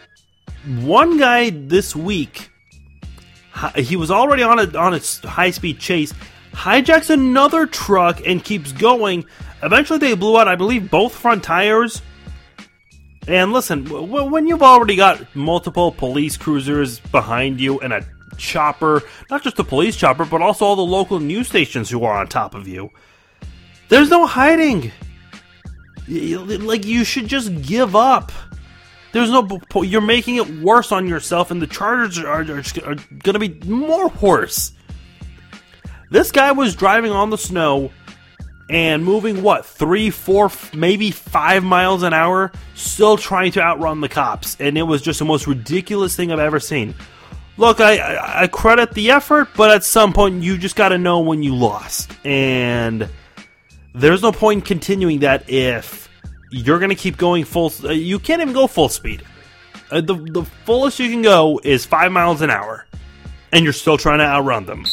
one 0.79 1.19
guy 1.19 1.51
this 1.51 1.95
week, 1.95 2.49
he 3.75 3.95
was 3.95 4.09
already 4.09 4.41
on 4.41 4.57
a 4.57 4.75
on 4.75 4.95
a 4.95 5.27
high 5.27 5.51
speed 5.51 5.77
chase, 5.77 6.11
hijacks 6.53 7.11
another 7.11 7.67
truck 7.67 8.19
and 8.25 8.43
keeps 8.43 8.71
going. 8.71 9.25
Eventually, 9.61 9.99
they 9.99 10.15
blew 10.15 10.39
out, 10.39 10.47
I 10.47 10.55
believe, 10.55 10.89
both 10.89 11.13
front 11.13 11.43
tires. 11.43 12.01
And 13.27 13.53
listen, 13.53 13.85
when 13.85 14.47
you've 14.47 14.63
already 14.63 14.95
got 14.95 15.35
multiple 15.35 15.91
police 15.91 16.35
cruisers 16.35 16.99
behind 16.99 17.61
you 17.61 17.79
and 17.79 17.93
a 17.93 18.03
chopper, 18.37 19.01
not 19.29 19.43
just 19.43 19.55
the 19.55 19.63
police 19.63 19.95
chopper, 19.95 20.25
but 20.25 20.41
also 20.41 20.65
all 20.65 20.75
the 20.75 20.81
local 20.81 21.19
news 21.19 21.47
stations 21.47 21.89
who 21.89 22.03
are 22.03 22.17
on 22.17 22.27
top 22.27 22.55
of 22.55 22.67
you. 22.67 22.91
There's 23.89 24.09
no 24.09 24.25
hiding. 24.25 24.91
Like, 26.07 26.85
you 26.85 27.03
should 27.03 27.27
just 27.27 27.61
give 27.61 27.95
up. 27.95 28.31
There's 29.11 29.29
no. 29.29 29.59
You're 29.75 30.01
making 30.01 30.37
it 30.37 30.61
worse 30.61 30.91
on 30.91 31.07
yourself, 31.07 31.51
and 31.51 31.61
the 31.61 31.67
charges 31.67 32.19
are, 32.19 32.41
are, 32.41 32.41
are 32.41 32.95
going 32.95 33.33
to 33.33 33.39
be 33.39 33.59
more 33.69 34.09
worse. 34.21 34.73
This 36.09 36.31
guy 36.31 36.51
was 36.51 36.75
driving 36.75 37.11
on 37.11 37.29
the 37.29 37.37
snow 37.37 37.91
and 38.69 39.05
moving 39.05 39.43
what 39.43 39.65
three, 39.65 40.09
four, 40.09 40.51
maybe 40.73 41.11
five 41.11 41.63
miles 41.63 42.01
an 42.01 42.13
hour, 42.13 42.51
still 42.75 43.17
trying 43.17 43.51
to 43.51 43.61
outrun 43.61 44.01
the 44.01 44.09
cops, 44.09 44.57
and 44.59 44.77
it 44.77 44.83
was 44.83 45.01
just 45.01 45.19
the 45.19 45.25
most 45.25 45.45
ridiculous 45.47 46.15
thing 46.15 46.31
I've 46.31 46.39
ever 46.39 46.59
seen 46.59 46.95
look, 47.57 47.79
I, 47.79 48.43
I 48.43 48.47
credit 48.47 48.93
the 48.93 49.11
effort, 49.11 49.49
but 49.55 49.71
at 49.71 49.83
some 49.83 50.13
point 50.13 50.43
you 50.43 50.57
just 50.57 50.75
got 50.75 50.89
to 50.89 50.97
know 50.97 51.19
when 51.19 51.43
you 51.43 51.55
lost, 51.55 52.11
and 52.25 53.09
there's 53.93 54.21
no 54.21 54.31
point 54.31 54.59
in 54.59 54.65
continuing 54.65 55.19
that 55.19 55.49
if 55.49 56.09
you're 56.49 56.79
going 56.79 56.89
to 56.89 56.95
keep 56.95 57.17
going 57.17 57.43
full. 57.43 57.71
Uh, 57.83 57.91
you 57.91 58.19
can't 58.19 58.41
even 58.41 58.53
go 58.53 58.67
full 58.67 58.89
speed. 58.89 59.23
Uh, 59.91 60.01
the 60.01 60.15
the 60.15 60.43
fullest 60.65 60.99
you 60.99 61.09
can 61.09 61.21
go 61.21 61.59
is 61.63 61.85
five 61.85 62.11
miles 62.11 62.41
an 62.41 62.49
hour, 62.49 62.85
and 63.51 63.63
you're 63.63 63.73
still 63.73 63.97
trying 63.97 64.19
to 64.19 64.25
outrun 64.25 64.65
them. 64.65 64.85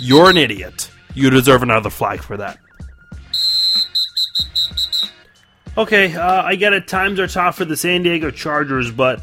You're 0.00 0.30
an 0.30 0.36
idiot. 0.36 0.90
You 1.14 1.30
deserve 1.30 1.62
another 1.62 1.90
flag 1.90 2.22
for 2.22 2.36
that. 2.36 2.58
Okay, 5.76 6.14
uh, 6.14 6.42
I 6.42 6.54
get 6.54 6.72
it. 6.72 6.86
Times 6.86 7.18
are 7.18 7.26
tough 7.26 7.56
for 7.56 7.64
the 7.64 7.76
San 7.76 8.02
Diego 8.02 8.30
Chargers, 8.30 8.90
but 8.92 9.20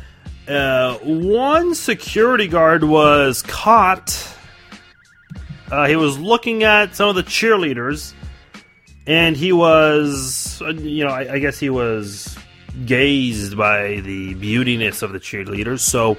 uh, 0.52 0.98
one 1.00 1.74
security 1.76 2.48
guard 2.48 2.84
was 2.84 3.42
caught. 3.44 4.36
Uh, 5.72 5.88
he 5.88 5.96
was 5.96 6.20
looking 6.20 6.64
at 6.64 6.96
some 6.96 7.10
of 7.10 7.16
the 7.16 7.24
cheerleaders, 7.24 8.14
and 9.08 9.38
he 9.38 9.54
was, 9.54 10.62
uh, 10.62 10.70
you 10.70 11.06
know, 11.06 11.12
I, 11.12 11.34
I 11.34 11.40
guess 11.40 11.60
he 11.60 11.70
was 11.70 12.38
gazed 12.86 13.58
by 13.58 14.02
the 14.02 14.36
beautiness 14.36 15.02
of 15.02 15.14
the 15.14 15.20
cheerleaders. 15.20 15.80
So 15.80 16.18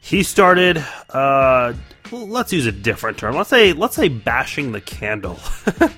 he 0.00 0.22
started. 0.22 0.84
Uh, 1.10 1.74
let's 2.10 2.52
use 2.52 2.66
a 2.66 2.72
different 2.72 3.18
term. 3.18 3.34
Let's 3.34 3.50
say, 3.50 3.72
let's 3.72 3.96
say, 3.96 4.08
bashing 4.08 4.72
the 4.72 4.80
candle. 4.80 5.40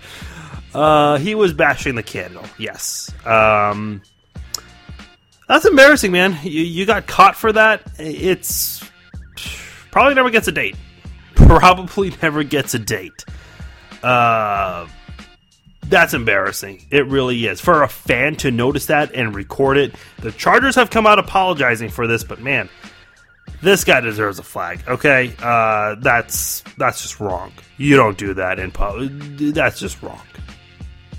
uh, 0.75 1.19
he 1.19 1.35
was 1.35 1.53
bashing 1.53 1.95
the 1.95 2.03
candle. 2.03 2.45
Yes. 2.59 3.13
Um, 3.27 4.03
that's 5.49 5.65
embarrassing, 5.65 6.13
man. 6.13 6.39
You, 6.43 6.63
you 6.63 6.87
got 6.87 7.07
caught 7.07 7.37
for 7.37 7.53
that. 7.53 7.83
It's 7.99 8.83
probably 9.91 10.15
never 10.15 10.31
gets 10.31 10.49
a 10.49 10.53
date. 10.53 10.77
Probably 11.35 12.13
never 12.23 12.43
gets 12.45 12.75
a 12.75 12.79
date. 12.79 13.25
Uh, 14.03 14.87
that's 15.89 16.15
embarrassing. 16.15 16.87
It 16.91 17.07
really 17.07 17.47
is. 17.47 17.61
For 17.61 17.83
a 17.83 17.89
fan 17.89 18.37
to 18.37 18.51
notice 18.51 18.87
that 18.87 19.15
and 19.15 19.35
record 19.35 19.77
it, 19.77 19.95
the 20.21 20.33
Chargers 20.33 20.77
have 20.77 20.91
come 20.91 21.07
out 21.07 21.19
apologizing 21.19 21.91
for 21.91 22.07
this, 22.07 22.25
but 22.25 22.41
man, 22.41 22.69
this 23.63 23.85
guy 23.85 24.01
deserves 24.01 24.39
a 24.39 24.43
flag. 24.43 24.81
Okay, 24.87 25.35
uh, 25.43 25.97
that's 25.97 26.63
that's 26.79 27.03
just 27.03 27.21
wrong. 27.21 27.53
You 27.77 27.97
don't 27.97 28.17
do 28.17 28.35
that 28.35 28.59
in 28.59 28.71
public. 28.71 29.11
That's 29.55 29.79
just 29.81 30.03
wrong. 30.03 30.21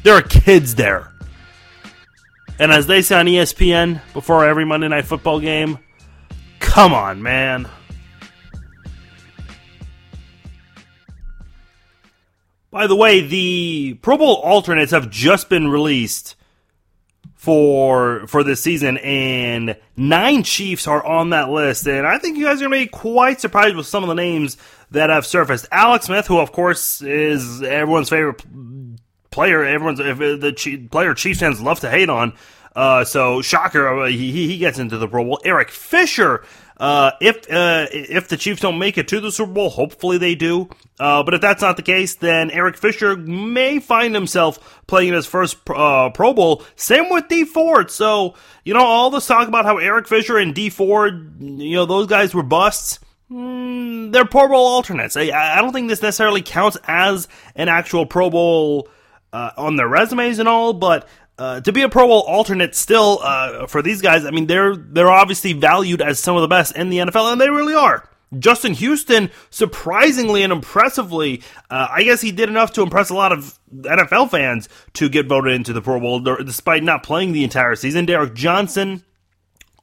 There 0.04 0.16
are 0.16 0.22
kids 0.22 0.76
there. 0.76 1.12
And 2.58 2.72
as 2.72 2.88
they 2.88 3.02
say 3.02 3.20
on 3.20 3.26
ESPN 3.26 4.02
before 4.14 4.46
every 4.46 4.66
Monday 4.66 4.88
Night 4.88 5.06
Football 5.06 5.40
game, 5.40 5.80
come 6.60 6.94
on, 6.94 7.22
man. 7.22 7.68
By 12.72 12.88
the 12.88 12.96
way, 12.96 13.22
the 13.22 13.98
Pro 14.02 14.18
Bowl 14.18 14.36
alternates 14.36 14.92
have 14.92 15.10
just 15.10 15.50
been 15.50 15.70
released 15.70 16.36
for 17.36 18.26
for 18.28 18.44
this 18.44 18.62
season, 18.62 18.98
and 18.98 19.78
nine 19.96 20.44
Chiefs 20.44 20.88
are 20.88 21.06
on 21.06 21.30
that 21.30 21.50
list. 21.50 21.88
And 21.88 22.08
I 22.08 22.18
think 22.18 22.38
you 22.38 22.46
guys 22.46 22.62
are 22.62 22.68
going 22.68 22.80
to 22.80 22.86
be 22.86 22.90
quite 22.90 23.40
surprised 23.40 23.76
with 23.76 23.86
some 23.86 24.04
of 24.04 24.10
the 24.10 24.16
names 24.16 24.58
that 24.92 25.10
have 25.10 25.26
surfaced. 25.26 25.68
Alex 25.72 26.08
Smith, 26.08 26.28
who 26.28 26.40
of 26.40 26.52
course 26.52 27.02
is 27.02 27.62
everyone's 27.62 28.10
favorite 28.10 28.44
player 29.36 29.66
everyone's 29.66 30.00
if 30.00 30.18
the 30.18 30.88
player 30.90 31.14
Chiefs 31.14 31.42
fans 31.42 31.62
love 31.62 31.82
to 31.82 31.90
hate 31.90 32.10
on. 32.10 32.34
Uh, 32.74 33.04
so 33.04 33.42
shocker, 33.42 33.88
uh, 33.88 34.08
he 34.08 34.32
he 34.32 34.58
gets 34.58 34.80
into 34.80 34.98
the 34.98 35.08
Pro 35.08 35.24
Bowl. 35.24 35.42
Eric 35.44 35.70
Fisher. 35.70 36.44
Uh, 36.78 37.12
if 37.22 37.38
uh, 37.50 37.88
if 37.92 38.28
the 38.28 38.36
Chiefs 38.36 38.62
don't 38.62 38.80
make 38.80 38.98
it 38.98 39.08
to 39.10 39.22
the 39.22 39.32
Super 39.32 39.52
Bowl, 39.52 39.70
hopefully 39.70 40.18
they 40.18 40.36
do. 40.36 40.70
Uh, 41.00 41.24
but 41.24 41.34
if 41.34 41.42
that's 41.42 41.62
not 41.62 41.78
the 41.78 41.84
case, 41.84 42.16
then 42.16 42.52
Eric 42.52 42.78
Fisher 42.78 43.16
may 43.16 43.80
find 43.80 44.14
himself 44.14 44.82
playing 44.88 45.10
in 45.10 45.14
his 45.14 45.26
first 45.26 45.58
uh, 45.70 46.10
Pro 46.10 46.34
Bowl. 46.34 46.64
Same 46.76 47.10
with 47.10 47.28
Dee 47.30 47.46
Ford. 47.46 47.92
So 47.92 48.36
you 48.66 48.74
know 48.74 48.84
all 48.84 49.10
this 49.10 49.28
talk 49.28 49.48
about 49.48 49.66
how 49.66 49.78
Eric 49.78 50.08
Fisher 50.08 50.38
and 50.38 50.54
Dee 50.54 50.70
Ford, 50.70 51.36
you 51.40 51.76
know 51.76 51.86
those 51.86 52.08
guys 52.08 52.34
were 52.34 52.44
busts. 52.44 53.00
Mm, 53.32 54.12
they're 54.12 54.26
Pro 54.26 54.48
Bowl 54.50 54.68
alternates. 54.68 55.16
I, 55.16 55.32
I 55.32 55.62
don't 55.62 55.72
think 55.72 55.88
this 55.88 56.02
necessarily 56.02 56.42
counts 56.42 56.78
as 56.88 57.30
an 57.56 57.70
actual 57.70 58.06
Pro 58.06 58.30
Bowl 58.30 58.90
uh, 59.36 59.52
on 59.58 59.76
their 59.76 59.88
resumes 59.88 60.40
and 60.40 60.48
all, 60.48 60.72
but 60.72 61.08
uh, 61.38 61.60
to 61.60 61.74
be 61.74 61.82
a 61.82 61.90
Pro 61.90 62.08
Bowl 62.08 62.22
alternate 62.22 62.74
still 62.74 63.20
uh, 63.22 63.68
for 63.68 63.82
these 63.82 64.02
guys, 64.02 64.24
I 64.26 64.32
mean 64.32 64.48
they're 64.48 64.78
they're 64.78 65.12
obviously 65.12 65.52
valued 65.52 66.02
as 66.02 66.20
some 66.20 66.38
of 66.38 66.42
the 66.42 66.48
best 66.48 66.76
in 66.76 66.90
the 66.90 67.00
NFL, 67.00 67.34
and 67.34 67.42
they 67.42 67.50
really 67.50 67.74
are. 67.74 68.08
Justin 68.40 68.74
Houston, 68.74 69.30
surprisingly 69.50 70.42
and 70.44 70.54
impressively, 70.54 71.44
uh, 71.70 71.88
I 71.90 72.04
guess 72.04 72.22
he 72.22 72.32
did 72.32 72.50
enough 72.50 72.72
to 72.74 72.82
impress 72.82 73.10
a 73.10 73.14
lot 73.14 73.34
of 73.34 73.60
NFL 73.74 74.32
fans 74.32 74.70
to 74.94 75.10
get 75.10 75.28
voted 75.28 75.54
into 75.54 75.74
the 75.74 75.82
Pro 75.82 76.00
Bowl, 76.00 76.22
despite 76.22 76.84
not 76.84 77.04
playing 77.04 77.34
the 77.34 77.44
entire 77.44 77.76
season. 77.76 78.06
Derrick 78.06 78.34
Johnson, 78.34 79.04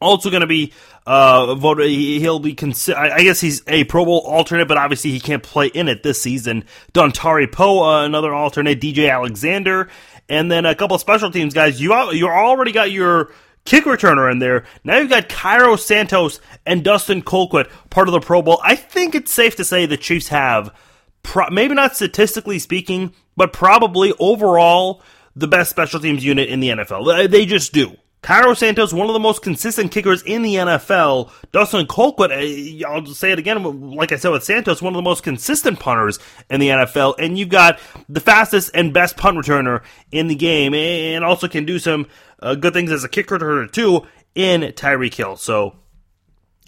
also 0.02 0.30
going 0.30 0.42
to 0.42 0.46
be 0.46 0.72
uh, 1.06 1.54
voted. 1.54 1.90
He'll 1.90 2.38
be 2.38 2.54
considered. 2.54 2.98
I 2.98 3.22
guess 3.22 3.40
he's 3.40 3.62
a 3.66 3.84
Pro 3.84 4.04
Bowl 4.04 4.20
alternate, 4.20 4.68
but 4.68 4.76
obviously 4.76 5.10
he 5.10 5.20
can't 5.20 5.42
play 5.42 5.68
in 5.68 5.88
it 5.88 6.02
this 6.02 6.20
season. 6.20 6.64
Dontari 6.92 7.50
Poe, 7.50 7.82
uh, 7.82 8.04
another 8.04 8.34
alternate. 8.34 8.80
DJ 8.80 9.10
Alexander, 9.10 9.88
and 10.28 10.50
then 10.50 10.66
a 10.66 10.74
couple 10.74 10.98
special 10.98 11.30
teams 11.30 11.54
guys. 11.54 11.80
You 11.80 11.94
you 12.12 12.28
already 12.28 12.72
got 12.72 12.90
your 12.90 13.30
kick 13.64 13.84
returner 13.84 14.30
in 14.30 14.38
there. 14.38 14.64
Now 14.84 14.98
you've 14.98 15.10
got 15.10 15.28
Cairo 15.28 15.76
Santos 15.76 16.40
and 16.66 16.84
Dustin 16.84 17.22
Colquitt 17.22 17.70
part 17.90 18.08
of 18.08 18.12
the 18.12 18.20
Pro 18.20 18.42
Bowl. 18.42 18.60
I 18.62 18.76
think 18.76 19.14
it's 19.14 19.32
safe 19.32 19.56
to 19.56 19.64
say 19.64 19.86
the 19.86 19.96
Chiefs 19.96 20.28
have, 20.28 20.74
pro- 21.22 21.50
maybe 21.50 21.74
not 21.74 21.96
statistically 21.96 22.58
speaking, 22.58 23.12
but 23.36 23.52
probably 23.52 24.12
overall 24.18 25.02
the 25.34 25.48
best 25.48 25.70
special 25.70 26.00
teams 26.00 26.24
unit 26.24 26.48
in 26.48 26.60
the 26.60 26.70
NFL. 26.70 27.30
They 27.30 27.46
just 27.46 27.72
do. 27.72 27.96
Cairo 28.22 28.54
Santos, 28.54 28.92
one 28.92 29.08
of 29.08 29.14
the 29.14 29.20
most 29.20 29.42
consistent 29.42 29.90
kickers 29.90 30.22
in 30.22 30.42
the 30.42 30.54
NFL. 30.54 31.32
Dustin 31.50 31.86
Colquitt, 31.86 32.30
eh, 32.30 32.86
I'll 32.86 33.04
say 33.06 33.32
it 33.32 33.38
again, 33.40 33.94
like 33.96 34.12
I 34.12 34.16
said 34.16 34.30
with 34.30 34.44
Santos, 34.44 34.80
one 34.80 34.92
of 34.94 34.96
the 34.96 35.02
most 35.02 35.24
consistent 35.24 35.80
punters 35.80 36.20
in 36.48 36.60
the 36.60 36.68
NFL. 36.68 37.16
And 37.18 37.36
you've 37.36 37.48
got 37.48 37.80
the 38.08 38.20
fastest 38.20 38.70
and 38.74 38.94
best 38.94 39.16
punt 39.16 39.36
returner 39.36 39.82
in 40.12 40.28
the 40.28 40.36
game, 40.36 40.72
and 40.72 41.24
also 41.24 41.48
can 41.48 41.64
do 41.64 41.80
some 41.80 42.06
uh, 42.38 42.54
good 42.54 42.72
things 42.72 42.92
as 42.92 43.02
a 43.02 43.08
kick 43.08 43.26
returner 43.26 43.70
too 43.70 44.06
in 44.36 44.60
Tyreek 44.60 45.14
Hill. 45.14 45.36
So 45.36 45.74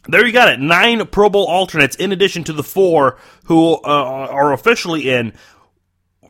there 0.08 0.26
you 0.26 0.32
got 0.32 0.48
it. 0.48 0.60
Nine 0.60 1.06
Pro 1.06 1.30
Bowl 1.30 1.46
alternates 1.46 1.96
in 1.96 2.10
addition 2.10 2.44
to 2.44 2.52
the 2.52 2.64
four 2.64 3.16
who 3.44 3.74
uh, 3.74 3.78
are 4.28 4.52
officially 4.52 5.08
in 5.08 5.32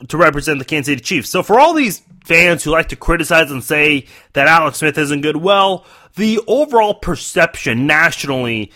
to 0.09 0.17
represent 0.17 0.59
the 0.59 0.65
Kansas 0.65 0.93
City 0.93 1.03
Chiefs. 1.03 1.31
So 1.31 1.43
for 1.43 1.59
all 1.59 1.75
these 1.75 2.03
fans 2.25 2.65
who 2.65 2.71
like 2.71 2.89
to 2.89 2.97
criticize 2.97 3.51
and 3.51 3.63
say 3.63 4.07
that 4.33 4.49
Alex 4.49 4.79
Smith 4.79 4.99
isn't 4.99 5.21
good, 5.21 5.37
well, 5.37 5.87
the 6.17 6.41
overall 6.47 6.95
perception 6.95 7.87
nationally 7.87 8.73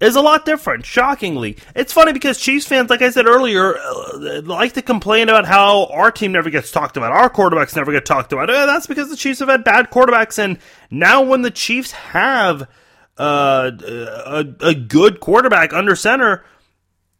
is 0.00 0.14
a 0.14 0.20
lot 0.20 0.44
different, 0.44 0.84
shockingly. 0.84 1.56
It's 1.74 1.92
funny 1.92 2.12
because 2.12 2.38
Chiefs 2.38 2.66
fans, 2.66 2.90
like 2.90 3.02
I 3.02 3.10
said 3.10 3.26
earlier, 3.26 3.76
uh, 3.78 4.42
like 4.44 4.74
to 4.74 4.82
complain 4.82 5.28
about 5.28 5.46
how 5.46 5.86
our 5.86 6.10
team 6.10 6.32
never 6.32 6.50
gets 6.50 6.70
talked 6.70 6.96
about, 6.96 7.12
our 7.12 7.30
quarterbacks 7.30 7.74
never 7.74 7.92
get 7.92 8.04
talked 8.04 8.32
about. 8.32 8.50
Uh, 8.50 8.66
that's 8.66 8.86
because 8.86 9.08
the 9.08 9.16
Chiefs 9.16 9.38
have 9.38 9.48
had 9.48 9.64
bad 9.64 9.90
quarterbacks, 9.90 10.38
and 10.38 10.58
now 10.90 11.22
when 11.22 11.42
the 11.42 11.50
Chiefs 11.50 11.92
have 11.92 12.68
uh, 13.16 13.70
a, 13.80 14.44
a 14.60 14.74
good 14.74 15.20
quarterback 15.20 15.72
under 15.72 15.96
center, 15.96 16.44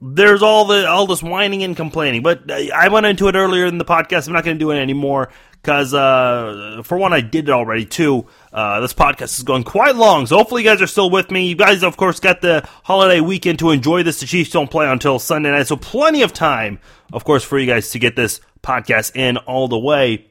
there's 0.00 0.42
all 0.42 0.66
the 0.66 0.86
all 0.86 1.06
this 1.06 1.22
whining 1.22 1.62
and 1.62 1.76
complaining. 1.76 2.22
But 2.22 2.50
I 2.50 2.88
went 2.88 3.06
into 3.06 3.28
it 3.28 3.34
earlier 3.34 3.66
in 3.66 3.78
the 3.78 3.84
podcast. 3.84 4.26
I'm 4.26 4.34
not 4.34 4.44
going 4.44 4.56
to 4.56 4.58
do 4.58 4.70
it 4.70 4.76
anymore 4.76 5.30
because, 5.66 5.94
uh, 5.94 6.82
for 6.84 6.96
one, 6.96 7.12
I 7.12 7.20
did 7.20 7.48
it 7.48 7.52
already. 7.52 7.84
Two, 7.86 8.26
uh, 8.52 8.80
this 8.80 8.92
podcast 8.92 9.36
is 9.36 9.42
going 9.42 9.64
quite 9.64 9.96
long, 9.96 10.26
so 10.26 10.36
hopefully 10.36 10.62
you 10.62 10.68
guys 10.68 10.80
are 10.80 10.86
still 10.86 11.10
with 11.10 11.30
me. 11.30 11.48
You 11.48 11.56
guys, 11.56 11.82
of 11.82 11.96
course, 11.96 12.20
got 12.20 12.40
the 12.40 12.68
holiday 12.84 13.20
weekend 13.20 13.58
to 13.60 13.70
enjoy 13.70 14.02
this. 14.02 14.20
The 14.20 14.26
Chiefs 14.26 14.50
don't 14.50 14.70
play 14.70 14.86
until 14.88 15.18
Sunday 15.18 15.50
night, 15.50 15.66
so 15.66 15.76
plenty 15.76 16.22
of 16.22 16.32
time, 16.32 16.78
of 17.12 17.24
course, 17.24 17.42
for 17.42 17.58
you 17.58 17.66
guys 17.66 17.90
to 17.90 17.98
get 17.98 18.16
this 18.16 18.40
podcast 18.62 19.16
in 19.16 19.38
all 19.38 19.66
the 19.66 19.78
way. 19.78 20.30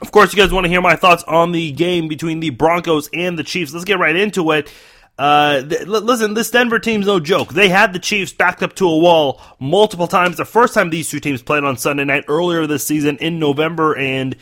Of 0.00 0.12
course, 0.12 0.32
you 0.32 0.42
guys 0.42 0.52
want 0.52 0.64
to 0.64 0.70
hear 0.70 0.82
my 0.82 0.96
thoughts 0.96 1.22
on 1.24 1.52
the 1.52 1.72
game 1.72 2.08
between 2.08 2.40
the 2.40 2.50
Broncos 2.50 3.08
and 3.12 3.38
the 3.38 3.44
Chiefs. 3.44 3.72
Let's 3.72 3.84
get 3.84 3.98
right 3.98 4.14
into 4.14 4.50
it. 4.50 4.70
Uh, 5.16 5.62
th- 5.62 5.86
listen, 5.86 6.34
this 6.34 6.50
Denver 6.50 6.80
team's 6.80 7.06
no 7.06 7.20
joke. 7.20 7.52
They 7.52 7.68
had 7.68 7.92
the 7.92 8.00
Chiefs 8.00 8.32
backed 8.32 8.62
up 8.62 8.74
to 8.76 8.88
a 8.88 8.98
wall 8.98 9.40
multiple 9.60 10.08
times. 10.08 10.36
The 10.36 10.44
first 10.44 10.74
time 10.74 10.90
these 10.90 11.08
two 11.08 11.20
teams 11.20 11.42
played 11.42 11.62
on 11.62 11.76
Sunday 11.76 12.04
night 12.04 12.24
earlier 12.26 12.66
this 12.66 12.86
season 12.86 13.18
in 13.18 13.38
November, 13.38 13.96
and 13.96 14.34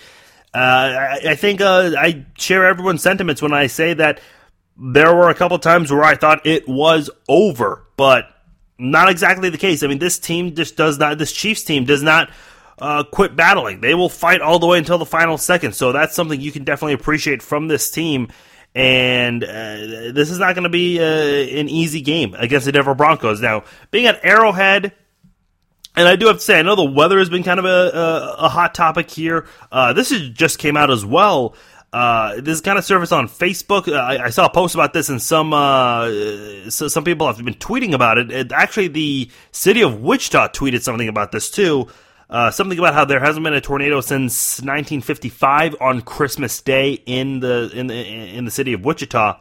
uh, 0.55 0.59
I, 0.59 1.20
I, 1.28 1.35
think 1.35 1.61
uh, 1.61 1.93
I 1.99 2.24
share 2.39 2.66
everyone's 2.66 3.03
sentiments 3.03 3.43
when 3.43 3.53
I 3.53 3.66
say 3.66 3.93
that 3.94 4.20
there 4.78 5.15
were 5.15 5.28
a 5.28 5.35
couple 5.35 5.59
times 5.59 5.93
where 5.93 6.05
I 6.05 6.15
thought 6.15 6.47
it 6.47 6.66
was 6.66 7.11
over, 7.28 7.85
but 7.99 8.28
not 8.78 9.11
exactly 9.11 9.51
the 9.51 9.59
case. 9.59 9.82
I 9.82 9.89
mean, 9.89 9.99
this 9.99 10.19
team 10.19 10.55
just 10.55 10.77
does 10.77 10.99
not. 10.99 11.19
This 11.19 11.32
Chiefs 11.32 11.65
team 11.65 11.85
does 11.85 12.03
not. 12.03 12.31
Uh, 12.78 13.05
quit 13.05 13.36
battling. 13.36 13.81
They 13.81 13.94
will 13.94 14.09
fight 14.09 14.40
all 14.40 14.59
the 14.59 14.66
way 14.66 14.78
until 14.78 14.99
the 14.99 15.07
final 15.07 15.39
second. 15.39 15.74
So 15.77 15.93
that's 15.93 16.16
something 16.16 16.40
you 16.40 16.51
can 16.51 16.65
definitely 16.65 16.94
appreciate 16.94 17.40
from 17.40 17.69
this 17.69 17.90
team 17.93 18.28
and 18.74 19.44
uh, 19.44 19.77
this 20.12 20.31
is 20.31 20.39
not 20.39 20.55
going 20.55 20.65
to 20.65 20.70
be 20.70 20.99
uh, 20.99 21.05
an 21.05 21.69
easy 21.69 22.01
game 22.01 22.35
against 22.35 22.66
the 22.66 22.73
Denver 22.73 22.94
Broncos. 22.94 23.40
Now, 23.40 23.65
being 23.90 24.07
at 24.07 24.24
Arrowhead, 24.24 24.93
and 25.94 26.09
I 26.09 26.16
do 26.16 26.27
have 26.27 26.36
to 26.36 26.43
say, 26.43 26.59
I 26.59 26.62
know 26.62 26.74
the 26.74 26.85
weather 26.85 27.19
has 27.19 27.28
been 27.28 27.43
kind 27.43 27.59
of 27.59 27.66
a, 27.66 27.69
a, 27.69 28.35
a 28.44 28.49
hot 28.49 28.74
topic 28.74 29.11
here. 29.11 29.47
Uh, 29.70 29.93
this 29.93 30.11
is, 30.11 30.31
just 30.31 30.59
came 30.59 30.77
out 30.77 30.90
as 30.90 31.05
well. 31.05 31.55
Uh, 31.93 32.40
this 32.40 32.62
kind 32.62 32.78
of 32.78 32.85
surfaced 32.86 33.12
on 33.12 33.28
Facebook. 33.28 33.86
Uh, 33.86 33.97
I, 33.97 34.24
I, 34.24 34.31
saw 34.31 34.47
a 34.47 34.51
post 34.51 34.74
about 34.74 34.94
this, 34.94 35.11
and 35.11 35.20
some 35.20 35.53
uh, 35.53 36.09
so 36.70 36.89
some 36.89 37.05
people 37.05 37.27
have 37.27 37.36
been 37.44 37.53
tweeting 37.53 37.93
about 37.93 38.16
it. 38.16 38.32
it. 38.32 38.51
Actually, 38.51 38.89
the 38.89 39.31
city 39.51 39.82
of 39.82 40.01
Wichita 40.01 40.49
tweeted 40.49 40.81
something 40.81 41.09
about 41.09 41.32
this 41.32 41.51
too. 41.51 41.89
Uh, 42.33 42.51
something 42.51 42.79
about 42.79 42.95
how 42.95 43.05
there 43.05 43.21
hasn't 43.21 43.45
been 43.45 43.53
a 43.53 43.61
tornado 43.61 44.01
since 44.01 44.59
1955 44.63 45.77
on 45.83 46.01
Christmas 46.01 46.63
Day 46.63 46.93
in 47.05 47.41
the 47.41 47.71
in 47.75 47.89
the 47.89 47.95
in 47.95 48.47
the 48.47 48.51
city 48.51 48.73
of 48.73 48.87
Wichita. 48.87 49.39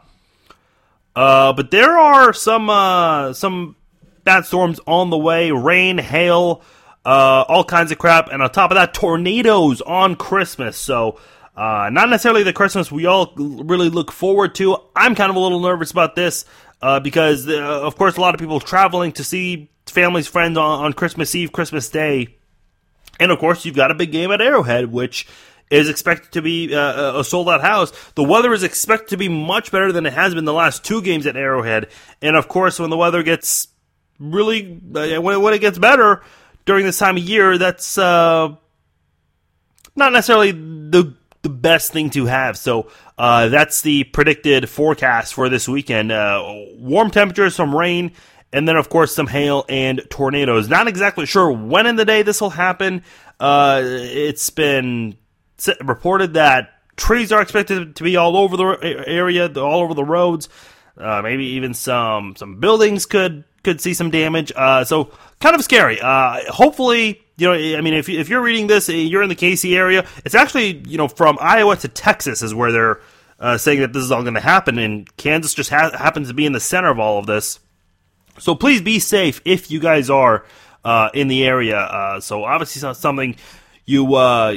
Uh, 1.15 1.53
but 1.53 1.71
there 1.71 1.97
are 1.97 2.33
some 2.33 2.69
uh, 2.69 3.31
some 3.31 3.77
bad 4.25 4.45
storms 4.45 4.81
on 4.85 5.09
the 5.09 5.17
way: 5.17 5.51
rain, 5.51 5.99
hail, 5.99 6.63
uh, 7.05 7.45
all 7.47 7.63
kinds 7.63 7.93
of 7.93 7.97
crap, 7.97 8.27
and 8.27 8.43
on 8.43 8.51
top 8.51 8.71
of 8.71 8.75
that, 8.75 8.93
tornadoes 8.93 9.81
on 9.81 10.15
Christmas. 10.15 10.77
So. 10.77 11.17
Uh, 11.53 11.89
not 11.91 12.09
necessarily 12.09 12.43
the 12.43 12.53
Christmas 12.53 12.93
we 12.93 13.05
all 13.05 13.33
really 13.35 13.89
look 13.89 14.09
forward 14.09 14.55
to. 14.55 14.77
I'm 14.95 15.15
kind 15.15 15.29
of 15.29 15.35
a 15.35 15.39
little 15.39 15.59
nervous 15.59 15.91
about 15.91 16.15
this 16.15 16.45
uh, 16.81 17.01
because, 17.01 17.45
of 17.49 17.97
course, 17.97 18.15
a 18.15 18.21
lot 18.21 18.33
of 18.33 18.39
people 18.39 18.61
traveling 18.61 19.11
to 19.11 19.23
see 19.25 19.69
families, 19.85 20.27
friends 20.27 20.57
on, 20.57 20.85
on 20.85 20.93
Christmas 20.93 21.35
Eve, 21.35 21.51
Christmas 21.51 21.89
Day. 21.89 22.37
And 23.21 23.31
of 23.31 23.37
course, 23.37 23.65
you've 23.65 23.75
got 23.75 23.91
a 23.91 23.95
big 23.95 24.11
game 24.11 24.31
at 24.31 24.41
Arrowhead, 24.41 24.91
which 24.91 25.27
is 25.69 25.87
expected 25.87 26.31
to 26.31 26.41
be 26.41 26.75
uh, 26.75 27.19
a 27.19 27.23
sold 27.23 27.47
out 27.47 27.61
house. 27.61 27.91
The 28.15 28.23
weather 28.23 28.51
is 28.51 28.63
expected 28.63 29.09
to 29.09 29.17
be 29.17 29.29
much 29.29 29.71
better 29.71 29.91
than 29.91 30.07
it 30.07 30.13
has 30.13 30.33
been 30.33 30.45
the 30.45 30.51
last 30.51 30.83
two 30.83 31.03
games 31.03 31.27
at 31.27 31.37
Arrowhead. 31.37 31.89
And 32.21 32.35
of 32.35 32.47
course, 32.47 32.79
when 32.79 32.89
the 32.89 32.97
weather 32.97 33.21
gets 33.21 33.67
really, 34.19 34.81
uh, 34.95 35.21
when, 35.21 35.39
when 35.39 35.53
it 35.53 35.61
gets 35.61 35.77
better 35.77 36.23
during 36.65 36.83
this 36.83 36.97
time 36.97 37.15
of 37.15 37.23
year, 37.23 37.59
that's 37.59 37.95
uh, 37.95 38.55
not 39.95 40.11
necessarily 40.11 40.51
the 40.51 41.15
the 41.43 41.49
best 41.49 41.91
thing 41.91 42.09
to 42.11 42.25
have. 42.25 42.57
So 42.57 42.91
uh, 43.17 43.49
that's 43.49 43.81
the 43.81 44.03
predicted 44.05 44.69
forecast 44.69 45.33
for 45.33 45.49
this 45.49 45.67
weekend. 45.67 46.11
Uh, 46.11 46.43
warm 46.75 47.09
temperatures, 47.09 47.55
some 47.55 47.75
rain, 47.75 48.11
and 48.53 48.67
then 48.67 48.75
of 48.75 48.89
course 48.89 49.13
some 49.13 49.27
hail 49.27 49.65
and 49.69 50.01
tornadoes. 50.09 50.69
Not 50.69 50.87
exactly 50.87 51.25
sure 51.25 51.51
when 51.51 51.85
in 51.85 51.95
the 51.95 52.05
day 52.05 52.21
this 52.21 52.41
will 52.41 52.49
happen. 52.49 53.03
Uh, 53.39 53.81
it's 53.83 54.49
been 54.49 55.17
reported 55.83 56.33
that 56.35 56.69
trees 56.95 57.31
are 57.31 57.41
expected 57.41 57.95
to 57.95 58.03
be 58.03 58.15
all 58.15 58.37
over 58.37 58.57
the 58.57 59.03
area, 59.07 59.51
all 59.59 59.81
over 59.81 59.93
the 59.93 60.03
roads. 60.03 60.49
Uh, 60.97 61.21
maybe 61.21 61.45
even 61.45 61.73
some 61.73 62.35
some 62.35 62.59
buildings 62.59 63.05
could 63.05 63.43
could 63.63 63.81
see 63.81 63.93
some 63.93 64.11
damage. 64.11 64.51
Uh, 64.55 64.83
so 64.83 65.11
kind 65.39 65.55
of 65.55 65.63
scary. 65.63 65.99
Uh, 66.01 66.39
hopefully, 66.51 67.21
you 67.37 67.47
know, 67.47 67.53
I 67.53 67.81
mean, 67.81 67.93
if 67.93 68.09
if 68.09 68.29
you're 68.29 68.41
reading 68.41 68.67
this, 68.67 68.89
you're 68.89 69.23
in 69.23 69.29
the 69.29 69.35
KC 69.35 69.75
area. 69.75 70.05
It's 70.25 70.35
actually 70.35 70.83
you 70.87 70.97
know 70.97 71.07
from 71.07 71.37
Iowa 71.39 71.75
to 71.77 71.87
Texas 71.87 72.41
is 72.41 72.53
where 72.53 72.71
they're 72.71 73.01
uh, 73.39 73.57
saying 73.57 73.79
that 73.79 73.93
this 73.93 74.03
is 74.03 74.11
all 74.11 74.21
going 74.21 74.35
to 74.35 74.41
happen, 74.41 74.77
and 74.77 75.15
Kansas 75.17 75.53
just 75.53 75.69
ha- 75.69 75.97
happens 75.97 76.27
to 76.27 76.33
be 76.33 76.45
in 76.45 76.53
the 76.53 76.59
center 76.59 76.89
of 76.89 76.99
all 76.99 77.17
of 77.17 77.25
this. 77.25 77.59
So 78.41 78.55
please 78.55 78.81
be 78.81 78.97
safe 78.97 79.39
if 79.45 79.69
you 79.69 79.79
guys 79.79 80.09
are 80.09 80.45
uh, 80.83 81.09
in 81.13 81.27
the 81.27 81.43
area. 81.43 81.77
Uh, 81.77 82.19
so 82.19 82.43
obviously, 82.43 82.93
something 82.95 83.35
you 83.85 84.15
uh, 84.15 84.55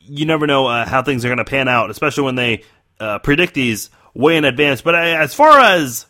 you 0.00 0.24
never 0.24 0.46
know 0.46 0.66
uh, 0.66 0.86
how 0.86 1.02
things 1.02 1.24
are 1.24 1.28
going 1.28 1.36
to 1.38 1.44
pan 1.44 1.68
out, 1.68 1.90
especially 1.90 2.24
when 2.24 2.36
they 2.36 2.64
uh, 2.98 3.18
predict 3.18 3.52
these 3.52 3.90
way 4.14 4.38
in 4.38 4.46
advance. 4.46 4.80
But 4.80 4.94
uh, 4.94 4.98
as 4.98 5.34
far 5.34 5.60
as 5.60 6.06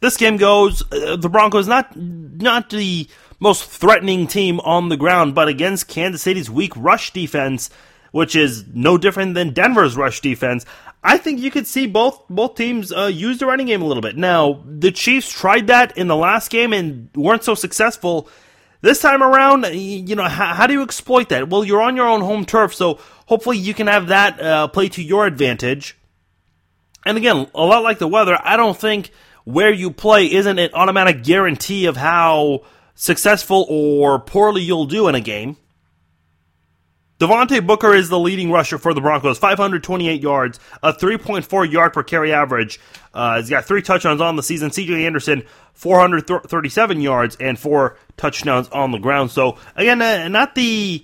this 0.00 0.16
game 0.16 0.38
goes, 0.38 0.82
the 0.90 1.28
Broncos 1.30 1.68
not 1.68 1.94
not 1.94 2.70
the 2.70 3.06
most 3.38 3.68
threatening 3.68 4.26
team 4.26 4.58
on 4.60 4.88
the 4.88 4.96
ground, 4.96 5.34
but 5.34 5.48
against 5.48 5.88
Kansas 5.88 6.22
City's 6.22 6.48
weak 6.48 6.72
rush 6.74 7.12
defense, 7.12 7.68
which 8.12 8.34
is 8.34 8.64
no 8.72 8.96
different 8.96 9.34
than 9.34 9.52
Denver's 9.52 9.94
rush 9.94 10.20
defense. 10.22 10.64
I 11.08 11.18
think 11.18 11.38
you 11.38 11.52
could 11.52 11.68
see 11.68 11.86
both 11.86 12.24
both 12.28 12.56
teams 12.56 12.92
uh, 12.92 13.06
use 13.06 13.38
the 13.38 13.46
running 13.46 13.68
game 13.68 13.80
a 13.80 13.86
little 13.86 14.00
bit. 14.00 14.16
Now, 14.16 14.64
the 14.66 14.90
Chiefs 14.90 15.30
tried 15.30 15.68
that 15.68 15.96
in 15.96 16.08
the 16.08 16.16
last 16.16 16.50
game 16.50 16.72
and 16.72 17.10
weren't 17.14 17.44
so 17.44 17.54
successful. 17.54 18.28
This 18.80 19.00
time 19.00 19.22
around, 19.22 19.66
you 19.72 20.16
know, 20.16 20.24
how, 20.24 20.52
how 20.52 20.66
do 20.66 20.72
you 20.72 20.82
exploit 20.82 21.28
that? 21.28 21.48
Well, 21.48 21.64
you're 21.64 21.80
on 21.80 21.94
your 21.94 22.08
own 22.08 22.22
home 22.22 22.44
turf, 22.44 22.74
so 22.74 22.98
hopefully 23.26 23.56
you 23.56 23.72
can 23.72 23.86
have 23.86 24.08
that 24.08 24.42
uh, 24.42 24.66
play 24.66 24.88
to 24.90 25.02
your 25.02 25.26
advantage. 25.26 25.96
And 27.04 27.16
again, 27.16 27.46
a 27.54 27.64
lot 27.64 27.84
like 27.84 28.00
the 28.00 28.08
weather, 28.08 28.36
I 28.42 28.56
don't 28.56 28.76
think 28.76 29.10
where 29.44 29.72
you 29.72 29.92
play 29.92 30.32
isn't 30.32 30.58
an 30.58 30.70
automatic 30.74 31.22
guarantee 31.22 31.86
of 31.86 31.96
how 31.96 32.64
successful 32.96 33.64
or 33.68 34.18
poorly 34.18 34.62
you'll 34.62 34.86
do 34.86 35.06
in 35.06 35.14
a 35.14 35.20
game. 35.20 35.56
Devontae 37.18 37.66
Booker 37.66 37.94
is 37.94 38.08
the 38.10 38.18
leading 38.18 38.50
rusher 38.50 38.76
for 38.76 38.92
the 38.92 39.00
Broncos, 39.00 39.38
528 39.38 40.20
yards, 40.20 40.60
a 40.82 40.92
3.4 40.92 41.70
yard 41.70 41.92
per 41.92 42.02
carry 42.02 42.32
average. 42.32 42.78
Uh, 43.14 43.38
he's 43.38 43.48
got 43.48 43.64
three 43.64 43.80
touchdowns 43.80 44.20
on 44.20 44.36
the 44.36 44.42
season. 44.42 44.70
CJ 44.70 45.06
Anderson, 45.06 45.42
437 45.72 47.00
yards 47.00 47.36
and 47.36 47.58
four 47.58 47.96
touchdowns 48.18 48.68
on 48.68 48.90
the 48.90 48.98
ground. 48.98 49.30
So, 49.30 49.56
again, 49.76 50.02
uh, 50.02 50.28
not 50.28 50.54
the 50.54 51.02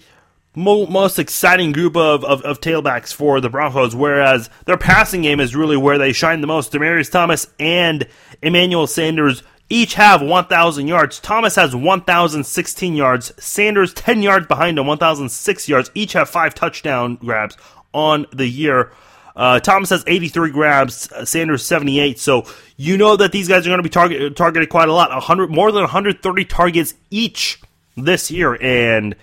mo- 0.55 0.87
most 0.87 1.19
exciting 1.19 1.73
group 1.73 1.97
of, 1.97 2.25
of, 2.25 2.43
of, 2.43 2.61
tailbacks 2.61 3.15
for 3.15 3.41
the 3.41 3.49
Broncos, 3.49 3.95
whereas 3.95 4.51
their 4.67 4.77
passing 4.77 5.23
game 5.23 5.41
is 5.41 5.57
really 5.57 5.79
where 5.79 5.97
they 5.97 6.13
shine 6.13 6.43
the 6.43 6.47
most. 6.47 6.73
Demaryius 6.73 7.11
Thomas 7.11 7.49
and 7.59 8.07
Emmanuel 8.43 8.87
Sanders 8.87 9.43
each 9.73 9.95
have 9.95 10.21
1,000 10.21 10.87
yards. 10.87 11.19
Thomas 11.19 11.57
has 11.57 11.75
1,016 11.75 12.95
yards. 12.95 13.33
Sanders 13.43 13.95
10 13.95 14.23
yards 14.23 14.47
behind 14.47 14.79
him, 14.79 14.87
1,006 14.87 15.69
yards. 15.69 15.91
Each 15.95 16.13
have 16.13 16.29
five 16.29 16.55
touchdown 16.55 17.17
grabs 17.17 17.57
on 17.95 18.27
the 18.35 18.47
year. 18.47 18.93
Uh, 19.35 19.61
Thomas 19.61 19.89
has 19.89 20.05
83 20.07 20.51
grabs, 20.51 21.11
uh, 21.13 21.25
Sanders 21.25 21.65
78. 21.65 22.19
So 22.19 22.45
you 22.77 22.99
know 22.99 23.17
that 23.17 23.33
these 23.33 23.49
guys 23.49 23.67
are 23.67 23.71
going 23.71 23.79
to 23.79 23.83
be 23.83 23.89
target, 23.89 24.37
targeted 24.37 24.69
quite 24.69 24.91
a 24.91 24.93
lot. 24.93 25.09
100 25.09 25.51
more 25.51 25.73
than 25.73 25.81
130 25.81 26.45
targets 26.45 26.93
each 27.11 27.59
this 27.97 28.31
year. 28.31 28.59
And 28.61 29.17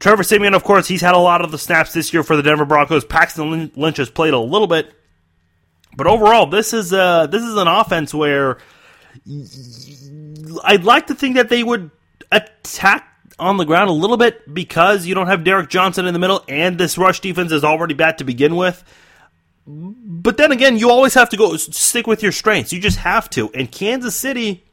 Trevor 0.00 0.22
Siemian, 0.22 0.52
of 0.52 0.64
course, 0.64 0.86
he's 0.86 1.00
had 1.00 1.14
a 1.14 1.18
lot 1.18 1.42
of 1.42 1.50
the 1.50 1.56
snaps 1.56 1.94
this 1.94 2.12
year 2.12 2.22
for 2.22 2.36
the 2.36 2.42
Denver 2.42 2.66
Broncos. 2.66 3.06
Paxton 3.06 3.72
Lynch 3.74 3.96
has 3.96 4.10
played 4.10 4.34
a 4.34 4.38
little 4.38 4.66
bit, 4.66 4.92
but 5.96 6.06
overall, 6.06 6.44
this 6.44 6.74
is 6.74 6.92
uh, 6.92 7.26
this 7.26 7.42
is 7.42 7.56
an 7.56 7.68
offense 7.68 8.12
where 8.12 8.58
I'd 10.64 10.84
like 10.84 11.08
to 11.08 11.14
think 11.14 11.36
that 11.36 11.48
they 11.48 11.62
would 11.62 11.90
attack 12.30 13.08
on 13.38 13.56
the 13.56 13.64
ground 13.64 13.90
a 13.90 13.92
little 13.92 14.16
bit 14.16 14.52
because 14.52 15.06
you 15.06 15.14
don't 15.14 15.26
have 15.26 15.44
Derrick 15.44 15.68
Johnson 15.68 16.06
in 16.06 16.14
the 16.14 16.18
middle 16.18 16.44
and 16.48 16.78
this 16.78 16.96
rush 16.96 17.20
defense 17.20 17.52
is 17.52 17.64
already 17.64 17.94
bad 17.94 18.18
to 18.18 18.24
begin 18.24 18.56
with. 18.56 18.82
But 19.66 20.36
then 20.36 20.52
again, 20.52 20.78
you 20.78 20.90
always 20.90 21.14
have 21.14 21.30
to 21.30 21.36
go 21.36 21.56
stick 21.56 22.06
with 22.06 22.22
your 22.22 22.32
strengths. 22.32 22.72
You 22.72 22.80
just 22.80 22.98
have 22.98 23.28
to. 23.30 23.50
And 23.52 23.70
Kansas 23.70 24.14
City, 24.14 24.64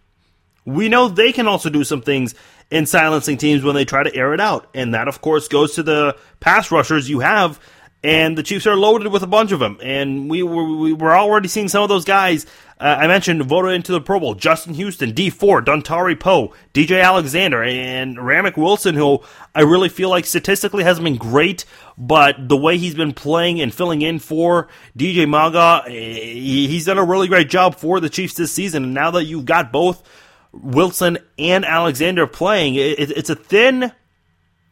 we 0.65 0.88
know 0.88 1.07
they 1.10 1.32
can 1.32 1.48
also 1.48 1.70
do 1.70 1.84
some 1.84 2.02
things 2.02 2.36
in 2.70 2.86
silencing 2.86 3.38
teams 3.38 3.64
when 3.64 3.76
they 3.76 3.86
try 3.86 4.03
to 4.03 4.15
air 4.15 4.34
it 4.34 4.40
out. 4.40 4.70
And 4.74 4.94
that, 4.94 5.07
of 5.07 5.22
course, 5.22 5.48
goes 5.48 5.76
to 5.76 5.84
the 5.84 6.18
pass 6.40 6.72
rushers 6.72 7.10
you 7.10 7.20
have. 7.20 7.60
And 8.03 8.38
the 8.38 8.43
Chiefs 8.43 8.67
are 8.67 8.75
loaded 8.75 9.11
with 9.11 9.23
a 9.23 9.27
bunch 9.27 9.53
of 9.53 9.59
them. 9.59 9.77
And 9.81 10.30
we 10.30 10.43
were, 10.43 10.77
we 10.77 10.93
were 10.93 11.15
already 11.15 11.47
seeing 11.47 11.69
some 11.69 11.84
of 11.84 11.89
those 11.89 12.03
guys 12.03 12.45
uh, 12.84 12.97
I 12.99 13.07
mentioned 13.07 13.41
voted 13.43 13.71
into 13.75 13.93
the 13.93 14.01
Pro 14.01 14.19
Bowl 14.19 14.35
Justin 14.35 14.73
Houston, 14.73 15.11
Dee 15.11 15.30
Ford, 15.30 15.65
Dontari 15.65 16.19
Poe, 16.19 16.53
DJ 16.73 17.01
Alexander, 17.01 17.63
and 17.63 18.17
Ramik 18.17 18.57
Wilson, 18.57 18.95
who 18.95 19.21
I 19.55 19.61
really 19.61 19.88
feel 19.88 20.09
like 20.09 20.25
statistically 20.25 20.84
hasn't 20.84 21.05
been 21.05 21.15
great, 21.15 21.63
but 21.97 22.49
the 22.49 22.57
way 22.57 22.77
he's 22.77 22.93
been 22.93 23.13
playing 23.13 23.61
and 23.61 23.73
filling 23.73 24.01
in 24.01 24.19
for 24.19 24.67
DJ 24.97 25.30
Maga, 25.30 25.89
he's 25.89 26.85
done 26.85 26.97
a 26.97 27.05
really 27.05 27.30
great 27.30 27.49
job 27.49 27.75
for 27.75 28.01
the 28.01 28.09
Chiefs 28.09 28.34
this 28.34 28.51
season. 28.51 28.84
And 28.84 28.93
now 28.93 29.11
that 29.11 29.23
you've 29.23 29.45
got 29.45 29.71
both 29.71 30.03
Wilson 30.51 31.19
and 31.39 31.63
Alexander 31.63 32.27
playing, 32.27 32.75
it's 32.75 33.30
a 33.30 33.35
thin, 33.35 33.93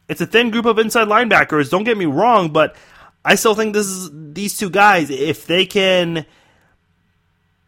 it's 0.09 0.19
a 0.19 0.25
thin 0.25 0.49
group 0.49 0.65
of 0.65 0.79
inside 0.79 1.07
linebackers. 1.07 1.69
Don't 1.69 1.85
get 1.85 1.97
me 1.97 2.07
wrong, 2.07 2.49
but 2.49 2.75
I 3.23 3.35
still 3.35 3.56
think 3.56 3.73
this 3.73 3.88
is 3.88 4.10
these 4.14 4.57
two 4.57 4.69
guys. 4.69 5.10
If 5.10 5.45
they 5.45 5.65
can 5.65 6.26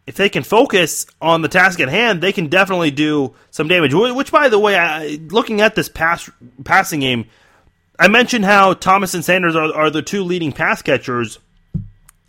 if 0.06 0.16
they 0.16 0.28
can 0.28 0.42
focus 0.42 1.06
on 1.20 1.42
the 1.42 1.48
task 1.48 1.80
at 1.80 1.88
hand, 1.88 2.20
they 2.20 2.32
can 2.32 2.48
definitely 2.48 2.90
do 2.90 3.34
some 3.50 3.68
damage. 3.68 3.94
Which, 3.94 4.30
by 4.30 4.48
the 4.48 4.58
way, 4.58 4.76
I, 4.76 5.18
looking 5.30 5.60
at 5.60 5.74
this 5.74 5.88
pass 5.88 6.30
passing 6.64 7.00
game, 7.00 7.26
I 7.98 8.08
mentioned 8.08 8.44
how 8.44 8.74
Thomas 8.74 9.14
and 9.14 9.24
Sanders 9.24 9.56
are, 9.56 9.72
are 9.72 9.90
the 9.90 10.02
two 10.02 10.22
leading 10.22 10.52
pass 10.52 10.82
catchers 10.82 11.38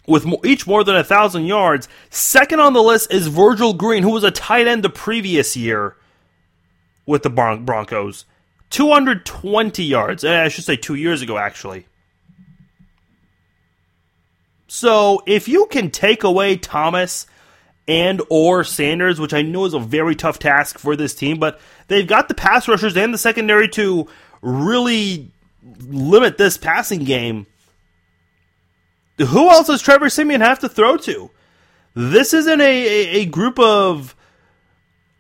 with 0.08 0.26
each 0.46 0.68
more 0.68 0.84
than 0.84 0.96
a 0.96 1.04
thousand 1.04 1.46
yards. 1.46 1.90
Second 2.10 2.60
on 2.60 2.74
the 2.74 2.84
list 2.84 3.12
is 3.12 3.28
Virgil 3.28 3.74
Green, 3.74 4.04
who 4.04 4.12
was 4.12 4.24
a 4.24 4.32
tight 4.32 4.68
end 4.68 4.84
the 4.84 4.90
previous 4.90 5.58
year 5.58 5.96
with 7.06 7.24
the 7.24 7.30
Bron- 7.30 7.66
Broncos, 7.66 8.26
220 8.70 9.84
yards. 9.84 10.24
Eh, 10.24 10.44
I 10.44 10.48
should 10.48 10.64
say 10.64 10.76
two 10.76 10.96
years 10.96 11.22
ago, 11.22 11.38
actually. 11.38 11.88
So 14.76 15.24
if 15.26 15.48
you 15.48 15.68
can 15.68 15.90
take 15.90 16.26
away 16.26 16.58
Thomas 16.58 17.28
and 17.88 18.22
or 18.30 18.66
Sanders, 18.66 19.22
which 19.22 19.34
I 19.34 19.42
know 19.42 19.64
is 19.64 19.74
a 19.74 19.80
very 19.80 20.16
tough 20.16 20.38
task 20.38 20.80
for 20.80 20.98
this 20.98 21.16
team, 21.16 21.40
but 21.40 21.62
they've 21.88 22.06
got 22.06 22.28
the 22.28 22.34
pass 22.34 22.68
rushers 22.68 22.98
and 22.98 23.14
the 23.14 23.18
secondary 23.18 23.70
to 23.70 24.10
really 24.42 25.32
limit 25.80 26.38
this 26.38 26.58
passing 26.58 27.06
game. 27.06 27.48
Who 29.18 29.50
else 29.50 29.68
does 29.68 29.82
Trevor 29.82 30.10
Siemian 30.10 30.42
have 30.42 30.60
to 30.60 30.68
throw 30.68 30.98
to? 30.98 31.32
This 31.94 32.34
isn't 32.34 32.60
a, 32.60 32.66
a, 32.66 33.22
a 33.22 33.26
group 33.28 33.58
of 33.58 34.14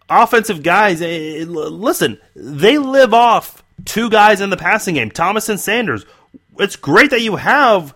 offensive 0.09 0.63
guys. 0.63 0.99
Listen, 0.99 2.19
they 2.35 2.77
live 2.77 3.13
off 3.13 3.63
two 3.85 4.09
guys 4.09 4.41
in 4.41 4.49
the 4.49 4.57
passing 4.57 4.95
game, 4.95 5.11
Thomas 5.11 5.47
and 5.47 5.61
Sanders. 5.61 6.05
It's 6.59 6.75
great 6.75 7.11
that 7.11 7.21
you 7.21 7.37
have 7.37 7.95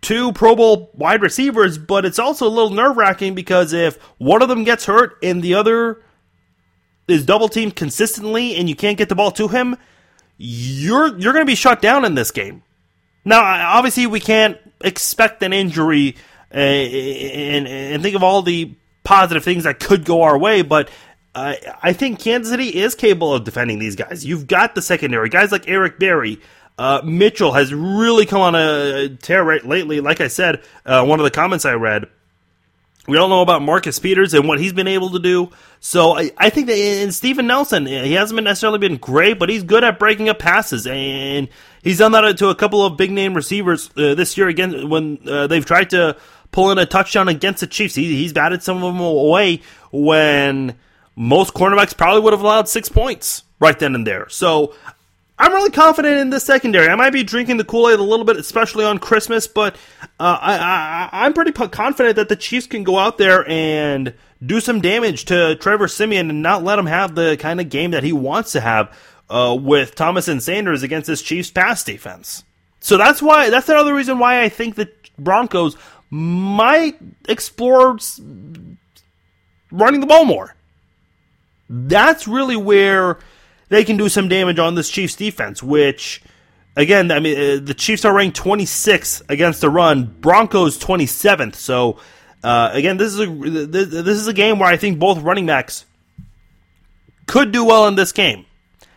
two 0.00 0.32
Pro 0.32 0.56
Bowl 0.56 0.90
wide 0.94 1.22
receivers, 1.22 1.78
but 1.78 2.04
it's 2.04 2.18
also 2.18 2.46
a 2.46 2.48
little 2.48 2.70
nerve 2.70 2.96
wracking 2.96 3.34
because 3.34 3.72
if 3.72 3.96
one 4.18 4.42
of 4.42 4.48
them 4.48 4.64
gets 4.64 4.86
hurt 4.86 5.16
and 5.22 5.42
the 5.42 5.54
other 5.54 6.02
is 7.08 7.24
double 7.24 7.48
teamed 7.48 7.76
consistently 7.76 8.56
and 8.56 8.68
you 8.68 8.76
can't 8.76 8.98
get 8.98 9.08
the 9.08 9.14
ball 9.14 9.30
to 9.32 9.48
him, 9.48 9.76
you're 10.36 11.18
you're 11.18 11.32
going 11.32 11.44
to 11.44 11.50
be 11.50 11.54
shut 11.54 11.82
down 11.82 12.04
in 12.04 12.14
this 12.14 12.30
game. 12.30 12.62
Now, 13.24 13.42
obviously, 13.76 14.06
we 14.06 14.20
can't 14.20 14.58
expect 14.80 15.42
an 15.42 15.52
injury 15.52 16.16
uh, 16.52 16.58
and, 16.58 17.68
and 17.68 18.02
think 18.02 18.16
of 18.16 18.22
all 18.22 18.42
the 18.42 18.74
positive 19.04 19.44
things 19.44 19.64
that 19.64 19.78
could 19.78 20.04
go 20.04 20.22
our 20.22 20.38
way, 20.38 20.62
but 20.62 20.90
uh, 21.34 21.54
I 21.82 21.92
think 21.92 22.18
Kansas 22.18 22.50
City 22.50 22.68
is 22.68 22.94
capable 22.94 23.34
of 23.34 23.44
defending 23.44 23.78
these 23.78 23.96
guys. 23.96 24.24
You've 24.24 24.46
got 24.46 24.74
the 24.74 24.82
secondary 24.82 25.28
guys 25.28 25.52
like 25.52 25.68
Eric 25.68 25.98
Berry. 25.98 26.40
Uh, 26.80 27.02
Mitchell 27.04 27.52
has 27.52 27.74
really 27.74 28.24
come 28.24 28.40
on 28.40 28.54
a 28.54 29.10
tear 29.10 29.44
right 29.44 29.62
lately. 29.62 30.00
Like 30.00 30.22
I 30.22 30.28
said, 30.28 30.62
uh, 30.86 31.04
one 31.04 31.20
of 31.20 31.24
the 31.24 31.30
comments 31.30 31.66
I 31.66 31.74
read, 31.74 32.06
we 33.06 33.18
all 33.18 33.28
know 33.28 33.42
about 33.42 33.60
Marcus 33.60 33.98
Peters 33.98 34.32
and 34.32 34.48
what 34.48 34.58
he's 34.58 34.72
been 34.72 34.88
able 34.88 35.10
to 35.10 35.18
do. 35.18 35.50
So 35.80 36.16
I, 36.16 36.30
I 36.38 36.48
think 36.48 36.68
that 36.68 36.78
in 36.78 37.12
Steven 37.12 37.46
Nelson, 37.46 37.84
he 37.84 38.14
hasn't 38.14 38.34
been 38.34 38.44
necessarily 38.44 38.78
been 38.78 38.96
great, 38.96 39.38
but 39.38 39.50
he's 39.50 39.62
good 39.62 39.84
at 39.84 39.98
breaking 39.98 40.30
up 40.30 40.38
passes, 40.38 40.86
and 40.86 41.50
he's 41.82 41.98
done 41.98 42.12
that 42.12 42.38
to 42.38 42.48
a 42.48 42.54
couple 42.54 42.82
of 42.82 42.96
big 42.96 43.10
name 43.10 43.34
receivers 43.34 43.90
uh, 43.98 44.14
this 44.14 44.38
year. 44.38 44.48
Again, 44.48 44.88
when 44.88 45.18
uh, 45.28 45.48
they've 45.48 45.66
tried 45.66 45.90
to 45.90 46.16
pull 46.50 46.70
in 46.70 46.78
a 46.78 46.86
touchdown 46.86 47.28
against 47.28 47.60
the 47.60 47.66
Chiefs, 47.66 47.94
he, 47.94 48.06
he's 48.16 48.32
batted 48.32 48.62
some 48.62 48.82
of 48.82 48.94
them 48.94 49.02
away 49.02 49.60
when 49.92 50.76
most 51.14 51.52
cornerbacks 51.52 51.94
probably 51.94 52.22
would 52.22 52.32
have 52.32 52.40
allowed 52.40 52.70
six 52.70 52.88
points 52.88 53.42
right 53.58 53.78
then 53.78 53.94
and 53.94 54.06
there. 54.06 54.30
So 54.30 54.74
I'm 55.40 55.54
really 55.54 55.70
confident 55.70 56.18
in 56.20 56.28
the 56.28 56.38
secondary. 56.38 56.88
I 56.88 56.94
might 56.96 57.14
be 57.14 57.24
drinking 57.24 57.56
the 57.56 57.64
Kool 57.64 57.88
Aid 57.88 57.98
a 57.98 58.02
little 58.02 58.26
bit, 58.26 58.36
especially 58.36 58.84
on 58.84 58.98
Christmas, 58.98 59.46
but 59.46 59.74
uh, 60.20 60.38
I, 60.38 61.08
I, 61.10 61.26
am 61.26 61.32
pretty 61.32 61.52
confident 61.52 62.16
that 62.16 62.28
the 62.28 62.36
Chiefs 62.36 62.66
can 62.66 62.84
go 62.84 62.98
out 62.98 63.16
there 63.16 63.48
and 63.48 64.12
do 64.44 64.60
some 64.60 64.82
damage 64.82 65.24
to 65.24 65.56
Trevor 65.56 65.88
Siemian 65.88 66.28
and 66.28 66.42
not 66.42 66.62
let 66.62 66.78
him 66.78 66.84
have 66.84 67.14
the 67.14 67.38
kind 67.38 67.58
of 67.58 67.70
game 67.70 67.92
that 67.92 68.04
he 68.04 68.12
wants 68.12 68.52
to 68.52 68.60
have 68.60 68.94
uh, 69.30 69.56
with 69.58 69.94
Thomas 69.94 70.28
and 70.28 70.42
Sanders 70.42 70.82
against 70.82 71.06
this 71.06 71.22
Chiefs 71.22 71.50
pass 71.50 71.82
defense. 71.84 72.44
So 72.80 72.98
that's 72.98 73.22
why 73.22 73.48
that's 73.48 73.68
another 73.70 73.94
reason 73.94 74.18
why 74.18 74.42
I 74.42 74.50
think 74.50 74.74
the 74.74 74.90
Broncos 75.18 75.74
might 76.10 76.98
explore 77.30 77.96
running 79.70 80.00
the 80.00 80.06
ball 80.06 80.26
more. 80.26 80.54
That's 81.70 82.28
really 82.28 82.56
where 82.56 83.20
they 83.70 83.84
can 83.84 83.96
do 83.96 84.10
some 84.10 84.28
damage 84.28 84.58
on 84.58 84.74
this 84.74 84.90
Chiefs 84.90 85.16
defense, 85.16 85.62
which 85.62 86.22
again, 86.76 87.10
I 87.10 87.20
mean, 87.20 87.36
uh, 87.36 87.60
the 87.62 87.74
Chiefs 87.74 88.04
are 88.04 88.12
ranked 88.12 88.38
26th 88.38 89.22
against 89.30 89.62
the 89.62 89.70
run, 89.70 90.04
Broncos 90.20 90.78
27th. 90.78 91.54
So 91.54 91.98
uh, 92.42 92.70
again, 92.72 92.96
this 92.96 93.14
is 93.14 93.20
a 93.20 93.26
this 93.26 94.18
is 94.18 94.26
a 94.26 94.32
game 94.32 94.58
where 94.58 94.68
I 94.68 94.76
think 94.76 94.98
both 94.98 95.22
running 95.22 95.46
backs 95.46 95.86
could 97.26 97.52
do 97.52 97.64
well 97.64 97.86
in 97.86 97.94
this 97.94 98.12
game. 98.12 98.44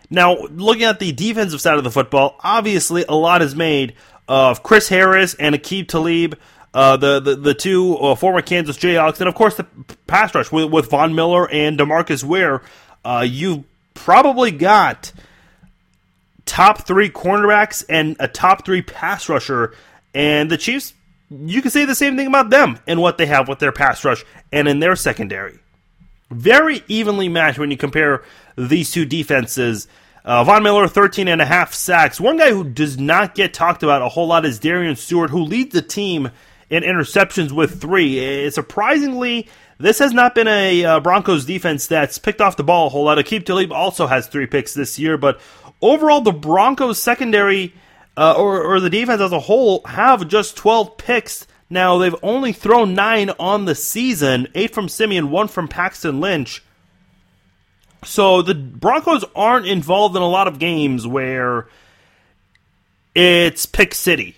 Now, 0.09 0.35
looking 0.35 0.83
at 0.83 0.99
the 0.99 1.11
defensive 1.11 1.61
side 1.61 1.77
of 1.77 1.83
the 1.83 1.91
football, 1.91 2.35
obviously 2.43 3.05
a 3.07 3.15
lot 3.15 3.41
is 3.41 3.55
made 3.55 3.95
of 4.27 4.63
Chris 4.63 4.89
Harris 4.89 5.33
and 5.35 5.55
Aqib 5.55 5.87
Talib. 5.87 6.37
Uh, 6.73 6.97
the, 6.97 7.19
the 7.19 7.35
the 7.35 7.53
two 7.53 7.95
uh, 7.97 8.15
former 8.15 8.41
Kansas 8.41 8.77
Jayhawks, 8.77 9.19
and 9.19 9.29
of 9.29 9.35
course 9.35 9.55
the 9.55 9.65
pass 10.07 10.33
rush 10.33 10.51
with, 10.51 10.71
with 10.71 10.89
Von 10.89 11.13
Miller 11.13 11.47
and 11.51 11.77
Demarcus 11.77 12.23
Ware. 12.23 12.63
Uh, 13.05 13.23
you 13.27 13.65
probably 13.93 14.51
got 14.51 15.11
top 16.45 16.85
three 16.85 17.09
cornerbacks 17.09 17.83
and 17.89 18.15
a 18.19 18.27
top 18.27 18.65
three 18.65 18.81
pass 18.81 19.29
rusher. 19.29 19.73
And 20.13 20.49
the 20.49 20.57
Chiefs, 20.57 20.93
you 21.29 21.61
can 21.61 21.71
say 21.71 21.85
the 21.85 21.95
same 21.95 22.15
thing 22.15 22.27
about 22.27 22.49
them 22.49 22.79
and 22.87 23.01
what 23.01 23.17
they 23.17 23.25
have 23.25 23.47
with 23.47 23.59
their 23.59 23.71
pass 23.71 24.03
rush 24.03 24.23
and 24.51 24.67
in 24.67 24.79
their 24.79 24.95
secondary. 24.95 25.59
Very 26.29 26.83
evenly 26.87 27.29
matched 27.29 27.59
when 27.59 27.71
you 27.71 27.77
compare 27.77 28.23
these 28.57 28.91
two 28.91 29.05
defenses. 29.05 29.87
Uh, 30.25 30.43
Von 30.43 30.63
Miller, 30.63 30.87
13 30.87 31.27
and 31.27 31.41
a 31.41 31.45
half 31.45 31.73
sacks. 31.73 32.19
One 32.19 32.37
guy 32.37 32.51
who 32.51 32.63
does 32.63 32.97
not 32.97 33.35
get 33.35 33.53
talked 33.53 33.83
about 33.83 34.01
a 34.01 34.09
whole 34.09 34.27
lot 34.27 34.45
is 34.45 34.59
Darian 34.59 34.95
Stewart, 34.95 35.29
who 35.29 35.43
leads 35.43 35.73
the 35.73 35.81
team 35.81 36.31
in 36.69 36.83
interceptions 36.83 37.51
with 37.51 37.81
three. 37.81 38.49
Surprisingly, 38.49 39.47
this 39.77 39.99
has 39.99 40.13
not 40.13 40.35
been 40.35 40.47
a 40.47 40.85
uh, 40.85 40.99
Broncos 40.99 41.45
defense 41.45 41.87
that's 41.87 42.17
picked 42.17 42.41
off 42.41 42.57
the 42.57 42.63
ball 42.63 42.87
a 42.87 42.89
whole 42.89 43.05
lot. 43.05 43.17
Aqib 43.17 43.45
Talib 43.45 43.71
also 43.71 44.07
has 44.07 44.27
three 44.27 44.47
picks 44.47 44.73
this 44.73 44.99
year, 44.99 45.17
but 45.17 45.39
overall, 45.81 46.21
the 46.21 46.31
Broncos 46.31 47.01
secondary 47.01 47.73
uh, 48.15 48.33
or, 48.37 48.61
or 48.61 48.79
the 48.79 48.89
defense 48.89 49.21
as 49.21 49.31
a 49.31 49.39
whole 49.39 49.81
have 49.85 50.27
just 50.27 50.55
12 50.57 50.97
picks. 50.97 51.47
Now, 51.69 51.97
they've 51.97 52.15
only 52.21 52.53
thrown 52.53 52.93
nine 52.93 53.31
on 53.39 53.65
the 53.65 53.75
season 53.75 54.47
eight 54.53 54.73
from 54.73 54.87
Siemian, 54.87 55.31
one 55.31 55.47
from 55.47 55.67
Paxton 55.67 56.19
Lynch. 56.19 56.63
So 58.03 58.41
the 58.41 58.53
Broncos 58.53 59.25
aren't 59.35 59.65
involved 59.65 60.15
in 60.15 60.21
a 60.21 60.29
lot 60.29 60.47
of 60.47 60.59
games 60.59 61.07
where 61.07 61.67
it's 63.15 63.65
pick 63.65 63.93
city. 63.93 64.35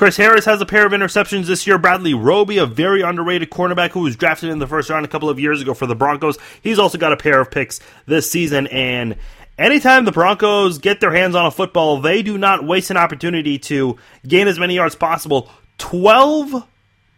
Chris 0.00 0.16
Harris 0.16 0.46
has 0.46 0.62
a 0.62 0.64
pair 0.64 0.86
of 0.86 0.92
interceptions 0.92 1.44
this 1.44 1.66
year. 1.66 1.76
Bradley 1.76 2.14
Roby, 2.14 2.56
a 2.56 2.64
very 2.64 3.02
underrated 3.02 3.50
cornerback 3.50 3.90
who 3.90 4.00
was 4.00 4.16
drafted 4.16 4.48
in 4.48 4.58
the 4.58 4.66
first 4.66 4.88
round 4.88 5.04
a 5.04 5.08
couple 5.08 5.28
of 5.28 5.38
years 5.38 5.60
ago 5.60 5.74
for 5.74 5.86
the 5.86 5.94
Broncos, 5.94 6.38
he's 6.62 6.78
also 6.78 6.96
got 6.96 7.12
a 7.12 7.18
pair 7.18 7.38
of 7.38 7.50
picks 7.50 7.80
this 8.06 8.30
season. 8.30 8.66
And 8.68 9.16
anytime 9.58 10.06
the 10.06 10.10
Broncos 10.10 10.78
get 10.78 11.00
their 11.00 11.12
hands 11.12 11.34
on 11.34 11.44
a 11.44 11.50
football, 11.50 12.00
they 12.00 12.22
do 12.22 12.38
not 12.38 12.66
waste 12.66 12.90
an 12.90 12.96
opportunity 12.96 13.58
to 13.58 13.98
gain 14.26 14.48
as 14.48 14.58
many 14.58 14.74
yards 14.74 14.94
possible. 14.94 15.50
12 15.76 16.66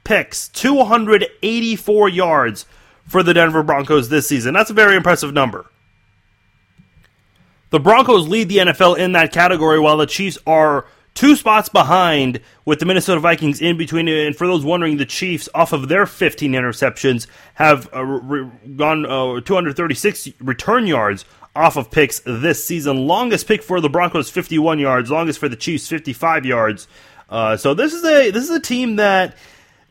picks, 0.02 0.48
284 0.48 2.08
yards 2.08 2.66
for 3.06 3.22
the 3.22 3.32
Denver 3.32 3.62
Broncos 3.62 4.08
this 4.08 4.26
season. 4.26 4.54
That's 4.54 4.70
a 4.70 4.74
very 4.74 4.96
impressive 4.96 5.32
number. 5.32 5.70
The 7.70 7.78
Broncos 7.78 8.26
lead 8.26 8.48
the 8.48 8.56
NFL 8.56 8.98
in 8.98 9.12
that 9.12 9.32
category, 9.32 9.78
while 9.78 9.98
the 9.98 10.06
Chiefs 10.06 10.36
are 10.48 10.84
two 11.14 11.36
spots 11.36 11.68
behind 11.68 12.40
with 12.64 12.78
the 12.78 12.86
Minnesota 12.86 13.20
Vikings 13.20 13.60
in 13.60 13.76
between. 13.76 14.08
And 14.08 14.36
for 14.36 14.46
those 14.46 14.64
wondering, 14.64 14.96
the 14.96 15.06
Chiefs, 15.06 15.48
off 15.54 15.72
of 15.72 15.88
their 15.88 16.06
15 16.06 16.52
interceptions, 16.52 17.26
have 17.54 17.92
uh, 17.94 18.02
re- 18.02 18.50
gone 18.76 19.04
uh, 19.04 19.40
236 19.40 20.28
return 20.40 20.86
yards 20.86 21.24
off 21.54 21.76
of 21.76 21.90
picks 21.90 22.20
this 22.24 22.64
season. 22.64 23.06
Longest 23.06 23.46
pick 23.46 23.62
for 23.62 23.80
the 23.80 23.90
Broncos, 23.90 24.30
51 24.30 24.78
yards. 24.78 25.10
Longest 25.10 25.38
for 25.38 25.48
the 25.48 25.56
Chiefs, 25.56 25.88
55 25.88 26.46
yards. 26.46 26.88
Uh, 27.28 27.56
so 27.56 27.74
this 27.74 27.92
is 27.92 28.04
a 28.04 28.30
this 28.30 28.44
is 28.44 28.50
a 28.50 28.60
team 28.60 28.96
that. 28.96 29.36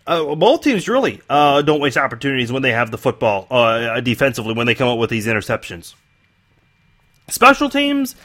Uh, 0.07 0.33
both 0.33 0.63
teams 0.63 0.89
really 0.89 1.21
uh, 1.29 1.61
don't 1.61 1.79
waste 1.79 1.95
opportunities 1.95 2.51
when 2.51 2.63
they 2.63 2.71
have 2.71 2.89
the 2.89 2.97
football 2.97 3.45
uh, 3.51 4.01
defensively 4.01 4.51
when 4.51 4.65
they 4.65 4.73
come 4.73 4.87
up 4.87 4.97
with 4.97 5.11
these 5.11 5.27
interceptions. 5.27 5.93
Special 7.29 7.69
teams, 7.69 8.15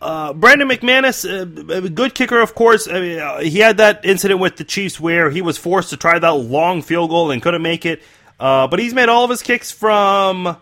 uh, 0.00 0.32
Brandon 0.32 0.68
McManus, 0.68 1.28
uh, 1.28 1.72
a 1.74 1.88
good 1.88 2.14
kicker, 2.14 2.40
of 2.40 2.54
course. 2.54 2.88
I 2.88 3.00
mean, 3.00 3.18
uh, 3.18 3.40
he 3.40 3.58
had 3.58 3.76
that 3.76 4.04
incident 4.04 4.40
with 4.40 4.56
the 4.56 4.64
Chiefs 4.64 4.98
where 4.98 5.30
he 5.30 5.42
was 5.42 5.58
forced 5.58 5.90
to 5.90 5.96
try 5.96 6.18
that 6.18 6.32
long 6.32 6.80
field 6.80 7.10
goal 7.10 7.30
and 7.30 7.42
couldn't 7.42 7.62
make 7.62 7.84
it. 7.84 8.02
Uh, 8.38 8.66
but 8.66 8.78
he's 8.78 8.94
made 8.94 9.10
all 9.10 9.24
of 9.24 9.30
his 9.30 9.42
kicks 9.42 9.70
from 9.70 10.56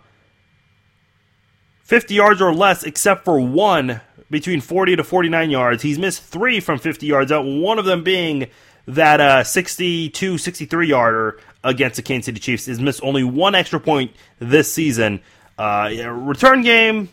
50 1.85 2.15
yards 2.15 2.43
or 2.43 2.52
less, 2.52 2.82
except 2.82 3.24
for 3.24 3.40
one 3.40 4.01
between 4.28 4.60
40 4.60 4.97
to 4.97 5.05
49 5.05 5.51
yards. 5.51 5.82
He's 5.82 5.98
missed 5.98 6.23
three 6.23 6.59
from 6.59 6.78
50 6.81 7.06
yards 7.06 7.31
out, 7.31 7.44
one 7.44 7.78
of 7.78 7.85
them 7.85 8.02
being 8.02 8.48
that 8.86 9.20
uh, 9.20 9.44
62 9.44 10.39
63 10.39 10.89
yarder 10.89 11.39
against 11.62 11.97
the 11.97 12.02
Kansas 12.02 12.27
City 12.27 12.40
Chiefs. 12.40 12.66
He's 12.66 12.81
missed 12.81 13.02
only 13.05 13.23
one 13.23 13.55
extra 13.55 13.78
point 13.78 14.12
this 14.39 14.73
season. 14.73 15.20
Uh, 15.56 15.90
return 16.12 16.62
game, 16.62 17.09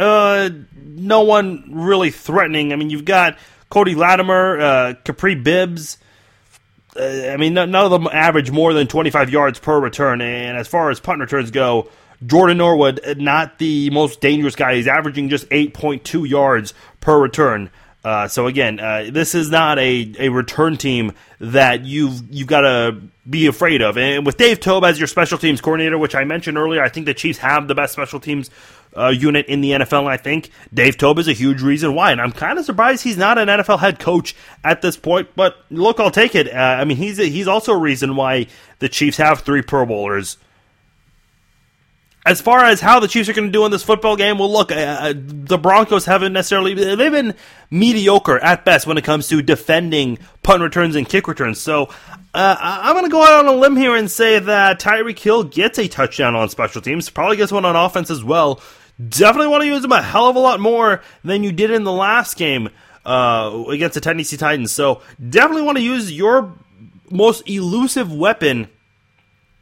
uh, 0.00 0.50
no 0.74 1.22
one 1.22 1.68
really 1.70 2.10
threatening. 2.10 2.72
I 2.72 2.76
mean, 2.76 2.90
you've 2.90 3.04
got 3.04 3.38
Cody 3.68 3.94
Latimer, 3.94 4.60
uh, 4.60 4.94
Kapri 5.04 5.42
Bibbs. 5.42 5.98
Uh, 6.96 7.30
I 7.30 7.36
mean, 7.36 7.54
none 7.54 7.74
of 7.74 7.90
them 7.90 8.08
average 8.12 8.50
more 8.50 8.72
than 8.72 8.86
25 8.86 9.30
yards 9.30 9.58
per 9.58 9.78
return. 9.78 10.20
And 10.20 10.56
as 10.56 10.66
far 10.66 10.90
as 10.90 11.00
punt 11.00 11.20
returns 11.20 11.50
go, 11.50 11.90
Jordan 12.24 12.58
Norwood, 12.58 13.00
uh, 13.06 13.14
not 13.16 13.58
the 13.58 13.90
most 13.90 14.20
dangerous 14.20 14.56
guy. 14.56 14.74
He's 14.74 14.88
averaging 14.88 15.28
just 15.28 15.48
8.2 15.50 16.28
yards 16.28 16.74
per 17.00 17.20
return. 17.20 17.70
Uh, 18.02 18.26
so 18.28 18.46
again, 18.46 18.80
uh, 18.80 19.08
this 19.10 19.34
is 19.34 19.50
not 19.50 19.78
a, 19.78 20.12
a 20.18 20.28
return 20.30 20.76
team 20.76 21.12
that 21.38 21.84
you've 21.84 22.22
you've 22.30 22.48
got 22.48 22.62
to 22.62 22.98
be 23.28 23.46
afraid 23.46 23.82
of. 23.82 23.98
And 23.98 24.24
with 24.24 24.38
Dave 24.38 24.60
Toub 24.60 24.84
as 24.84 24.98
your 24.98 25.06
special 25.06 25.36
teams 25.36 25.60
coordinator, 25.60 25.98
which 25.98 26.14
I 26.14 26.24
mentioned 26.24 26.56
earlier, 26.56 26.82
I 26.82 26.88
think 26.88 27.06
the 27.06 27.14
Chiefs 27.14 27.38
have 27.38 27.68
the 27.68 27.74
best 27.74 27.92
special 27.92 28.18
teams 28.18 28.50
uh, 28.96 29.08
unit 29.08 29.46
in 29.46 29.60
the 29.60 29.72
NFL. 29.72 30.06
I 30.06 30.16
think 30.16 30.50
Dave 30.72 30.96
Toub 30.96 31.18
is 31.18 31.28
a 31.28 31.32
huge 31.32 31.62
reason 31.62 31.94
why. 31.94 32.10
And 32.10 32.20
I'm 32.20 32.32
kind 32.32 32.58
of 32.58 32.64
surprised 32.64 33.04
he's 33.04 33.18
not 33.18 33.38
an 33.38 33.48
NFL 33.48 33.78
head 33.78 33.98
coach 33.98 34.34
at 34.64 34.82
this 34.82 34.96
point. 34.96 35.28
But 35.36 35.56
look, 35.70 36.00
I'll 36.00 36.10
take 36.10 36.34
it. 36.34 36.52
Uh, 36.52 36.56
I 36.56 36.84
mean, 36.84 36.96
he's 36.96 37.18
a, 37.18 37.24
he's 37.24 37.48
also 37.48 37.72
a 37.72 37.78
reason 37.78 38.16
why 38.16 38.46
the 38.78 38.88
Chiefs 38.88 39.18
have 39.18 39.40
three 39.40 39.62
Pro 39.62 39.86
Bowlers. 39.86 40.38
As 42.26 42.40
far 42.42 42.64
as 42.64 42.80
how 42.82 43.00
the 43.00 43.08
Chiefs 43.08 43.30
are 43.30 43.32
going 43.32 43.48
to 43.48 43.52
do 43.52 43.64
in 43.64 43.70
this 43.70 43.82
football 43.82 44.14
game, 44.14 44.38
well, 44.38 44.52
look, 44.52 44.70
uh, 44.70 44.74
uh, 44.74 45.14
the 45.16 45.56
Broncos 45.56 46.04
haven't 46.04 46.34
necessarily 46.34 46.74
they've 46.74 47.10
been 47.10 47.34
mediocre 47.70 48.38
at 48.38 48.64
best 48.64 48.86
when 48.86 48.98
it 48.98 49.04
comes 49.04 49.28
to 49.28 49.40
defending 49.40 50.18
punt 50.42 50.62
returns 50.62 50.96
and 50.96 51.08
kick 51.08 51.28
returns. 51.28 51.58
So 51.58 51.84
uh, 52.34 52.56
I'm 52.60 52.92
going 52.92 53.06
to 53.06 53.10
go 53.10 53.22
out 53.22 53.46
on 53.46 53.46
a 53.46 53.58
limb 53.58 53.74
here 53.74 53.96
and 53.96 54.10
say 54.10 54.38
that 54.38 54.80
Tyreek 54.80 55.18
Hill 55.18 55.44
gets 55.44 55.78
a 55.78 55.88
touchdown 55.88 56.36
on 56.36 56.50
special 56.50 56.82
teams, 56.82 57.08
probably 57.08 57.38
gets 57.38 57.52
one 57.52 57.64
on 57.64 57.74
offense 57.74 58.10
as 58.10 58.22
well. 58.22 58.60
Definitely 59.08 59.48
want 59.48 59.62
to 59.62 59.68
use 59.68 59.82
him 59.82 59.92
a 59.92 60.02
hell 60.02 60.28
of 60.28 60.36
a 60.36 60.40
lot 60.40 60.60
more 60.60 61.02
than 61.24 61.42
you 61.42 61.52
did 61.52 61.70
in 61.70 61.84
the 61.84 61.92
last 61.92 62.36
game 62.36 62.68
uh, 63.06 63.64
against 63.70 63.94
the 63.94 64.00
Tennessee 64.00 64.36
Titans. 64.36 64.72
So 64.72 65.00
definitely 65.26 65.62
want 65.62 65.78
to 65.78 65.84
use 65.84 66.12
your 66.12 66.52
most 67.10 67.48
elusive 67.48 68.12
weapon 68.12 68.68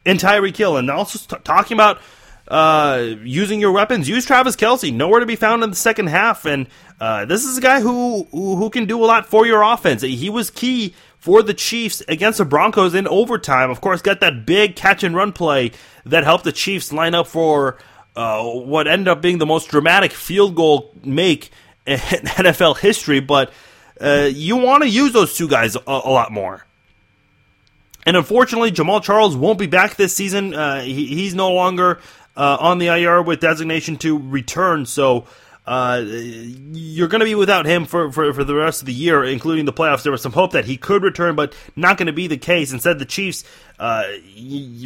in 0.03 0.17
Tyreek 0.17 0.57
Hill. 0.57 0.75
And 0.75 0.91
also 0.91 1.19
t- 1.19 1.41
talking 1.43 1.75
about 1.75 2.01
uh, 2.49 3.15
using 3.23 3.59
your 3.59 3.71
weapons, 3.71 4.09
use 4.09 4.25
Travis 4.25 4.55
Kelce. 4.55 4.93
Nowhere 4.93 5.19
to 5.19 5.25
be 5.25 5.35
found 5.35 5.63
in 5.63 5.69
the 5.69 5.75
second 5.75 6.07
half. 6.07 6.45
And 6.45 6.67
uh, 6.99 7.25
this 7.25 7.45
is 7.45 7.57
a 7.57 7.61
guy 7.61 7.81
who, 7.81 8.27
who, 8.31 8.55
who 8.55 8.69
can 8.69 8.85
do 8.85 9.03
a 9.03 9.05
lot 9.05 9.25
for 9.25 9.45
your 9.45 9.61
offense. 9.61 10.01
He 10.01 10.29
was 10.29 10.49
key 10.49 10.95
for 11.19 11.43
the 11.43 11.53
Chiefs 11.53 12.01
against 12.07 12.39
the 12.39 12.45
Broncos 12.45 12.95
in 12.95 13.07
overtime. 13.07 13.69
Of 13.69 13.81
course, 13.81 14.01
got 14.01 14.21
that 14.21 14.45
big 14.45 14.75
catch 14.75 15.03
and 15.03 15.15
run 15.15 15.33
play 15.33 15.71
that 16.05 16.23
helped 16.23 16.43
the 16.43 16.51
Chiefs 16.51 16.91
line 16.91 17.13
up 17.13 17.27
for 17.27 17.77
uh, 18.15 18.43
what 18.43 18.87
ended 18.87 19.07
up 19.07 19.21
being 19.21 19.37
the 19.37 19.45
most 19.45 19.69
dramatic 19.69 20.11
field 20.11 20.55
goal 20.55 20.93
make 21.03 21.51
in 21.85 21.97
NFL 21.97 22.77
history, 22.79 23.19
but 23.19 23.51
uh, 24.01 24.29
you 24.31 24.57
want 24.57 24.83
to 24.83 24.89
use 24.89 25.13
those 25.13 25.35
two 25.35 25.47
guys 25.47 25.75
a, 25.75 25.81
a, 25.87 26.11
lot 26.11 26.31
more. 26.31 26.65
And 28.05 28.15
unfortunately, 28.15 28.71
Jamaal 28.71 29.03
Charles 29.03 29.35
won't 29.35 29.59
be 29.59 29.67
back 29.67 29.95
this 29.95 30.15
season. 30.15 30.53
Uh, 30.53 30.81
he, 30.81 31.05
he's 31.05 31.35
no 31.35 31.51
longer 31.51 31.99
Uh, 32.39 32.55
on 32.61 32.77
the 32.77 32.87
IR 32.87 33.21
with 33.21 33.41
designation 33.41 33.97
to 33.97 34.17
return, 34.17 34.85
so 34.85 35.25
uh, 35.69 36.03
you're 36.03 37.07
going 37.07 37.19
to 37.19 37.25
be 37.25 37.35
without 37.35 37.67
him 37.67 37.85
for, 37.85 38.11
for, 38.11 38.33
for 38.33 38.43
the 38.43 38.55
rest 38.55 38.81
of 38.81 38.87
the 38.87 38.93
year, 38.93 39.23
including 39.23 39.65
the 39.65 39.71
playoffs. 39.71 40.01
There 40.01 40.11
was 40.11 40.23
some 40.23 40.31
hope 40.31 40.53
that 40.53 40.65
he 40.65 40.77
could 40.77 41.03
return, 41.03 41.35
but 41.35 41.53
not 41.75 41.95
going 41.95 42.07
to 42.07 42.11
be 42.11 42.25
the 42.25 42.39
case. 42.39 42.73
Instead, 42.73 42.97
the 42.97 43.05
Chiefs, 43.05 43.43
uh, 43.77 44.01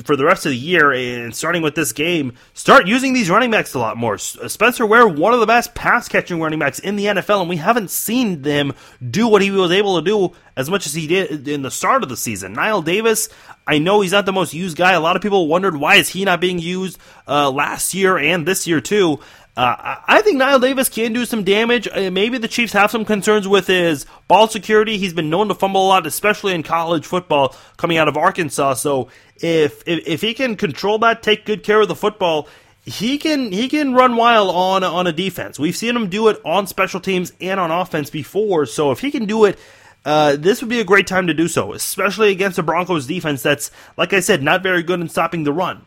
for 0.03 0.17
the 0.17 0.25
rest 0.25 0.45
of 0.45 0.49
the 0.49 0.57
year, 0.57 0.91
and 0.91 1.33
starting 1.33 1.61
with 1.61 1.75
this 1.75 1.93
game, 1.93 2.33
start 2.53 2.85
using 2.85 3.13
these 3.13 3.29
running 3.29 3.49
backs 3.49 3.73
a 3.73 3.79
lot 3.79 3.95
more. 3.95 4.15
Uh, 4.15 4.49
Spencer 4.49 4.85
Ware, 4.85 5.07
one 5.07 5.33
of 5.33 5.39
the 5.39 5.45
best 5.45 5.73
pass 5.73 6.09
catching 6.09 6.41
running 6.41 6.59
backs 6.59 6.79
in 6.79 6.97
the 6.97 7.05
NFL, 7.05 7.39
and 7.39 7.49
we 7.49 7.55
haven't 7.55 7.89
seen 7.89 8.43
him 8.43 8.73
do 9.09 9.29
what 9.29 9.41
he 9.41 9.51
was 9.51 9.71
able 9.71 9.95
to 9.95 10.03
do 10.03 10.35
as 10.57 10.69
much 10.69 10.85
as 10.85 10.93
he 10.93 11.07
did 11.07 11.47
in 11.47 11.61
the 11.61 11.71
start 11.71 12.03
of 12.03 12.09
the 12.09 12.17
season. 12.17 12.57
Knile 12.57 12.83
Davis, 12.83 13.29
I 13.65 13.79
know 13.79 14.01
he's 14.01 14.11
not 14.11 14.25
the 14.25 14.33
most 14.33 14.53
used 14.53 14.75
guy. 14.75 14.91
A 14.91 14.99
lot 14.99 15.15
of 15.15 15.21
people 15.21 15.47
wondered 15.47 15.77
why 15.77 15.95
is 15.95 16.09
he 16.09 16.25
not 16.25 16.41
being 16.41 16.59
used 16.59 16.99
uh, 17.25 17.49
last 17.49 17.93
year 17.93 18.17
and 18.17 18.45
this 18.45 18.67
year 18.67 18.81
too. 18.81 19.21
Uh, 19.55 19.97
I 20.07 20.21
think 20.23 20.41
Knile 20.41 20.59
Davis 20.59 20.89
can 20.89 21.13
do 21.13 21.25
some 21.25 21.43
damage. 21.43 21.87
Uh, 21.87 22.09
maybe 22.09 22.39
the 22.39 22.47
Chiefs 22.47 22.73
have 22.73 22.89
some 22.89 23.05
concerns 23.05 23.47
with 23.47 23.67
his 23.67 24.07
ball 24.27 24.47
security. 24.47 24.97
He's 24.97 25.13
been 25.13 25.29
known 25.29 25.47
to 25.49 25.53
fumble 25.53 25.85
a 25.85 25.89
lot, 25.89 26.07
especially 26.07 26.55
in 26.55 26.63
college 26.63 27.05
football 27.05 27.55
coming 27.77 27.97
out 27.97 28.07
of 28.07 28.17
Arkansas. 28.17 28.75
So 28.75 29.09
if 29.37 29.87
if, 29.87 30.07
if 30.07 30.21
he 30.21 30.33
can 30.33 30.55
control 30.55 30.97
that, 30.99 31.21
take 31.21 31.45
good 31.45 31.63
care 31.63 31.81
of 31.81 31.87
the 31.87 31.95
football, 31.95 32.47
he 32.83 33.19
can 33.19 33.51
he 33.51 33.69
can 33.69 33.93
run 33.93 34.15
wild 34.15 34.49
on 34.55 34.83
on 34.83 35.05
a 35.05 35.13
defense. 35.13 35.59
We've 35.59 35.77
seen 35.77 35.95
him 35.95 36.09
do 36.09 36.29
it 36.29 36.41
on 36.43 36.65
special 36.65 36.99
teams 36.99 37.31
and 37.39 37.59
on 37.59 37.69
offense 37.69 38.09
before. 38.09 38.65
So 38.65 38.91
if 38.91 38.99
he 39.01 39.11
can 39.11 39.25
do 39.25 39.45
it. 39.45 39.57
Uh, 40.05 40.35
this 40.35 40.59
would 40.59 40.67
be 40.69 40.81
a 40.81 40.83
great 40.83 41.07
time 41.07 41.27
to 41.27 41.33
do 41.33 41.47
so, 41.47 41.71
especially 41.71 42.29
against 42.29 42.57
the 42.57 42.61
Broncos 42.63 43.07
defense 43.07 43.41
that's, 43.41 43.71
like 43.95 44.11
I 44.11 44.19
said, 44.19 44.43
not 44.43 44.61
very 44.61 44.83
good 44.83 44.99
in 44.99 45.07
stopping 45.07 45.45
the 45.45 45.53
run. 45.53 45.85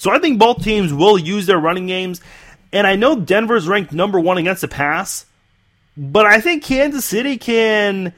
So 0.00 0.10
I 0.10 0.18
think 0.18 0.38
both 0.38 0.64
teams 0.64 0.94
will 0.94 1.18
use 1.18 1.44
their 1.44 1.58
running 1.58 1.86
games. 1.86 2.22
And 2.72 2.86
I 2.86 2.96
know 2.96 3.20
Denver's 3.20 3.68
ranked 3.68 3.92
number 3.92 4.18
one 4.18 4.38
against 4.38 4.62
the 4.62 4.68
pass, 4.68 5.26
but 5.94 6.24
I 6.24 6.40
think 6.40 6.64
Kansas 6.64 7.04
City 7.04 7.36
can 7.36 8.14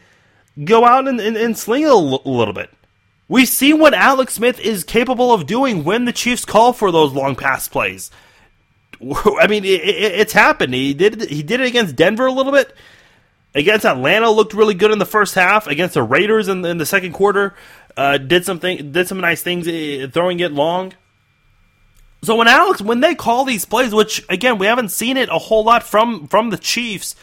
go 0.63 0.85
out 0.85 1.09
and, 1.09 1.21
and, 1.21 1.37
and 1.37 1.59
sling 1.59 1.83
it 1.83 1.91
little 1.91 2.55
bit. 2.55 2.71
We've 3.27 3.49
seen 3.49 3.81
what 3.81 3.95
Alex 3.95 4.35
Smith 4.35 4.61
is 4.61 4.85
capable 4.85 5.33
of 5.33 5.47
doing 5.47 5.83
when 5.83 6.05
the 6.05 6.13
Chiefs 6.13 6.45
call 6.45 6.73
for 6.73 6.93
those 6.93 7.15
long 7.15 7.35
pass 7.35 7.67
plays. 7.67 8.13
I 9.01 9.49
mean, 9.49 9.65
it, 9.65 9.81
it, 9.81 10.21
it's 10.21 10.33
happened. 10.33 10.75
He 10.75 10.95
did 10.95 11.31
he 11.31 11.43
did 11.43 11.61
it 11.61 11.67
against 11.67 11.97
Denver 11.97 12.27
a 12.27 12.33
little 12.33 12.53
bit. 12.53 12.73
Against 13.57 13.85
Atlanta, 13.85 14.31
looked 14.31 14.55
really 14.55 14.75
good 14.75 14.93
in 14.93 15.01
the 15.01 15.05
first 15.05 15.35
half. 15.35 15.67
Against 15.67 15.95
the 15.95 16.05
Raiders 16.05 16.47
in, 16.47 16.65
in 16.65 16.79
the 16.79 16.87
second 16.87 17.13
quarter, 17.13 17.57
uh, 17.97 18.19
did 18.19 18.45
something, 18.45 18.93
did 18.93 19.09
some 19.09 19.21
nice 19.21 19.43
things, 19.43 19.67
uh, 19.67 20.07
throwing 20.13 20.39
it 20.39 20.53
long. 20.53 20.93
So 22.23 22.37
when 22.37 22.47
Alex, 22.49 22.81
when 22.81 23.01
they 23.01 23.15
call 23.15 23.45
these 23.45 23.65
plays, 23.65 23.95
which 23.95 24.25
again 24.29 24.59
we 24.59 24.67
haven't 24.67 24.91
seen 24.91 25.17
it 25.17 25.29
a 25.29 25.39
whole 25.39 25.65
lot 25.65 25.83
from 25.83 26.29
from 26.29 26.51
the 26.51 26.59
Chiefs, 26.59 27.17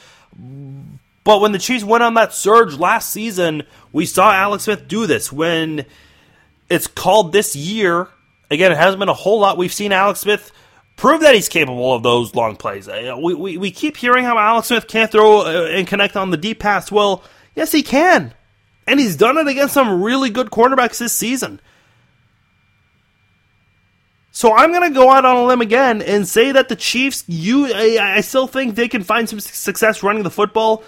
but 1.23 1.39
when 1.41 1.51
the 1.51 1.59
Chiefs 1.59 1.83
went 1.83 2.03
on 2.03 2.15
that 2.15 2.33
surge 2.33 2.75
last 2.75 3.11
season, 3.11 3.63
we 3.93 4.05
saw 4.05 4.31
Alex 4.31 4.65
Smith 4.65 4.87
do 4.87 5.07
this. 5.07 5.31
When 5.31 5.85
it's 6.69 6.87
called 6.87 7.31
this 7.31 7.55
year, 7.55 8.09
again, 8.51 8.71
it 8.71 8.77
hasn't 8.77 8.99
been 8.99 9.09
a 9.09 9.13
whole 9.13 9.39
lot. 9.39 9.57
We've 9.57 9.73
seen 9.73 9.91
Alex 9.91 10.19
Smith 10.19 10.51
prove 10.97 11.21
that 11.21 11.33
he's 11.33 11.47
capable 11.47 11.93
of 11.93 12.03
those 12.03 12.35
long 12.35 12.57
plays. 12.57 12.89
Uh, 12.89 13.15
we, 13.21 13.33
we, 13.33 13.57
we 13.57 13.71
keep 13.71 13.95
hearing 13.95 14.25
how 14.25 14.37
Alex 14.37 14.67
Smith 14.67 14.87
can't 14.87 15.09
throw 15.09 15.41
uh, 15.41 15.69
and 15.71 15.87
connect 15.87 16.17
on 16.17 16.29
the 16.29 16.37
deep 16.37 16.59
pass. 16.59 16.91
Well, 16.91 17.23
yes, 17.55 17.71
he 17.71 17.83
can. 17.83 18.33
And 18.85 18.99
he's 18.99 19.15
done 19.15 19.37
it 19.37 19.47
against 19.47 19.73
some 19.73 20.01
really 20.01 20.29
good 20.29 20.49
quarterbacks 20.49 20.97
this 20.97 21.13
season. 21.13 21.61
So 24.31 24.53
I'm 24.53 24.71
going 24.71 24.87
to 24.87 24.95
go 24.95 25.09
out 25.09 25.25
on 25.25 25.37
a 25.37 25.45
limb 25.45 25.61
again 25.61 26.01
and 26.01 26.27
say 26.27 26.51
that 26.51 26.69
the 26.69 26.75
Chiefs, 26.75 27.23
you, 27.27 27.67
I, 27.67 28.17
I 28.17 28.21
still 28.21 28.47
think 28.47 28.75
they 28.75 28.87
can 28.87 29.03
find 29.03 29.27
some 29.27 29.39
success 29.39 30.03
running 30.03 30.23
the 30.23 30.29
football, 30.29 30.83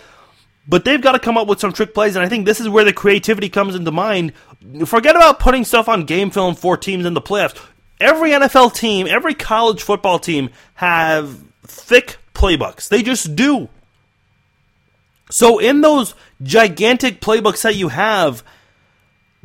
but 0.68 0.85
they've 0.85 1.01
got 1.01 1.13
to 1.13 1.19
come 1.19 1.38
up 1.38 1.47
with 1.47 1.59
some 1.59 1.73
trick 1.73 1.93
plays, 1.93 2.15
and 2.15 2.23
I 2.23 2.30
think 2.30 2.45
this 2.45 2.59
is 2.59 2.69
where 2.69 2.85
the 2.85 2.93
creativity 2.93 3.49
comes 3.49 3.76
into 3.76 3.91
mind. 3.91 4.34
Forget 4.85 5.15
about 5.15 5.39
putting 5.39 5.65
stuff 5.65 5.89
on 5.89 6.05
game 6.05 6.30
film 6.30 6.55
for 6.55 6.77
teams 6.77 7.05
in 7.05 7.13
the 7.15 7.22
playoffs. 7.22 7.59
Every 7.99 8.31
NFL 8.31 8.73
team, 8.76 9.07
every 9.07 9.34
college 9.34 9.81
football 9.81 10.19
team 10.19 10.49
have 10.76 11.39
thick 11.63 12.18
playbooks. 12.34 12.89
They 12.89 13.01
just 13.01 13.35
do. 13.35 13.69
So, 15.30 15.59
in 15.59 15.81
those 15.81 16.13
gigantic 16.43 17.22
playbooks 17.22 17.61
that 17.63 17.76
you 17.76 17.88
have, 17.88 18.43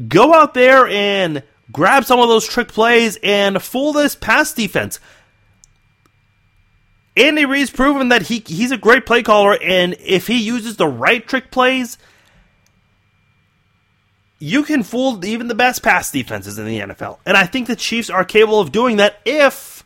go 0.09 0.35
out 0.35 0.53
there 0.53 0.87
and 0.87 1.43
grab 1.73 2.05
some 2.05 2.21
of 2.21 2.29
those 2.29 2.47
trick 2.47 2.69
plays 2.69 3.19
and 3.23 3.63
fool 3.63 3.93
this 3.93 4.15
pass 4.15 4.53
defense. 4.53 5.01
Andy 7.17 7.47
Reid's 7.47 7.71
proven 7.71 8.11
that 8.11 8.23
he 8.23 8.43
he's 8.47 8.73
a 8.73 8.77
great 8.77 9.07
play 9.07 9.23
caller, 9.23 9.57
and 9.63 9.97
if 10.01 10.27
he 10.27 10.43
uses 10.43 10.77
the 10.77 10.87
right 10.87 11.27
trick 11.27 11.51
plays, 11.51 11.97
you 14.39 14.63
can 14.63 14.83
fool 14.83 15.25
even 15.25 15.49
the 15.49 15.55
best 15.55 15.83
pass 15.83 16.11
defenses 16.11 16.59
in 16.59 16.67
the 16.67 16.81
NFL. 16.81 17.19
And 17.25 17.37
I 17.37 17.47
think 17.47 17.67
the 17.67 17.77
Chiefs 17.77 18.11
are 18.11 18.25
capable 18.25 18.61
of 18.61 18.71
doing 18.71 18.99
that 18.99 19.19
if 19.25 19.83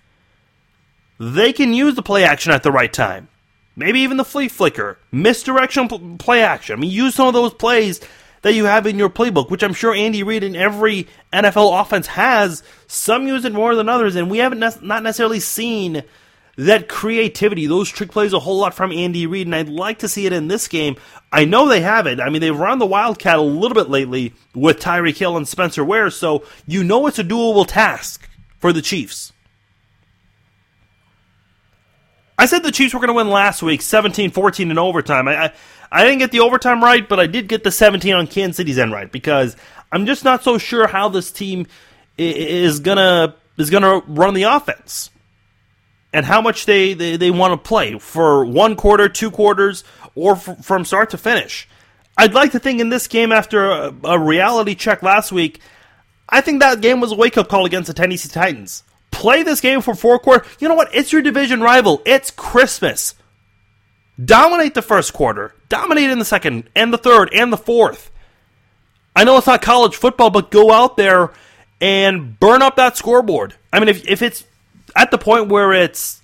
they 1.21 1.53
can 1.53 1.73
use 1.73 1.95
the 1.95 2.03
play 2.03 2.25
action 2.25 2.53
at 2.53 2.63
the 2.63 2.73
right 2.73 2.93
time. 2.93 3.29
Maybe 3.77 4.01
even 4.01 4.17
the 4.17 4.25
flea 4.25 4.49
flicker, 4.49 4.99
misdirection 5.13 6.19
play 6.19 6.43
action. 6.43 6.77
I 6.77 6.81
mean, 6.81 6.91
use 6.91 7.15
some 7.15 7.29
of 7.29 7.35
those 7.35 7.55
plays 7.55 8.01
that 8.43 8.55
you 8.55 8.65
have 8.65 8.87
in 8.87 8.99
your 8.99 9.11
playbook, 9.11 9.51
which 9.51 9.63
I'm 9.63 9.75
sure 9.75 9.95
Andy 9.95 10.23
Reid 10.23 10.43
in 10.43 10.57
every 10.57 11.09
NFL 11.33 11.81
offense 11.81 12.07
has. 12.09 12.63
Some 12.87 13.27
use 13.27 13.45
it 13.45 13.53
more 13.53 13.75
than 13.75 13.89
others, 13.89 14.17
and 14.17 14.31
we 14.31 14.39
haven't 14.39 14.61
ne- 14.61 14.87
not 14.87 15.03
necessarily 15.03 15.41
seen 15.41 16.03
that 16.57 16.89
creativity, 16.89 17.67
those 17.67 17.89
trick 17.89 18.11
plays 18.11 18.33
a 18.33 18.39
whole 18.39 18.59
lot 18.59 18.75
from 18.75 18.93
Andy 18.93 19.27
Reid, 19.27 19.47
and 19.47 19.55
I'd 19.55 19.69
like 19.69 20.01
to 20.01 20.09
see 20.09 20.27
it 20.27 20.33
in 20.33 20.49
this 20.49 20.69
game. 20.69 20.97
I 21.33 21.45
know 21.45 21.67
they 21.67 21.81
have 21.81 22.07
it. 22.07 22.21
I 22.21 22.29
mean, 22.29 22.41
they've 22.41 22.57
run 22.57 22.79
the 22.79 22.87
Wildcat 22.87 23.39
a 23.39 23.43
little 23.43 23.75
bit 23.75 23.89
lately 23.89 24.35
with 24.55 24.81
Tyreek 24.81 25.17
Hill 25.17 25.37
and 25.37 25.49
Spencer 25.49 25.85
Ware, 25.85 26.11
so 26.11 26.45
you 26.67 26.85
know 26.85 27.07
it's 27.07 27.19
a 27.19 27.25
doable 27.25 27.67
task 27.67 28.29
for 28.59 28.73
the 28.73 28.83
Chiefs. 28.83 29.33
I 32.41 32.47
said 32.47 32.63
the 32.63 32.73
Chiefs 32.73 32.95
were 32.95 33.01
going 33.01 33.09
to 33.09 33.15
win 33.15 33.29
last 33.29 33.63
week, 33.63 33.83
17-14 33.83 34.71
in 34.71 34.79
overtime. 34.79 35.29
I, 35.29 35.45
I, 35.45 35.53
I 35.93 36.05
didn't 36.05 36.21
get 36.21 36.31
the 36.31 36.41
overtime 36.41 36.83
right, 36.83 37.07
but 37.07 37.21
I 37.21 37.27
did 37.27 37.49
get 37.49 37.65
the 37.65 37.71
17 37.71 38.15
on 38.15 38.27
Kansas 38.27 38.57
City's 38.57 38.79
end 38.79 38.93
right 38.93 39.13
because 39.13 39.57
I'm 39.93 40.07
just 40.07 40.25
not 40.25 40.43
so 40.43 40.57
sure 40.57 40.87
how 40.87 41.11
this 41.11 41.31
team 41.31 41.67
is 42.17 42.81
gonna 42.81 43.35
is 43.59 43.69
gonna 43.69 43.99
run 44.07 44.33
the 44.33 44.45
offense 44.45 45.11
and 46.15 46.25
how 46.25 46.41
much 46.41 46.65
they, 46.65 46.95
they, 46.95 47.19
they 47.19 47.31
want 47.31 47.53
to 47.53 47.69
play 47.69 47.99
for 47.99 48.47
one 48.47 48.75
quarter, 48.75 49.11
two 49.11 49.31
quarters, 49.31 49.85
or 50.15 50.33
f- 50.33 50.65
from 50.65 50.87
start 50.87 51.11
to 51.11 51.19
finish. 51.19 51.69
I'd 52.17 52.33
like 52.33 52.53
to 52.53 52.59
think 52.59 52.81
in 52.81 52.89
this 52.89 53.07
game, 53.07 53.33
after 53.33 53.71
a, 53.71 53.95
a 54.05 54.19
reality 54.19 54.75
check 54.75 55.03
last 55.03 55.31
week, 55.31 55.61
I 56.27 56.41
think 56.41 56.61
that 56.61 56.81
game 56.81 57.01
was 57.01 57.13
a 57.13 57.17
wake 57.17 57.37
up 57.37 57.51
call 57.51 57.67
against 57.67 57.89
the 57.89 57.93
Tennessee 57.95 58.31
Titans. 58.31 58.83
Play 59.21 59.43
this 59.43 59.61
game 59.61 59.83
for 59.83 59.95
four 59.95 60.19
quarters. 60.19 60.51
You 60.61 60.69
know 60.69 60.75
what? 60.75 60.95
It's 60.95 61.13
your 61.13 61.21
division 61.21 61.61
rival. 61.61 62.01
It's 62.07 62.31
Christmas. 62.31 63.15
Dominate 64.25 64.73
the 64.73 64.81
first 64.81 65.13
quarter. 65.13 65.55
Dominate 65.69 66.09
in 66.09 66.19
the 66.19 66.25
second, 66.25 66.71
and 66.75 66.91
the 66.91 66.97
third, 66.97 67.29
and 67.35 67.53
the 67.53 67.59
fourth. 67.59 68.11
I 69.15 69.25
know 69.25 69.37
it's 69.37 69.47
not 69.47 69.61
college 69.61 69.95
football, 69.95 70.31
but 70.31 70.51
go 70.51 70.73
out 70.73 70.97
there 70.97 71.33
and 71.83 72.41
burn 72.41 72.63
up 72.63 72.77
that 72.77 72.97
scoreboard. 72.97 73.57
I 73.71 73.79
mean, 73.79 73.91
if, 73.91 74.09
if 74.09 74.23
it's 74.23 74.45
at 74.97 75.11
the 75.11 75.19
point 75.19 75.51
where 75.51 75.75
it's 75.75 76.23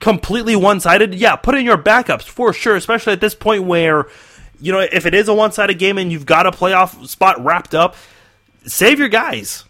completely 0.00 0.56
one 0.56 0.80
sided, 0.80 1.14
yeah, 1.14 1.36
put 1.36 1.54
in 1.54 1.64
your 1.64 1.78
backups 1.78 2.22
for 2.22 2.52
sure, 2.52 2.74
especially 2.74 3.12
at 3.12 3.20
this 3.20 3.36
point 3.36 3.62
where, 3.62 4.08
you 4.60 4.72
know, 4.72 4.80
if 4.80 5.06
it 5.06 5.14
is 5.14 5.28
a 5.28 5.34
one 5.34 5.52
sided 5.52 5.78
game 5.78 5.98
and 5.98 6.10
you've 6.10 6.26
got 6.26 6.48
a 6.48 6.50
playoff 6.50 7.06
spot 7.06 7.44
wrapped 7.44 7.76
up, 7.76 7.94
save 8.66 8.98
your 8.98 9.06
guys. 9.06 9.66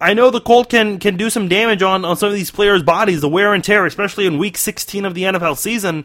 I 0.00 0.12
know 0.12 0.30
the 0.30 0.40
cold 0.40 0.68
can 0.68 0.98
can 0.98 1.16
do 1.16 1.30
some 1.30 1.48
damage 1.48 1.82
on, 1.82 2.04
on 2.04 2.16
some 2.16 2.28
of 2.28 2.34
these 2.34 2.50
players' 2.50 2.82
bodies, 2.82 3.20
the 3.20 3.28
wear 3.28 3.54
and 3.54 3.64
tear, 3.64 3.86
especially 3.86 4.26
in 4.26 4.38
week 4.38 4.58
16 4.58 5.04
of 5.04 5.14
the 5.14 5.22
NFL 5.22 5.56
season. 5.56 6.04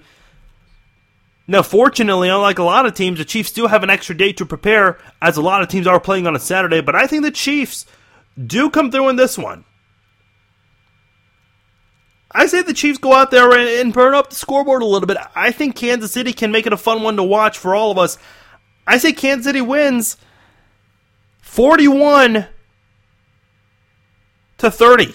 Now, 1.48 1.62
fortunately, 1.62 2.30
unlike 2.30 2.60
a 2.60 2.64
lot 2.64 2.86
of 2.86 2.94
teams, 2.94 3.18
the 3.18 3.26
Chiefs 3.26 3.52
do 3.52 3.68
have 3.68 3.84
an 3.84 3.90
extra 3.90 4.16
day 4.16 4.32
to 4.34 4.46
prepare, 4.46 4.98
as 5.22 5.36
a 5.36 5.42
lot 5.42 5.62
of 5.62 5.68
teams 5.68 5.88
are 5.88 6.00
playing 6.00 6.26
on 6.26 6.36
a 6.36 6.40
Saturday, 6.40 6.80
but 6.80 6.96
I 6.96 7.08
think 7.08 7.24
the 7.24 7.32
Chiefs 7.32 7.86
do 8.42 8.70
come 8.70 8.92
through 8.92 9.10
in 9.10 9.18
this 9.18 9.38
one. 9.38 9.66
I 12.34 12.46
say 12.46 12.62
the 12.62 12.74
Chiefs 12.74 13.00
go 13.00 13.14
out 13.14 13.32
there 13.32 13.52
and 13.52 13.94
burn 13.94 14.16
up 14.16 14.30
the 14.30 14.36
scoreboard 14.36 14.82
a 14.82 14.86
little 14.86 15.08
bit. 15.08 15.18
I 15.36 15.52
think 15.52 15.76
Kansas 15.76 16.14
City 16.14 16.32
can 16.32 16.52
make 16.52 16.66
it 16.66 16.72
a 16.72 16.78
fun 16.78 17.04
one 17.04 17.18
to 17.18 17.24
watch 17.24 17.58
for 17.58 17.76
all 17.76 17.92
of 17.92 17.98
us. 17.98 18.18
I 18.88 18.98
say 19.00 19.12
Kansas 19.12 19.46
City 19.46 19.60
wins 19.60 20.16
41 21.42 22.48
to 24.62 24.72
30. 24.72 25.14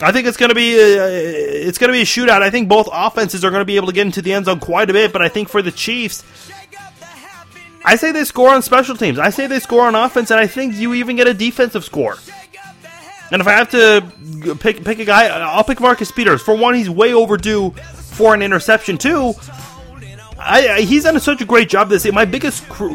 I 0.00 0.12
think 0.12 0.26
it's 0.26 0.36
going 0.36 0.50
to 0.50 0.54
be 0.54 0.74
a, 0.78 1.66
it's 1.66 1.78
going 1.78 1.88
to 1.88 1.92
be 1.92 2.02
a 2.02 2.04
shootout. 2.04 2.42
I 2.42 2.50
think 2.50 2.68
both 2.68 2.88
offenses 2.92 3.44
are 3.44 3.50
going 3.50 3.62
to 3.62 3.66
be 3.66 3.76
able 3.76 3.86
to 3.86 3.94
get 3.94 4.06
into 4.06 4.20
the 4.20 4.34
end 4.34 4.44
zone 4.44 4.60
quite 4.60 4.90
a 4.90 4.92
bit, 4.92 5.12
but 5.12 5.22
I 5.22 5.28
think 5.28 5.48
for 5.48 5.62
the 5.62 5.72
Chiefs 5.72 6.22
I 7.86 7.94
say 7.94 8.10
they 8.10 8.24
score 8.24 8.50
on 8.52 8.62
special 8.62 8.96
teams. 8.96 9.16
I 9.16 9.30
say 9.30 9.46
they 9.46 9.60
score 9.60 9.86
on 9.86 9.94
offense 9.94 10.32
and 10.32 10.40
I 10.40 10.48
think 10.48 10.74
you 10.74 10.92
even 10.94 11.14
get 11.14 11.28
a 11.28 11.34
defensive 11.34 11.84
score. 11.84 12.16
And 13.30 13.40
if 13.40 13.46
I 13.46 13.52
have 13.52 13.70
to 13.70 14.56
pick 14.56 14.84
pick 14.84 14.98
a 14.98 15.04
guy, 15.04 15.28
I'll 15.28 15.62
pick 15.62 15.80
Marcus 15.80 16.10
Peters. 16.10 16.42
For 16.42 16.56
one, 16.56 16.74
he's 16.74 16.90
way 16.90 17.14
overdue 17.14 17.70
for 17.70 18.34
an 18.34 18.42
interception. 18.42 18.98
Two, 18.98 19.34
I, 20.36 20.68
I, 20.68 20.80
he's 20.80 21.04
done 21.04 21.18
such 21.20 21.40
a 21.40 21.44
great 21.44 21.68
job 21.68 21.88
this 21.88 22.04
year. 22.04 22.12
My 22.12 22.24
biggest 22.24 22.68
cr- 22.68 22.94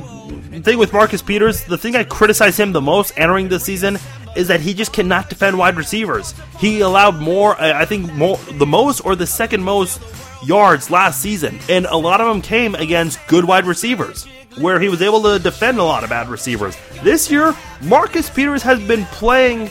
thing 0.59 0.77
with 0.77 0.91
Marcus 0.91 1.21
Peters, 1.21 1.63
the 1.63 1.77
thing 1.77 1.95
I 1.95 2.03
criticize 2.03 2.57
him 2.57 2.73
the 2.73 2.81
most 2.81 3.13
entering 3.17 3.47
this 3.47 3.63
season, 3.63 3.97
is 4.35 4.47
that 4.47 4.61
he 4.61 4.73
just 4.73 4.93
cannot 4.93 5.29
defend 5.29 5.57
wide 5.57 5.75
receivers. 5.75 6.33
He 6.59 6.81
allowed 6.81 7.15
more, 7.15 7.59
I 7.59 7.85
think, 7.85 8.11
more 8.13 8.37
the 8.53 8.65
most 8.65 9.01
or 9.01 9.15
the 9.15 9.27
second 9.27 9.63
most 9.63 10.01
yards 10.45 10.89
last 10.89 11.21
season, 11.21 11.59
and 11.69 11.85
a 11.85 11.97
lot 11.97 12.21
of 12.21 12.27
them 12.27 12.41
came 12.41 12.75
against 12.75 13.19
good 13.27 13.45
wide 13.45 13.65
receivers, 13.65 14.25
where 14.57 14.79
he 14.79 14.89
was 14.89 15.01
able 15.01 15.21
to 15.23 15.39
defend 15.39 15.77
a 15.77 15.83
lot 15.83 16.03
of 16.03 16.09
bad 16.09 16.29
receivers. 16.29 16.75
This 17.03 17.29
year, 17.29 17.55
Marcus 17.81 18.29
Peters 18.29 18.63
has 18.63 18.79
been 18.87 19.05
playing 19.05 19.69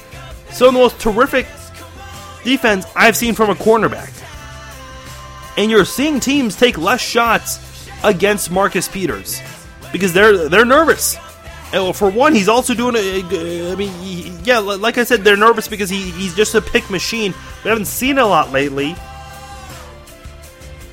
some 0.51 0.69
of 0.69 0.75
the 0.75 0.81
most 0.81 1.01
terrific 1.01 1.47
defense 2.45 2.87
I've 2.95 3.17
seen 3.17 3.35
from 3.35 3.51
a 3.51 3.55
cornerback. 3.55 4.17
And 5.57 5.71
you're 5.71 5.85
seeing 5.85 6.21
teams 6.21 6.57
take 6.57 6.79
less 6.79 7.01
shots 7.01 7.89
against 8.03 8.51
Marcus 8.51 8.89
Peters 8.89 9.41
because 9.93 10.13
they're 10.13 10.49
they're 10.49 10.65
nervous. 10.65 11.17
And 11.73 11.95
for 11.95 12.11
one, 12.11 12.35
he's 12.35 12.49
also 12.49 12.75
doing 12.75 12.97
a. 12.97 13.73
I 13.73 13.75
mean, 13.77 14.39
yeah, 14.45 14.59
like 14.59 14.99
I 14.99 15.05
said, 15.05 15.23
they're 15.23 15.37
nervous 15.37 15.69
because 15.69 15.89
he, 15.89 16.11
he's 16.11 16.35
just 16.35 16.55
a 16.55 16.61
pick 16.61 16.91
machine. 16.91 17.33
We 17.63 17.69
haven't 17.71 17.87
seen 17.87 18.19
a 18.19 18.27
lot 18.27 18.51
lately. 18.51 18.97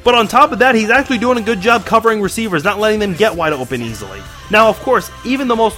But 0.04 0.16
on 0.16 0.28
top 0.28 0.54
of 0.54 0.60
that, 0.60 0.74
he's 0.74 0.90
actually 0.90 1.18
doing 1.18 1.38
a 1.38 1.42
good 1.42 1.60
job 1.60 1.86
covering 1.86 2.22
receivers, 2.22 2.64
not 2.64 2.80
letting 2.80 3.00
them 3.00 3.14
get 3.14 3.36
wide 3.36 3.52
open 3.52 3.82
easily. 3.82 4.22
Now, 4.50 4.70
of 4.70 4.80
course, 4.80 5.12
even 5.26 5.50
the 5.50 5.56
most, 5.56 5.78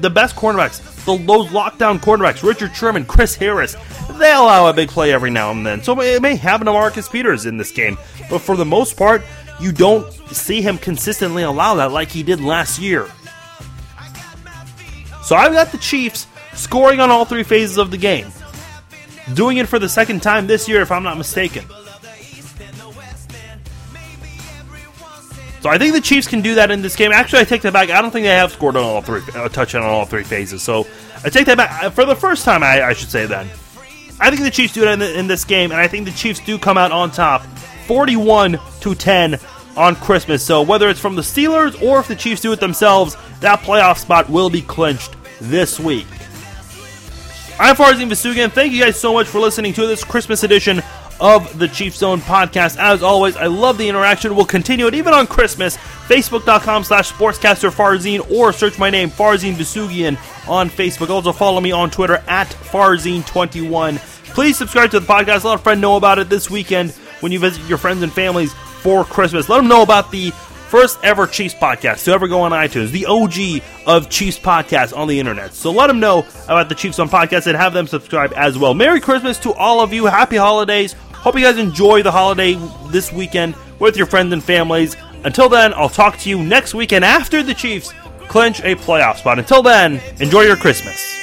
the 0.00 0.08
best 0.08 0.36
cornerbacks, 0.36 0.78
the 1.04 1.16
those 1.16 1.48
lockdown 1.48 1.98
cornerbacks, 1.98 2.44
Richard 2.44 2.76
Sherman, 2.76 3.04
Chris 3.06 3.34
Harris, 3.34 3.74
they 4.20 4.32
allow 4.32 4.68
a 4.68 4.72
big 4.72 4.88
play 4.88 5.12
every 5.12 5.30
now 5.30 5.50
and 5.50 5.66
then. 5.66 5.82
So 5.82 6.00
it 6.00 6.22
may 6.22 6.36
happen 6.36 6.66
to 6.66 6.72
Marcus 6.72 7.08
Peters 7.08 7.46
in 7.46 7.56
this 7.56 7.72
game, 7.72 7.98
but 8.28 8.38
for 8.38 8.56
the 8.56 8.64
most 8.64 8.96
part, 8.96 9.22
you 9.58 9.72
don't 9.72 10.12
see 10.28 10.62
him 10.62 10.78
consistently 10.78 11.42
allow 11.42 11.74
that 11.74 11.90
like 11.90 12.08
he 12.08 12.22
did 12.22 12.40
last 12.40 12.78
year. 12.78 13.10
So 15.22 15.36
I've 15.36 15.52
got 15.52 15.70
the 15.70 15.78
Chiefs 15.78 16.26
scoring 16.54 17.00
on 17.00 17.10
all 17.10 17.24
three 17.24 17.42
phases 17.42 17.78
of 17.78 17.90
the 17.90 17.96
game, 17.96 18.28
doing 19.34 19.58
it 19.58 19.68
for 19.68 19.78
the 19.78 19.88
second 19.88 20.22
time 20.22 20.46
this 20.46 20.68
year, 20.68 20.82
if 20.82 20.90
I'm 20.90 21.02
not 21.02 21.18
mistaken. 21.18 21.64
So 25.60 25.68
I 25.68 25.76
think 25.76 25.92
the 25.92 26.00
Chiefs 26.00 26.26
can 26.26 26.40
do 26.40 26.54
that 26.54 26.70
in 26.70 26.80
this 26.80 26.96
game. 26.96 27.12
Actually, 27.12 27.40
I 27.40 27.44
take 27.44 27.60
that 27.62 27.72
back. 27.74 27.90
I 27.90 28.00
don't 28.00 28.10
think 28.10 28.24
they 28.24 28.30
have 28.30 28.50
scored 28.50 28.76
on 28.76 28.82
all 28.82 29.02
three, 29.02 29.20
a 29.34 29.48
touchdown 29.50 29.82
on 29.82 29.90
all 29.90 30.06
three 30.06 30.24
phases. 30.24 30.62
So 30.62 30.86
I 31.22 31.28
take 31.28 31.44
that 31.46 31.58
back 31.58 31.92
for 31.92 32.06
the 32.06 32.16
first 32.16 32.46
time. 32.46 32.62
I, 32.62 32.82
I 32.82 32.92
should 32.94 33.10
say 33.10 33.26
then. 33.26 33.46
I 34.18 34.30
think 34.30 34.42
the 34.42 34.50
Chiefs 34.50 34.72
do 34.72 34.82
it 34.84 34.88
in, 34.88 34.98
the, 34.98 35.18
in 35.18 35.26
this 35.26 35.44
game, 35.44 35.70
and 35.70 35.78
I 35.80 35.86
think 35.86 36.06
the 36.06 36.12
Chiefs 36.12 36.40
do 36.40 36.58
come 36.58 36.78
out 36.78 36.92
on 36.92 37.10
top, 37.10 37.42
forty-one 37.86 38.58
to 38.80 38.94
ten 38.94 39.38
on 39.80 39.96
Christmas. 39.96 40.44
So 40.44 40.62
whether 40.62 40.88
it's 40.88 41.00
from 41.00 41.16
the 41.16 41.22
Steelers 41.22 41.80
or 41.82 42.00
if 42.00 42.08
the 42.08 42.14
Chiefs 42.14 42.42
do 42.42 42.52
it 42.52 42.60
themselves, 42.60 43.16
that 43.40 43.60
playoff 43.60 43.98
spot 43.98 44.28
will 44.28 44.50
be 44.50 44.62
clinched 44.62 45.16
this 45.40 45.80
week. 45.80 46.06
I'm 47.58 47.74
Farzin 47.74 48.08
Vousoughian. 48.08 48.52
Thank 48.52 48.72
you 48.72 48.82
guys 48.82 49.00
so 49.00 49.12
much 49.12 49.26
for 49.26 49.40
listening 49.40 49.72
to 49.74 49.86
this 49.86 50.04
Christmas 50.04 50.44
edition 50.44 50.82
of 51.20 51.58
the 51.58 51.68
Chief 51.68 51.94
Zone 51.94 52.20
podcast. 52.20 52.78
As 52.78 53.02
always, 53.02 53.36
I 53.36 53.46
love 53.46 53.76
the 53.76 53.88
interaction. 53.88 54.34
We'll 54.34 54.46
continue 54.46 54.86
it 54.86 54.94
even 54.94 55.12
on 55.12 55.26
Christmas. 55.26 55.76
Facebook.com 55.76 56.84
slash 56.84 57.12
sportscaster 57.12 57.70
Farzin 57.70 58.30
or 58.30 58.52
search 58.52 58.78
my 58.78 58.90
name, 58.90 59.10
Farzin 59.10 59.54
Vousoughian, 59.54 60.16
on 60.48 60.70
Facebook. 60.70 61.10
Also 61.10 61.32
follow 61.32 61.60
me 61.60 61.72
on 61.72 61.90
Twitter 61.90 62.22
at 62.28 62.48
Farzin21. 62.48 63.98
Please 64.34 64.56
subscribe 64.56 64.90
to 64.90 65.00
the 65.00 65.06
podcast. 65.06 65.44
Let 65.44 65.56
a 65.56 65.58
friend 65.58 65.80
know 65.80 65.96
about 65.96 66.18
it 66.18 66.28
this 66.28 66.50
weekend 66.50 66.92
when 67.20 67.32
you 67.32 67.38
visit 67.38 67.62
your 67.68 67.78
friends 67.78 68.02
and 68.02 68.12
families 68.12 68.54
for 68.80 69.04
Christmas. 69.04 69.48
Let 69.48 69.58
them 69.58 69.68
know 69.68 69.82
about 69.82 70.10
the 70.10 70.30
first 70.70 70.98
ever 71.02 71.26
Chiefs 71.26 71.54
podcast 71.54 72.04
to 72.04 72.12
ever 72.12 72.28
go 72.28 72.42
on 72.42 72.52
iTunes, 72.52 72.90
the 72.90 73.06
OG 73.06 73.62
of 73.86 74.08
Chiefs 74.08 74.38
podcasts 74.38 74.96
on 74.96 75.08
the 75.08 75.18
internet. 75.18 75.52
So 75.52 75.70
let 75.70 75.88
them 75.88 76.00
know 76.00 76.26
about 76.44 76.68
the 76.68 76.74
Chiefs 76.74 76.98
on 76.98 77.08
podcast 77.08 77.46
and 77.46 77.56
have 77.56 77.72
them 77.72 77.86
subscribe 77.86 78.32
as 78.36 78.56
well. 78.56 78.72
Merry 78.72 79.00
Christmas 79.00 79.38
to 79.38 79.52
all 79.54 79.80
of 79.80 79.92
you. 79.92 80.06
Happy 80.06 80.36
holidays. 80.36 80.94
Hope 81.12 81.34
you 81.34 81.42
guys 81.42 81.58
enjoy 81.58 82.02
the 82.02 82.12
holiday 82.12 82.54
this 82.88 83.12
weekend 83.12 83.54
with 83.78 83.96
your 83.96 84.06
friends 84.06 84.32
and 84.32 84.42
families. 84.42 84.96
Until 85.24 85.48
then, 85.48 85.74
I'll 85.74 85.88
talk 85.88 86.16
to 86.18 86.30
you 86.30 86.42
next 86.42 86.72
weekend 86.72 87.04
after 87.04 87.42
the 87.42 87.52
Chiefs 87.52 87.92
clinch 88.28 88.60
a 88.60 88.76
playoff 88.76 89.16
spot. 89.16 89.38
Until 89.38 89.62
then, 89.62 90.00
enjoy 90.20 90.42
your 90.42 90.56
Christmas. 90.56 91.18